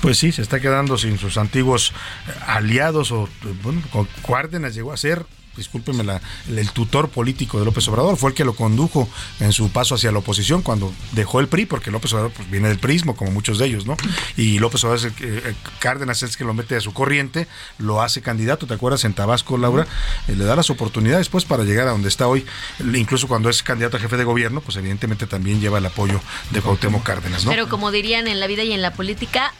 Pues 0.00 0.18
sí, 0.18 0.32
se 0.32 0.42
está 0.42 0.60
quedando 0.60 0.98
sin 0.98 1.18
sus 1.18 1.36
antiguos 1.36 1.92
eh, 2.28 2.32
aliados 2.46 3.12
o, 3.12 3.28
bueno, 3.62 3.82
Cárdenas 4.26 4.74
llegó 4.74 4.92
a 4.92 4.96
ser, 4.96 5.24
discúlpeme, 5.56 6.04
la- 6.04 6.20
el 6.48 6.70
tutor 6.70 7.08
político 7.08 7.58
de 7.58 7.64
López 7.64 7.86
Obrador, 7.88 8.16
fue 8.16 8.30
el 8.30 8.34
que 8.36 8.44
lo 8.44 8.54
condujo 8.54 9.08
en 9.40 9.52
su 9.52 9.70
paso 9.70 9.94
hacia 9.96 10.12
la 10.12 10.18
oposición 10.18 10.62
cuando 10.62 10.92
dejó 11.12 11.40
el 11.40 11.48
PRI, 11.48 11.66
porque 11.66 11.90
López 11.90 12.12
Obrador 12.12 12.32
pues, 12.32 12.50
viene 12.50 12.68
del 12.68 12.78
prismo, 12.78 13.16
como 13.16 13.30
muchos 13.30 13.58
de 13.58 13.66
ellos, 13.66 13.86
¿no? 13.86 13.96
Y 14.36 14.58
López 14.58 14.84
Obrador, 14.84 15.06
es 15.06 15.12
el 15.22 15.24
eh, 15.48 15.54
Cárdenas 15.78 16.22
es 16.22 16.30
el 16.30 16.36
que 16.36 16.44
lo 16.44 16.54
mete 16.54 16.76
a 16.76 16.80
su 16.80 16.92
corriente, 16.92 17.46
lo 17.78 18.00
hace 18.02 18.22
candidato, 18.22 18.66
¿te 18.66 18.74
acuerdas? 18.74 19.04
En 19.04 19.12
Tabasco, 19.14 19.58
Laura, 19.58 19.86
Eh, 20.28 20.34
le 20.36 20.44
da 20.44 20.56
las 20.56 20.70
oportunidades 20.70 21.28
pues 21.28 21.44
para 21.44 21.64
llegar 21.64 21.88
a 21.88 21.90
donde 21.92 22.08
está 22.08 22.26
hoy, 22.26 22.44
incluso 22.94 23.28
cuando 23.28 23.48
es 23.50 23.62
candidato 23.62 23.96
a 23.96 24.00
jefe 24.00 24.16
de 24.16 24.24
gobierno, 24.24 24.60
pues 24.60 24.76
evidentemente 24.76 25.26
también 25.26 25.60
lleva 25.60 25.78
el 25.78 25.86
apoyo 25.86 26.20
de 26.50 26.60
Cuauhtémoc 26.60 27.02
Cárdenas, 27.02 27.44
¿no? 27.44 27.50
Pero 27.50 27.68
como 27.68 27.90
dirían 27.90 28.28
en 28.28 28.40
la 28.40 28.46
vida 28.46 28.62
y 28.64 28.72
en 28.72 28.82
la 28.82 28.92
política, 28.92 29.52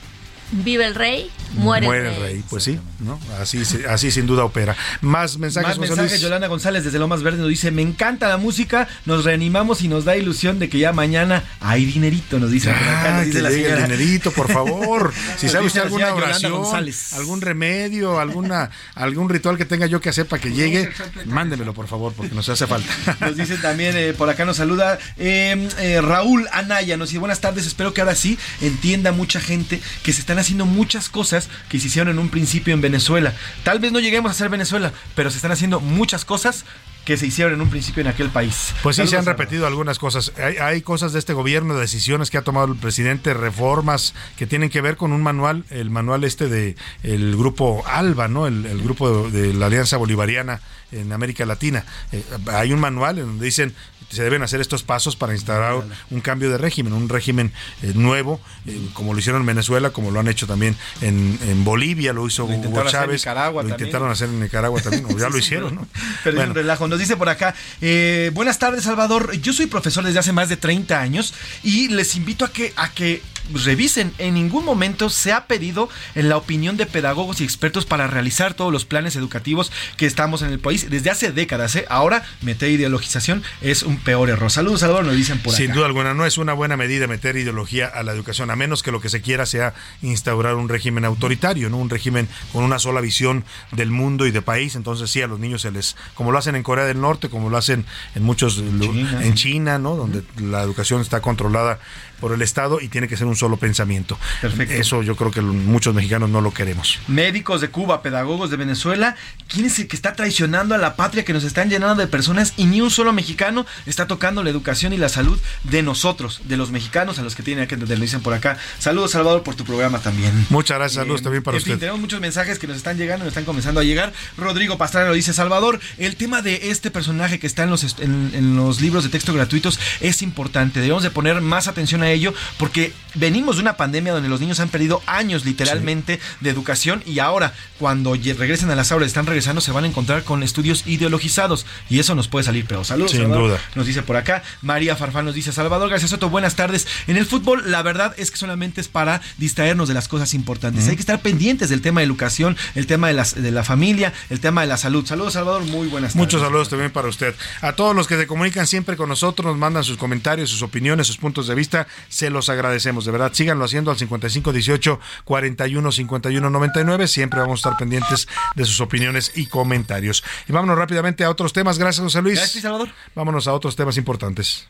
vive 0.53 0.86
el 0.86 0.94
rey, 0.94 1.30
muere, 1.55 1.86
el 1.86 2.16
rey. 2.20 2.44
Pues 2.48 2.64
sí, 2.64 2.78
¿no? 3.01 3.18
Así, 3.40 3.62
así 3.88 4.11
sin 4.11 4.26
duda 4.26 4.44
opera. 4.44 4.76
Más 5.01 5.38
mensajes, 5.38 5.78
Más 5.78 5.88
mensajes? 5.88 6.20
Yolanda 6.20 6.46
González 6.48 6.84
desde 6.84 6.98
Lomas 6.98 7.22
Verde 7.22 7.38
nos 7.38 7.48
dice, 7.48 7.70
me 7.70 7.82
encanta 7.82 8.28
la 8.28 8.36
música, 8.36 8.88
nos 9.07 9.24
reanimamos 9.24 9.82
y 9.82 9.88
nos 9.88 10.05
da 10.05 10.16
ilusión 10.16 10.59
de 10.59 10.68
que 10.68 10.78
ya 10.78 10.92
mañana 10.92 11.44
hay 11.61 11.84
dinerito, 11.84 12.38
nos 12.38 12.51
dice. 12.51 12.68
por 12.70 12.76
acá, 12.78 13.03
Ah, 13.05 13.11
nos 13.12 13.20
que 13.20 13.26
dice 13.26 13.42
la 13.42 13.51
llegue 13.51 13.70
el 13.72 13.82
dinerito, 13.82 14.30
por 14.32 14.51
favor. 14.53 15.12
Si 15.36 15.48
sabe 15.48 15.64
dice 15.64 15.78
usted 15.78 15.82
alguna 15.82 16.14
oración, 16.14 16.53
González. 16.53 17.12
algún 17.14 17.40
remedio, 17.40 18.18
alguna, 18.20 18.70
algún 18.94 19.28
ritual 19.28 19.57
que 19.57 19.64
tenga 19.64 19.86
yo 19.86 20.01
que 20.01 20.09
hacer 20.11 20.26
para 20.26 20.42
que 20.42 20.53
llegue, 20.53 20.90
mándemelo, 21.26 21.72
por 21.72 21.86
favor, 21.88 22.12
porque 22.14 22.34
nos 22.34 22.48
hace 22.48 22.66
falta. 22.66 22.90
Nos 23.20 23.36
dicen 23.36 23.61
también, 23.61 23.96
eh, 23.96 24.12
por 24.12 24.28
acá 24.28 24.44
nos 24.44 24.57
saluda 24.57 24.98
eh, 25.18 25.68
eh, 25.78 26.01
Raúl 26.01 26.46
Anaya, 26.53 26.96
nos 26.96 27.09
dice 27.11 27.18
buenas 27.18 27.40
tardes, 27.40 27.66
espero 27.66 27.94
que 27.94 28.01
ahora 28.01 28.14
sí 28.14 28.38
entienda 28.61 29.12
mucha 29.12 29.40
gente 29.40 29.80
que 30.03 30.12
se 30.12 30.20
están 30.20 30.38
haciendo 30.41 30.66
muchas 30.66 31.09
cosas 31.09 31.49
que 31.68 31.78
se 31.78 31.86
hicieron 31.88 32.12
en 32.12 32.18
un 32.18 32.28
principio 32.28 32.74
en 32.74 32.80
Venezuela. 32.80 33.34
Tal 33.62 33.78
vez 33.78 33.93
no 33.93 34.01
lleguemos 34.01 34.30
a 34.30 34.34
ser 34.34 34.49
Venezuela, 34.49 34.93
pero 35.14 35.30
se 35.30 35.36
están 35.36 35.53
haciendo 35.53 35.80
muchas 35.80 36.24
cosas 36.24 36.64
que 37.05 37.16
se 37.16 37.26
hicieron 37.26 37.55
en 37.55 37.61
un 37.62 37.70
principio 37.70 38.03
en 38.03 38.09
aquel 38.09 38.28
país. 38.28 38.74
Pues 38.82 38.97
sí, 38.97 39.07
se 39.07 39.16
han 39.16 39.24
repetido 39.24 39.66
algunas 39.66 39.99
cosas. 39.99 40.32
Hay, 40.36 40.57
hay 40.57 40.82
cosas 40.82 41.12
de 41.12 41.18
este 41.18 41.32
gobierno, 41.32 41.74
decisiones 41.76 42.30
que 42.30 42.36
ha 42.36 42.43
tomado 42.43 42.72
el 42.72 42.78
presidente, 42.78 43.32
reformas 43.32 44.14
que 44.36 44.47
tienen 44.47 44.68
que 44.68 44.80
ver 44.80 44.97
con 44.97 45.12
un 45.12 45.22
manual, 45.22 45.64
el 45.70 45.88
manual 45.88 46.24
este 46.24 46.49
de 46.49 46.76
el 47.03 47.36
grupo 47.36 47.82
ALBA, 47.86 48.28
¿no? 48.28 48.47
El, 48.47 48.66
el 48.66 48.82
grupo 48.82 49.30
de, 49.30 49.47
de 49.47 49.55
la 49.55 49.66
Alianza 49.66 49.97
Bolivariana 49.97 50.61
en 50.93 51.12
América 51.12 51.47
Latina. 51.47 51.84
Eh, 52.12 52.22
hay 52.53 52.72
un 52.72 52.80
manual 52.80 53.18
en 53.18 53.26
donde 53.26 53.47
dicen 53.47 53.74
se 54.11 54.23
deben 54.23 54.43
hacer 54.43 54.61
estos 54.61 54.83
pasos 54.83 55.17
para 55.17 55.33
instalar 55.33 55.83
un 56.11 56.21
cambio 56.21 56.51
de 56.51 56.59
régimen, 56.59 56.93
un 56.93 57.09
régimen 57.09 57.53
eh, 57.83 57.93
nuevo, 57.95 58.41
eh, 58.67 58.79
como 58.93 59.13
lo 59.15 59.19
hicieron 59.21 59.43
en 59.43 59.47
Venezuela, 59.47 59.91
como 59.91 60.11
lo 60.11 60.21
han 60.21 60.29
hecho 60.29 60.47
también 60.47 60.77
en, 61.01 61.39
en 61.47 61.65
Bolivia, 61.65 62.13
lo 62.13 62.27
hizo 62.27 62.45
Hugo 62.45 62.85
Chávez, 62.89 63.21
Nicaragua 63.23 63.63
lo 63.63 63.69
también. 63.69 63.87
intentaron 63.89 64.11
hacer 64.11 64.29
en 64.29 64.41
Nicaragua 64.41 64.81
también, 64.81 65.05
o 65.07 65.17
ya 65.19 65.29
lo 65.29 65.39
hicieron, 65.39 65.75
¿no? 65.77 65.89
Pero 66.25 66.37
Bueno. 66.37 66.51
un 66.51 66.57
relajo. 66.57 66.89
Nos 66.89 66.99
dice 66.99 67.17
por 67.17 67.29
acá, 67.29 67.55
eh, 67.81 68.31
buenas 68.35 68.59
tardes 68.59 68.85
Salvador, 68.85 69.33
yo 69.41 69.53
soy 69.53 69.67
profesor 69.67 70.05
desde 70.05 70.19
hace 70.19 70.33
más 70.33 70.49
de 70.49 70.57
30 70.57 71.01
años 71.01 71.33
y 71.63 71.89
les 71.89 72.17
invito 72.17 72.45
a 72.45 72.53
que, 72.53 72.73
a 72.77 72.91
que 72.93 73.23
revisen, 73.53 74.12
en 74.18 74.34
ningún 74.34 74.64
momento 74.64 75.11
se 75.11 75.32
ha 75.32 75.46
pedido 75.46 75.88
en 76.14 76.28
la 76.28 76.36
opinión 76.36 76.76
de 76.76 76.86
pedagogos 76.86 77.40
y 77.40 77.44
expertos 77.44 77.86
para 77.86 78.07
realizar 78.07 78.55
todos 78.55 78.72
los 78.72 78.84
planes 78.84 79.16
educativos 79.16 79.72
que 79.96 80.07
estamos 80.07 80.42
en 80.42 80.51
el 80.51 80.59
país 80.59 80.88
desde 80.90 81.11
hace 81.11 81.32
décadas. 81.32 81.76
¿eh? 81.76 81.86
Ahora 81.88 82.24
meter 82.42 82.70
ideologización 82.70 83.42
es 83.61 83.82
un 83.82 83.98
peor 83.98 84.30
error. 84.30 84.51
Saludos 84.51 84.80
Salvador, 84.80 85.05
nos 85.05 85.16
dicen 85.16 85.38
por 85.38 85.55
Sin 85.55 85.66
acá. 85.66 85.74
duda 85.74 85.86
alguna, 85.86 86.14
no 86.14 86.26
es 86.26 86.38
una 86.38 86.53
buena 86.53 86.76
medida 86.76 87.07
meter 87.07 87.36
ideología 87.36 87.86
a 87.86 88.03
la 88.03 88.12
educación, 88.12 88.51
a 88.51 88.57
menos 88.57 88.82
que 88.82 88.92
lo 88.92 89.01
que 89.01 89.09
se 89.09 89.20
quiera 89.20 89.46
sea 89.46 89.74
instaurar 90.03 90.55
un 90.55 90.68
régimen 90.68 91.05
autoritario, 91.05 91.70
¿no? 91.70 91.78
Un 91.78 91.90
régimen 91.90 92.28
con 92.53 92.64
una 92.64 92.78
sola 92.78 93.01
visión 93.01 93.44
del 93.72 93.90
mundo 93.90 94.26
y 94.26 94.30
de 94.30 94.42
país. 94.42 94.76
Entonces 94.76 95.11
sí, 95.11 95.22
a 95.22 95.26
los 95.26 95.38
niños 95.38 95.62
se 95.62 95.70
les, 95.70 95.96
como 96.14 96.32
lo 96.32 96.38
hacen 96.38 96.57
en 96.57 96.62
Corea 96.62 96.84
del 96.84 97.01
Norte, 97.01 97.28
como 97.28 97.51
lo 97.51 97.57
hacen 97.57 97.84
en 98.14 98.22
muchos, 98.22 98.57
China, 98.57 99.24
en. 99.24 99.34
China, 99.34 99.78
¿no? 99.78 99.96
Donde 99.96 100.22
la 100.38 100.62
educación 100.62 101.01
está 101.01 101.20
controlada 101.20 101.78
por 102.21 102.33
el 102.33 102.43
Estado 102.43 102.81
y 102.81 102.89
tiene 102.89 103.09
que 103.09 103.16
ser 103.16 103.27
un 103.27 103.37
solo 103.37 103.57
pensamiento. 103.57 104.18
Perfecto. 104.41 104.75
Eso 104.75 105.03
yo 105.03 105.16
creo 105.16 105.31
que 105.31 105.41
muchos 105.41 105.95
mexicanos 105.95 106.31
no 106.31 106.41
lo 106.41 106.53
queremos. 106.53 106.99
Médicos 107.09 107.61
de 107.61 107.68
Cuba, 107.71 108.03
pedagogos 108.03 108.51
de 108.51 108.57
Venezuela, 108.57 109.16
¿quién 109.49 109.66
es 109.66 109.79
el 109.79 109.89
que 109.89 109.97
está 109.97 110.12
traicionando 110.14 110.75
a 110.75 110.79
la 110.79 110.97
patria 110.97 111.25
que 111.25 111.33
nos 111.33 111.45
están 111.45 111.71
llenando 111.71 111.97
de 111.97 112.07
personas 112.07 112.53
y 112.57 112.66
ni 112.66 112.81
un 112.81 112.91
solo 112.91 113.12
mexicano 113.12 113.66
está 113.87 114.07
tocando 114.07 114.43
la 114.43 114.51
educación 114.51 114.93
y 114.93 114.97
la 114.99 115.09
salud 115.09 115.39
de 115.64 115.83
nosotros, 115.83 116.43
de 116.45 116.57
los 116.57 116.71
mexicanos 116.71 117.18
a 117.18 117.23
los 117.23 117.35
que 117.35 117.43
tienen 117.43 117.66
que 117.66 117.75
entender, 117.75 117.99
lo 117.99 118.03
dicen 118.03 118.21
por 118.21 118.35
acá. 118.35 118.59
Saludos 118.79 119.12
Salvador 119.12 119.43
por 119.43 119.55
tu 119.55 119.64
programa 119.64 119.99
también. 120.01 120.47
Muchas 120.51 120.79
gracias, 120.79 121.01
saludos 121.03 121.21
Eh, 121.21 121.25
también 121.25 121.43
para 121.43 121.57
en 121.57 121.62
fin, 121.62 121.73
usted. 121.75 121.81
tenemos 121.81 122.01
muchos 122.01 122.21
mensajes 122.21 122.59
que 122.59 122.66
nos 122.66 122.77
están 122.77 122.97
llegando, 122.99 123.25
nos 123.25 123.33
están 123.33 123.45
comenzando 123.45 123.81
a 123.81 123.85
llegar. 123.85 124.12
Rodrigo 124.37 124.77
Pastrana 124.79 125.09
lo 125.09 125.14
dice, 125.14 125.33
Salvador, 125.33 125.81
el 125.99 126.16
tema 126.16 126.43
de 126.43 126.71
este 126.71 126.91
personaje 126.91 127.39
que 127.39 127.47
está 127.47 127.62
en 127.64 127.71
los, 127.71 127.97
en 128.01 128.57
los 128.57 128.81
libros 128.81 129.05
de 129.05 129.11
texto 129.11 129.33
gratuitos 129.33 129.79
es 130.01 130.23
importante. 130.23 130.81
Debemos 130.81 131.03
de 131.03 131.11
poner 131.11 131.41
más 131.41 131.68
atención 131.68 132.03
a 132.03 132.10
ello 132.11 132.35
porque 132.59 132.93
venimos 133.15 133.57
de 133.57 133.63
una 133.63 133.77
pandemia 133.77 134.13
donde 134.13 134.29
los 134.29 134.41
niños 134.41 134.61
han 134.61 134.69
perdido 134.69 135.03
años 135.07 135.45
literalmente 135.45 136.21
de 136.41 136.51
educación 136.51 137.03
y 137.07 137.19
ahora 137.19 137.53
cuando 137.79 138.15
regresen 138.15 138.71
a 138.71 138.77
las 138.77 138.93
aulas, 138.93 139.09
están 139.09 139.27
regresando, 139.27 139.61
se 139.61 139.73
van 139.73 139.85
a 139.85 139.87
encontrar 139.87 140.23
con 140.23 140.43
estudios 140.43 140.87
ideologizados 140.87 141.67
y 141.89 141.99
eso 141.99 142.15
nos 142.15 142.29
puede 142.29 142.45
salir 142.45 142.67
peor. 142.67 142.85
Saludos. 142.85 143.13
Sin 143.13 143.23
Salvador. 143.23 143.49
duda. 143.49 143.61
Nos 143.75 143.87
dice 143.87 144.03
por 144.03 144.17
acá, 144.17 144.43
María 144.63 144.97
Farfán 144.97 145.25
nos 145.25 145.35
dice, 145.35 145.53
Salvador 145.53 145.89
García 145.89 146.09
Soto, 146.09 146.29
buenas 146.29 146.57
tardes. 146.57 146.87
En 147.07 147.17
el 147.17 147.27
fútbol, 147.27 147.71
la 147.71 147.83
verdad 147.83 148.15
es 148.19 148.31
que 148.31 148.37
solamente 148.37 148.81
es 148.81 148.89
para 148.89 149.21
distraernos 149.39 149.89
de 149.89 149.95
las 149.95 150.09
cosas 150.09 150.35
importantes. 150.35 150.89
Hay 150.89 150.97
que 150.97 151.01
estar 151.01 151.21
pendientes 151.21 151.69
del 151.69 151.81
tema 151.81 152.01
de 152.01 152.07
educación, 152.07 152.57
el 152.75 152.87
tema 152.87 153.09
de, 153.09 153.15
las, 153.15 153.41
de 153.41 153.51
la 153.51 153.65
familia, 153.65 154.13
el 154.29 154.41
tema 154.41 154.61
de 154.61 154.67
la 154.67 154.77
salud. 154.77 155.07
Saludos, 155.07 155.35
Salvador, 155.35 155.63
muy 155.65 155.89
buenas 155.89 156.13
tardes. 156.13 156.27
Muchos 156.27 156.43
saludos 156.43 156.69
también 156.69 156.91
para 156.91 157.09
usted. 157.09 157.35
A 157.63 157.73
todos 157.73 157.97
los 157.97 158.07
que 158.07 158.17
se 158.17 158.27
comunican 158.27 158.67
siempre 158.67 158.97
con 158.97 159.09
nosotros, 159.09 159.47
nos 159.47 159.57
mandan 159.57 159.85
sus 159.85 159.97
comentarios, 159.97 160.51
sus 160.51 160.63
opiniones, 160.63 161.07
sus 161.07 161.17
puntos 161.17 161.47
de 161.47 161.55
vista, 161.55 161.87
se 162.09 162.30
los 162.30 162.48
agradecemos, 162.48 163.05
de 163.05 163.12
verdad. 163.12 163.32
Síganlo 163.32 163.64
haciendo 163.64 163.90
al 163.90 163.98
5518 163.98 165.01
41 165.24 165.92
51 165.92 166.51
99. 166.51 167.09
Siempre 167.09 167.40
vamos 167.40 167.59
a 167.59 167.68
estar 167.68 167.78
pendientes 167.78 168.28
de 168.55 168.64
sus 168.64 168.80
opiniones 168.80 169.32
y 169.34 169.46
comentarios. 169.46 170.24
Y 170.48 170.53
vámonos 170.53 170.78
rápidamente 170.78 171.24
a 171.24 171.30
otros 171.30 171.53
temas. 171.53 171.78
Gracias, 171.78 172.03
José 172.03 172.22
Luis. 172.22 172.38
Gracias, 172.38 172.62
Salvador. 172.62 172.88
Vámonos 173.14 173.46
a 173.48 173.53
otros 173.53 173.76
temas 173.76 173.96
importantes. 173.96 174.68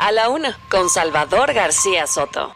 A 0.00 0.12
la 0.12 0.28
una, 0.28 0.58
con 0.70 0.88
Salvador 0.88 1.52
García 1.52 2.06
Soto. 2.06 2.54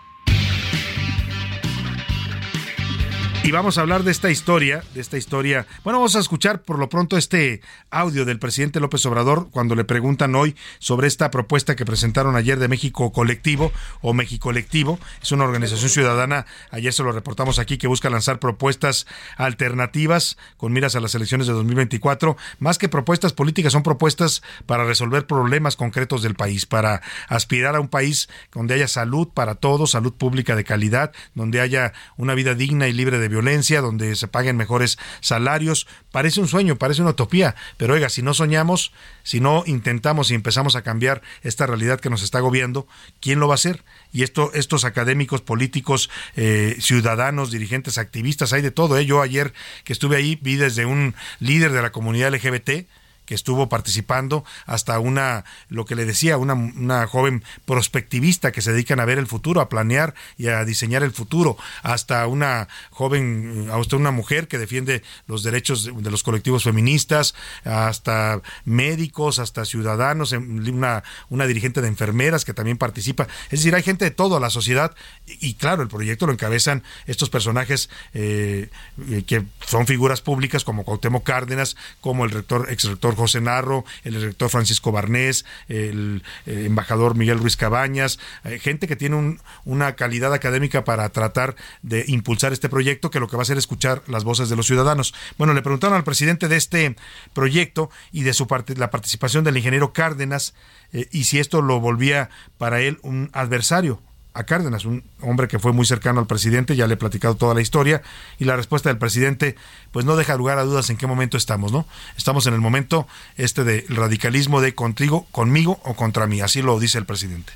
Y 3.44 3.50
vamos 3.50 3.76
a 3.76 3.80
hablar 3.80 4.04
de 4.04 4.12
esta 4.12 4.30
historia, 4.30 4.84
de 4.94 5.00
esta 5.00 5.18
historia. 5.18 5.66
Bueno, 5.82 5.98
vamos 5.98 6.14
a 6.14 6.20
escuchar 6.20 6.62
por 6.62 6.78
lo 6.78 6.88
pronto 6.88 7.16
este 7.16 7.60
audio 7.90 8.24
del 8.24 8.38
presidente 8.38 8.78
López 8.78 9.04
Obrador 9.04 9.48
cuando 9.50 9.74
le 9.74 9.82
preguntan 9.82 10.36
hoy 10.36 10.54
sobre 10.78 11.08
esta 11.08 11.32
propuesta 11.32 11.74
que 11.74 11.84
presentaron 11.84 12.36
ayer 12.36 12.60
de 12.60 12.68
México 12.68 13.10
Colectivo 13.10 13.72
o 14.00 14.14
Mexicolectivo. 14.14 15.00
Es 15.20 15.32
una 15.32 15.42
organización 15.42 15.90
ciudadana, 15.90 16.46
ayer 16.70 16.92
se 16.92 17.02
lo 17.02 17.10
reportamos 17.10 17.58
aquí, 17.58 17.78
que 17.78 17.88
busca 17.88 18.10
lanzar 18.10 18.38
propuestas 18.38 19.08
alternativas 19.36 20.38
con 20.56 20.72
miras 20.72 20.94
a 20.94 21.00
las 21.00 21.16
elecciones 21.16 21.48
de 21.48 21.52
2024. 21.52 22.36
Más 22.60 22.78
que 22.78 22.88
propuestas 22.88 23.32
políticas, 23.32 23.72
son 23.72 23.82
propuestas 23.82 24.44
para 24.66 24.84
resolver 24.84 25.26
problemas 25.26 25.74
concretos 25.74 26.22
del 26.22 26.36
país, 26.36 26.64
para 26.64 27.02
aspirar 27.26 27.74
a 27.74 27.80
un 27.80 27.88
país 27.88 28.28
donde 28.52 28.74
haya 28.74 28.86
salud 28.86 29.26
para 29.34 29.56
todos, 29.56 29.90
salud 29.90 30.12
pública 30.12 30.54
de 30.54 30.62
calidad, 30.62 31.10
donde 31.34 31.60
haya 31.60 31.92
una 32.16 32.34
vida 32.34 32.54
digna 32.54 32.86
y 32.86 32.92
libre 32.92 33.18
de 33.18 33.31
violencia, 33.32 33.80
donde 33.80 34.14
se 34.14 34.28
paguen 34.28 34.56
mejores 34.56 34.98
salarios. 35.20 35.86
Parece 36.12 36.40
un 36.40 36.48
sueño, 36.48 36.76
parece 36.76 37.02
una 37.02 37.10
utopía, 37.10 37.56
pero 37.76 37.94
oiga, 37.94 38.08
si 38.08 38.22
no 38.22 38.34
soñamos, 38.34 38.92
si 39.22 39.40
no 39.40 39.64
intentamos 39.66 40.30
y 40.30 40.34
empezamos 40.34 40.76
a 40.76 40.82
cambiar 40.82 41.22
esta 41.42 41.66
realidad 41.66 41.98
que 41.98 42.10
nos 42.10 42.22
está 42.22 42.38
agobiando, 42.38 42.86
¿quién 43.20 43.40
lo 43.40 43.48
va 43.48 43.54
a 43.54 43.56
hacer? 43.56 43.84
Y 44.12 44.22
esto, 44.22 44.52
estos 44.54 44.84
académicos, 44.84 45.40
políticos, 45.40 46.10
eh, 46.36 46.76
ciudadanos, 46.78 47.50
dirigentes, 47.50 47.98
activistas, 47.98 48.52
hay 48.52 48.62
de 48.62 48.70
todo. 48.70 48.98
¿eh? 48.98 49.06
Yo 49.06 49.22
ayer 49.22 49.52
que 49.84 49.92
estuve 49.92 50.16
ahí 50.16 50.38
vi 50.40 50.56
desde 50.56 50.84
un 50.86 51.14
líder 51.40 51.72
de 51.72 51.82
la 51.82 51.90
comunidad 51.90 52.32
LGBT, 52.34 52.86
estuvo 53.34 53.68
participando 53.68 54.44
hasta 54.66 54.98
una, 54.98 55.44
lo 55.68 55.84
que 55.84 55.94
le 55.94 56.04
decía, 56.04 56.36
una, 56.36 56.54
una 56.54 57.06
joven 57.06 57.42
prospectivista 57.64 58.52
que 58.52 58.62
se 58.62 58.72
dedican 58.72 59.00
a 59.00 59.04
ver 59.04 59.18
el 59.18 59.26
futuro, 59.26 59.60
a 59.60 59.68
planear 59.68 60.14
y 60.36 60.48
a 60.48 60.64
diseñar 60.64 61.02
el 61.02 61.12
futuro, 61.12 61.56
hasta 61.82 62.26
una 62.26 62.68
joven, 62.90 63.68
hasta 63.72 63.96
una 63.96 64.10
mujer 64.10 64.48
que 64.48 64.58
defiende 64.58 65.02
los 65.26 65.42
derechos 65.42 65.84
de, 65.84 66.10
los 66.10 66.22
colectivos 66.22 66.64
feministas, 66.64 67.34
hasta 67.64 68.40
médicos, 68.64 69.38
hasta 69.38 69.64
ciudadanos, 69.64 70.32
em, 70.32 70.68
una, 70.68 71.02
una 71.28 71.46
dirigente 71.46 71.80
de 71.80 71.88
enfermeras 71.88 72.44
que 72.44 72.54
también 72.54 72.78
participa. 72.78 73.26
Es 73.44 73.60
decir, 73.60 73.74
hay 73.74 73.82
gente 73.82 74.04
de 74.04 74.10
toda 74.10 74.40
la 74.40 74.50
sociedad 74.50 74.94
y, 75.26 75.48
y 75.48 75.54
claro, 75.54 75.82
el 75.82 75.88
proyecto 75.88 76.26
lo 76.26 76.32
encabezan 76.32 76.82
estos 77.06 77.30
personajes 77.30 77.90
eh, 78.14 78.68
eh, 79.08 79.22
que 79.26 79.44
son 79.66 79.86
figuras 79.86 80.20
públicas 80.20 80.64
como 80.64 80.84
Cuauhtémoc 80.84 81.24
Cárdenas, 81.24 81.76
como 82.00 82.24
el 82.24 82.30
rector, 82.30 82.68
ex 82.70 82.84
rector 82.84 83.14
José 83.22 83.40
Narro, 83.40 83.84
el 84.04 84.20
rector 84.20 84.50
Francisco 84.50 84.92
Barnés, 84.92 85.44
el, 85.68 86.22
eh, 86.46 86.64
embajador 86.66 87.14
Miguel 87.16 87.38
Ruiz 87.38 87.56
Cabañas, 87.56 88.18
eh, 88.44 88.58
gente 88.58 88.86
que 88.88 88.96
tiene 88.96 89.16
un- 89.16 89.40
una 89.64 89.94
calidad 89.96 90.32
académica 90.34 90.84
para 90.84 91.08
tratar 91.10 91.56
de 91.82 92.04
impulsar 92.08 92.52
este 92.52 92.68
proyecto, 92.68 93.10
que 93.10 93.20
lo 93.20 93.28
que 93.28 93.36
va 93.36 93.42
a 93.42 93.44
hacer 93.44 93.56
es 93.58 93.62
escuchar 93.64 94.02
las 94.08 94.24
voces 94.24 94.48
de 94.48 94.56
los 94.56 94.66
ciudadanos. 94.66 95.14
Bueno, 95.38 95.54
le 95.54 95.62
preguntaron 95.62 95.96
al 95.96 96.04
presidente 96.04 96.48
de 96.48 96.56
este 96.56 96.96
proyecto 97.32 97.90
y 98.10 98.22
de 98.22 98.34
su 98.34 98.46
parte, 98.46 98.74
la 98.76 98.90
participación 98.90 99.44
del 99.44 99.56
ingeniero 99.56 99.92
Cárdenas 99.92 100.54
eh, 100.92 101.08
y 101.10 101.24
si 101.24 101.38
esto 101.38 101.62
lo 101.62 101.80
volvía 101.80 102.28
para 102.58 102.80
él 102.80 102.98
un 103.02 103.30
adversario 103.32 104.02
a 104.34 104.44
Cárdenas, 104.44 104.84
un 104.84 105.04
hombre 105.20 105.48
que 105.48 105.58
fue 105.58 105.72
muy 105.72 105.86
cercano 105.86 106.20
al 106.20 106.26
presidente, 106.26 106.76
ya 106.76 106.86
le 106.86 106.94
he 106.94 106.96
platicado 106.96 107.34
toda 107.34 107.54
la 107.54 107.60
historia, 107.60 108.02
y 108.38 108.44
la 108.44 108.56
respuesta 108.56 108.88
del 108.88 108.98
presidente, 108.98 109.56
pues 109.90 110.04
no 110.04 110.16
deja 110.16 110.36
lugar 110.36 110.58
a 110.58 110.64
dudas 110.64 110.90
en 110.90 110.96
qué 110.96 111.06
momento 111.06 111.36
estamos, 111.36 111.72
¿no? 111.72 111.86
Estamos 112.16 112.46
en 112.46 112.54
el 112.54 112.60
momento 112.60 113.06
este 113.36 113.64
del 113.64 113.86
radicalismo 113.88 114.60
de 114.60 114.74
contigo, 114.74 115.26
conmigo 115.30 115.80
o 115.84 115.94
contra 115.94 116.26
mí, 116.26 116.40
así 116.40 116.62
lo 116.62 116.78
dice 116.80 116.98
el 116.98 117.04
presidente. 117.04 117.52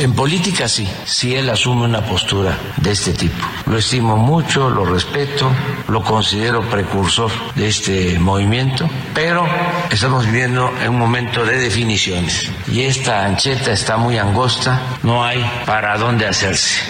En 0.00 0.14
política 0.14 0.66
sí, 0.66 0.88
sí 1.04 1.34
él 1.34 1.50
asume 1.50 1.84
una 1.84 2.00
postura 2.00 2.56
de 2.78 2.92
este 2.92 3.12
tipo. 3.12 3.36
Lo 3.66 3.76
estimo 3.76 4.16
mucho, 4.16 4.70
lo 4.70 4.86
respeto, 4.86 5.50
lo 5.88 6.02
considero 6.02 6.62
precursor 6.62 7.30
de 7.54 7.68
este 7.68 8.18
movimiento, 8.18 8.88
pero 9.12 9.46
estamos 9.90 10.24
viviendo 10.24 10.72
en 10.82 10.88
un 10.90 10.98
momento 10.98 11.44
de 11.44 11.58
definiciones 11.58 12.50
y 12.66 12.80
esta 12.82 13.26
ancheta 13.26 13.72
está 13.72 13.98
muy 13.98 14.16
angosta, 14.16 14.80
no 15.02 15.22
hay 15.22 15.44
para 15.66 15.98
dónde 15.98 16.26
hacerse. 16.26 16.80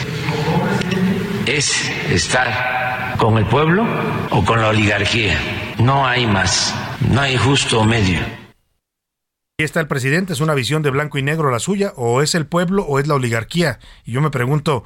Es 1.47 1.91
estar 2.11 3.17
con 3.17 3.39
el 3.39 3.47
pueblo 3.47 3.85
o 4.31 4.45
con 4.45 4.61
la 4.61 4.69
oligarquía, 4.69 5.37
no 5.79 6.07
hay 6.07 6.29
más, 6.29 6.73
no 7.01 7.21
hay 7.21 7.37
justo 7.37 7.83
medio. 7.83 8.40
Aquí 9.61 9.67
está 9.67 9.81
el 9.81 9.89
presidente, 9.89 10.33
es 10.33 10.41
una 10.41 10.55
visión 10.55 10.81
de 10.81 10.89
blanco 10.89 11.19
y 11.19 11.23
negro 11.23 11.51
la 11.51 11.59
suya, 11.59 11.93
o 11.95 12.23
es 12.23 12.35
el 12.35 12.47
pueblo 12.47 12.83
o 12.85 12.99
es 12.99 13.07
la 13.07 13.17
oligarquía. 13.17 13.79
Y 14.07 14.13
yo 14.13 14.23
me 14.23 14.31
pregunto, 14.31 14.85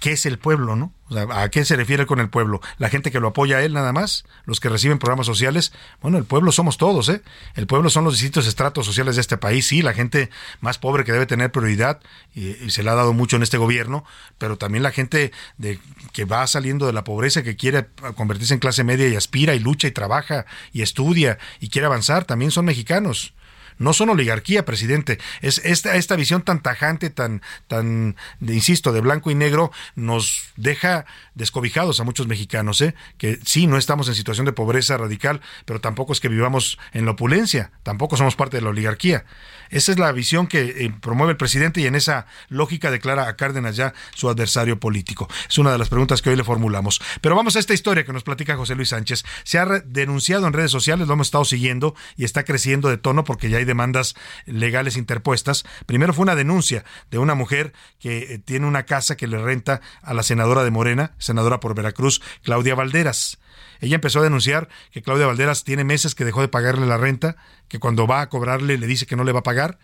¿qué 0.00 0.10
es 0.10 0.26
el 0.26 0.36
pueblo, 0.36 0.74
no? 0.74 0.92
O 1.08 1.14
sea, 1.14 1.28
¿a 1.30 1.48
qué 1.48 1.64
se 1.64 1.76
refiere 1.76 2.06
con 2.06 2.18
el 2.18 2.28
pueblo? 2.28 2.60
¿La 2.78 2.88
gente 2.88 3.12
que 3.12 3.20
lo 3.20 3.28
apoya 3.28 3.58
a 3.58 3.62
él 3.62 3.72
nada 3.72 3.92
más? 3.92 4.24
¿Los 4.44 4.58
que 4.58 4.68
reciben 4.68 4.98
programas 4.98 5.26
sociales? 5.26 5.72
Bueno, 6.02 6.18
el 6.18 6.24
pueblo 6.24 6.50
somos 6.50 6.76
todos, 6.76 7.08
¿eh? 7.08 7.22
El 7.54 7.68
pueblo 7.68 7.88
son 7.88 8.02
los 8.02 8.14
distintos 8.14 8.48
estratos 8.48 8.84
sociales 8.84 9.14
de 9.14 9.20
este 9.20 9.36
país, 9.36 9.64
sí, 9.64 9.80
la 9.80 9.92
gente 9.92 10.28
más 10.60 10.78
pobre 10.78 11.04
que 11.04 11.12
debe 11.12 11.26
tener 11.26 11.52
prioridad, 11.52 12.00
y, 12.34 12.48
y 12.64 12.70
se 12.70 12.82
le 12.82 12.90
ha 12.90 12.96
dado 12.96 13.12
mucho 13.12 13.36
en 13.36 13.44
este 13.44 13.58
gobierno, 13.58 14.04
pero 14.38 14.58
también 14.58 14.82
la 14.82 14.90
gente 14.90 15.30
de, 15.56 15.78
que 16.12 16.24
va 16.24 16.44
saliendo 16.48 16.88
de 16.88 16.92
la 16.92 17.04
pobreza, 17.04 17.44
que 17.44 17.54
quiere 17.54 17.86
convertirse 18.16 18.54
en 18.54 18.58
clase 18.58 18.82
media 18.82 19.06
y 19.06 19.14
aspira 19.14 19.54
y 19.54 19.60
lucha 19.60 19.86
y 19.86 19.92
trabaja 19.92 20.46
y 20.72 20.82
estudia 20.82 21.38
y 21.60 21.68
quiere 21.68 21.86
avanzar, 21.86 22.24
también 22.24 22.50
son 22.50 22.64
mexicanos. 22.64 23.34
No 23.78 23.92
son 23.92 24.10
oligarquía, 24.10 24.64
presidente. 24.64 25.18
Es 25.40 25.60
esta, 25.64 25.96
esta 25.96 26.16
visión 26.16 26.42
tan 26.42 26.62
tajante, 26.62 27.10
tan, 27.10 27.42
tan, 27.66 28.16
de, 28.40 28.54
insisto, 28.54 28.92
de 28.92 29.00
blanco 29.00 29.30
y 29.30 29.34
negro, 29.34 29.72
nos 29.94 30.52
deja 30.56 31.06
descobijados 31.34 32.00
a 32.00 32.04
muchos 32.04 32.26
mexicanos, 32.26 32.80
¿eh? 32.80 32.94
que 33.18 33.38
sí, 33.44 33.66
no 33.66 33.76
estamos 33.76 34.08
en 34.08 34.14
situación 34.14 34.46
de 34.46 34.52
pobreza 34.52 34.96
radical, 34.96 35.40
pero 35.64 35.80
tampoco 35.80 36.12
es 36.12 36.20
que 36.20 36.28
vivamos 36.28 36.78
en 36.92 37.04
la 37.04 37.12
opulencia, 37.12 37.72
tampoco 37.82 38.16
somos 38.16 38.36
parte 38.36 38.56
de 38.56 38.62
la 38.62 38.70
oligarquía. 38.70 39.24
Esa 39.70 39.92
es 39.92 39.98
la 39.98 40.12
visión 40.12 40.46
que 40.46 40.62
eh, 40.62 40.92
promueve 41.00 41.32
el 41.32 41.36
presidente 41.36 41.80
y 41.80 41.86
en 41.86 41.94
esa 41.94 42.26
lógica 42.48 42.90
declara 42.90 43.28
a 43.28 43.36
Cárdenas 43.36 43.76
ya 43.76 43.94
su 44.14 44.28
adversario 44.28 44.78
político. 44.78 45.28
Es 45.48 45.58
una 45.58 45.72
de 45.72 45.78
las 45.78 45.88
preguntas 45.88 46.22
que 46.22 46.30
hoy 46.30 46.36
le 46.36 46.44
formulamos. 46.44 47.00
Pero 47.20 47.36
vamos 47.36 47.56
a 47.56 47.58
esta 47.58 47.74
historia 47.74 48.04
que 48.04 48.12
nos 48.12 48.22
platica 48.22 48.56
José 48.56 48.74
Luis 48.74 48.90
Sánchez. 48.90 49.24
Se 49.44 49.58
ha 49.58 49.66
denunciado 49.66 50.46
en 50.46 50.52
redes 50.52 50.70
sociales, 50.70 51.06
lo 51.06 51.14
hemos 51.14 51.28
estado 51.28 51.44
siguiendo 51.44 51.94
y 52.16 52.24
está 52.24 52.44
creciendo 52.44 52.88
de 52.88 52.98
tono 52.98 53.24
porque 53.24 53.50
ya 53.50 53.58
hay 53.58 53.64
demandas 53.64 54.14
legales 54.46 54.96
interpuestas. 54.96 55.64
Primero 55.86 56.12
fue 56.12 56.22
una 56.22 56.34
denuncia 56.34 56.84
de 57.10 57.18
una 57.18 57.34
mujer 57.34 57.72
que 57.98 58.34
eh, 58.34 58.38
tiene 58.38 58.66
una 58.66 58.84
casa 58.84 59.16
que 59.16 59.26
le 59.26 59.38
renta 59.38 59.80
a 60.02 60.14
la 60.14 60.22
senadora 60.22 60.64
de 60.64 60.70
Morena, 60.70 61.14
senadora 61.18 61.60
por 61.60 61.74
Veracruz, 61.74 62.22
Claudia 62.42 62.74
Valderas. 62.74 63.38
Ella 63.80 63.96
empezó 63.96 64.20
a 64.20 64.22
denunciar 64.22 64.68
que 64.90 65.02
Claudia 65.02 65.26
Valderas 65.26 65.64
tiene 65.64 65.84
meses 65.84 66.14
que 66.14 66.24
dejó 66.24 66.40
de 66.40 66.48
pagarle 66.48 66.86
la 66.86 66.96
renta, 66.96 67.36
que 67.68 67.78
cuando 67.78 68.06
va 68.06 68.20
a 68.20 68.28
cobrarle 68.28 68.78
le 68.78 68.86
dice 68.86 69.06
que 69.06 69.16
no 69.16 69.24
le 69.24 69.32
va 69.32 69.40
a 69.40 69.44
pagar, 69.44 69.78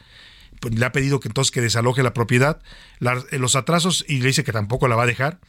pues 0.60 0.74
le 0.74 0.84
ha 0.84 0.92
pedido 0.92 1.20
que 1.20 1.28
entonces 1.28 1.50
que 1.50 1.60
desaloje 1.60 2.02
la 2.02 2.14
propiedad, 2.14 2.62
eh, 3.00 3.38
los 3.38 3.56
atrasos 3.56 4.04
y 4.08 4.18
le 4.18 4.28
dice 4.28 4.44
que 4.44 4.52
tampoco 4.52 4.88
la 4.88 4.96
va 4.96 5.02
a 5.02 5.06
dejar. 5.06 5.40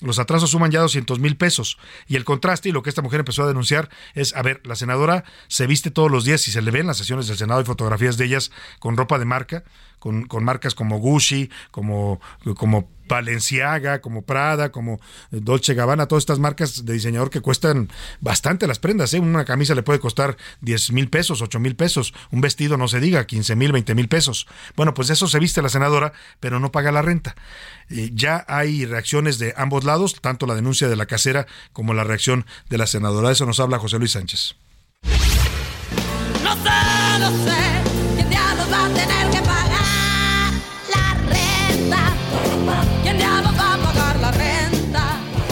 Los 0.00 0.18
atrasos 0.18 0.50
suman 0.50 0.70
ya 0.70 0.80
200 0.80 1.20
mil 1.20 1.36
pesos. 1.36 1.78
Y 2.08 2.16
el 2.16 2.24
contraste 2.24 2.68
y 2.68 2.72
lo 2.72 2.82
que 2.82 2.88
esta 2.88 3.02
mujer 3.02 3.20
empezó 3.20 3.44
a 3.44 3.46
denunciar 3.46 3.88
es, 4.14 4.34
a 4.34 4.42
ver, 4.42 4.60
la 4.64 4.74
senadora 4.74 5.24
se 5.46 5.66
viste 5.66 5.90
todos 5.90 6.10
los 6.10 6.24
días 6.24 6.48
y 6.48 6.50
se 6.50 6.62
le 6.62 6.70
ven 6.70 6.86
las 6.86 6.96
sesiones 6.96 7.28
del 7.28 7.36
Senado 7.36 7.60
y 7.60 7.64
fotografías 7.64 8.16
de 8.16 8.24
ellas 8.24 8.50
con 8.80 8.96
ropa 8.96 9.18
de 9.18 9.26
marca, 9.26 9.62
con, 9.98 10.24
con 10.24 10.44
marcas 10.44 10.74
como 10.74 10.98
Gucci, 10.98 11.50
como, 11.70 12.20
como 12.56 12.90
Balenciaga, 13.12 14.00
como 14.00 14.22
Prada, 14.22 14.72
como 14.72 14.98
Dolce 15.30 15.74
Gabbana, 15.74 16.06
todas 16.06 16.22
estas 16.22 16.38
marcas 16.38 16.86
de 16.86 16.94
diseñador 16.94 17.28
que 17.28 17.42
cuestan 17.42 17.90
bastante 18.20 18.66
las 18.66 18.78
prendas. 18.78 19.12
¿eh? 19.12 19.20
Una 19.20 19.44
camisa 19.44 19.74
le 19.74 19.82
puede 19.82 20.00
costar 20.00 20.38
10 20.62 20.92
mil 20.92 21.10
pesos, 21.10 21.42
8 21.42 21.60
mil 21.60 21.76
pesos. 21.76 22.14
Un 22.30 22.40
vestido, 22.40 22.78
no 22.78 22.88
se 22.88 23.00
diga, 23.00 23.26
15 23.26 23.54
mil, 23.54 23.70
20 23.70 23.94
mil 23.94 24.08
pesos. 24.08 24.46
Bueno, 24.76 24.94
pues 24.94 25.10
eso 25.10 25.28
se 25.28 25.38
viste 25.38 25.60
la 25.60 25.68
senadora, 25.68 26.14
pero 26.40 26.58
no 26.58 26.72
paga 26.72 26.90
la 26.90 27.02
renta. 27.02 27.36
ya 27.90 28.46
hay 28.48 28.86
reacciones 28.86 29.38
de 29.38 29.52
ambos 29.58 29.84
lados, 29.84 30.16
tanto 30.22 30.46
la 30.46 30.54
denuncia 30.54 30.88
de 30.88 30.96
la 30.96 31.04
casera 31.04 31.46
como 31.74 31.92
la 31.92 32.04
reacción 32.04 32.46
de 32.70 32.78
la 32.78 32.86
senadora. 32.86 33.28
De 33.28 33.34
eso 33.34 33.44
nos 33.44 33.60
habla 33.60 33.78
José 33.78 33.98
Luis 33.98 34.12
Sánchez. 34.12 34.56
No 36.42 36.54
sé, 36.54 37.18
no 37.18 37.30
sé, 37.44 37.60
¿quién 38.14 38.30
diablos 38.30 38.72
va 38.72 38.86
a 38.86 38.88
tener 38.88 39.30
que 39.30 39.42
pagar 39.42 39.81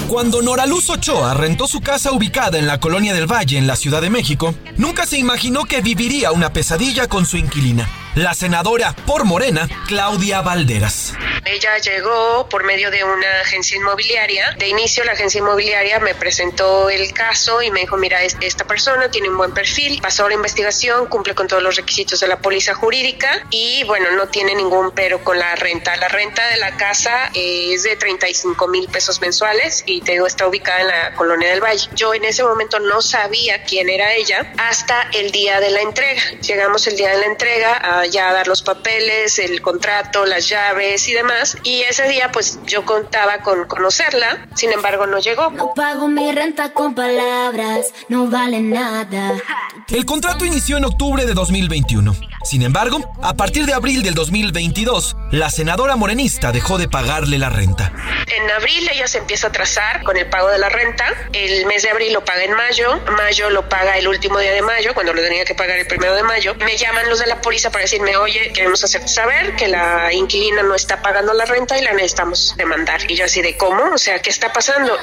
Cuando 0.08 0.42
Noraluz 0.42 0.90
Ochoa 0.90 1.34
rentó 1.34 1.68
su 1.68 1.80
casa 1.80 2.10
ubicada 2.10 2.58
en 2.58 2.66
la 2.66 2.80
Colonia 2.80 3.14
del 3.14 3.30
Valle, 3.30 3.58
en 3.58 3.68
la 3.68 3.76
Ciudad 3.76 4.02
de 4.02 4.10
México, 4.10 4.54
nunca 4.76 5.06
se 5.06 5.18
imaginó 5.18 5.64
que 5.64 5.82
viviría 5.82 6.32
una 6.32 6.52
pesadilla 6.52 7.06
con 7.06 7.26
su 7.26 7.36
inquilina 7.36 7.88
la 8.14 8.34
senadora 8.34 8.94
por 9.06 9.24
Morena, 9.24 9.68
Claudia 9.86 10.40
Valderas. 10.40 11.14
Ella 11.44 11.78
llegó 11.78 12.48
por 12.48 12.64
medio 12.64 12.90
de 12.90 13.02
una 13.02 13.40
agencia 13.42 13.76
inmobiliaria. 13.76 14.54
De 14.58 14.68
inicio 14.68 15.04
la 15.04 15.12
agencia 15.12 15.38
inmobiliaria 15.38 15.98
me 15.98 16.14
presentó 16.14 16.90
el 16.90 17.12
caso 17.12 17.62
y 17.62 17.70
me 17.70 17.80
dijo, 17.80 17.96
mira, 17.96 18.22
esta 18.22 18.64
persona 18.66 19.10
tiene 19.10 19.30
un 19.30 19.36
buen 19.36 19.52
perfil, 19.52 20.00
pasó 20.02 20.28
la 20.28 20.34
investigación, 20.34 21.06
cumple 21.06 21.34
con 21.34 21.48
todos 21.48 21.62
los 21.62 21.76
requisitos 21.76 22.20
de 22.20 22.28
la 22.28 22.38
póliza 22.38 22.74
jurídica 22.74 23.46
y 23.50 23.84
bueno, 23.84 24.10
no 24.12 24.28
tiene 24.28 24.54
ningún 24.54 24.92
pero 24.92 25.22
con 25.24 25.38
la 25.38 25.54
renta. 25.56 25.96
La 25.96 26.08
renta 26.08 26.46
de 26.48 26.58
la 26.58 26.76
casa 26.76 27.30
es 27.34 27.84
de 27.84 27.96
35 27.96 28.68
mil 28.68 28.88
pesos 28.88 29.20
mensuales 29.20 29.82
y 29.86 30.02
te 30.02 30.12
digo, 30.12 30.26
está 30.26 30.46
ubicada 30.46 30.80
en 30.80 30.88
la 30.88 31.14
colonia 31.14 31.50
del 31.50 31.62
Valle. 31.62 31.88
Yo 31.94 32.12
en 32.14 32.24
ese 32.24 32.42
momento 32.42 32.78
no 32.80 33.00
sabía 33.02 33.62
quién 33.64 33.88
era 33.88 34.12
ella 34.14 34.52
hasta 34.58 35.08
el 35.12 35.30
día 35.30 35.60
de 35.60 35.70
la 35.70 35.80
entrega. 35.80 36.22
Llegamos 36.42 36.86
el 36.86 36.96
día 36.96 37.10
de 37.10 37.18
la 37.18 37.26
entrega 37.26 37.78
a 37.82 37.99
ya 38.06 38.32
dar 38.32 38.46
los 38.48 38.62
papeles, 38.62 39.38
el 39.38 39.60
contrato, 39.60 40.24
las 40.26 40.48
llaves 40.48 41.08
y 41.08 41.12
demás. 41.12 41.56
Y 41.64 41.80
ese 41.82 42.08
día 42.08 42.30
pues 42.32 42.58
yo 42.66 42.84
contaba 42.84 43.38
con 43.42 43.66
conocerla, 43.66 44.48
sin 44.54 44.72
embargo 44.72 45.06
no 45.06 45.18
llegó. 45.18 45.50
No 45.50 45.74
pago 45.74 46.08
mi 46.08 46.32
renta 46.32 46.72
con 46.72 46.94
palabras, 46.94 47.92
no 48.08 48.26
vale 48.26 48.60
nada. 48.60 49.34
El 49.88 50.04
contrato 50.04 50.44
inició 50.44 50.76
en 50.76 50.84
octubre 50.84 51.26
de 51.26 51.34
2021. 51.34 52.29
Sin 52.42 52.62
embargo, 52.62 52.98
a 53.22 53.34
partir 53.34 53.66
de 53.66 53.74
abril 53.74 54.02
del 54.02 54.14
2022, 54.14 55.16
la 55.30 55.50
senadora 55.50 55.96
morenista 55.96 56.52
dejó 56.52 56.78
de 56.78 56.88
pagarle 56.88 57.38
la 57.38 57.50
renta. 57.50 57.92
En 58.26 58.50
abril 58.50 58.88
ella 58.92 59.06
se 59.06 59.18
empieza 59.18 59.48
a 59.48 59.52
trazar 59.52 60.02
con 60.04 60.16
el 60.16 60.26
pago 60.26 60.48
de 60.48 60.58
la 60.58 60.70
renta. 60.70 61.04
El 61.32 61.66
mes 61.66 61.82
de 61.82 61.90
abril 61.90 62.12
lo 62.14 62.24
paga 62.24 62.44
en 62.44 62.52
mayo. 62.52 62.98
Mayo 63.16 63.50
lo 63.50 63.68
paga 63.68 63.98
el 63.98 64.08
último 64.08 64.38
día 64.38 64.52
de 64.52 64.62
mayo, 64.62 64.94
cuando 64.94 65.12
lo 65.12 65.20
tenía 65.22 65.44
que 65.44 65.54
pagar 65.54 65.78
el 65.78 65.86
primero 65.86 66.14
de 66.14 66.22
mayo. 66.22 66.54
Me 66.54 66.76
llaman 66.76 67.08
los 67.10 67.18
de 67.18 67.26
la 67.26 67.40
policía 67.40 67.70
para 67.70 67.82
decirme, 67.82 68.16
oye, 68.16 68.52
queremos 68.54 68.82
hacer 68.82 69.06
saber 69.06 69.54
que 69.56 69.68
la 69.68 70.12
inquilina 70.12 70.62
no 70.62 70.74
está 70.74 71.02
pagando 71.02 71.34
la 71.34 71.44
renta 71.44 71.78
y 71.78 71.82
la 71.82 71.92
necesitamos 71.92 72.54
demandar. 72.56 73.00
Y 73.10 73.16
yo 73.16 73.26
así 73.26 73.42
de, 73.42 73.56
¿cómo? 73.56 73.94
O 73.94 73.98
sea, 73.98 74.20
¿qué 74.20 74.30
está 74.30 74.52
pasando? 74.52 74.96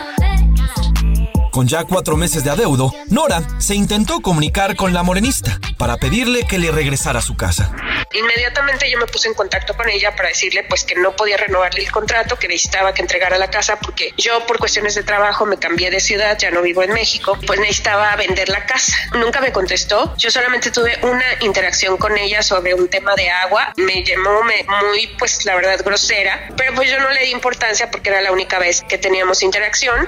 Con 1.58 1.68
ya 1.68 1.86
cuatro 1.86 2.16
meses 2.16 2.44
de 2.44 2.52
adeudo, 2.52 2.94
Nora 3.10 3.42
se 3.58 3.74
intentó 3.74 4.20
comunicar 4.20 4.76
con 4.76 4.94
la 4.94 5.02
morenista 5.02 5.60
para 5.80 5.98
pedirle 5.98 6.46
que 6.46 6.60
le 6.60 6.70
regresara 6.70 7.18
a 7.18 7.22
su 7.24 7.36
casa. 7.36 7.72
Inmediatamente 8.14 8.88
yo 8.92 9.00
me 9.00 9.08
puse 9.08 9.28
en 9.28 9.34
contacto 9.34 9.76
con 9.76 9.90
ella 9.90 10.16
para 10.16 10.30
decirle 10.30 10.66
pues 10.70 10.84
que 10.84 10.94
no 10.94 11.16
podía 11.16 11.36
renovarle 11.36 11.84
el 11.84 11.92
contrato, 11.92 12.38
que 12.38 12.48
necesitaba 12.48 12.94
que 12.94 13.02
entregara 13.02 13.40
la 13.40 13.50
casa 13.50 13.80
porque 13.80 14.14
yo 14.18 14.46
por 14.46 14.60
cuestiones 14.60 14.94
de 14.94 15.02
trabajo 15.02 15.48
me 15.48 15.58
cambié 15.58 15.90
de 15.90 16.00
ciudad, 16.00 16.38
ya 16.38 16.52
no 16.52 16.62
vivo 16.62 16.84
en 16.84 16.94
México, 16.94 17.36
pues 17.48 17.60
necesitaba 17.60 18.16
vender 18.18 18.50
la 18.50 18.64
casa. 18.68 18.96
Nunca 19.14 19.42
me 19.42 19.52
contestó, 19.52 20.16
yo 20.16 20.30
solamente 20.30 20.70
tuve 20.70 21.00
una 21.02 21.26
interacción 21.42 21.98
con 21.98 22.16
ella 22.20 22.44
sobre 22.44 22.76
un 22.76 22.88
tema 22.88 23.16
de 23.16 23.32
agua, 23.32 23.74
me 23.78 24.04
llamó 24.04 24.44
muy 24.92 25.08
pues 25.18 25.44
la 25.46 25.56
verdad 25.56 25.84
grosera, 25.84 26.50
pero 26.56 26.76
pues 26.76 26.92
yo 26.92 27.00
no 27.00 27.10
le 27.10 27.24
di 27.24 27.32
importancia 27.32 27.90
porque 27.90 28.10
era 28.10 28.22
la 28.22 28.32
única 28.32 28.60
vez 28.60 28.84
que 28.88 29.00
teníamos 29.00 29.42
interacción. 29.42 30.08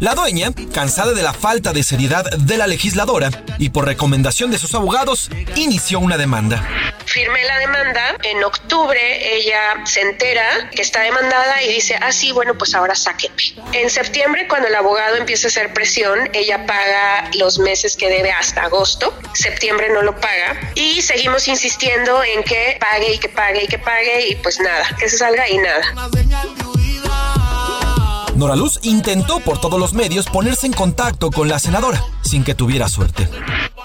La 0.00 0.14
dueña, 0.14 0.50
cansada 0.74 1.12
de 1.12 1.22
la 1.22 1.32
falta 1.32 1.72
de 1.72 1.82
seriedad 1.82 2.24
de 2.24 2.58
la 2.58 2.66
legisladora 2.66 3.30
y 3.58 3.70
por 3.70 3.86
recomendación 3.86 4.50
de 4.50 4.58
sus 4.58 4.74
abogados, 4.74 5.30
inició 5.54 6.00
una 6.00 6.18
demanda. 6.18 6.62
Firmé 7.06 7.44
la 7.44 7.58
demanda, 7.58 8.16
en 8.24 8.44
octubre 8.44 9.00
ella 9.36 9.84
se 9.84 10.02
entera 10.02 10.68
que 10.74 10.82
está 10.82 11.00
demandada 11.00 11.62
y 11.62 11.72
dice, 11.72 11.98
ah, 12.02 12.12
sí, 12.12 12.30
bueno, 12.32 12.58
pues 12.58 12.74
ahora 12.74 12.94
sáquenme. 12.94 13.36
En 13.72 13.88
septiembre, 13.88 14.46
cuando 14.48 14.68
el 14.68 14.74
abogado 14.74 15.16
empieza 15.16 15.46
a 15.46 15.50
hacer 15.50 15.72
presión, 15.72 16.28
ella 16.34 16.66
paga 16.66 17.30
los 17.38 17.58
meses 17.58 17.96
que 17.96 18.10
debe 18.10 18.32
hasta 18.32 18.64
agosto, 18.64 19.18
septiembre 19.32 19.88
no 19.90 20.02
lo 20.02 20.14
paga 20.20 20.72
y 20.74 21.00
seguimos 21.00 21.48
insistiendo 21.48 22.22
en 22.22 22.42
que 22.42 22.76
pague 22.80 23.14
y 23.14 23.18
que 23.18 23.28
pague 23.30 23.64
y 23.64 23.68
que 23.68 23.78
pague 23.78 24.28
y 24.28 24.34
pues 24.36 24.60
nada, 24.60 24.84
que 24.98 25.08
se 25.08 25.16
salga 25.16 25.48
y 25.48 25.56
nada. 25.58 25.94
Noraluz 28.36 28.78
intentó 28.82 29.40
por 29.40 29.60
todos 29.60 29.80
los 29.80 29.94
medios 29.94 30.26
ponerse 30.26 30.66
en 30.66 30.74
contacto 30.74 31.30
con 31.30 31.48
la 31.48 31.58
senadora, 31.58 32.02
sin 32.22 32.44
que 32.44 32.54
tuviera 32.54 32.86
suerte. 32.86 33.26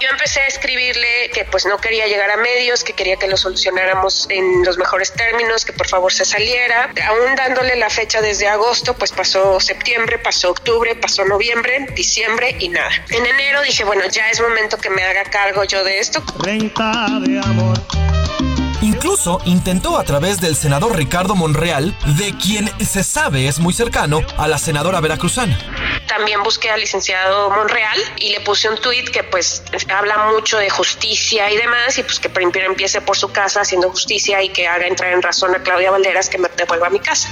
Yo 0.02 0.08
empecé 0.10 0.40
a 0.40 0.46
escribirle 0.46 1.30
que 1.32 1.44
pues 1.44 1.64
no 1.64 1.78
quería 1.78 2.06
llegar 2.06 2.30
a 2.30 2.36
medios, 2.36 2.84
que 2.84 2.92
quería 2.92 3.16
que 3.16 3.28
lo 3.28 3.36
solucionáramos 3.36 4.26
en 4.28 4.62
los 4.64 4.76
mejores 4.76 5.12
términos, 5.14 5.64
que 5.64 5.72
por 5.72 5.88
favor 5.88 6.12
se 6.12 6.24
saliera. 6.24 6.92
Aún 7.06 7.34
dándole 7.36 7.76
la 7.76 7.88
fecha 7.88 8.20
desde 8.20 8.48
agosto, 8.48 8.94
pues 8.94 9.10
pasó 9.12 9.58
septiembre, 9.58 10.18
pasó 10.18 10.50
octubre, 10.50 10.96
pasó 10.96 11.24
noviembre, 11.24 11.86
diciembre 11.94 12.56
y 12.58 12.68
nada. 12.68 12.90
En 13.10 13.24
enero 13.24 13.62
dije, 13.62 13.84
bueno, 13.84 14.02
ya 14.10 14.28
es 14.28 14.40
momento 14.40 14.76
que 14.76 14.90
me 14.90 15.02
haga 15.02 15.24
cargo 15.24 15.64
yo 15.64 15.82
de 15.82 15.98
esto. 15.98 16.22
Renta 16.38 17.08
de 17.20 17.38
amor. 17.38 17.80
Incluso 19.04 19.40
intentó 19.46 19.98
a 19.98 20.04
través 20.04 20.40
del 20.40 20.54
senador 20.54 20.94
Ricardo 20.94 21.34
Monreal, 21.34 21.92
de 22.16 22.36
quien 22.36 22.70
se 22.86 23.02
sabe 23.02 23.48
es 23.48 23.58
muy 23.58 23.74
cercano 23.74 24.20
a 24.36 24.46
la 24.46 24.58
senadora 24.58 25.00
veracruzana. 25.00 25.58
También 26.06 26.40
busqué 26.44 26.70
al 26.70 26.78
licenciado 26.78 27.50
Monreal 27.50 27.98
y 28.18 28.30
le 28.30 28.38
puse 28.42 28.68
un 28.68 28.80
tuit 28.80 29.08
que 29.08 29.24
pues 29.24 29.64
habla 29.92 30.30
mucho 30.32 30.56
de 30.56 30.70
justicia 30.70 31.50
y 31.50 31.56
demás 31.56 31.98
y 31.98 32.04
pues 32.04 32.20
que 32.20 32.30
primero 32.30 32.66
empiece 32.66 33.00
por 33.00 33.16
su 33.16 33.32
casa 33.32 33.62
haciendo 33.62 33.90
justicia 33.90 34.40
y 34.40 34.50
que 34.50 34.68
haga 34.68 34.86
entrar 34.86 35.12
en 35.12 35.20
razón 35.20 35.52
a 35.52 35.64
Claudia 35.64 35.90
Valderas 35.90 36.28
que 36.28 36.38
me 36.38 36.48
devuelva 36.56 36.86
a 36.86 36.90
mi 36.90 37.00
casa. 37.00 37.28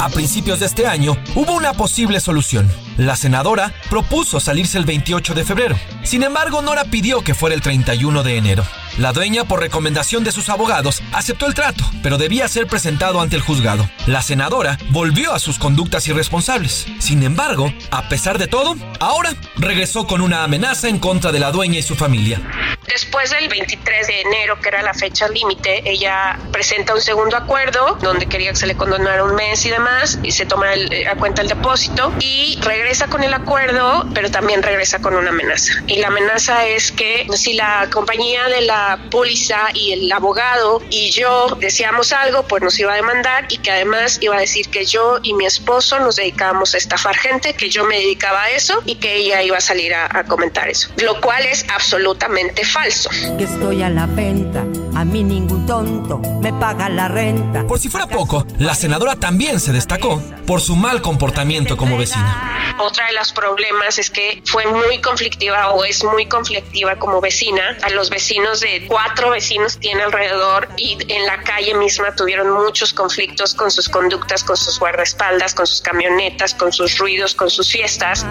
A 0.00 0.08
principios 0.08 0.60
de 0.60 0.66
este 0.66 0.86
año 0.86 1.14
hubo 1.34 1.52
una 1.52 1.74
posible 1.74 2.20
solución. 2.20 2.72
La 2.96 3.16
senadora 3.16 3.74
propuso 3.90 4.40
salirse 4.40 4.78
el 4.78 4.86
28 4.86 5.34
de 5.34 5.44
febrero. 5.44 5.78
Sin 6.04 6.22
embargo, 6.22 6.62
Nora 6.62 6.84
pidió 6.84 7.20
que 7.20 7.34
fuera 7.34 7.54
el 7.54 7.60
31 7.60 8.22
de 8.22 8.38
enero. 8.38 8.64
La 8.96 9.12
dueña, 9.12 9.44
por 9.44 9.60
recomendación 9.60 10.24
de 10.24 10.32
sus 10.32 10.48
abogados, 10.48 11.02
aceptó 11.12 11.46
el 11.46 11.54
trato, 11.54 11.84
pero 12.02 12.16
debía 12.16 12.48
ser 12.48 12.66
presentado 12.66 13.20
ante 13.20 13.36
el 13.36 13.42
juzgado. 13.42 13.88
La 14.06 14.22
senadora 14.22 14.78
volvió 14.88 15.32
a 15.34 15.38
sus 15.38 15.58
conductas 15.58 16.08
irresponsables. 16.08 16.86
Sin 16.98 17.22
embargo, 17.22 17.72
a 17.90 18.08
pesar 18.08 18.38
de 18.38 18.48
todo, 18.48 18.76
ahora 19.00 19.34
regresó 19.56 20.06
con 20.06 20.22
una 20.22 20.44
amenaza 20.44 20.88
en 20.88 20.98
contra 20.98 21.30
de 21.30 21.40
la 21.40 21.52
dueña 21.52 21.78
y 21.78 21.82
su 21.82 21.94
familia. 21.94 22.40
Después 22.86 23.30
del 23.30 23.48
23 23.48 24.06
de 24.06 24.20
enero, 24.22 24.60
que 24.60 24.68
era 24.68 24.82
la 24.82 24.92
fecha 24.92 25.28
límite, 25.28 25.88
ella 25.88 26.38
presenta 26.50 26.92
un 26.92 27.00
segundo 27.00 27.36
acuerdo 27.36 27.96
donde 28.02 28.26
quería 28.26 28.50
que 28.50 28.56
se 28.56 28.66
le 28.66 28.76
condonara 28.76 29.22
un 29.22 29.36
mes 29.36 29.64
y 29.64 29.70
demás, 29.70 29.89
y 30.22 30.30
se 30.32 30.46
toma 30.46 30.72
el- 30.74 31.06
a 31.08 31.14
cuenta 31.16 31.42
el 31.42 31.48
depósito 31.48 32.12
y 32.20 32.58
regresa 32.62 33.06
con 33.08 33.22
el 33.22 33.32
acuerdo, 33.34 34.06
pero 34.14 34.30
también 34.30 34.62
regresa 34.62 35.00
con 35.00 35.14
una 35.14 35.30
amenaza. 35.30 35.72
Y 35.86 35.96
la 35.98 36.08
amenaza 36.08 36.66
es 36.66 36.92
que 36.92 37.26
si 37.34 37.54
la 37.54 37.88
compañía 37.92 38.46
de 38.48 38.62
la 38.62 38.98
póliza 39.10 39.58
y 39.74 39.92
el 39.92 40.12
abogado 40.12 40.82
y 40.90 41.10
yo 41.10 41.56
decíamos 41.60 42.12
algo, 42.12 42.44
pues 42.44 42.62
nos 42.62 42.78
iba 42.78 42.92
a 42.92 42.96
demandar 42.96 43.46
y 43.50 43.58
que 43.58 43.70
además 43.70 44.18
iba 44.20 44.36
a 44.36 44.40
decir 44.40 44.68
que 44.68 44.84
yo 44.84 45.18
y 45.22 45.34
mi 45.34 45.46
esposo 45.46 45.98
nos 46.00 46.16
dedicábamos 46.16 46.74
a 46.74 46.78
estafar 46.78 47.16
gente, 47.16 47.54
que 47.54 47.68
yo 47.70 47.84
me 47.84 47.96
dedicaba 47.96 48.42
a 48.44 48.50
eso 48.50 48.82
y 48.86 48.96
que 48.96 49.16
ella 49.16 49.42
iba 49.42 49.56
a 49.58 49.60
salir 49.60 49.92
a, 49.94 50.06
a 50.18 50.24
comentar 50.24 50.68
eso, 50.68 50.88
lo 51.02 51.20
cual 51.20 51.44
es 51.46 51.64
absolutamente 51.74 52.64
falso. 52.64 53.10
que 53.36 53.44
estoy 53.44 53.82
a 53.82 53.88
la 53.90 54.06
venta. 54.06 54.64
A 54.94 55.04
mí 55.04 55.22
ningún 55.24 55.49
tonto 55.70 56.18
me 56.40 56.52
paga 56.52 56.88
la 56.88 57.06
renta. 57.06 57.64
Por 57.64 57.78
si 57.78 57.88
fuera 57.88 58.08
poco, 58.08 58.44
la 58.58 58.74
senadora 58.74 59.14
también 59.14 59.60
se 59.60 59.72
destacó 59.72 60.20
por 60.44 60.60
su 60.60 60.74
mal 60.74 61.00
comportamiento 61.00 61.76
como 61.76 61.96
vecina. 61.96 62.74
Otra 62.80 63.06
de 63.06 63.12
los 63.12 63.32
problemas 63.32 63.96
es 63.96 64.10
que 64.10 64.42
fue 64.46 64.66
muy 64.66 65.00
conflictiva 65.00 65.70
o 65.70 65.84
es 65.84 66.02
muy 66.02 66.26
conflictiva 66.26 66.96
como 66.96 67.20
vecina. 67.20 67.76
A 67.82 67.90
los 67.90 68.10
vecinos 68.10 68.58
de 68.58 68.88
cuatro 68.88 69.30
vecinos 69.30 69.78
tiene 69.78 70.02
alrededor 70.02 70.68
y 70.76 70.98
en 71.06 71.24
la 71.26 71.40
calle 71.44 71.72
misma 71.74 72.16
tuvieron 72.16 72.50
muchos 72.50 72.92
conflictos 72.92 73.54
con 73.54 73.70
sus 73.70 73.88
conductas, 73.88 74.42
con 74.42 74.56
sus 74.56 74.80
guardaespaldas, 74.80 75.54
con 75.54 75.68
sus 75.68 75.82
camionetas, 75.82 76.52
con 76.52 76.72
sus 76.72 76.98
ruidos, 76.98 77.36
con 77.36 77.48
sus 77.48 77.70
fiestas. 77.70 78.26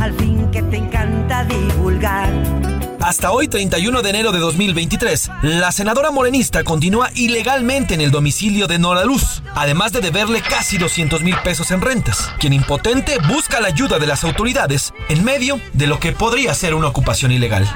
Al 0.00 0.14
fin 0.16 0.48
que 0.52 0.62
te 0.62 0.76
encanta 0.76 1.42
divulgar. 1.42 2.37
Hasta 3.08 3.32
hoy, 3.32 3.48
31 3.48 4.02
de 4.02 4.10
enero 4.10 4.32
de 4.32 4.38
2023, 4.38 5.30
la 5.40 5.72
senadora 5.72 6.10
morenista 6.10 6.62
continúa 6.62 7.08
ilegalmente 7.14 7.94
en 7.94 8.02
el 8.02 8.10
domicilio 8.10 8.66
de 8.66 8.78
Nora 8.78 9.02
Luz, 9.06 9.42
además 9.54 9.92
de 9.92 10.02
deberle 10.02 10.42
casi 10.42 10.76
200 10.76 11.22
mil 11.22 11.34
pesos 11.38 11.70
en 11.70 11.80
rentas, 11.80 12.30
quien 12.38 12.52
impotente 12.52 13.16
busca 13.26 13.60
la 13.60 13.68
ayuda 13.68 13.98
de 13.98 14.06
las 14.06 14.24
autoridades 14.24 14.92
en 15.08 15.24
medio 15.24 15.58
de 15.72 15.86
lo 15.86 15.98
que 15.98 16.12
podría 16.12 16.52
ser 16.52 16.74
una 16.74 16.88
ocupación 16.88 17.32
ilegal. 17.32 17.66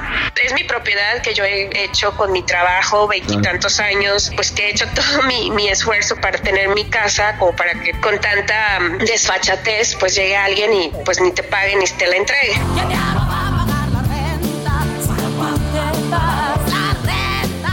Es 0.45 0.53
mi 0.53 0.65
propiedad 0.65 1.23
que 1.23 1.33
yo 1.33 1.45
he 1.45 1.83
hecho 1.83 2.15
con 2.15 2.31
mi 2.31 2.43
trabajo, 2.43 3.09
veintitantos 3.09 3.81
años, 3.81 4.31
pues 4.37 4.51
que 4.51 4.67
he 4.67 4.71
hecho 4.73 4.85
todo 4.95 5.23
mi, 5.23 5.51
mi 5.51 5.67
esfuerzo 5.69 6.15
para 6.21 6.37
tener 6.43 6.69
mi 6.75 6.85
casa, 6.91 7.39
como 7.39 7.57
para 7.57 7.73
que 7.81 7.93
con 8.03 8.21
tanta 8.21 8.81
mm, 8.81 8.99
desfachatez, 8.99 9.97
pues 9.99 10.15
llegue 10.15 10.37
alguien 10.37 10.75
y 10.75 10.93
pues 11.07 11.23
ni 11.23 11.33
te 11.33 11.43
pague 11.43 11.75
ni 11.77 11.87
te 11.87 12.07
la 12.07 12.17
entregue. 12.17 12.61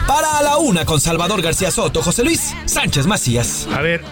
Para 0.09 0.39
a 0.39 0.41
la 0.41 0.57
una 0.57 0.85
con 0.85 0.99
Salvador 0.99 1.39
García 1.39 1.69
Soto, 1.69 2.01
José 2.01 2.23
Luis 2.23 2.55
Sánchez 2.65 3.05
Macías. 3.05 3.67
A 3.71 3.79
ver, 3.81 4.03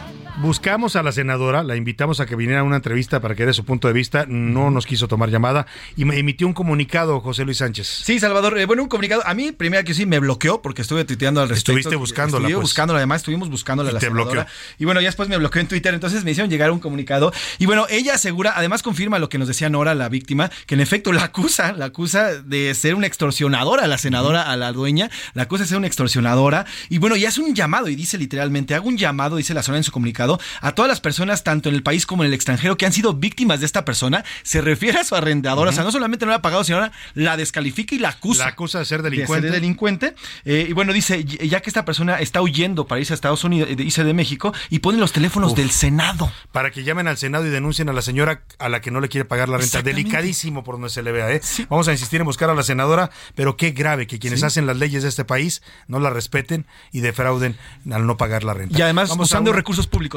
buscamos 0.41 0.95
a 0.95 1.03
la 1.03 1.11
senadora, 1.11 1.63
la 1.63 1.75
invitamos 1.75 2.19
a 2.19 2.25
que 2.25 2.35
viniera 2.35 2.61
a 2.61 2.63
una 2.63 2.75
entrevista 2.77 3.19
para 3.19 3.35
que 3.35 3.45
dé 3.45 3.53
su 3.53 3.65
punto 3.65 3.87
de 3.87 3.93
vista, 3.93 4.25
no 4.27 4.69
nos 4.69 4.85
quiso 4.85 5.07
tomar 5.07 5.29
llamada 5.29 5.65
y 5.95 6.05
me 6.05 6.17
emitió 6.17 6.45
un 6.47 6.53
comunicado 6.53 7.19
José 7.21 7.43
Luis 7.43 7.57
Sánchez. 7.57 7.87
Sí, 7.87 8.19
Salvador. 8.19 8.57
eh, 8.59 8.65
bueno, 8.65 8.83
un 8.83 8.89
comunicado. 8.89 9.23
A 9.25 9.33
mí, 9.33 9.51
primero 9.51 9.83
que 9.83 9.93
sí, 9.93 10.05
me 10.05 10.19
bloqueó 10.19 10.61
porque 10.61 10.81
estuve 10.83 11.05
tuiteando 11.05 11.41
al 11.41 11.49
respecto. 11.49 11.71
Estuviste 11.71 11.95
buscándola, 11.95 12.47
Estuve 12.47 12.55
pues. 12.55 12.63
buscándola, 12.69 12.99
además 12.99 13.21
estuvimos 13.21 13.49
buscándola 13.49 13.89
Y 13.89 13.93
la 13.93 13.99
te 13.99 14.05
senadora. 14.07 14.31
bloqueó. 14.31 14.51
Y 14.77 14.85
bueno, 14.85 15.01
ya 15.01 15.07
después 15.07 15.27
me 15.29 15.37
bloqueó 15.37 15.61
en 15.61 15.67
Twitter, 15.67 15.93
entonces 15.93 16.23
me 16.23 16.31
hicieron 16.31 16.49
llegar 16.51 16.71
un 16.71 16.79
comunicado. 16.79 17.31
Y 17.57 17.65
bueno, 17.65 17.87
ella 17.89 18.13
asegura, 18.15 18.53
además 18.55 18.83
confirma 18.83 19.17
lo 19.19 19.29
que 19.29 19.37
nos 19.37 19.47
decía 19.47 19.69
Nora, 19.69 19.95
la 19.95 20.09
víctima, 20.09 20.51
que 20.67 20.75
en 20.75 20.81
efecto 20.81 21.11
la 21.13 21.23
acusa, 21.23 21.73
la 21.73 21.85
acusa 21.85 22.41
de 22.41 22.73
ser 22.75 22.95
una 22.95 23.07
extorsionadora, 23.07 23.85
a 23.85 23.87
la 23.87 23.97
senadora, 23.97 24.43
a 24.43 24.55
la 24.55 24.71
dueña, 24.71 25.09
la 25.33 25.43
acusa 25.43 25.63
de 25.63 25.69
ser 25.69 25.77
una 25.77 25.87
extorsionadora. 25.87 26.65
Y 26.89 26.99
bueno, 26.99 27.15
ya 27.15 27.29
hace 27.29 27.41
un 27.41 27.55
llamado, 27.55 27.87
y 27.89 27.95
dice 27.95 28.17
literalmente, 28.17 28.75
hago 28.75 28.87
un 28.87 28.97
llamado, 28.97 29.37
dice 29.37 29.53
la 29.53 29.63
zona 29.63 29.77
en 29.77 29.83
su 29.83 29.91
comunicado, 29.91 30.26
a 30.61 30.71
todas 30.73 30.89
las 30.89 30.99
personas, 31.01 31.43
tanto 31.43 31.69
en 31.69 31.75
el 31.75 31.83
país 31.83 32.05
como 32.05 32.23
en 32.23 32.27
el 32.27 32.33
extranjero, 32.33 32.77
que 32.77 32.85
han 32.85 32.93
sido 32.93 33.13
víctimas 33.13 33.59
de 33.61 33.65
esta 33.65 33.85
persona. 33.85 34.23
Se 34.43 34.61
refiere 34.61 34.99
a 34.99 35.03
su 35.03 35.15
arrendadora, 35.15 35.69
o 35.69 35.73
sea, 35.73 35.83
no 35.83 35.91
solamente 35.91 36.25
no 36.25 36.31
la 36.31 36.37
ha 36.37 36.41
pagado, 36.41 36.63
sino 36.63 36.77
ahora 36.79 36.91
la 37.13 37.37
descalifica 37.37 37.95
y 37.95 37.99
la 37.99 38.09
acusa. 38.09 38.43
La 38.43 38.49
acusa 38.51 38.79
de 38.79 38.85
ser 38.85 39.01
de 39.01 39.09
delincuente. 39.09 39.47
ser 39.47 39.51
delincuente. 39.53 40.15
Eh, 40.45 40.67
y 40.69 40.73
bueno, 40.73 40.93
dice, 40.93 41.23
ya 41.23 41.61
que 41.61 41.69
esta 41.69 41.85
persona 41.85 42.19
está 42.19 42.41
huyendo 42.41 42.87
para 42.87 42.99
irse 42.99 43.13
a 43.13 43.15
Estados 43.15 43.43
Unidos, 43.43 43.69
eh, 43.71 43.75
irse 43.79 44.03
de 44.03 44.13
México, 44.13 44.53
y 44.69 44.79
pone 44.79 44.97
los 44.97 45.11
teléfonos 45.13 45.51
Uf. 45.51 45.57
del 45.57 45.71
Senado. 45.71 46.31
Para 46.51 46.71
que 46.71 46.83
llamen 46.83 47.07
al 47.07 47.17
Senado 47.17 47.45
y 47.45 47.49
denuncien 47.49 47.89
a 47.89 47.93
la 47.93 48.01
señora 48.01 48.41
a 48.59 48.69
la 48.69 48.81
que 48.81 48.91
no 48.91 48.99
le 49.01 49.09
quiere 49.09 49.25
pagar 49.25 49.49
la 49.49 49.57
renta. 49.57 49.81
Delicadísimo 49.81 50.63
por 50.63 50.75
donde 50.75 50.89
se 50.89 51.01
le 51.03 51.11
vea, 51.11 51.31
¿eh? 51.31 51.41
Vamos 51.69 51.87
a 51.87 51.91
insistir 51.91 52.19
en 52.19 52.25
buscar 52.25 52.49
a 52.49 52.55
la 52.55 52.63
senadora, 52.63 53.09
pero 53.35 53.57
qué 53.57 53.71
grave 53.71 54.07
que 54.07 54.19
quienes 54.19 54.39
Sí. 54.41 54.45
hacen 54.45 54.65
las 54.67 54.77
leyes 54.77 55.03
de 55.03 55.09
este 55.09 55.25
país 55.25 55.61
no 55.87 55.99
la 55.99 56.09
respeten 56.09 56.65
y 56.91 57.01
defrauden 57.01 57.57
al 57.91 58.05
no 58.05 58.17
pagar 58.17 58.43
la 58.43 58.53
renta. 58.53 58.77
Y 58.77 58.81
además 58.81 59.09
Vamos 59.09 59.27
usando 59.29 59.51
una- 59.51 59.57
recursos 59.57 59.87
públicos. 59.87 60.16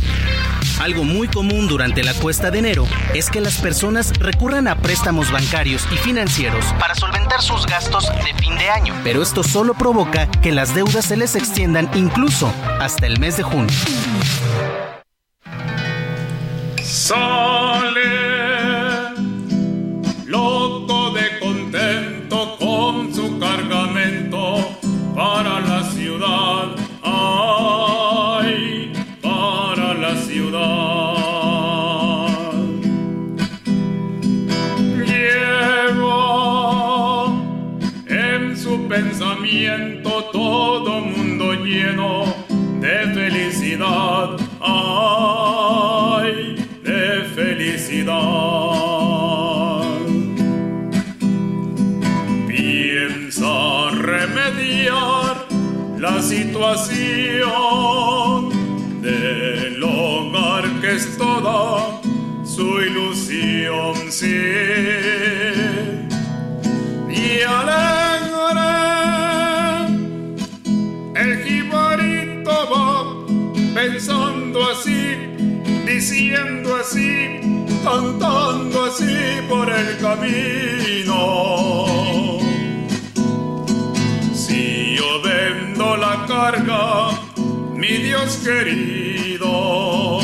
Algo 0.81 1.03
muy 1.03 1.27
común 1.27 1.67
durante 1.67 2.03
la 2.03 2.15
cuesta 2.15 2.49
de 2.49 2.57
enero 2.57 2.87
es 3.13 3.29
que 3.29 3.39
las 3.39 3.59
personas 3.61 4.11
recurran 4.17 4.67
a 4.67 4.75
préstamos 4.75 5.31
bancarios 5.31 5.87
y 5.93 5.95
financieros 5.95 6.65
para 6.79 6.95
solventar 6.95 7.39
sus 7.39 7.67
gastos 7.67 8.09
de 8.25 8.33
fin 8.41 8.57
de 8.57 8.67
año. 8.67 8.99
Pero 9.03 9.21
esto 9.21 9.43
solo 9.43 9.75
provoca 9.75 10.25
que 10.41 10.51
las 10.51 10.73
deudas 10.73 11.05
se 11.05 11.17
les 11.17 11.35
extiendan 11.35 11.87
incluso 11.93 12.51
hasta 12.79 13.05
el 13.05 13.19
mes 13.19 13.37
de 13.37 13.43
junio. 13.43 13.69
Sale 16.81 18.30
ciudad. 30.41 32.27
Lleva 35.05 36.21
en 38.07 38.57
su 38.57 38.87
pensamiento 38.87 40.09
todo 40.31 41.01
mundo 41.01 41.53
lleno 41.53 42.25
de 42.79 43.13
felicidad. 43.13 44.40
Por 79.51 79.69
el 79.69 79.97
camino. 79.97 81.19
Si 84.33 84.95
yo 84.95 85.21
vendo 85.21 85.97
la 85.97 86.25
carga, 86.25 87.09
mi 87.75 87.93
Dios 88.07 88.37
querido, 88.45 90.19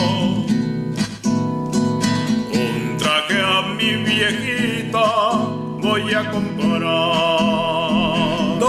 un 2.63 2.97
traje 2.97 3.41
a 3.41 3.61
mi 3.77 3.91
viejita 4.07 5.07
voy 5.81 6.13
a 6.13 6.31
comprar. 6.31 6.46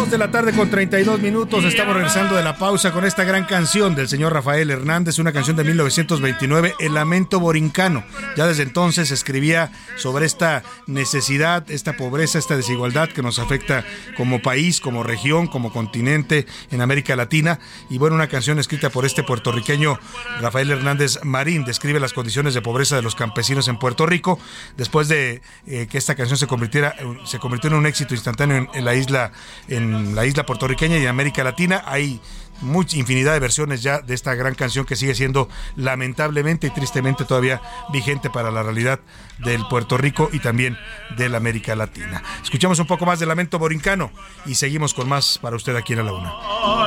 2 0.08 0.12
de 0.12 0.18
la 0.18 0.30
tarde 0.30 0.54
con 0.54 0.70
32 0.70 1.20
minutos. 1.20 1.64
Estamos 1.64 1.94
regresando 1.94 2.34
de 2.34 2.42
la 2.42 2.56
pausa 2.56 2.92
con 2.92 3.04
esta 3.04 3.24
gran 3.24 3.44
canción 3.44 3.94
del 3.94 4.08
señor 4.08 4.32
Rafael 4.32 4.70
Hernández, 4.70 5.18
una 5.18 5.32
canción 5.32 5.54
de 5.54 5.64
1929, 5.64 6.76
El 6.78 6.94
Lamento 6.94 7.40
Borincano. 7.40 8.04
Ya 8.34 8.46
desde 8.46 8.62
entonces 8.62 9.10
escribía 9.10 9.70
sobre 9.96 10.24
esta 10.24 10.62
necesidad, 10.86 11.70
esta 11.70 11.98
pobreza, 11.98 12.38
esta 12.38 12.56
desigualdad 12.56 13.10
que 13.10 13.22
nos 13.22 13.38
afecta 13.38 13.84
como 14.16 14.40
país, 14.40 14.80
como 14.80 15.02
región, 15.02 15.46
como 15.46 15.72
continente 15.72 16.46
en 16.70 16.80
América 16.80 17.14
Latina. 17.14 17.58
Y 17.90 17.98
bueno, 17.98 18.16
una 18.16 18.28
canción 18.28 18.58
escrita 18.58 18.88
por 18.88 19.04
este 19.04 19.24
puertorriqueño 19.24 19.98
Rafael 20.40 20.70
Hernández 20.70 21.18
Marín 21.22 21.66
describe 21.66 22.00
las 22.00 22.14
condiciones 22.14 22.54
de 22.54 22.62
pobreza 22.62 22.96
de 22.96 23.02
los 23.02 23.14
campesinos 23.14 23.68
en 23.68 23.78
Puerto 23.78 24.06
Rico 24.06 24.38
después 24.78 25.08
de 25.08 25.42
eh, 25.66 25.86
que 25.90 25.98
esta 25.98 26.14
canción 26.14 26.38
se 26.38 26.46
convirtiera 26.46 26.94
se 27.24 27.38
convirtió 27.38 27.68
en 27.68 27.76
un 27.76 27.86
éxito 27.86 28.14
instantáneo 28.14 28.56
en, 28.56 28.68
en 28.72 28.84
la 28.84 28.94
isla 28.94 29.32
en 29.68 29.97
la 30.14 30.26
isla 30.26 30.46
puertorriqueña 30.46 30.98
y 30.98 31.02
en 31.02 31.08
América 31.08 31.44
Latina. 31.44 31.82
Hay 31.86 32.20
mucha 32.60 32.96
infinidad 32.96 33.34
de 33.34 33.40
versiones 33.40 33.82
ya 33.82 34.00
de 34.00 34.14
esta 34.14 34.34
gran 34.34 34.54
canción 34.54 34.84
que 34.84 34.96
sigue 34.96 35.14
siendo 35.14 35.48
lamentablemente 35.76 36.66
y 36.66 36.70
tristemente 36.70 37.24
todavía 37.24 37.60
vigente 37.92 38.30
para 38.30 38.50
la 38.50 38.62
realidad 38.62 39.00
del 39.38 39.66
Puerto 39.68 39.96
Rico 39.96 40.28
y 40.32 40.40
también 40.40 40.76
de 41.16 41.28
la 41.28 41.38
América 41.38 41.76
Latina. 41.76 42.22
Escuchamos 42.42 42.78
un 42.78 42.86
poco 42.86 43.06
más 43.06 43.20
de 43.20 43.26
Lamento 43.26 43.58
Borincano 43.58 44.10
y 44.46 44.54
seguimos 44.54 44.94
con 44.94 45.08
más 45.08 45.38
para 45.38 45.56
usted 45.56 45.76
aquí 45.76 45.92
en 45.92 46.04
la 46.04 46.12
Una. 46.12 46.32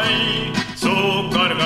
Ay, 0.02 0.52
su 0.76 1.30
carga. 1.32 1.62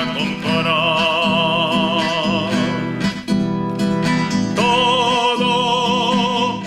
Todo, 4.54 6.62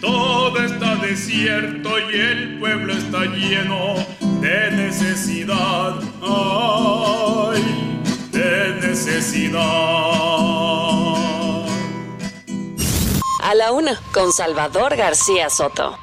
todo 0.00 0.64
está 0.64 0.96
desierto 0.96 1.90
y 2.10 2.14
el 2.14 2.39
pueblo 2.70 2.92
está 2.92 3.24
lleno 3.24 3.94
de 4.40 4.70
necesidad. 4.70 5.94
Ay, 6.22 8.00
de 8.30 8.88
necesidad. 8.88 9.60
A 13.42 13.54
la 13.56 13.72
una, 13.72 14.00
con 14.12 14.32
Salvador 14.32 14.94
García 14.94 15.50
Soto. 15.50 15.98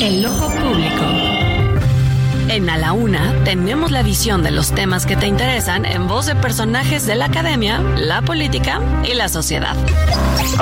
El 0.00 0.24
ojo 0.24 0.48
público. 0.48 0.93
En 2.54 2.70
A 2.70 2.78
la 2.78 2.92
Una 2.92 3.34
tenemos 3.42 3.90
la 3.90 4.04
visión 4.04 4.44
de 4.44 4.52
los 4.52 4.70
temas 4.70 5.06
que 5.06 5.16
te 5.16 5.26
interesan 5.26 5.84
en 5.84 6.06
voz 6.06 6.26
de 6.26 6.36
personajes 6.36 7.04
de 7.04 7.16
la 7.16 7.24
academia, 7.24 7.80
la 7.80 8.22
política 8.22 8.80
y 9.02 9.14
la 9.14 9.28
sociedad. 9.28 9.74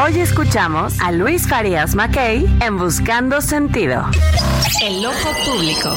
Hoy 0.03 0.19
escuchamos 0.19 0.99
a 1.03 1.13
Luis 1.13 1.47
Farías 1.47 1.95
Mackey 1.95 2.47
en 2.63 2.79
Buscando 2.79 3.43
Sentido. 3.43 4.07
El 4.83 5.05
ojo 5.05 5.35
público. 5.45 5.95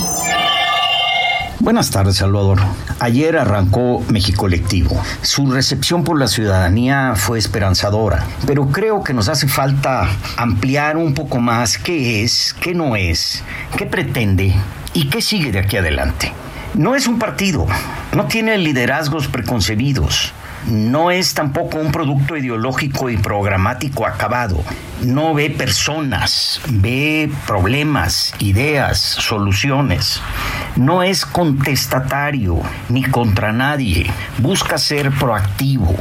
Buenas 1.65 1.89
tardes, 1.89 2.17
Salvador. 2.17 2.59
Ayer 2.99 3.35
arrancó 3.39 4.05
México 4.09 4.41
Colectivo. 4.41 5.01
Su 5.23 5.51
recepción 5.51 6.03
por 6.03 6.19
la 6.19 6.27
ciudadanía 6.27 7.13
fue 7.15 7.39
esperanzadora, 7.39 8.23
pero 8.45 8.67
creo 8.67 9.03
que 9.03 9.15
nos 9.15 9.29
hace 9.29 9.47
falta 9.47 10.07
ampliar 10.37 10.95
un 10.95 11.15
poco 11.15 11.39
más 11.39 11.79
qué 11.79 12.21
es, 12.21 12.55
qué 12.59 12.75
no 12.75 12.95
es, 12.95 13.43
qué 13.77 13.87
pretende 13.87 14.53
y 14.93 15.09
qué 15.09 15.23
sigue 15.23 15.51
de 15.51 15.57
aquí 15.57 15.77
adelante. 15.77 16.31
No 16.75 16.93
es 16.93 17.07
un 17.07 17.17
partido, 17.17 17.65
no 18.13 18.25
tiene 18.25 18.59
liderazgos 18.59 19.27
preconcebidos, 19.27 20.33
no 20.67 21.11
es 21.11 21.33
tampoco 21.33 21.77
un 21.77 21.91
producto 21.91 22.35
ideológico 22.35 23.09
y 23.09 23.17
programático 23.17 24.05
acabado. 24.05 24.63
No 25.01 25.33
ve 25.33 25.49
personas, 25.49 26.59
ve 26.67 27.31
problemas, 27.45 28.33
ideas, 28.39 28.99
soluciones. 28.99 30.21
No 30.75 31.03
es 31.03 31.25
contestatario 31.25 32.61
ni 32.89 33.03
contra 33.03 33.51
nadie. 33.51 34.09
Busca 34.39 34.77
ser 34.77 35.11
proactivo. 35.11 35.95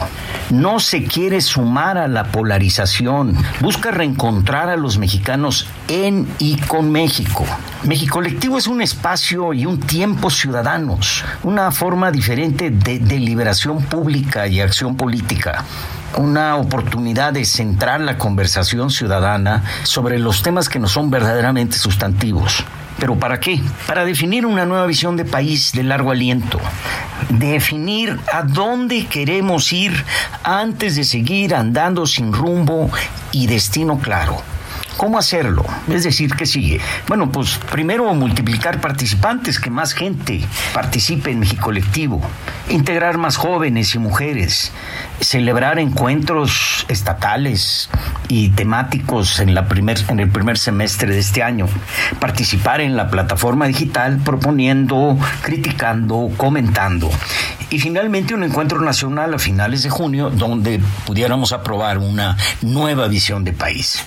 No 0.51 0.81
se 0.81 1.05
quiere 1.05 1.41
sumar 1.41 1.99
a 1.99 2.09
la 2.09 2.25
polarización. 2.25 3.37
Busca 3.61 3.91
reencontrar 3.91 4.71
a 4.71 4.77
los 4.77 4.97
mexicanos 4.99 5.67
en 5.89 6.29
y 6.39 6.57
con 6.57 6.91
México. 6.91 7.45
México 7.85 8.15
Colectivo 8.15 8.59
es 8.59 8.67
un 8.67 8.81
espacio 8.81 9.53
y 9.53 9.67
un 9.67 9.81
tiempo 9.81 10.31
ciudadanos, 10.31 11.25
una 11.43 11.71
forma 11.71 12.11
diferente 12.11 12.71
de 12.71 12.99
deliberación 12.99 13.83
pública 13.83 14.47
y 14.47 14.61
acción 14.61 14.97
política 14.97 15.65
una 16.17 16.57
oportunidad 16.57 17.33
de 17.33 17.45
centrar 17.45 18.01
la 18.01 18.19
conversación 18.19 18.91
ciudadana 18.91 19.65
sobre 19.83 20.19
los 20.19 20.43
temas 20.43 20.69
que 20.69 20.79
nos 20.79 20.93
son 20.93 21.11
verdaderamente 21.11 21.77
sustantivos. 21.77 22.65
¿Pero 22.99 23.19
para 23.19 23.41
qué? 23.41 23.61
Para 23.87 24.05
definir 24.05 24.47
una 24.47 24.65
nueva 24.65 24.87
visión 24.87 25.17
de 25.17 25.25
país 25.25 25.73
de 25.73 25.83
largo 25.83 26.13
aliento. 26.13 26.61
Definir 27.29 28.21
a 28.33 28.43
dónde 28.43 29.07
queremos 29.07 29.73
ir 29.73 30.05
antes 30.45 30.95
de 30.95 31.05
seguir 31.05 31.55
andando 31.55 32.07
sin 32.07 32.33
rumbo 32.33 32.91
y 33.33 33.49
destino 33.49 33.99
claro. 33.99 34.54
¿Cómo 35.05 35.19
hacerlo? 35.19 35.67
Es 35.91 36.03
decir, 36.03 36.35
¿qué 36.35 36.47
sigue? 36.47 36.81
Bueno, 37.07 37.31
pues 37.31 37.61
primero 37.71 38.15
multiplicar 38.15 38.81
participantes, 38.81 39.61
que 39.61 39.69
más 39.69 39.93
gente 39.93 40.41
participe 40.73 41.31
en 41.31 41.41
México 41.41 41.65
Colectivo, 41.65 42.23
integrar 42.71 43.19
más 43.19 43.37
jóvenes 43.37 43.95
y 43.95 43.99
mujeres, 43.99 44.73
celebrar 45.21 45.79
encuentros 45.79 46.87
estatales 46.89 47.91
y 48.29 48.49
temáticos 48.49 49.41
en, 49.41 49.55
la 49.55 49.69
primer, 49.69 49.99
en 50.09 50.21
el 50.21 50.31
primer 50.31 50.57
semestre 50.57 51.13
de 51.13 51.19
este 51.19 51.43
año, 51.43 51.67
participar 52.19 52.81
en 52.81 52.97
la 52.97 53.11
plataforma 53.11 53.67
digital 53.67 54.21
proponiendo, 54.25 55.19
criticando, 55.43 56.31
comentando 56.39 57.11
y 57.69 57.79
finalmente 57.79 58.33
un 58.33 58.45
encuentro 58.45 58.81
nacional 58.81 59.35
a 59.35 59.39
finales 59.39 59.83
de 59.83 59.91
junio 59.91 60.31
donde 60.31 60.81
pudiéramos 61.05 61.53
aprobar 61.53 61.99
una 61.99 62.39
nueva 62.63 63.07
visión 63.09 63.45
de 63.45 63.53
país. 63.53 64.07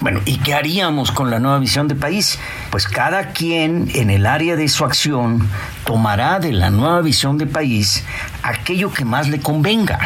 Bueno, 0.00 0.20
¿y 0.24 0.38
qué 0.38 0.54
haríamos 0.54 1.12
con 1.12 1.30
la 1.30 1.38
nueva 1.38 1.58
visión 1.58 1.88
de 1.88 1.94
país? 1.94 2.38
Pues 2.70 2.86
cada 2.86 3.32
quien 3.32 3.90
en 3.94 4.10
el 4.10 4.26
área 4.26 4.56
de 4.56 4.68
su 4.68 4.84
acción 4.84 5.48
tomará 5.84 6.40
de 6.40 6.52
la 6.52 6.70
nueva 6.70 7.02
visión 7.02 7.36
de 7.38 7.46
país 7.46 8.04
aquello 8.42 8.92
que 8.92 9.04
más 9.04 9.28
le 9.28 9.40
convenga. 9.40 9.98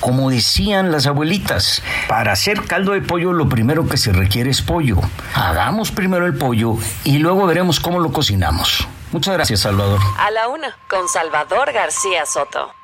Como 0.00 0.30
decían 0.30 0.92
las 0.92 1.06
abuelitas, 1.06 1.82
para 2.08 2.32
hacer 2.32 2.64
caldo 2.64 2.92
de 2.92 3.02
pollo 3.02 3.32
lo 3.32 3.48
primero 3.48 3.88
que 3.88 3.96
se 3.96 4.12
requiere 4.12 4.50
es 4.50 4.62
pollo. 4.62 4.98
Hagamos 5.34 5.90
primero 5.90 6.26
el 6.26 6.36
pollo 6.36 6.76
y 7.04 7.18
luego 7.18 7.46
veremos 7.46 7.80
cómo 7.80 8.00
lo 8.00 8.12
cocinamos. 8.12 8.86
Muchas 9.12 9.34
gracias, 9.34 9.60
Salvador. 9.60 10.00
A 10.18 10.30
la 10.30 10.48
una, 10.48 10.76
con 10.88 11.08
Salvador 11.08 11.72
García 11.72 12.26
Soto. 12.26 12.83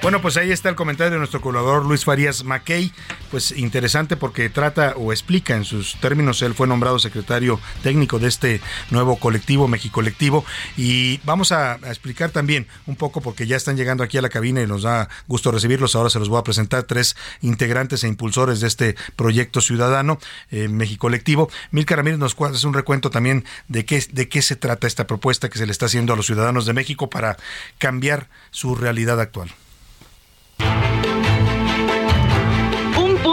Bueno, 0.00 0.22
pues 0.22 0.36
ahí 0.36 0.52
está 0.52 0.68
el 0.68 0.76
comentario 0.76 1.12
de 1.12 1.18
nuestro 1.18 1.40
colaborador 1.40 1.84
Luis 1.84 2.04
Farías 2.04 2.44
Mackey. 2.44 2.92
Pues 3.32 3.50
interesante 3.50 4.16
porque 4.16 4.48
trata 4.48 4.94
o 4.96 5.12
explica 5.12 5.56
en 5.56 5.64
sus 5.64 5.96
términos, 6.00 6.40
él 6.42 6.54
fue 6.54 6.68
nombrado 6.68 7.00
secretario 7.00 7.60
técnico 7.82 8.20
de 8.20 8.28
este 8.28 8.60
nuevo 8.90 9.16
colectivo, 9.16 9.66
Mexicolectivo, 9.66 10.44
y 10.76 11.18
vamos 11.24 11.50
a, 11.50 11.74
explicar 11.74 12.30
también 12.30 12.68
un 12.86 12.94
poco 12.94 13.20
porque 13.20 13.46
ya 13.46 13.56
están 13.56 13.76
llegando 13.76 14.04
aquí 14.04 14.16
a 14.16 14.22
la 14.22 14.28
cabina 14.28 14.62
y 14.62 14.66
nos 14.66 14.82
da 14.82 15.08
gusto 15.26 15.50
recibirlos. 15.50 15.96
Ahora 15.96 16.10
se 16.10 16.20
los 16.20 16.28
voy 16.28 16.38
a 16.38 16.44
presentar 16.44 16.84
tres 16.84 17.16
integrantes 17.42 18.04
e 18.04 18.08
impulsores 18.08 18.60
de 18.60 18.68
este 18.68 18.96
proyecto 19.16 19.60
ciudadano, 19.60 20.18
eh, 20.50 20.68
Mexicolectivo. 20.68 21.50
Milka 21.72 21.96
Ramírez 21.96 22.20
nos 22.20 22.36
hace 22.40 22.66
un 22.66 22.74
recuento 22.74 23.10
también 23.10 23.44
de 23.66 23.84
qué, 23.84 24.02
de 24.12 24.28
qué 24.28 24.42
se 24.42 24.54
trata 24.54 24.86
esta 24.86 25.08
propuesta 25.08 25.48
que 25.48 25.58
se 25.58 25.66
le 25.66 25.72
está 25.72 25.86
haciendo 25.86 26.12
a 26.12 26.16
los 26.16 26.26
ciudadanos 26.26 26.66
de 26.66 26.72
México 26.72 27.10
para 27.10 27.36
cambiar 27.78 28.28
su 28.52 28.76
realidad 28.76 29.20
actual. 29.20 29.52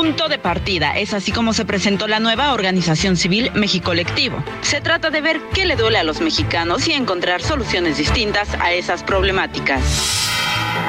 Punto 0.05 0.27
de 0.27 0.37
partida. 0.37 0.97
Es 0.97 1.13
así 1.13 1.31
como 1.31 1.53
se 1.53 1.65
presentó 1.65 2.07
la 2.07 2.19
nueva 2.19 2.53
organización 2.53 3.17
civil 3.17 3.49
Mexicolectivo. 3.55 4.43
Se 4.61 4.79
trata 4.79 5.09
de 5.09 5.21
ver 5.21 5.41
qué 5.53 5.65
le 5.65 5.75
duele 5.75 5.97
a 5.97 6.03
los 6.03 6.21
mexicanos 6.21 6.87
y 6.87 6.93
encontrar 6.93 7.41
soluciones 7.41 7.97
distintas 7.97 8.49
a 8.59 8.71
esas 8.71 9.03
problemáticas. 9.03 9.81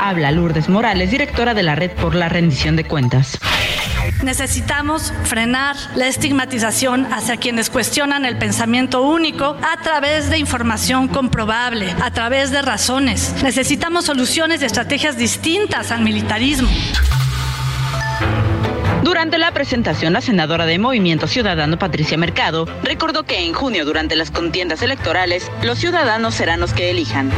Habla 0.01 0.31
Lourdes 0.31 0.69
Morales, 0.69 1.11
directora 1.11 1.55
de 1.55 1.63
la 1.63 1.75
Red 1.75 1.93
por 1.93 2.15
la 2.15 2.29
Rendición 2.29 2.77
de 2.77 2.85
Cuentas. 2.85 3.39
Necesitamos 4.23 5.13
frenar 5.25 5.77
la 5.95 6.07
estigmatización 6.07 7.13
hacia 7.13 7.37
quienes 7.37 7.71
cuestionan 7.71 8.25
el 8.25 8.39
pensamiento 8.39 9.03
único 9.03 9.57
a 9.63 9.83
través 9.83 10.31
de 10.31 10.39
información 10.39 11.09
comprobable, 11.09 11.95
a 12.03 12.11
través 12.11 12.51
de 12.51 12.63
razones. 12.63 13.35
Necesitamos 13.43 14.05
soluciones 14.07 14.63
y 14.63 14.65
estrategias 14.65 15.17
distintas 15.17 15.91
al 15.91 16.03
militarismo. 16.03 16.69
Durante 19.03 19.39
la 19.39 19.53
presentación, 19.53 20.13
la 20.13 20.21
senadora 20.21 20.67
de 20.67 20.79
Movimiento 20.79 21.29
Ciudadano, 21.29 21.79
Patricia 21.79 22.17
Mercado, 22.17 22.67
recordó 22.83 23.23
que 23.23 23.45
en 23.45 23.53
junio, 23.53 23.85
durante 23.85 24.17
las 24.17 24.31
contiendas 24.31 24.83
electorales, 24.83 25.51
los 25.63 25.79
ciudadanos 25.79 26.35
serán 26.35 26.59
los 26.59 26.73
que 26.73 26.91
elijan. 26.91 27.31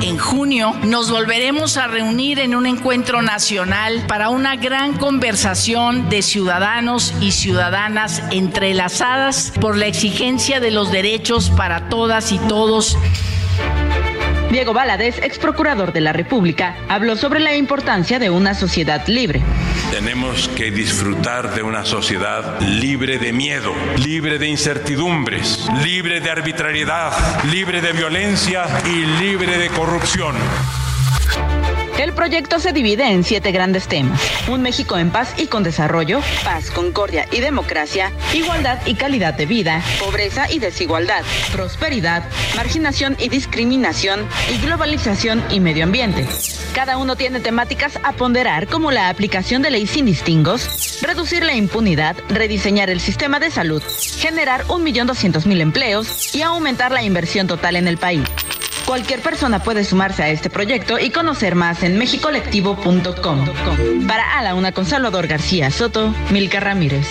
En 0.00 0.18
junio 0.18 0.74
nos 0.84 1.10
volveremos 1.10 1.76
a 1.76 1.86
reunir 1.86 2.38
en 2.38 2.54
un 2.54 2.66
encuentro 2.66 3.22
nacional 3.22 4.04
para 4.06 4.28
una 4.28 4.56
gran 4.56 4.98
conversación 4.98 6.08
de 6.08 6.22
ciudadanos 6.22 7.14
y 7.20 7.32
ciudadanas 7.32 8.22
entrelazadas 8.30 9.52
por 9.60 9.76
la 9.76 9.86
exigencia 9.86 10.60
de 10.60 10.70
los 10.70 10.92
derechos 10.92 11.50
para 11.50 11.88
todas 11.88 12.32
y 12.32 12.38
todos 12.38 12.98
Diego 14.54 14.72
Valadez, 14.72 15.18
ex 15.20 15.36
procurador 15.36 15.92
de 15.92 16.00
la 16.00 16.12
República, 16.12 16.76
habló 16.88 17.16
sobre 17.16 17.40
la 17.40 17.56
importancia 17.56 18.20
de 18.20 18.30
una 18.30 18.54
sociedad 18.54 19.04
libre. 19.08 19.42
Tenemos 19.90 20.46
que 20.46 20.70
disfrutar 20.70 21.56
de 21.56 21.64
una 21.64 21.84
sociedad 21.84 22.60
libre 22.60 23.18
de 23.18 23.32
miedo, 23.32 23.72
libre 23.96 24.38
de 24.38 24.46
incertidumbres, 24.46 25.68
libre 25.82 26.20
de 26.20 26.30
arbitrariedad, 26.30 27.12
libre 27.50 27.80
de 27.80 27.94
violencia 27.94 28.66
y 28.86 29.04
libre 29.20 29.58
de 29.58 29.70
corrupción. 29.70 30.36
El 31.98 32.12
proyecto 32.12 32.58
se 32.58 32.72
divide 32.72 33.10
en 33.12 33.22
siete 33.22 33.52
grandes 33.52 33.86
temas. 33.86 34.20
Un 34.48 34.62
México 34.62 34.98
en 34.98 35.10
paz 35.10 35.32
y 35.38 35.46
con 35.46 35.62
desarrollo, 35.62 36.20
paz, 36.42 36.70
concordia 36.70 37.28
y 37.30 37.40
democracia, 37.40 38.12
igualdad 38.34 38.78
y 38.84 38.94
calidad 38.94 39.34
de 39.34 39.46
vida, 39.46 39.80
pobreza 40.00 40.50
y 40.50 40.58
desigualdad, 40.58 41.22
prosperidad, 41.52 42.24
marginación 42.56 43.16
y 43.20 43.28
discriminación 43.28 44.26
y 44.52 44.60
globalización 44.60 45.42
y 45.50 45.60
medio 45.60 45.84
ambiente. 45.84 46.26
Cada 46.74 46.96
uno 46.98 47.14
tiene 47.14 47.38
temáticas 47.38 47.98
a 48.02 48.12
ponderar 48.12 48.66
como 48.66 48.90
la 48.90 49.08
aplicación 49.08 49.62
de 49.62 49.70
ley 49.70 49.86
sin 49.86 50.06
distingos, 50.06 50.98
reducir 51.00 51.44
la 51.44 51.54
impunidad, 51.54 52.16
rediseñar 52.28 52.90
el 52.90 53.00
sistema 53.00 53.38
de 53.38 53.52
salud, 53.52 53.82
generar 54.18 54.64
1.200.000 54.64 55.60
empleos 55.60 56.34
y 56.34 56.42
aumentar 56.42 56.90
la 56.90 57.04
inversión 57.04 57.46
total 57.46 57.76
en 57.76 57.86
el 57.86 57.98
país. 57.98 58.24
Cualquier 58.86 59.20
persona 59.20 59.62
puede 59.62 59.82
sumarse 59.84 60.22
a 60.22 60.28
este 60.28 60.50
proyecto 60.50 60.98
y 60.98 61.10
conocer 61.10 61.54
más 61.54 61.82
en 61.82 61.96
mexicolectivo.com. 61.96 63.46
Para 64.06 64.38
A 64.38 64.42
la 64.42 64.54
Una 64.54 64.72
con 64.72 64.84
Salvador 64.84 65.26
García 65.26 65.70
Soto, 65.70 66.14
Milka 66.30 66.60
Ramírez. 66.60 67.06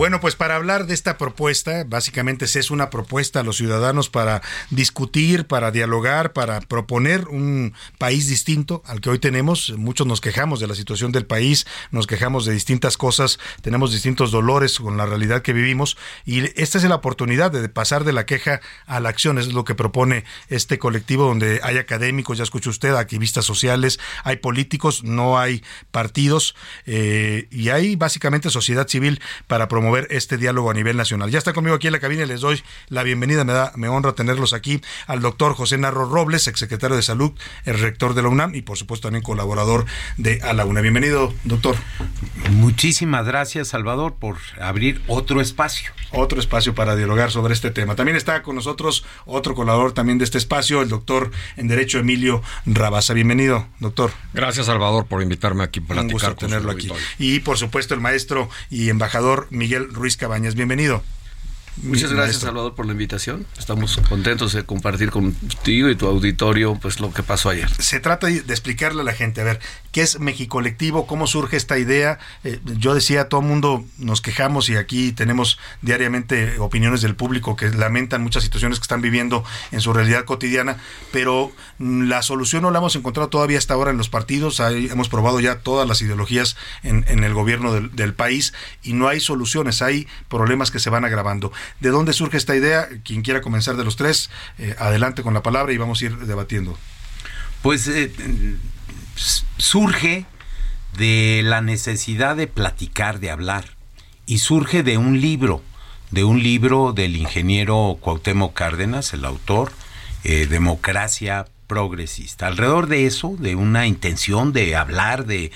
Bueno, 0.00 0.18
pues 0.18 0.34
para 0.34 0.56
hablar 0.56 0.86
de 0.86 0.94
esta 0.94 1.18
propuesta, 1.18 1.84
básicamente 1.86 2.46
es 2.46 2.70
una 2.70 2.88
propuesta 2.88 3.40
a 3.40 3.42
los 3.42 3.58
ciudadanos 3.58 4.08
para 4.08 4.40
discutir, 4.70 5.46
para 5.46 5.72
dialogar, 5.72 6.32
para 6.32 6.62
proponer 6.62 7.28
un 7.28 7.74
país 7.98 8.26
distinto 8.26 8.82
al 8.86 9.02
que 9.02 9.10
hoy 9.10 9.18
tenemos. 9.18 9.74
Muchos 9.76 10.06
nos 10.06 10.22
quejamos 10.22 10.58
de 10.58 10.68
la 10.68 10.74
situación 10.74 11.12
del 11.12 11.26
país, 11.26 11.66
nos 11.90 12.06
quejamos 12.06 12.46
de 12.46 12.54
distintas 12.54 12.96
cosas, 12.96 13.38
tenemos 13.60 13.92
distintos 13.92 14.30
dolores 14.30 14.78
con 14.78 14.96
la 14.96 15.04
realidad 15.04 15.42
que 15.42 15.52
vivimos 15.52 15.98
y 16.24 16.46
esta 16.58 16.78
es 16.78 16.84
la 16.84 16.94
oportunidad 16.94 17.50
de 17.50 17.68
pasar 17.68 18.04
de 18.04 18.14
la 18.14 18.24
queja 18.24 18.62
a 18.86 19.00
la 19.00 19.10
acción, 19.10 19.36
es 19.36 19.52
lo 19.52 19.66
que 19.66 19.74
propone 19.74 20.24
este 20.48 20.78
colectivo 20.78 21.24
donde 21.24 21.60
hay 21.62 21.76
académicos, 21.76 22.38
ya 22.38 22.44
escuchó 22.44 22.70
usted, 22.70 22.94
activistas 22.94 23.44
sociales, 23.44 24.00
hay 24.24 24.36
políticos, 24.36 25.04
no 25.04 25.38
hay 25.38 25.62
partidos 25.90 26.54
eh, 26.86 27.48
y 27.50 27.68
hay 27.68 27.96
básicamente 27.96 28.48
sociedad 28.48 28.88
civil 28.88 29.20
para 29.46 29.68
promover 29.68 29.89
este 30.10 30.36
diálogo 30.36 30.70
a 30.70 30.74
nivel 30.74 30.96
nacional. 30.96 31.30
Ya 31.30 31.38
está 31.38 31.52
conmigo 31.52 31.76
aquí 31.76 31.88
en 31.88 31.92
la 31.92 32.00
cabina 32.00 32.22
y 32.22 32.26
les 32.26 32.40
doy 32.40 32.62
la 32.88 33.02
bienvenida. 33.02 33.44
Me 33.44 33.52
da, 33.52 33.72
me 33.76 33.88
honra 33.88 34.12
tenerlos 34.12 34.52
aquí 34.52 34.80
al 35.06 35.20
doctor 35.20 35.54
José 35.54 35.78
Narro 35.78 36.08
Robles, 36.08 36.46
exsecretario 36.46 36.96
de 36.96 37.02
Salud, 37.02 37.32
el 37.64 37.78
rector 37.78 38.14
de 38.14 38.22
la 38.22 38.28
UNAM 38.28 38.54
y 38.54 38.62
por 38.62 38.76
supuesto 38.76 39.08
también 39.08 39.22
colaborador 39.22 39.86
de 40.16 40.40
A 40.42 40.52
la 40.52 40.64
UNA. 40.64 40.80
Bienvenido, 40.80 41.34
doctor. 41.44 41.76
Muchísimas 42.50 43.26
gracias, 43.26 43.68
Salvador, 43.68 44.14
por 44.18 44.36
abrir 44.60 45.02
otro 45.06 45.40
espacio. 45.40 45.90
Otro 46.12 46.40
espacio 46.40 46.74
para 46.74 46.96
dialogar 46.96 47.30
sobre 47.30 47.54
este 47.54 47.70
tema. 47.70 47.94
También 47.94 48.16
está 48.16 48.42
con 48.42 48.56
nosotros 48.56 49.04
otro 49.26 49.54
colaborador 49.54 49.92
también 49.92 50.18
de 50.18 50.24
este 50.24 50.38
espacio, 50.38 50.82
el 50.82 50.88
doctor 50.88 51.30
en 51.56 51.68
Derecho 51.68 51.98
Emilio 51.98 52.42
Rabasa. 52.66 53.14
Bienvenido, 53.14 53.66
doctor. 53.78 54.10
Gracias, 54.34 54.66
Salvador, 54.66 55.06
por 55.06 55.22
invitarme 55.22 55.64
aquí 55.64 55.80
para 55.80 56.02
platicar. 56.02 56.30
Un 56.30 56.34
gusto 56.34 56.46
tenerlo 56.46 56.72
aquí. 56.72 56.88
Y 57.18 57.40
por 57.40 57.58
supuesto 57.58 57.94
el 57.94 58.00
maestro 58.00 58.48
y 58.70 58.88
embajador 58.90 59.46
Miguel 59.50 59.79
Ruiz 59.88 60.16
Cabañas. 60.16 60.54
Bienvenido. 60.54 61.02
Muchas 61.82 62.12
gracias, 62.12 62.42
Salvador, 62.42 62.74
por 62.74 62.86
la 62.86 62.92
invitación. 62.92 63.46
Estamos 63.58 63.98
contentos 64.08 64.52
de 64.52 64.64
compartir 64.64 65.10
contigo 65.10 65.88
y 65.88 65.96
tu 65.96 66.06
auditorio 66.06 66.74
pues 66.74 67.00
lo 67.00 67.12
que 67.12 67.22
pasó 67.22 67.48
ayer. 67.50 67.70
Se 67.78 68.00
trata 68.00 68.26
de 68.26 68.38
explicarle 68.38 69.00
a 69.00 69.04
la 69.04 69.12
gente, 69.12 69.40
a 69.40 69.44
ver, 69.44 69.60
¿qué 69.92 70.02
es 70.02 70.20
México 70.20 70.56
Colectivo? 70.56 71.06
¿Cómo 71.06 71.26
surge 71.26 71.56
esta 71.56 71.78
idea? 71.78 72.18
Eh, 72.44 72.60
yo 72.78 72.94
decía, 72.94 73.28
todo 73.28 73.40
el 73.40 73.46
mundo 73.46 73.84
nos 73.98 74.20
quejamos 74.20 74.68
y 74.68 74.76
aquí 74.76 75.12
tenemos 75.12 75.58
diariamente 75.80 76.58
opiniones 76.58 77.00
del 77.00 77.14
público 77.14 77.56
que 77.56 77.70
lamentan 77.70 78.22
muchas 78.22 78.42
situaciones 78.42 78.78
que 78.78 78.84
están 78.84 79.00
viviendo 79.00 79.44
en 79.70 79.80
su 79.80 79.92
realidad 79.92 80.24
cotidiana, 80.24 80.76
pero 81.12 81.52
la 81.78 82.22
solución 82.22 82.62
no 82.62 82.70
la 82.70 82.78
hemos 82.78 82.96
encontrado 82.96 83.30
todavía 83.30 83.58
hasta 83.58 83.74
ahora 83.74 83.90
en 83.90 83.96
los 83.96 84.08
partidos. 84.08 84.60
hemos 84.60 85.08
probado 85.08 85.40
ya 85.40 85.60
todas 85.60 85.88
las 85.88 86.02
ideologías 86.02 86.56
en, 86.82 87.24
el 87.24 87.34
gobierno 87.34 87.72
del, 87.72 87.94
del 87.94 88.14
país 88.14 88.52
y 88.82 88.92
no 88.92 89.08
hay 89.08 89.20
soluciones, 89.20 89.82
hay 89.82 90.06
problemas 90.28 90.70
que 90.70 90.78
se 90.78 90.90
van 90.90 91.04
agravando. 91.04 91.52
¿De 91.78 91.90
dónde 91.90 92.12
surge 92.12 92.36
esta 92.36 92.56
idea? 92.56 92.88
Quien 93.04 93.22
quiera 93.22 93.40
comenzar 93.40 93.76
de 93.76 93.84
los 93.84 93.96
tres, 93.96 94.30
eh, 94.58 94.74
adelante 94.78 95.22
con 95.22 95.34
la 95.34 95.42
palabra 95.42 95.72
y 95.72 95.78
vamos 95.78 96.02
a 96.02 96.06
ir 96.06 96.16
debatiendo. 96.18 96.78
Pues 97.62 97.86
eh, 97.88 98.12
surge 99.56 100.26
de 100.96 101.42
la 101.44 101.60
necesidad 101.60 102.36
de 102.36 102.46
platicar, 102.46 103.20
de 103.20 103.30
hablar, 103.30 103.76
y 104.26 104.38
surge 104.38 104.82
de 104.82 104.98
un 104.98 105.20
libro, 105.20 105.62
de 106.10 106.24
un 106.24 106.42
libro 106.42 106.92
del 106.92 107.16
ingeniero 107.16 107.98
Cuauhtémoc 108.00 108.54
Cárdenas, 108.54 109.12
el 109.12 109.24
autor, 109.24 109.72
eh, 110.24 110.46
Democracia 110.46 111.46
progresista. 111.66 112.48
Alrededor 112.48 112.88
de 112.88 113.06
eso, 113.06 113.36
de 113.38 113.54
una 113.54 113.86
intención 113.86 114.52
de 114.52 114.74
hablar, 114.74 115.24
de 115.24 115.52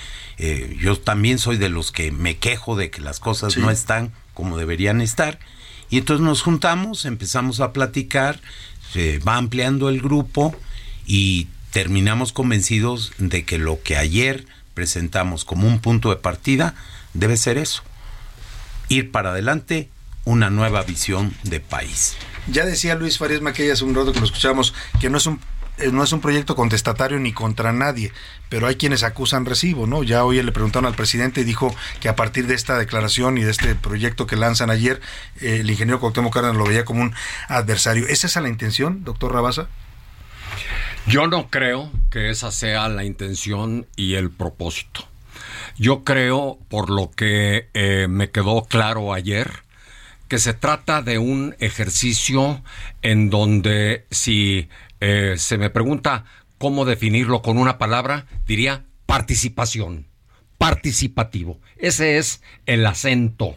yo 0.79 0.97
también 0.97 1.39
soy 1.39 1.57
de 1.57 1.69
los 1.69 1.91
que 1.91 2.11
me 2.11 2.37
quejo 2.37 2.77
de 2.77 2.89
que 2.89 3.01
las 3.01 3.19
cosas 3.19 3.57
no 3.57 3.69
están 3.69 4.11
como 4.35 4.57
deberían 4.57 5.01
estar, 5.01 5.39
y 5.89 5.97
entonces 5.97 6.25
nos 6.25 6.41
juntamos, 6.41 7.05
empezamos 7.05 7.59
a 7.59 7.73
platicar, 7.73 8.39
se 8.93 9.19
va 9.19 9.37
ampliando 9.37 9.89
el 9.89 10.01
grupo 10.01 10.55
y 11.05 11.47
terminamos 11.71 12.31
convencidos 12.31 13.11
de 13.17 13.43
que 13.43 13.57
lo 13.57 13.81
que 13.81 13.97
ayer 13.97 14.45
presentamos 14.73 15.45
como 15.45 15.67
un 15.67 15.79
punto 15.79 16.09
de 16.09 16.15
partida 16.17 16.75
debe 17.13 17.37
ser 17.37 17.57
eso, 17.57 17.83
ir 18.89 19.11
para 19.11 19.31
adelante 19.31 19.89
una 20.25 20.49
nueva 20.49 20.83
visión 20.83 21.33
de 21.43 21.59
país. 21.59 22.15
Ya 22.47 22.65
decía 22.65 22.95
Luis 22.95 23.17
Farías 23.17 23.41
Maquilla 23.41 23.73
hace 23.73 23.83
un 23.83 23.95
rato 23.95 24.11
que 24.11 24.19
lo 24.19 24.25
escuchamos, 24.25 24.73
que 24.99 25.09
no 25.09 25.17
es 25.17 25.25
un 25.25 25.39
no 25.91 26.03
es 26.03 26.11
un 26.11 26.21
proyecto 26.21 26.55
contestatario 26.55 27.19
ni 27.19 27.33
contra 27.33 27.73
nadie, 27.73 28.11
pero 28.49 28.67
hay 28.67 28.75
quienes 28.75 29.03
acusan 29.03 29.45
recibo, 29.45 29.87
¿no? 29.87 30.03
Ya 30.03 30.23
hoy 30.23 30.41
le 30.41 30.51
preguntaron 30.51 30.85
al 30.85 30.95
presidente 30.95 31.41
y 31.41 31.43
dijo 31.43 31.75
que 31.99 32.09
a 32.09 32.15
partir 32.15 32.47
de 32.47 32.55
esta 32.55 32.77
declaración 32.77 33.37
y 33.37 33.43
de 33.43 33.51
este 33.51 33.75
proyecto 33.75 34.27
que 34.27 34.35
lanzan 34.35 34.69
ayer, 34.69 35.01
eh, 35.41 35.57
el 35.61 35.69
ingeniero 35.69 35.99
Cuauhtémoc 35.99 36.33
Cárdenas 36.33 36.57
lo 36.57 36.65
veía 36.65 36.85
como 36.85 37.01
un 37.01 37.13
adversario. 37.47 38.07
¿Es 38.07 38.23
esa 38.23 38.41
la 38.41 38.49
intención, 38.49 39.03
doctor 39.03 39.33
Rabasa? 39.33 39.67
Yo 41.07 41.27
no 41.27 41.49
creo 41.49 41.91
que 42.09 42.29
esa 42.29 42.51
sea 42.51 42.89
la 42.89 43.03
intención 43.03 43.85
y 43.95 44.15
el 44.15 44.31
propósito. 44.31 45.07
Yo 45.77 46.03
creo, 46.03 46.57
por 46.69 46.89
lo 46.89 47.11
que 47.11 47.67
eh, 47.73 48.07
me 48.09 48.31
quedó 48.31 48.63
claro 48.63 49.13
ayer, 49.13 49.65
que 50.27 50.39
se 50.39 50.53
trata 50.53 51.01
de 51.01 51.19
un 51.19 51.55
ejercicio 51.59 52.63
en 53.01 53.29
donde 53.29 54.05
si 54.09 54.69
eh, 55.07 55.37
se 55.37 55.59
me 55.59 55.69
pregunta 55.69 56.25
cómo 56.57 56.83
definirlo 56.83 57.43
con 57.43 57.59
una 57.59 57.77
palabra, 57.77 58.25
diría 58.47 58.85
participación, 59.05 60.07
participativo. 60.57 61.59
Ese 61.77 62.17
es 62.17 62.41
el 62.65 62.83
acento, 62.87 63.53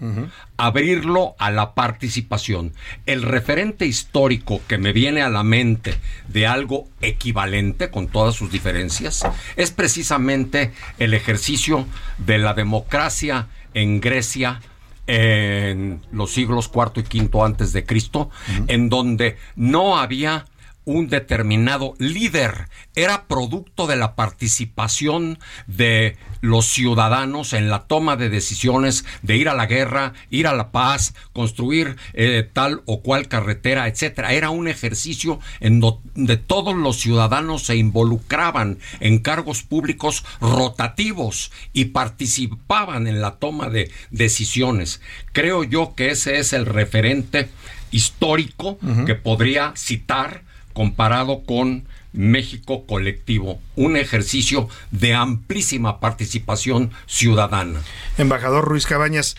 abrirlo 0.59 1.37
a 1.39 1.51
la 1.51 1.73
participación. 1.73 2.75
El 3.07 3.23
referente 3.23 3.87
histórico 3.87 4.61
que 4.69 4.77
me 4.77 4.93
viene 4.93 5.23
a 5.23 5.31
la 5.31 5.43
mente 5.43 5.95
de 6.29 6.47
algo 6.47 6.87
equivalente 7.01 7.91
con 7.91 8.09
todas 8.09 8.35
sus 8.35 8.53
diferencias 8.53 9.25
es 9.57 9.71
precisamente 9.71 10.73
el 10.99 11.15
ejercicio 11.15 11.87
de 12.19 12.37
la 12.37 12.53
democracia 12.53 13.49
en 13.73 14.03
Grecia 14.03 14.61
en 15.07 16.03
los 16.13 16.35
siglos 16.35 16.69
cuarto 16.69 17.01
y 17.01 17.05
quinto 17.05 17.43
antes 17.43 17.73
de 17.73 17.87
Cristo, 17.87 18.29
en 18.67 18.91
donde 18.91 19.39
no 19.57 19.97
había 19.97 20.45
un 20.89 21.09
determinado 21.09 21.93
líder, 21.99 22.69
era 22.95 23.27
producto 23.27 23.87
de 23.87 23.97
la 23.97 24.17
participación 24.17 25.39
de 25.67 26.17
los 26.41 26.65
ciudadanos 26.65 27.53
en 27.53 27.69
la 27.69 27.81
toma 27.81 28.17
de 28.17 28.31
decisiones 28.31 29.05
de 29.21 29.37
ir 29.37 29.51
a 29.51 29.55
la 29.55 29.67
guerra, 29.67 30.15
ir 30.31 30.47
a 30.47 30.55
la 30.55 30.71
paz, 30.71 31.15
construir 31.35 31.97
eh, 32.15 32.49
tal 32.51 32.81
o 32.87 33.03
cual 33.03 33.29
carretera, 33.29 33.87
etcétera. 33.87 34.33
Era 34.33 34.49
un 34.49 34.67
ejercicio 34.67 35.41
en 35.61 35.81
donde 35.81 36.39
todos 36.39 36.75
los 36.75 36.97
ciudadanos 36.97 37.65
se 37.65 37.77
involucraban 37.77 38.79
en 39.01 39.19
cargos 39.19 39.65
públicos 39.65 40.25
rotativos 40.41 41.53
y 41.75 41.87
participaban 41.87 43.07
en 43.07 43.21
la 43.21 43.33
toma 43.37 43.69
de 43.69 43.91
decisiones. 44.11 45.03
Creo 45.33 45.65
yo 45.65 45.95
que 45.95 46.13
ese 46.13 46.39
es 46.39 46.55
el 46.55 46.65
referente 46.65 47.51
histórico 47.91 48.79
que 49.05 49.15
podría 49.15 49.75
citar 49.77 50.48
comparado 50.73 51.43
con 51.45 51.87
México 52.13 52.87
Colectivo, 52.87 53.61
un 53.77 53.97
ejercicio 53.97 54.69
de 54.91 55.15
amplísima 55.15 56.01
participación 56.01 56.91
ciudadana. 57.07 57.81
Embajador 58.17 58.65
Ruiz 58.65 58.87
Cabañas, 58.87 59.37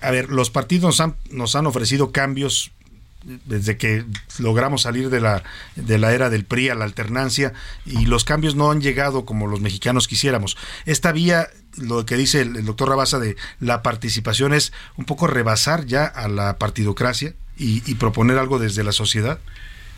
a 0.00 0.10
ver, 0.10 0.30
los 0.30 0.50
partidos 0.50 1.00
han, 1.00 1.14
nos 1.30 1.54
han 1.54 1.66
ofrecido 1.66 2.10
cambios 2.10 2.72
desde 3.22 3.76
que 3.76 4.04
logramos 4.38 4.82
salir 4.82 5.10
de 5.10 5.20
la, 5.20 5.42
de 5.76 5.98
la 5.98 6.14
era 6.14 6.30
del 6.30 6.44
PRI 6.44 6.70
a 6.70 6.74
la 6.74 6.86
alternancia 6.86 7.52
y 7.84 8.06
los 8.06 8.24
cambios 8.24 8.54
no 8.54 8.70
han 8.70 8.80
llegado 8.80 9.26
como 9.26 9.46
los 9.46 9.60
mexicanos 9.60 10.08
quisiéramos. 10.08 10.56
Esta 10.86 11.12
vía, 11.12 11.48
lo 11.76 12.06
que 12.06 12.16
dice 12.16 12.40
el, 12.40 12.56
el 12.56 12.64
doctor 12.64 12.88
Rabasa 12.88 13.18
de 13.18 13.36
la 13.60 13.82
participación 13.82 14.54
es 14.54 14.72
un 14.96 15.04
poco 15.04 15.26
rebasar 15.26 15.84
ya 15.84 16.06
a 16.06 16.28
la 16.28 16.56
partidocracia 16.56 17.34
y, 17.60 17.94
proponer 17.96 18.38
algo 18.38 18.58
desde 18.58 18.84
la 18.84 18.92
sociedad? 18.92 19.38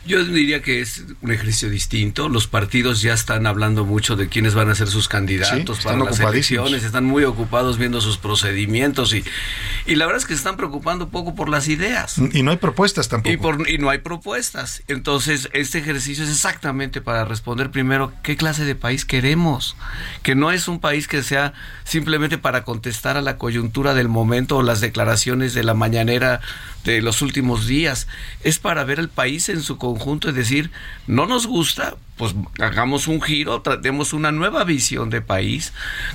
Yo 0.05 0.25
diría 0.25 0.63
que 0.63 0.81
es 0.81 1.05
un 1.21 1.31
ejercicio 1.31 1.71
distinto. 1.71 2.29
Los 2.29 2.49
partidos 2.49 3.03
ya 3.03 3.15
están 3.15 3.47
hablando 3.47 3.85
mucho 3.85 4.17
de 4.17 4.29
quiénes 4.29 4.55
van 4.55 4.69
a 4.69 4.75
ser 4.75 4.89
sus 4.89 5.07
candidatos 5.07 5.81
para 5.81 5.99
las 5.99 6.19
elecciones. 6.19 6.83
Están 6.83 7.05
muy 7.05 7.23
ocupados 7.25 7.79
viendo 7.79 8.01
sus 8.01 8.19
procedimientos 8.19 9.15
y, 9.15 9.25
y 9.87 9.95
la 9.95 10.07
verdad 10.07 10.21
es 10.21 10.27
que 10.27 10.35
se 10.35 10.39
están 10.39 10.57
preocupando 10.57 11.09
poco 11.09 11.37
por 11.37 11.49
las 11.49 11.69
ideas. 11.69 12.19
Y 12.33 12.43
no 12.43 12.51
hay 12.51 12.57
propuestas 12.57 13.09
tampoco. 13.09 13.33
Y, 13.33 13.37
por, 13.37 13.71
y 13.71 13.79
no 13.79 13.91
hay 13.91 13.99
propuestas. 13.99 14.83
Entonces, 14.89 15.49
este 15.53 15.79
ejercicio 15.79 16.25
es 16.25 16.31
exactamente 16.31 17.01
para 17.01 17.25
responder 17.25 17.71
primero 17.71 18.13
qué 18.23 18.37
clase 18.37 18.65
de 18.65 18.75
país 18.75 19.05
queremos. 19.05 19.77
Que 20.23 20.35
no 20.35 20.51
es 20.51 20.67
un 20.67 20.81
país 20.81 21.07
que 21.07 21.23
sea 21.23 21.53
simplemente 21.85 22.39
para 22.39 22.65
contestar 22.65 23.17
a 23.17 23.23
la 23.23 23.39
coyuntura 23.39 23.95
del 23.95 24.09
momento 24.09 24.57
o 24.57 24.63
las 24.63 24.81
declaraciones 24.81 25.55
de 25.55 25.63
la 25.63 25.75
mañanera 25.75 26.41
de 26.85 27.03
los 27.03 27.23
últimos 27.23 27.67
días. 27.67 28.09
Es 28.43 28.59
para 28.59 28.85
ver 28.85 28.99
el 28.99 29.09
país 29.09 29.49
en 29.49 29.63
su 29.63 29.79
conjunto 29.79 30.29
y 30.29 30.33
decir, 30.33 30.71
no 31.07 31.27
nos 31.27 31.47
gusta, 31.47 31.97
pues 32.17 32.35
hagamos 32.61 33.09
un 33.09 33.21
giro, 33.21 33.63
tratemos 33.63 34.13
una 34.13 34.33
nueva 34.33 34.65
visión 34.65 35.11
de 35.11 35.21
país, 35.21 35.73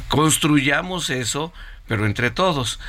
construyamos 0.08 1.10
eso, 1.10 1.54
pero 1.88 2.06
entre 2.06 2.32
todos. 2.32 2.80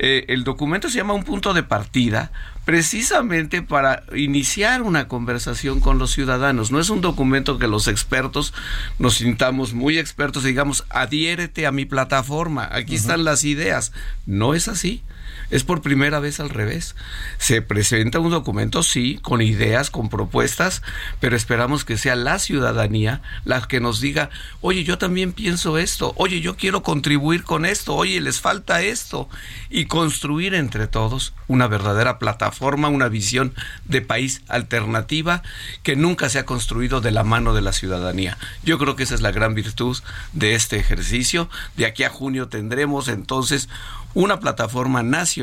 Eh, 0.00 0.24
el 0.28 0.42
documento 0.42 0.90
se 0.90 0.98
llama 0.98 1.14
un 1.14 1.22
punto 1.22 1.54
de 1.54 1.62
partida 1.62 2.32
precisamente 2.64 3.62
para 3.62 4.02
iniciar 4.14 4.82
una 4.82 5.06
conversación 5.06 5.80
con 5.80 5.98
los 5.98 6.10
ciudadanos. 6.10 6.72
No 6.72 6.80
es 6.80 6.90
un 6.90 7.00
documento 7.00 7.58
que 7.58 7.68
los 7.68 7.86
expertos 7.86 8.52
nos 8.98 9.14
sintamos 9.14 9.72
muy 9.72 9.98
expertos 9.98 10.44
y 10.44 10.48
digamos, 10.48 10.84
adhiérete 10.88 11.66
a 11.66 11.72
mi 11.72 11.84
plataforma, 11.84 12.68
aquí 12.72 12.96
están 12.96 13.24
las 13.24 13.44
ideas. 13.44 13.92
No 14.26 14.54
es 14.54 14.66
así. 14.66 15.02
Es 15.50 15.64
por 15.64 15.82
primera 15.82 16.20
vez 16.20 16.40
al 16.40 16.50
revés. 16.50 16.96
Se 17.38 17.62
presenta 17.62 18.18
un 18.18 18.30
documento, 18.30 18.82
sí, 18.82 19.18
con 19.22 19.42
ideas, 19.42 19.90
con 19.90 20.08
propuestas, 20.08 20.82
pero 21.20 21.36
esperamos 21.36 21.84
que 21.84 21.98
sea 21.98 22.16
la 22.16 22.38
ciudadanía 22.38 23.22
la 23.44 23.60
que 23.62 23.80
nos 23.80 24.00
diga, 24.00 24.30
oye, 24.60 24.84
yo 24.84 24.98
también 24.98 25.32
pienso 25.32 25.78
esto, 25.78 26.14
oye, 26.16 26.40
yo 26.40 26.56
quiero 26.56 26.82
contribuir 26.82 27.44
con 27.44 27.66
esto, 27.66 27.94
oye, 27.94 28.20
les 28.20 28.40
falta 28.40 28.82
esto, 28.82 29.28
y 29.70 29.86
construir 29.86 30.54
entre 30.54 30.86
todos 30.86 31.34
una 31.46 31.66
verdadera 31.66 32.18
plataforma, 32.18 32.88
una 32.88 33.08
visión 33.08 33.54
de 33.84 34.00
país 34.00 34.42
alternativa 34.48 35.42
que 35.82 35.96
nunca 35.96 36.28
se 36.28 36.38
ha 36.38 36.46
construido 36.46 37.00
de 37.00 37.10
la 37.10 37.24
mano 37.24 37.54
de 37.54 37.62
la 37.62 37.72
ciudadanía. 37.72 38.38
Yo 38.62 38.78
creo 38.78 38.96
que 38.96 39.02
esa 39.02 39.14
es 39.14 39.20
la 39.20 39.32
gran 39.32 39.54
virtud 39.54 39.98
de 40.32 40.54
este 40.54 40.76
ejercicio. 40.76 41.48
De 41.76 41.86
aquí 41.86 42.04
a 42.04 42.10
junio 42.10 42.48
tendremos 42.48 43.08
entonces 43.08 43.68
una 44.14 44.38
plataforma 44.40 45.02
nacional 45.02 45.33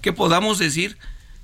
que 0.00 0.12
podamos 0.12 0.58
decir, 0.58 0.98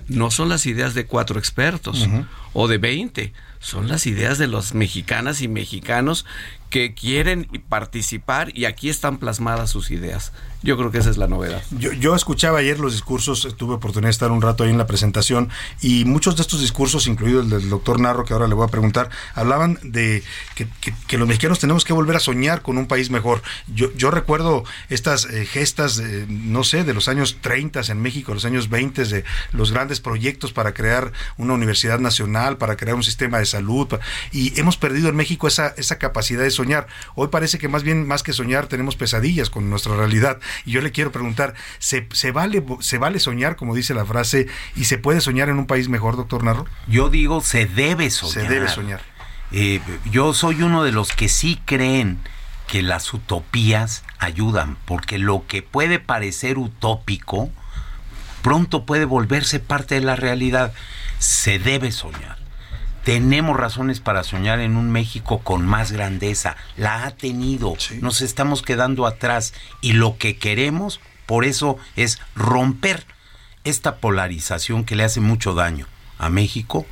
no 0.09 0.31
son 0.31 0.49
las 0.49 0.67
ideas 0.67 0.95
de 0.95 1.07
cuatro 1.07 1.39
expertos 1.39 2.09
o 2.53 2.69
de 2.69 2.79
veinte, 2.79 3.33
son 3.59 3.89
las 3.89 4.07
ideas 4.07 4.39
de 4.39 4.47
los 4.47 4.75
mexicanas 4.75 5.43
y 5.43 5.49
mexicanos 5.49 6.25
que 6.71 6.95
quieren 6.95 7.49
participar 7.69 8.57
y 8.57 8.65
aquí 8.65 8.89
están 8.89 9.19
plasmadas 9.19 9.71
sus 9.71 9.91
ideas. 9.91 10.33
Yo 10.63 10.77
creo 10.77 10.91
que 10.91 10.99
esa 10.99 11.11
es 11.11 11.17
la 11.17 11.29
novedad. 11.29 11.63
Yo, 11.79 12.17
escuchaba 12.17 12.59
ayer 12.59 12.81
los 12.81 12.93
discursos, 12.93 13.55
tuve 13.57 13.75
oportunidad 13.75 14.09
de 14.09 14.13
estar 14.13 14.33
un 14.33 14.43
rato 14.43 14.65
ahí 14.65 14.71
en 14.71 14.79
la 14.79 14.87
presentación 14.87 15.49
y 15.81 16.05
muchos 16.05 16.35
de 16.35 16.43
estos 16.43 16.61
discursos, 16.61 17.07
incluido 17.07 17.41
el 17.41 17.51
del 17.51 17.69
doctor 17.69 18.01
Narro, 18.01 18.25
que 18.25 18.33
ahora 18.33 18.49
le 18.49 18.55
voy 18.55 18.65
a 18.65 18.71
preguntar, 18.71 19.11
hablaban 19.35 19.79
de 19.83 20.25
que, 20.55 21.17
los 21.17 21.29
mexicanos 21.29 21.61
tenemos 21.61 21.85
que 21.85 21.93
volver 21.93 22.17
a 22.17 22.21
soñar 22.21 22.63
con 22.63 22.79
un 22.79 22.87
país 22.87 23.11
mejor. 23.11 23.43
Yo, 23.73 23.93
yo 23.95 24.11
recuerdo 24.11 24.65
estas 24.89 25.27
eh, 25.27 25.47
gestas, 25.47 26.03
no 26.29 26.65
sé, 26.65 26.83
de 26.85 26.95
los 26.95 27.09
años 27.09 27.39
30 27.41 27.83
en 27.89 28.01
México, 28.03 28.35
los 28.35 28.45
años 28.45 28.69
20, 28.69 29.05
de 29.05 29.25
los 29.53 29.71
grandes 29.71 30.01
proyectos 30.01 30.53
para 30.53 30.75
crear 30.75 31.13
una 31.37 31.55
universidad 31.55 32.01
nacional, 32.01 32.57
para 32.57 32.77
crear 32.77 32.97
un 32.97 33.05
sistema 33.05 33.39
de 33.39 33.47
salud, 33.47 33.89
y 34.33 34.59
hemos 34.59 34.77
perdido 34.77 35.09
en 35.09 35.17
México 35.17 35.47
esa, 35.47 35.69
esa 35.77 35.99
capacidad 35.99 36.43
de 36.43 36.51
soñar. 36.57 36.87
Hoy 37.15 37.29
parece 37.29 37.59
que 37.59 37.69
más 37.69 37.83
bien, 37.83 38.07
más 38.07 38.23
que 38.23 38.33
soñar, 38.33 38.67
tenemos 38.67 38.97
pesadillas 38.97 39.51
con 39.51 39.71
nuestra 39.71 39.97
realidad. 39.97 40.41
Y 40.65 40.73
yo 40.73 40.81
le 40.81 40.91
quiero 40.91 41.13
preguntar, 41.13 41.55
¿se, 41.79 42.09
se, 42.13 42.33
vale, 42.33 42.65
¿se 42.81 42.99
vale 42.99 43.21
soñar, 43.21 43.57
como 43.57 43.75
dice 43.75 43.95
la 43.95 44.05
frase, 44.05 44.49
y 44.75 44.85
se 44.85 44.99
puede 44.99 45.21
soñar 45.21 45.49
en 45.49 45.59
un 45.59 45.67
país 45.67 45.89
mejor, 45.89 46.17
doctor 46.17 46.43
Narro? 46.43 46.67
Yo 46.89 47.09
digo, 47.09 47.41
se 47.41 47.67
debe 47.67 48.11
soñar. 48.11 48.35
Se 48.35 48.49
debe 48.49 48.69
soñar. 48.69 49.01
Eh, 49.53 49.81
yo 50.11 50.35
soy 50.35 50.63
uno 50.63 50.83
de 50.83 50.93
los 50.93 51.13
que 51.13 51.29
sí 51.29 51.61
creen 51.65 52.19
que 52.67 52.83
las 52.83 53.15
utopías 53.15 54.03
ayudan, 54.19 54.77
porque 54.87 55.19
lo 55.19 55.47
que 55.47 55.63
puede 55.63 56.01
parecer 56.01 56.59
utópico, 56.59 57.51
pronto 58.43 58.85
puede 58.85 59.05
volverse 59.05 59.61
parte 59.61 59.95
de 59.95 60.01
la 60.01 60.17
realidad. 60.17 60.73
Se 61.19 61.59
debe 61.59 61.93
soñar 61.93 62.36
tenemos 63.07 63.57
razones 63.57 64.01
para 64.01 64.25
soñar 64.25 64.59
en 64.59 64.77
un 64.77 64.91
México 64.91 65.39
con 65.39 65.65
más 65.65 65.93
grandeza. 65.93 66.57
La 66.77 67.05
ha 67.05 67.13
tenido. 67.13 67.77
Nos 68.01 68.21
estamos 68.21 68.63
quedando 68.63 69.07
atrás. 69.07 69.55
Y 69.81 69.93
lo 69.93 70.19
que 70.19 70.39
queremos, 70.39 70.99
por 71.25 71.45
eso, 71.45 71.77
es 71.95 72.19
romper 72.35 73.07
esta 73.63 73.99
polarización 73.99 74.83
que 74.83 74.97
le 74.97 75.05
hace 75.05 75.21
mucho 75.21 75.55
daño 75.55 75.87
a 76.19 76.31
México, 76.31 76.85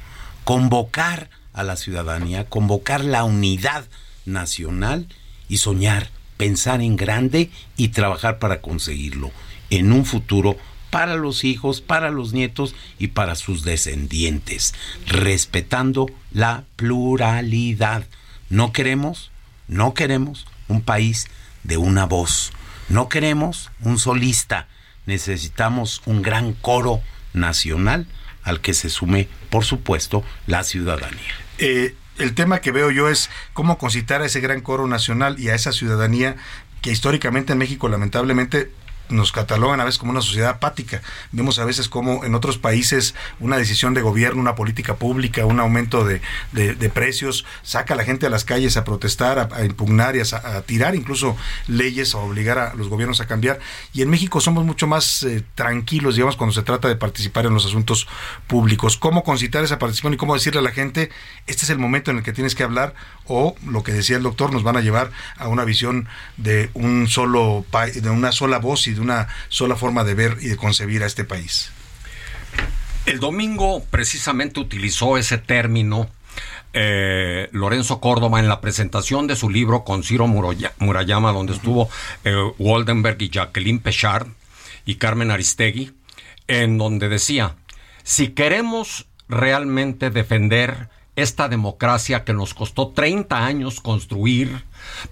convocar 0.44 1.30
a 1.52 1.64
la 1.64 1.74
ciudadanía, 1.74 2.48
convocar 2.48 3.04
la 3.04 3.24
unidad 3.24 3.84
nacional 4.24 5.08
y 5.48 5.56
soñar, 5.56 6.10
pensar 6.36 6.80
en 6.80 6.94
grande 6.94 7.50
y 7.76 7.88
trabajar 7.88 8.38
para 8.38 8.60
conseguirlo 8.60 9.32
en 9.68 9.90
un 9.90 10.04
futuro 10.04 10.56
para 10.94 11.16
los 11.16 11.42
hijos, 11.42 11.80
para 11.80 12.12
los 12.12 12.32
nietos 12.32 12.76
y 13.00 13.08
para 13.08 13.34
sus 13.34 13.64
descendientes, 13.64 14.74
respetando 15.08 16.08
la 16.30 16.62
pluralidad. 16.76 18.06
No 18.48 18.72
queremos, 18.72 19.32
no 19.66 19.92
queremos 19.92 20.46
un 20.68 20.82
país 20.82 21.26
de 21.64 21.78
una 21.78 22.04
voz. 22.06 22.52
No 22.88 23.08
queremos 23.08 23.72
un 23.80 23.98
solista. 23.98 24.68
Necesitamos 25.04 26.00
un 26.06 26.22
gran 26.22 26.52
coro 26.52 27.00
nacional 27.32 28.06
al 28.44 28.60
que 28.60 28.72
se 28.72 28.88
sume, 28.88 29.26
por 29.50 29.64
supuesto, 29.64 30.22
la 30.46 30.62
ciudadanía. 30.62 31.34
Eh, 31.58 31.96
el 32.18 32.34
tema 32.34 32.60
que 32.60 32.70
veo 32.70 32.92
yo 32.92 33.08
es 33.08 33.30
cómo 33.52 33.78
concitar 33.78 34.22
a 34.22 34.26
ese 34.26 34.38
gran 34.38 34.60
coro 34.60 34.86
nacional 34.86 35.40
y 35.40 35.48
a 35.48 35.56
esa 35.56 35.72
ciudadanía 35.72 36.36
que 36.82 36.92
históricamente 36.92 37.52
en 37.52 37.58
México 37.58 37.88
lamentablemente 37.88 38.70
nos 39.08 39.32
catalogan 39.32 39.80
a 39.80 39.84
veces 39.84 39.98
como 39.98 40.12
una 40.12 40.22
sociedad 40.22 40.50
apática. 40.50 41.02
Vemos 41.32 41.58
a 41.58 41.64
veces 41.64 41.88
como 41.88 42.24
en 42.24 42.34
otros 42.34 42.58
países 42.58 43.14
una 43.40 43.56
decisión 43.56 43.94
de 43.94 44.02
gobierno, 44.02 44.40
una 44.40 44.54
política 44.54 44.96
pública, 44.96 45.46
un 45.46 45.60
aumento 45.60 46.04
de, 46.04 46.20
precios, 46.94 47.44
saca 47.62 47.94
a 47.94 47.96
la 47.96 48.04
gente 48.04 48.26
a 48.26 48.30
las 48.30 48.44
calles 48.44 48.76
a 48.76 48.84
protestar, 48.84 49.50
a, 49.52 49.64
impugnar 49.64 50.16
y 50.16 50.20
a, 50.20 50.62
tirar 50.62 50.94
incluso 50.94 51.36
leyes, 51.66 52.14
a 52.14 52.18
obligar 52.18 52.58
a 52.58 52.74
los 52.74 52.88
gobiernos 52.88 53.20
a 53.20 53.26
cambiar. 53.26 53.58
Y 53.92 54.02
en 54.02 54.10
México 54.10 54.40
somos 54.40 54.64
mucho 54.64 54.86
más 54.86 55.22
eh, 55.22 55.44
tranquilos, 55.54 56.14
digamos, 56.14 56.36
cuando 56.36 56.54
se 56.54 56.62
trata 56.62 56.88
de 56.88 56.96
participar 56.96 57.46
en 57.46 57.54
los 57.54 57.66
asuntos 57.66 58.06
públicos. 58.46 58.96
¿Cómo 58.96 59.24
concitar 59.24 59.64
esa 59.64 59.78
participación 59.78 60.14
y 60.14 60.16
cómo 60.16 60.34
decirle 60.34 60.60
a 60.60 60.62
la 60.62 60.70
gente, 60.70 61.10
este 61.46 61.64
es 61.64 61.70
el 61.70 61.78
momento 61.78 62.10
en 62.10 62.18
el 62.18 62.22
que 62.22 62.32
tienes 62.32 62.54
que 62.54 62.62
hablar? 62.62 62.94
O 63.26 63.56
lo 63.66 63.82
que 63.82 63.92
decía 63.92 64.16
el 64.16 64.22
doctor, 64.22 64.52
nos 64.52 64.62
van 64.62 64.76
a 64.76 64.80
llevar 64.80 65.10
a 65.36 65.48
una 65.48 65.64
visión 65.64 66.08
de 66.36 66.70
un 66.74 67.08
solo 67.08 67.64
de 67.94 68.10
una 68.10 68.32
sola 68.32 68.58
voz 68.58 68.86
y 68.86 68.93
de 68.94 69.00
una 69.00 69.28
sola 69.48 69.76
forma 69.76 70.04
de 70.04 70.14
ver 70.14 70.38
y 70.40 70.48
de 70.48 70.56
concebir 70.56 71.02
a 71.02 71.06
este 71.06 71.24
país. 71.24 71.70
El 73.06 73.20
domingo 73.20 73.84
precisamente 73.90 74.60
utilizó 74.60 75.18
ese 75.18 75.36
término 75.38 76.08
eh, 76.72 77.48
Lorenzo 77.52 78.00
Córdoba 78.00 78.40
en 78.40 78.48
la 78.48 78.60
presentación 78.60 79.26
de 79.26 79.36
su 79.36 79.50
libro 79.50 79.84
con 79.84 80.02
Ciro 80.02 80.26
Murayama, 80.26 81.32
donde 81.32 81.52
estuvo 81.52 81.88
eh, 82.24 82.34
Waldenberg 82.58 83.20
y 83.22 83.30
Jacqueline 83.30 83.78
Pechard 83.78 84.26
y 84.86 84.96
Carmen 84.96 85.30
Aristegui, 85.30 85.92
en 86.48 86.78
donde 86.78 87.08
decía, 87.08 87.54
si 88.02 88.28
queremos 88.28 89.06
realmente 89.28 90.10
defender 90.10 90.88
esta 91.16 91.48
democracia 91.48 92.24
que 92.24 92.32
nos 92.32 92.54
costó 92.54 92.88
30 92.88 93.44
años 93.44 93.80
construir 93.80 94.64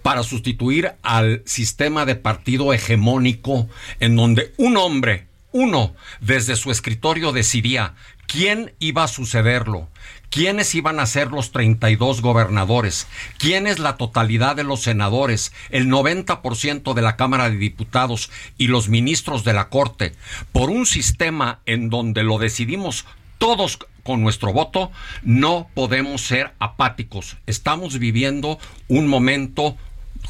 para 0.03 0.23
sustituir 0.23 0.93
al 1.03 1.43
sistema 1.47 2.05
de 2.07 2.15
partido 2.15 2.73
hegemónico 2.73 3.69
en 4.01 4.17
donde 4.17 4.53
un 4.57 4.77
hombre, 4.77 5.27
uno, 5.53 5.95
desde 6.21 6.57
su 6.57 6.71
escritorio 6.71 7.33
decidía 7.33 7.95
quién 8.27 8.75
iba 8.79 9.05
a 9.05 9.09
sucederlo, 9.09 9.89
quiénes 10.31 10.75
iban 10.75 10.99
a 10.99 11.07
ser 11.07 11.31
los 11.31 11.53
32 11.53 12.23
gobernadores, 12.23 13.07
quién 13.39 13.67
es 13.67 13.79
la 13.79 13.99
totalidad 13.99 14.57
de 14.57 14.65
los 14.65 14.83
senadores, 14.83 15.53
el 15.71 15.89
90% 15.89 16.95
de 16.95 17.03
la 17.03 17.17
Cámara 17.17 17.51
de 17.51 17.57
Diputados 17.57 18.31
y 18.57 18.69
los 18.69 18.89
ministros 18.89 19.45
de 19.45 19.53
la 19.53 19.69
Corte, 19.69 20.15
por 20.53 20.71
un 20.71 20.87
sistema 20.87 21.61
en 21.67 21.91
donde 21.91 22.23
lo 22.23 22.39
decidimos 22.39 23.05
todos 23.37 23.79
con 24.03 24.21
nuestro 24.23 24.53
voto, 24.53 24.91
no 25.23 25.69
podemos 25.75 26.23
ser 26.23 26.53
apáticos. 26.59 27.37
Estamos 27.47 27.99
viviendo 27.99 28.59
un 28.89 29.07
momento 29.07 29.77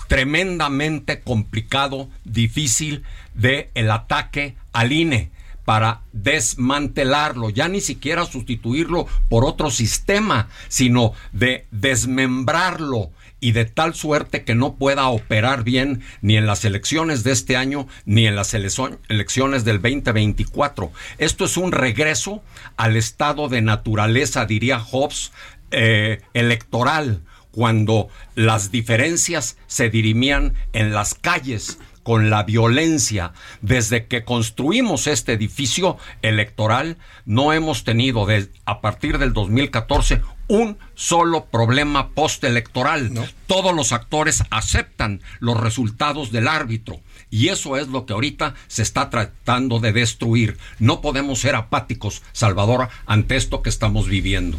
tremendamente 0.08 1.20
complicado, 1.20 2.08
difícil 2.24 3.02
de 3.34 3.70
el 3.74 3.90
ataque 3.90 4.56
al 4.72 4.92
INE 4.92 5.30
para 5.64 6.00
desmantelarlo, 6.12 7.50
ya 7.50 7.68
ni 7.68 7.80
siquiera 7.80 8.26
sustituirlo 8.26 9.06
por 9.28 9.44
otro 9.44 9.70
sistema, 9.70 10.48
sino 10.68 11.12
de 11.32 11.66
desmembrarlo 11.70 13.10
y 13.43 13.52
de 13.52 13.66
tal 13.66 13.93
suerte 13.93 14.44
que 14.44 14.55
no 14.55 14.77
pueda 14.77 15.09
operar 15.09 15.64
bien 15.64 16.01
ni 16.23 16.36
en 16.36 16.47
las 16.47 16.64
elecciones 16.64 17.24
de 17.24 17.32
este 17.32 17.56
año 17.56 17.89
ni 18.06 18.27
en 18.27 18.36
las 18.36 18.55
elecciones 18.55 19.64
del 19.64 19.82
2024. 19.82 20.93
Esto 21.19 21.44
es 21.44 21.56
un 21.56 21.73
regreso 21.73 22.43
al 22.77 22.97
estado 22.97 23.48
de 23.48 23.60
naturaleza, 23.60 24.47
diría 24.47 24.78
Hobbes, 24.78 25.32
eh, 25.73 26.23
electoral, 26.35 27.20
cuando 27.51 28.09
las 28.36 28.70
diferencias 28.70 29.59
se 29.66 29.90
dirimían 29.90 30.55
en 30.73 30.93
las 30.93 31.14
calles 31.14 31.78
con 32.05 32.31
la 32.31 32.44
violencia. 32.44 33.32
Desde 33.60 34.06
que 34.06 34.24
construimos 34.24 35.06
este 35.06 35.32
edificio 35.32 35.98
electoral, 36.23 36.97
no 37.24 37.52
hemos 37.52 37.85
tenido 37.85 38.27
a 38.64 38.81
partir 38.81 39.19
del 39.19 39.32
2014 39.32 40.20
un 40.52 40.76
solo 40.94 41.46
problema 41.46 42.10
postelectoral. 42.10 43.10
Todos 43.46 43.74
los 43.74 43.92
actores 43.92 44.44
aceptan 44.50 45.22
los 45.40 45.58
resultados 45.58 46.30
del 46.30 46.46
árbitro. 46.46 47.00
Y 47.30 47.48
eso 47.48 47.78
es 47.78 47.88
lo 47.88 48.04
que 48.04 48.12
ahorita 48.12 48.54
se 48.68 48.82
está 48.82 49.08
tratando 49.08 49.80
de 49.80 49.94
destruir. 49.94 50.58
No 50.78 51.00
podemos 51.00 51.40
ser 51.40 51.54
apáticos, 51.54 52.20
Salvador, 52.32 52.90
ante 53.06 53.36
esto 53.36 53.62
que 53.62 53.70
estamos 53.70 54.08
viviendo. 54.08 54.58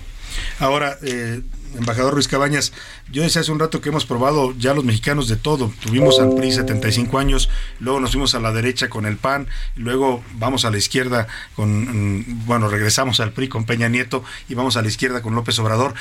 Ahora, 0.57 0.97
eh, 1.03 1.41
embajador 1.77 2.13
Ruiz 2.13 2.27
Cabañas, 2.27 2.73
yo 3.11 3.23
decía 3.23 3.41
hace 3.41 3.51
un 3.51 3.59
rato 3.59 3.81
que 3.81 3.89
hemos 3.89 4.05
probado 4.05 4.53
ya 4.57 4.73
los 4.73 4.83
mexicanos 4.83 5.27
de 5.27 5.35
todo. 5.35 5.71
Tuvimos 5.81 6.19
al 6.19 6.35
PRI 6.35 6.51
75 6.51 7.17
años, 7.19 7.49
luego 7.79 7.99
nos 7.99 8.11
fuimos 8.11 8.35
a 8.35 8.39
la 8.39 8.51
derecha 8.51 8.89
con 8.89 9.05
el 9.05 9.17
PAN, 9.17 9.47
luego 9.75 10.23
vamos 10.33 10.65
a 10.65 10.71
la 10.71 10.77
izquierda 10.77 11.27
con, 11.55 12.19
mm, 12.19 12.45
bueno, 12.45 12.67
regresamos 12.67 13.19
al 13.19 13.31
PRI 13.31 13.47
con 13.47 13.65
Peña 13.65 13.89
Nieto 13.89 14.23
y 14.49 14.55
vamos 14.55 14.77
a 14.77 14.81
la 14.81 14.87
izquierda 14.87 15.21
con 15.21 15.35
López 15.35 15.57
Obrador 15.59 15.93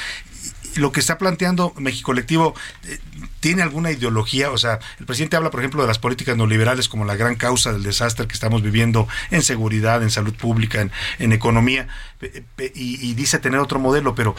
lo 0.76 0.92
que 0.92 1.00
está 1.00 1.18
planteando 1.18 1.74
México 1.78 2.06
Colectivo 2.06 2.54
eh, 2.84 2.98
tiene 3.40 3.62
alguna 3.62 3.90
ideología, 3.90 4.50
o 4.50 4.58
sea, 4.58 4.78
el 4.98 5.06
presidente 5.06 5.36
habla, 5.36 5.50
por 5.50 5.60
ejemplo, 5.60 5.82
de 5.82 5.88
las 5.88 5.98
políticas 5.98 6.36
neoliberales 6.36 6.88
como 6.88 7.04
la 7.04 7.16
gran 7.16 7.34
causa 7.34 7.72
del 7.72 7.82
desastre 7.82 8.26
que 8.26 8.34
estamos 8.34 8.62
viviendo 8.62 9.08
en 9.30 9.42
seguridad, 9.42 10.02
en 10.02 10.10
salud 10.10 10.34
pública, 10.34 10.88
en, 11.18 11.32
economía, 11.32 11.88
y, 12.74 13.14
dice 13.14 13.38
tener 13.38 13.60
otro 13.60 13.78
modelo, 13.78 14.14
pero 14.14 14.34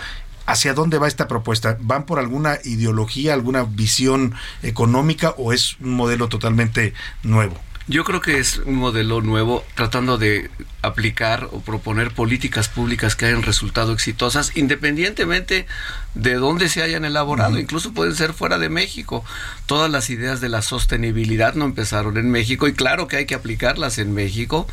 ¿Hacia 0.46 0.74
dónde 0.74 0.98
va 0.98 1.08
esta 1.08 1.28
propuesta? 1.28 1.78
¿Van 1.80 2.06
por 2.06 2.20
alguna 2.20 2.58
ideología, 2.64 3.34
alguna 3.34 3.64
visión 3.64 4.34
económica 4.62 5.34
o 5.38 5.54
es 5.54 5.78
un 5.80 5.92
modelo 5.94 6.28
totalmente 6.28 6.94
nuevo? 7.24 7.56
Yo 7.88 8.04
creo 8.04 8.22
que 8.22 8.40
es 8.40 8.58
un 8.60 8.76
modelo 8.76 9.22
nuevo 9.22 9.64
tratando 9.76 10.18
de 10.18 10.50
aplicar 10.84 11.50
o 11.52 11.62
proponer 11.62 12.14
políticas 12.14 12.68
públicas 12.68 13.16
que 13.16 13.26
hayan 13.26 13.42
resultado 13.42 13.94
exitosas 13.94 14.56
independientemente 14.56 15.66
de 16.14 16.36
dónde 16.36 16.70
se 16.70 16.84
hayan 16.84 17.06
elaborado, 17.06 17.58
incluso 17.58 17.94
pueden 17.94 18.16
ser 18.16 18.34
fuera 18.34 18.60
de 18.60 18.70
México. 18.70 19.26
Todas 19.66 19.90
las 19.90 20.10
ideas 20.10 20.42
de 20.42 20.50
la 20.50 20.62
sostenibilidad 20.62 21.56
no 21.56 21.66
empezaron 21.66 22.18
en 22.18 22.30
México 22.30 22.68
y 22.68 22.74
claro 22.74 23.08
que 23.08 23.18
hay 23.18 23.26
que 23.26 23.34
aplicarlas 23.34 23.98
en 23.98 24.14
México. 24.14 24.68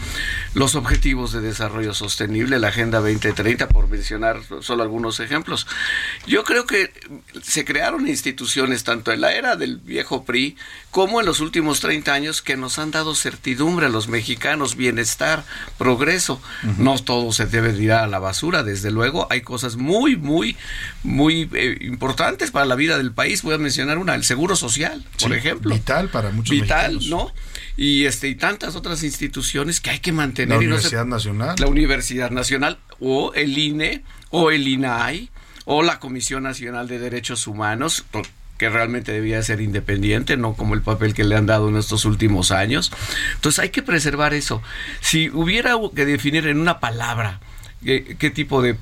Los 0.53 0.75
objetivos 0.75 1.33
de 1.33 1.41
desarrollo 1.41 1.95
sostenible, 1.95 2.59
la 2.59 2.69
Agenda 2.69 2.99
2030, 2.99 3.69
por 3.69 3.89
mencionar 3.89 4.41
solo 4.61 4.83
algunos 4.83 5.21
ejemplos. 5.21 5.67
Yo 6.27 6.45
creo 6.45 6.67
que 6.67 6.93
se 7.43 7.65
crearon 7.65 8.07
instituciones 8.07 8.85
tanto 8.85 9.13
en 9.13 9.23
la 9.23 9.33
era 9.33 9.57
del 9.57 9.79
viejo 9.79 10.25
PRI 10.25 10.57
como 10.91 11.21
en 11.21 11.27
los 11.27 11.41
últimos 11.41 11.81
30 11.81 12.13
años 12.13 12.43
que 12.43 12.57
nos 12.57 12.79
han 12.79 12.91
dado 12.91 13.15
certidumbre 13.15 13.87
a 13.87 13.91
los 13.91 14.09
mexicanos, 14.09 14.77
bienestar, 14.77 15.45
progreso. 15.79 16.00
No 16.79 16.99
todo 16.99 17.33
se 17.33 17.47
debe 17.47 17.73
tirar 17.73 18.05
a 18.05 18.07
la 18.07 18.19
basura, 18.19 18.63
desde 18.63 18.91
luego. 18.91 19.27
Hay 19.31 19.43
cosas 19.43 19.77
muy, 19.77 20.17
muy, 20.17 20.57
muy 21.03 21.49
eh, 21.53 21.79
importantes 21.83 22.51
para 22.51 22.67
la 22.67 22.75
vida 22.75 22.99
del 22.99 23.13
país. 23.13 23.43
Voy 23.43 23.55
a 23.55 23.59
mencionar 23.59 23.99
una, 23.99 24.15
el 24.15 24.25
seguro 24.25 24.57
social, 24.57 25.05
por 25.21 25.33
ejemplo. 25.33 25.75
Vital 25.75 26.09
para 26.09 26.31
muchos 26.31 26.51
Vital, 26.51 27.01
¿no? 27.09 27.33
Y, 27.77 28.05
este, 28.05 28.29
y 28.29 28.35
tantas 28.35 28.77
otras 28.77 29.03
instituciones 29.03 29.81
que 29.81 29.91
hay 29.91 30.01
que 30.01 30.13
mantener. 30.13 30.59
La 30.59 30.59
Universidad 30.59 31.07
Nacional. 31.07 31.57
La 31.59 31.67
Universidad 31.67 32.31
Nacional 32.31 32.79
o 32.99 33.33
el 33.35 33.57
INE 33.57 34.03
o 34.31 34.51
el 34.51 34.69
INAI 34.69 35.31
o 35.65 35.83
la 35.83 35.99
Comisión 35.99 36.43
Nacional 36.43 36.89
de 36.89 36.99
Derechos 36.99 37.47
Humanos, 37.47 38.05
que 38.61 38.69
realmente 38.69 39.11
debía 39.11 39.43
ser 39.43 39.63
independiente, 39.63 40.37
no 40.37 40.53
como 40.53 40.75
el 40.75 40.83
papel 40.83 41.15
que 41.15 41.25
le 41.25 41.35
han 41.35 41.47
dado 41.47 41.71
en 41.71 41.79
estos 41.79 42.05
últimos 42.05 42.51
años. 42.51 42.93
Entonces 43.37 43.59
hay 43.59 43.71
que 43.71 43.83
preservar 43.83 44.35
eso. 44.35 44.63
Si 45.01 45.31
hubiera 45.31 45.77
que 45.95 46.05
definir 46.05 46.47
en 46.47 46.61
una 46.61 46.79
palabra 46.79 47.41
qué, 47.83 48.31
tipo 48.35 48.61
de, 48.61 48.75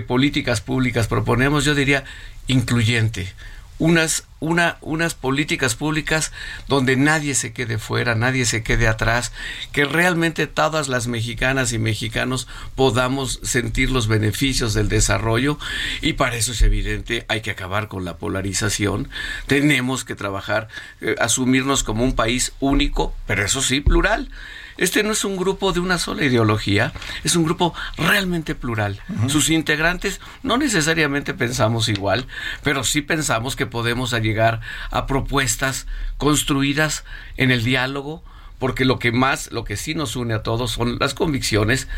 políticas 0.00 0.62
públicas 0.62 1.08
proponemos, 1.08 1.66
yo 1.66 1.74
diría 1.74 2.04
incluyente 2.46 3.30
unas, 3.78 4.24
una, 4.40 4.76
unas 4.80 5.14
políticas 5.14 5.74
públicas 5.74 6.32
donde 6.66 6.96
nadie 6.96 7.34
se 7.34 7.52
quede 7.52 7.78
fuera, 7.78 8.14
nadie 8.14 8.44
se 8.44 8.62
quede 8.62 8.88
atrás, 8.88 9.32
que 9.72 9.84
realmente 9.84 10.46
todas 10.46 10.88
las 10.88 11.06
mexicanas 11.06 11.72
y 11.72 11.78
mexicanos 11.78 12.48
podamos 12.74 13.40
sentir 13.42 13.90
los 13.90 14.08
beneficios 14.08 14.74
del 14.74 14.88
desarrollo 14.88 15.58
y 16.00 16.14
para 16.14 16.36
eso 16.36 16.52
es 16.52 16.62
evidente, 16.62 17.24
hay 17.28 17.40
que 17.40 17.50
acabar 17.50 17.88
con 17.88 18.04
la 18.04 18.16
polarización, 18.16 19.08
tenemos 19.46 20.04
que 20.04 20.14
trabajar, 20.14 20.68
eh, 21.00 21.14
asumirnos 21.20 21.84
como 21.84 22.04
un 22.04 22.14
país 22.14 22.52
único, 22.60 23.14
pero 23.26 23.44
eso 23.44 23.62
sí, 23.62 23.80
plural. 23.80 24.30
Este 24.78 25.02
no 25.02 25.10
es 25.10 25.24
un 25.24 25.36
grupo 25.36 25.72
de 25.72 25.80
una 25.80 25.98
sola 25.98 26.24
ideología, 26.24 26.92
es 27.24 27.34
un 27.34 27.42
grupo 27.44 27.74
realmente 27.96 28.54
plural. 28.54 29.00
Sus 29.26 29.50
integrantes 29.50 30.20
no 30.44 30.56
necesariamente 30.56 31.34
pensamos 31.34 31.88
igual, 31.88 32.28
pero 32.62 32.84
sí 32.84 33.02
pensamos 33.02 33.56
que 33.56 33.66
podemos 33.66 34.12
llegar 34.12 34.60
a 34.90 35.06
propuestas 35.06 35.88
construidas 36.16 37.04
en 37.36 37.50
el 37.50 37.64
diálogo, 37.64 38.22
porque 38.60 38.84
lo 38.84 39.00
que 39.00 39.10
más, 39.10 39.50
lo 39.50 39.64
que 39.64 39.76
sí 39.76 39.96
nos 39.96 40.14
une 40.14 40.34
a 40.34 40.44
todos 40.44 40.70
son 40.70 40.96
las 41.00 41.12
convicciones 41.12 41.88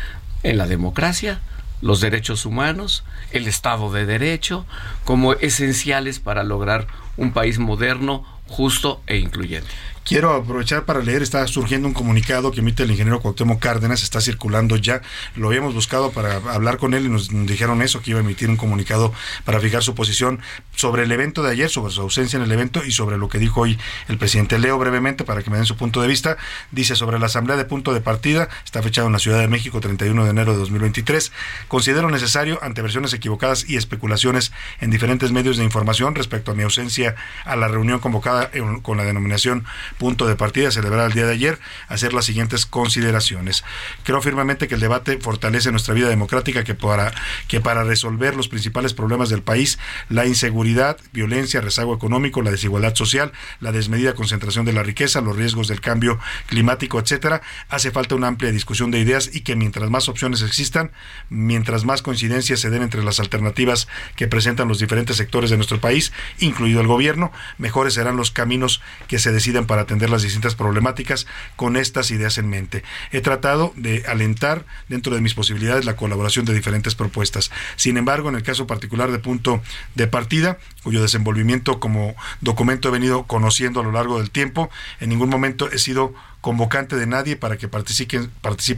en 0.41 0.57
la 0.57 0.65
democracia, 0.65 1.39
los 1.81 2.01
derechos 2.01 2.47
humanos, 2.47 3.03
el 3.31 3.47
Estado 3.47 3.91
de 3.91 4.07
Derecho, 4.07 4.65
como 5.05 5.33
esenciales 5.33 6.19
para 6.19 6.43
lograr 6.43 6.87
un 7.15 7.31
país 7.31 7.59
moderno, 7.59 8.25
justo 8.47 9.01
e 9.05 9.17
incluyente. 9.17 9.69
Quiero 10.03 10.33
aprovechar 10.33 10.83
para 10.85 11.01
leer, 11.01 11.21
está 11.21 11.45
surgiendo 11.47 11.87
un 11.87 11.93
comunicado 11.93 12.51
que 12.51 12.59
emite 12.59 12.83
el 12.83 12.91
ingeniero 12.91 13.21
Cuauhtémoc 13.21 13.59
Cárdenas, 13.59 14.03
está 14.03 14.19
circulando 14.19 14.75
ya, 14.75 15.01
lo 15.35 15.47
habíamos 15.47 15.75
buscado 15.75 16.11
para 16.11 16.35
hablar 16.53 16.77
con 16.77 16.93
él 16.93 17.05
y 17.05 17.09
nos 17.09 17.29
dijeron 17.29 17.81
eso, 17.81 18.01
que 18.01 18.11
iba 18.11 18.19
a 18.19 18.23
emitir 18.23 18.49
un 18.49 18.57
comunicado 18.57 19.13
para 19.45 19.59
fijar 19.59 19.83
su 19.83 19.93
posición 19.93 20.39
sobre 20.75 21.03
el 21.03 21.11
evento 21.11 21.43
de 21.43 21.51
ayer, 21.51 21.69
sobre 21.69 21.93
su 21.93 22.01
ausencia 22.01 22.37
en 22.37 22.43
el 22.43 22.51
evento 22.51 22.83
y 22.83 22.91
sobre 22.91 23.17
lo 23.17 23.29
que 23.29 23.37
dijo 23.37 23.61
hoy 23.61 23.77
el 24.07 24.17
presidente. 24.17 24.57
Leo 24.57 24.77
brevemente 24.79 25.23
para 25.23 25.43
que 25.43 25.49
me 25.49 25.57
den 25.57 25.65
su 25.65 25.77
punto 25.77 26.01
de 26.01 26.07
vista. 26.07 26.35
Dice 26.71 26.95
sobre 26.95 27.19
la 27.19 27.27
asamblea 27.27 27.55
de 27.55 27.65
punto 27.65 27.93
de 27.93 28.01
partida, 28.01 28.49
está 28.65 28.81
fechado 28.81 29.07
en 29.07 29.13
la 29.13 29.19
Ciudad 29.19 29.39
de 29.39 29.47
México 29.47 29.79
31 29.79 30.23
de 30.23 30.29
enero 30.29 30.53
de 30.53 30.59
2023. 30.59 31.31
Considero 31.67 32.09
necesario, 32.09 32.59
ante 32.63 32.81
versiones 32.81 33.13
equivocadas 33.13 33.69
y 33.69 33.77
especulaciones 33.77 34.51
en 34.79 34.89
diferentes 34.89 35.31
medios 35.31 35.57
de 35.57 35.63
información 35.63 36.15
respecto 36.15 36.51
a 36.51 36.55
mi 36.55 36.63
ausencia 36.63 37.15
a 37.45 37.55
la 37.55 37.67
reunión 37.67 37.99
convocada 37.99 38.49
con 38.81 38.97
la 38.97 39.03
denominación 39.03 39.65
punto 40.01 40.27
de 40.27 40.35
partida 40.35 40.71
celebrada 40.71 41.05
el 41.05 41.13
día 41.13 41.27
de 41.27 41.33
ayer, 41.33 41.59
hacer 41.87 42.11
las 42.11 42.25
siguientes 42.25 42.65
consideraciones. 42.65 43.63
Creo 44.03 44.19
firmemente 44.19 44.67
que 44.67 44.73
el 44.73 44.81
debate 44.81 45.19
fortalece 45.19 45.69
nuestra 45.69 45.93
vida 45.93 46.09
democrática 46.09 46.63
que 46.63 46.73
para, 46.73 47.13
que 47.47 47.61
para 47.61 47.83
resolver 47.83 48.35
los 48.35 48.47
principales 48.47 48.95
problemas 48.95 49.29
del 49.29 49.43
país, 49.43 49.77
la 50.09 50.25
inseguridad, 50.25 50.97
violencia, 51.13 51.61
rezago 51.61 51.93
económico, 51.93 52.41
la 52.41 52.49
desigualdad 52.49 52.95
social, 52.95 53.31
la 53.59 53.71
desmedida 53.71 54.15
concentración 54.15 54.65
de 54.65 54.73
la 54.73 54.81
riqueza, 54.81 55.21
los 55.21 55.35
riesgos 55.35 55.67
del 55.67 55.81
cambio 55.81 56.17
climático, 56.47 56.97
etcétera, 56.97 57.43
hace 57.69 57.91
falta 57.91 58.15
una 58.15 58.25
amplia 58.25 58.51
discusión 58.51 58.89
de 58.89 58.97
ideas 58.97 59.29
y 59.31 59.41
que 59.41 59.55
mientras 59.55 59.91
más 59.91 60.09
opciones 60.09 60.41
existan, 60.41 60.89
mientras 61.29 61.85
más 61.85 62.01
coincidencias 62.01 62.59
se 62.59 62.71
den 62.71 62.81
entre 62.81 63.03
las 63.03 63.19
alternativas 63.19 63.87
que 64.15 64.27
presentan 64.27 64.67
los 64.67 64.79
diferentes 64.79 65.17
sectores 65.17 65.51
de 65.51 65.57
nuestro 65.57 65.79
país, 65.79 66.11
incluido 66.39 66.81
el 66.81 66.87
gobierno, 66.87 67.31
mejores 67.59 67.93
serán 67.93 68.17
los 68.17 68.31
caminos 68.31 68.81
que 69.07 69.19
se 69.19 69.31
decidan 69.31 69.67
para 69.67 69.90
atender 69.91 70.09
las 70.09 70.21
distintas 70.21 70.55
problemáticas 70.55 71.27
con 71.57 71.75
estas 71.75 72.11
ideas 72.11 72.37
en 72.37 72.49
mente. 72.49 72.83
He 73.11 73.19
tratado 73.19 73.73
de 73.75 74.05
alentar 74.07 74.65
dentro 74.87 75.13
de 75.13 75.19
mis 75.19 75.33
posibilidades 75.33 75.83
la 75.83 75.97
colaboración 75.97 76.45
de 76.45 76.53
diferentes 76.53 76.95
propuestas. 76.95 77.51
Sin 77.75 77.97
embargo, 77.97 78.29
en 78.29 78.35
el 78.35 78.43
caso 78.43 78.67
particular 78.67 79.11
de 79.11 79.19
punto 79.19 79.61
de 79.95 80.07
partida, 80.07 80.59
cuyo 80.83 81.01
desenvolvimiento 81.01 81.81
como 81.81 82.15
documento 82.39 82.87
he 82.87 82.91
venido 82.91 83.23
conociendo 83.23 83.81
a 83.81 83.83
lo 83.83 83.91
largo 83.91 84.17
del 84.19 84.31
tiempo, 84.31 84.69
en 85.01 85.09
ningún 85.09 85.29
momento 85.29 85.69
he 85.69 85.77
sido 85.77 86.13
convocante 86.39 86.95
de 86.95 87.05
nadie 87.05 87.35
para 87.35 87.57
que 87.57 87.67
participe 87.67 88.17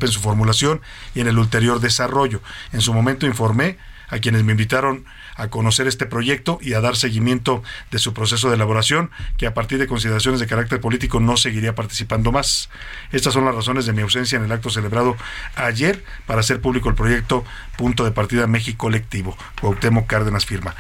en 0.06 0.12
su 0.12 0.20
formulación 0.20 0.82
y 1.14 1.22
en 1.22 1.28
el 1.28 1.38
ulterior 1.38 1.80
desarrollo. 1.80 2.42
En 2.72 2.82
su 2.82 2.92
momento 2.92 3.28
informé 3.28 3.78
a 4.10 4.18
quienes 4.18 4.44
me 4.44 4.54
invitaron 4.54 5.06
a 5.36 5.48
conocer 5.48 5.88
este 5.88 6.06
proyecto 6.06 6.60
y 6.62 6.74
a 6.74 6.82
dar 6.82 6.96
seguimiento 6.96 7.64
de 7.92 8.00
su 8.00 8.14
proceso 8.14 8.50
de 8.50 8.56
elaboración, 8.56 9.12
que 9.38 9.48
a 9.48 9.54
partir 9.54 9.80
de 9.80 9.88
consideraciones 9.88 10.40
de 10.40 10.48
carácter 10.48 10.80
político 10.80 11.20
no 11.20 11.38
seguiría 11.38 11.76
participando 11.76 12.32
más. 12.32 12.70
Estas 13.12 13.34
son 13.34 13.46
las 13.46 13.56
razones 13.56 13.86
de 13.86 13.94
mi 13.94 14.02
ausencia 14.02 14.38
en 14.38 14.46
el 14.46 14.52
acto 14.52 14.70
celebrado 14.70 15.16
ayer 15.56 16.04
para 16.26 16.42
hacer 16.42 16.62
público 16.62 16.90
el 16.90 16.96
proyecto 16.96 17.44
Punto 17.78 18.04
de 18.04 18.12
Partida 18.12 18.48
México 18.48 18.86
Colectivo. 18.86 19.38
Cuauhtémoc 19.62 20.08
Cárdenas 20.08 20.46
firma. 20.46 20.76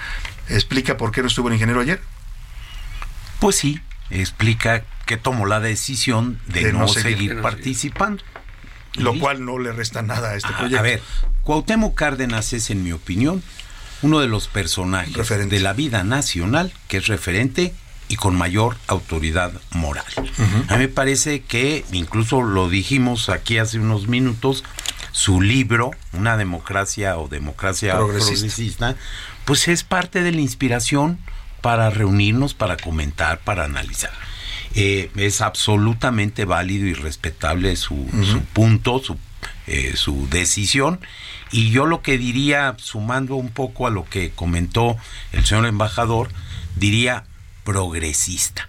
¿Explica 0.49 0.97
por 0.97 1.11
qué 1.11 1.21
no 1.21 1.27
estuvo 1.27 1.47
el 1.47 1.53
ingeniero 1.53 1.81
ayer? 1.81 2.01
Pues 3.39 3.55
sí, 3.55 3.81
explica 4.09 4.83
que 5.05 5.17
tomó 5.17 5.45
la 5.45 5.59
decisión 5.59 6.39
de, 6.47 6.73
no, 6.73 6.87
seguir, 6.87 7.41
participando. 7.41 8.23
Lo 8.95 9.17
cual 9.17 9.43
no 9.43 9.57
le 9.57 9.71
resta 9.71 10.01
nada 10.01 10.31
a 10.31 10.35
este 10.35 10.53
proyecto. 10.53 10.79
A 10.79 10.81
ver, 10.83 11.01
Cuauhtémoc 11.41 11.95
Cárdenas 11.95 12.53
es, 12.53 12.69
en 12.69 12.83
mi 12.83 12.91
opinión, 12.91 13.41
uno 14.03 14.19
de 14.19 14.27
los 14.27 14.47
personajes 14.47 15.49
de 15.49 15.59
la 15.59 15.73
vida 15.73 16.03
nacional 16.03 16.71
que 16.87 16.97
es 16.97 17.07
referente 17.07 17.73
y 18.09 18.15
con 18.15 18.35
mayor 18.35 18.77
autoridad 18.87 19.53
moral. 19.71 20.05
A 20.67 20.73
mí 20.73 20.79
me 20.79 20.87
parece 20.87 21.41
que, 21.41 21.83
incluso 21.91 22.43
lo 22.43 22.69
dijimos 22.69 23.29
aquí 23.29 23.57
hace 23.57 23.79
unos 23.79 24.07
minutos, 24.07 24.63
su 25.11 25.41
libro, 25.41 25.91
Una 26.13 26.37
democracia 26.37 27.17
o 27.17 27.27
democracia 27.27 27.95
progresista 27.95 28.95
pues 29.45 29.67
es 29.67 29.83
parte 29.83 30.23
de 30.23 30.31
la 30.31 30.41
inspiración 30.41 31.19
para 31.61 31.89
reunirnos, 31.89 32.53
para 32.53 32.77
comentar, 32.77 33.39
para 33.39 33.65
analizar. 33.65 34.11
Eh, 34.75 35.11
es 35.15 35.41
absolutamente 35.41 36.45
válido 36.45 36.87
y 36.87 36.93
respetable 36.93 37.75
su, 37.75 38.07
su 38.23 38.41
punto, 38.41 38.99
su, 38.99 39.17
eh, 39.67 39.93
su 39.95 40.27
decisión. 40.29 40.99
Y 41.53 41.69
yo 41.69 41.85
lo 41.85 42.01
que 42.01 42.17
diría, 42.17 42.73
sumando 42.79 43.35
un 43.35 43.49
poco 43.49 43.85
a 43.85 43.91
lo 43.91 44.05
que 44.05 44.31
comentó 44.31 44.97
el 45.33 45.45
señor 45.45 45.67
embajador, 45.67 46.29
diría 46.75 47.25
progresista. 47.63 48.67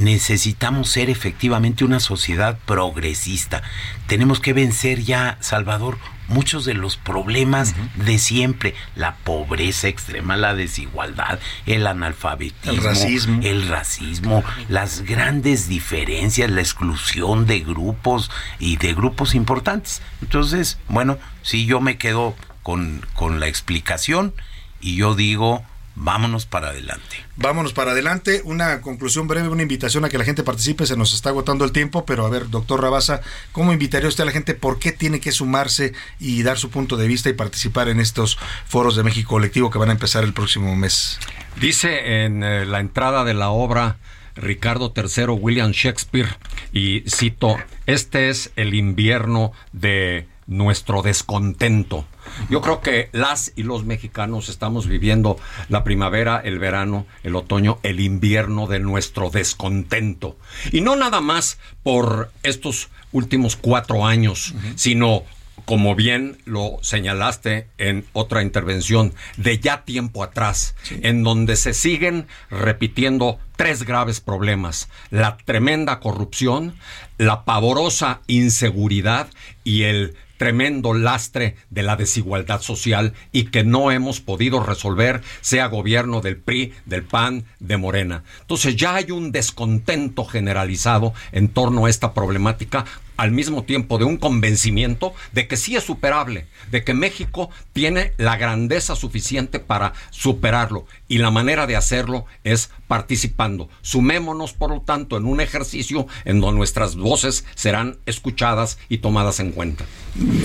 Necesitamos 0.00 0.88
ser 0.88 1.10
efectivamente 1.10 1.84
una 1.84 2.00
sociedad 2.00 2.58
progresista. 2.64 3.62
Tenemos 4.06 4.40
que 4.40 4.54
vencer 4.54 5.02
ya, 5.02 5.36
Salvador, 5.40 5.98
muchos 6.28 6.64
de 6.64 6.74
los 6.74 6.96
problemas 6.96 7.74
de 7.96 8.18
siempre, 8.18 8.74
la 8.96 9.16
pobreza 9.16 9.88
extrema, 9.88 10.36
la 10.36 10.54
desigualdad, 10.54 11.38
el 11.66 11.86
analfabetismo, 11.86 12.72
el 12.72 12.82
racismo, 12.82 13.40
el 13.42 13.68
racismo 13.68 14.44
las 14.68 15.02
grandes 15.02 15.68
diferencias, 15.68 16.50
la 16.50 16.60
exclusión 16.60 17.46
de 17.46 17.60
grupos 17.60 18.30
y 18.58 18.76
de 18.76 18.94
grupos 18.94 19.34
importantes. 19.34 20.00
Entonces, 20.22 20.78
bueno, 20.88 21.18
si 21.42 21.66
yo 21.66 21.80
me 21.80 21.98
quedo 21.98 22.34
con, 22.62 23.04
con 23.14 23.40
la 23.40 23.48
explicación 23.48 24.32
y 24.80 24.96
yo 24.96 25.14
digo, 25.14 25.64
vámonos 25.94 26.46
para 26.46 26.68
adelante. 26.68 27.16
Vámonos 27.36 27.72
para 27.72 27.92
adelante. 27.92 28.42
Una 28.44 28.80
conclusión 28.80 29.28
breve, 29.28 29.48
una 29.48 29.62
invitación 29.62 30.04
a 30.04 30.08
que 30.08 30.18
la 30.18 30.24
gente 30.24 30.42
participe. 30.42 30.86
Se 30.86 30.96
nos 30.96 31.14
está 31.14 31.30
agotando 31.30 31.64
el 31.64 31.72
tiempo, 31.72 32.04
pero 32.04 32.26
a 32.26 32.30
ver, 32.30 32.50
doctor 32.50 32.82
Rabasa, 32.82 33.20
¿cómo 33.52 33.72
invitaría 33.72 34.08
usted 34.08 34.22
a 34.22 34.26
la 34.26 34.32
gente? 34.32 34.54
¿Por 34.54 34.78
qué 34.78 34.92
tiene 34.92 35.20
que 35.20 35.32
sumarse 35.32 35.92
y 36.18 36.42
dar 36.42 36.58
su 36.58 36.70
punto 36.70 36.96
de 36.96 37.08
vista 37.08 37.28
y 37.28 37.34
participar 37.34 37.88
en 37.88 38.00
estos 38.00 38.38
foros 38.66 38.96
de 38.96 39.02
México 39.02 39.30
Colectivo 39.30 39.70
que 39.70 39.78
van 39.78 39.90
a 39.90 39.92
empezar 39.92 40.24
el 40.24 40.32
próximo 40.32 40.74
mes? 40.76 41.18
Dice 41.60 42.24
en 42.24 42.42
eh, 42.42 42.64
la 42.66 42.80
entrada 42.80 43.24
de 43.24 43.34
la 43.34 43.50
obra 43.50 43.98
Ricardo 44.36 44.92
III, 44.96 45.24
William 45.38 45.72
Shakespeare, 45.72 46.36
y 46.72 47.00
cito, 47.08 47.58
este 47.86 48.30
es 48.30 48.52
el 48.56 48.74
invierno 48.74 49.52
de 49.72 50.26
nuestro 50.46 51.02
descontento. 51.02 52.06
Yo 52.48 52.60
creo 52.60 52.80
que 52.80 53.08
las 53.12 53.52
y 53.56 53.62
los 53.62 53.84
mexicanos 53.84 54.48
estamos 54.48 54.86
viviendo 54.86 55.36
la 55.68 55.84
primavera, 55.84 56.40
el 56.42 56.58
verano, 56.58 57.06
el 57.22 57.36
otoño, 57.36 57.78
el 57.82 58.00
invierno 58.00 58.66
de 58.66 58.80
nuestro 58.80 59.30
descontento. 59.30 60.36
Y 60.72 60.80
no 60.80 60.96
nada 60.96 61.20
más 61.20 61.58
por 61.82 62.30
estos 62.42 62.88
últimos 63.12 63.56
cuatro 63.56 64.06
años, 64.06 64.54
sino 64.76 65.24
como 65.64 65.94
bien 65.94 66.38
lo 66.46 66.78
señalaste 66.82 67.68
en 67.78 68.04
otra 68.12 68.42
intervención, 68.42 69.14
de 69.36 69.58
ya 69.60 69.84
tiempo 69.84 70.24
atrás, 70.24 70.74
en 71.02 71.22
donde 71.22 71.54
se 71.54 71.74
siguen 71.74 72.26
repitiendo 72.50 73.38
tres 73.56 73.84
graves 73.84 74.20
problemas, 74.20 74.88
la 75.10 75.36
tremenda 75.36 76.00
corrupción, 76.00 76.74
la 77.18 77.44
pavorosa 77.44 78.20
inseguridad 78.26 79.28
y 79.62 79.82
el 79.82 80.16
tremendo 80.40 80.94
lastre 80.94 81.56
de 81.68 81.82
la 81.82 81.96
desigualdad 81.96 82.62
social 82.62 83.12
y 83.30 83.50
que 83.50 83.62
no 83.62 83.90
hemos 83.90 84.22
podido 84.22 84.62
resolver, 84.62 85.20
sea 85.42 85.66
gobierno 85.66 86.22
del 86.22 86.38
PRI, 86.38 86.72
del 86.86 87.02
PAN, 87.02 87.44
de 87.58 87.76
Morena. 87.76 88.24
Entonces 88.40 88.74
ya 88.74 88.94
hay 88.94 89.10
un 89.10 89.32
descontento 89.32 90.24
generalizado 90.24 91.12
en 91.32 91.48
torno 91.48 91.84
a 91.84 91.90
esta 91.90 92.14
problemática 92.14 92.86
al 93.20 93.32
mismo 93.32 93.64
tiempo 93.64 93.98
de 93.98 94.06
un 94.06 94.16
convencimiento 94.16 95.12
de 95.32 95.46
que 95.46 95.58
sí 95.58 95.76
es 95.76 95.84
superable, 95.84 96.46
de 96.70 96.84
que 96.84 96.94
México 96.94 97.50
tiene 97.74 98.14
la 98.16 98.38
grandeza 98.38 98.96
suficiente 98.96 99.60
para 99.60 99.92
superarlo 100.08 100.86
y 101.06 101.18
la 101.18 101.30
manera 101.30 101.66
de 101.66 101.76
hacerlo 101.76 102.24
es 102.44 102.70
participando. 102.88 103.68
Sumémonos, 103.82 104.54
por 104.54 104.70
lo 104.70 104.80
tanto, 104.80 105.18
en 105.18 105.26
un 105.26 105.42
ejercicio 105.42 106.06
en 106.24 106.40
donde 106.40 106.56
nuestras 106.56 106.96
voces 106.96 107.44
serán 107.54 107.98
escuchadas 108.06 108.78
y 108.88 108.98
tomadas 108.98 109.38
en 109.38 109.52
cuenta. 109.52 109.84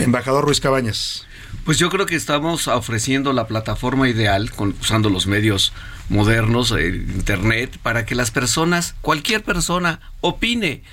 Embajador 0.01 0.43
Ruiz 0.43 0.59
Cabañas. 0.59 1.25
Pues 1.63 1.77
yo 1.77 1.89
creo 1.89 2.05
que 2.05 2.15
estamos 2.15 2.67
ofreciendo 2.67 3.31
la 3.31 3.47
plataforma 3.47 4.09
ideal, 4.09 4.51
usando 4.81 5.09
los 5.09 5.27
medios 5.27 5.71
modernos, 6.09 6.71
el 6.71 7.09
Internet, 7.09 7.79
para 7.81 8.05
que 8.05 8.15
las 8.15 8.31
personas, 8.31 8.95
cualquier 8.99 9.43
persona, 9.45 10.01
opine 10.19 10.83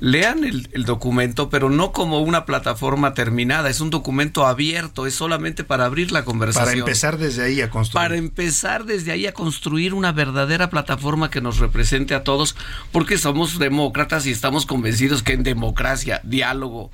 lean 0.00 0.44
el, 0.44 0.84
documento, 0.84 1.50
pero 1.50 1.70
no 1.70 1.92
como 1.92 2.20
una 2.20 2.46
plataforma 2.46 3.14
terminada, 3.14 3.68
es 3.68 3.80
un 3.80 3.90
documento 3.90 4.46
abierto, 4.46 5.06
es 5.06 5.14
solamente 5.14 5.62
para 5.62 5.84
abrir 5.84 6.10
la 6.10 6.24
conversación. 6.24 6.66
Para 6.66 6.78
empezar 6.78 7.18
desde 7.18 7.42
ahí 7.42 7.60
a 7.60 7.70
construir. 7.70 8.02
Para 8.02 8.16
empezar 8.16 8.84
desde 8.86 9.12
ahí 9.12 9.26
a 9.26 9.34
construir 9.34 9.94
una 9.94 10.12
verdadera 10.12 10.70
plataforma 10.70 11.30
que 11.30 11.40
nos 11.40 11.58
represente 11.58 12.14
a 12.14 12.24
todos, 12.24 12.56
porque 12.92 13.18
somos 13.18 13.58
demócratas 13.58 14.26
y 14.26 14.30
estamos 14.30 14.66
convencidos 14.66 15.22
que 15.22 15.34
en 15.34 15.42
democracia, 15.42 16.20
diálogo, 16.24 16.90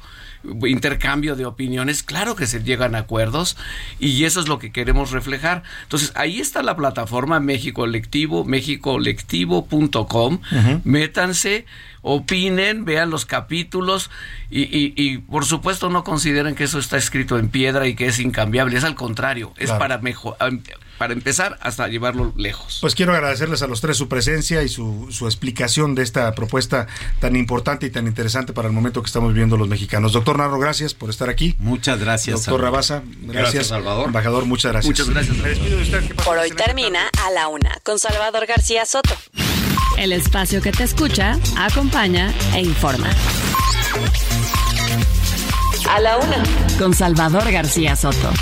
intercambio 0.66 1.36
de 1.36 1.46
opiniones, 1.46 2.02
claro 2.02 2.36
que 2.36 2.46
se 2.46 2.62
llegan 2.62 2.94
a 2.94 2.98
acuerdos 2.98 3.56
y 3.98 4.24
eso 4.24 4.40
es 4.40 4.48
lo 4.48 4.58
que 4.58 4.72
queremos 4.72 5.10
reflejar. 5.12 5.62
Entonces, 5.84 6.12
ahí 6.14 6.40
está 6.40 6.62
la 6.62 6.76
plataforma 6.76 7.40
México 7.40 7.76
Colectivo, 7.76 8.44
mexicolectivo.com, 8.44 10.40
métanse, 10.84 11.66
opinen, 12.02 12.84
vean 12.84 13.10
los 13.10 13.26
capítulos 13.26 14.10
y, 14.50 14.92
y, 14.96 15.18
por 15.18 15.44
supuesto 15.44 15.90
no 15.90 16.04
consideren 16.04 16.54
que 16.54 16.64
eso 16.64 16.78
está 16.78 16.96
escrito 16.96 17.38
en 17.38 17.48
piedra 17.48 17.86
y 17.86 17.94
que 17.94 18.06
es 18.06 18.18
incambiable, 18.18 18.76
es 18.76 18.84
al 18.84 18.94
contrario, 18.94 19.52
es 19.58 19.70
para 19.70 19.98
mejor 19.98 20.36
para 20.98 21.12
empezar 21.12 21.58
hasta 21.60 21.88
llevarlo 21.88 22.32
lejos. 22.36 22.78
Pues 22.80 22.94
quiero 22.94 23.14
agradecerles 23.14 23.62
a 23.62 23.66
los 23.66 23.80
tres 23.80 23.96
su 23.96 24.08
presencia 24.08 24.62
y 24.62 24.68
su, 24.68 25.08
su, 25.10 25.26
explicación 25.26 25.94
de 25.94 26.02
esta 26.02 26.32
propuesta 26.34 26.86
tan 27.20 27.36
importante 27.36 27.86
y 27.86 27.90
tan 27.90 28.06
interesante 28.06 28.52
para 28.52 28.68
el 28.68 28.74
momento 28.74 29.02
que 29.02 29.06
estamos 29.06 29.32
viviendo 29.32 29.56
los 29.56 29.68
mexicanos. 29.68 30.12
Doctor 30.12 30.38
Narro, 30.38 30.58
gracias 30.58 30.94
por 30.94 31.10
estar 31.10 31.28
aquí. 31.28 31.54
Muchas 31.58 31.98
gracias. 31.98 32.44
Doctor 32.44 32.62
Rabasa, 32.62 33.02
gracias. 33.22 33.68
Salvador. 33.68 34.06
Embajador, 34.06 34.44
muchas 34.46 34.72
gracias. 34.72 35.08
Muchas 35.08 35.28
gracias. 35.28 36.24
Por 36.24 36.38
hoy 36.38 36.50
termina 36.50 37.08
a 37.26 37.30
la 37.30 37.48
una 37.48 37.78
con 37.82 37.98
Salvador 37.98 38.46
García 38.46 38.84
Soto. 38.84 39.14
el 39.98 40.12
espacio 40.12 40.60
que 40.60 40.72
te 40.72 40.84
escucha, 40.84 41.38
acompaña 41.56 42.32
e 42.54 42.60
informa. 42.60 43.10
A 45.88 46.00
la 46.00 46.18
una, 46.18 46.42
con 46.78 46.94
Salvador 46.94 47.50
García 47.50 47.96
Soto. 47.96 48.32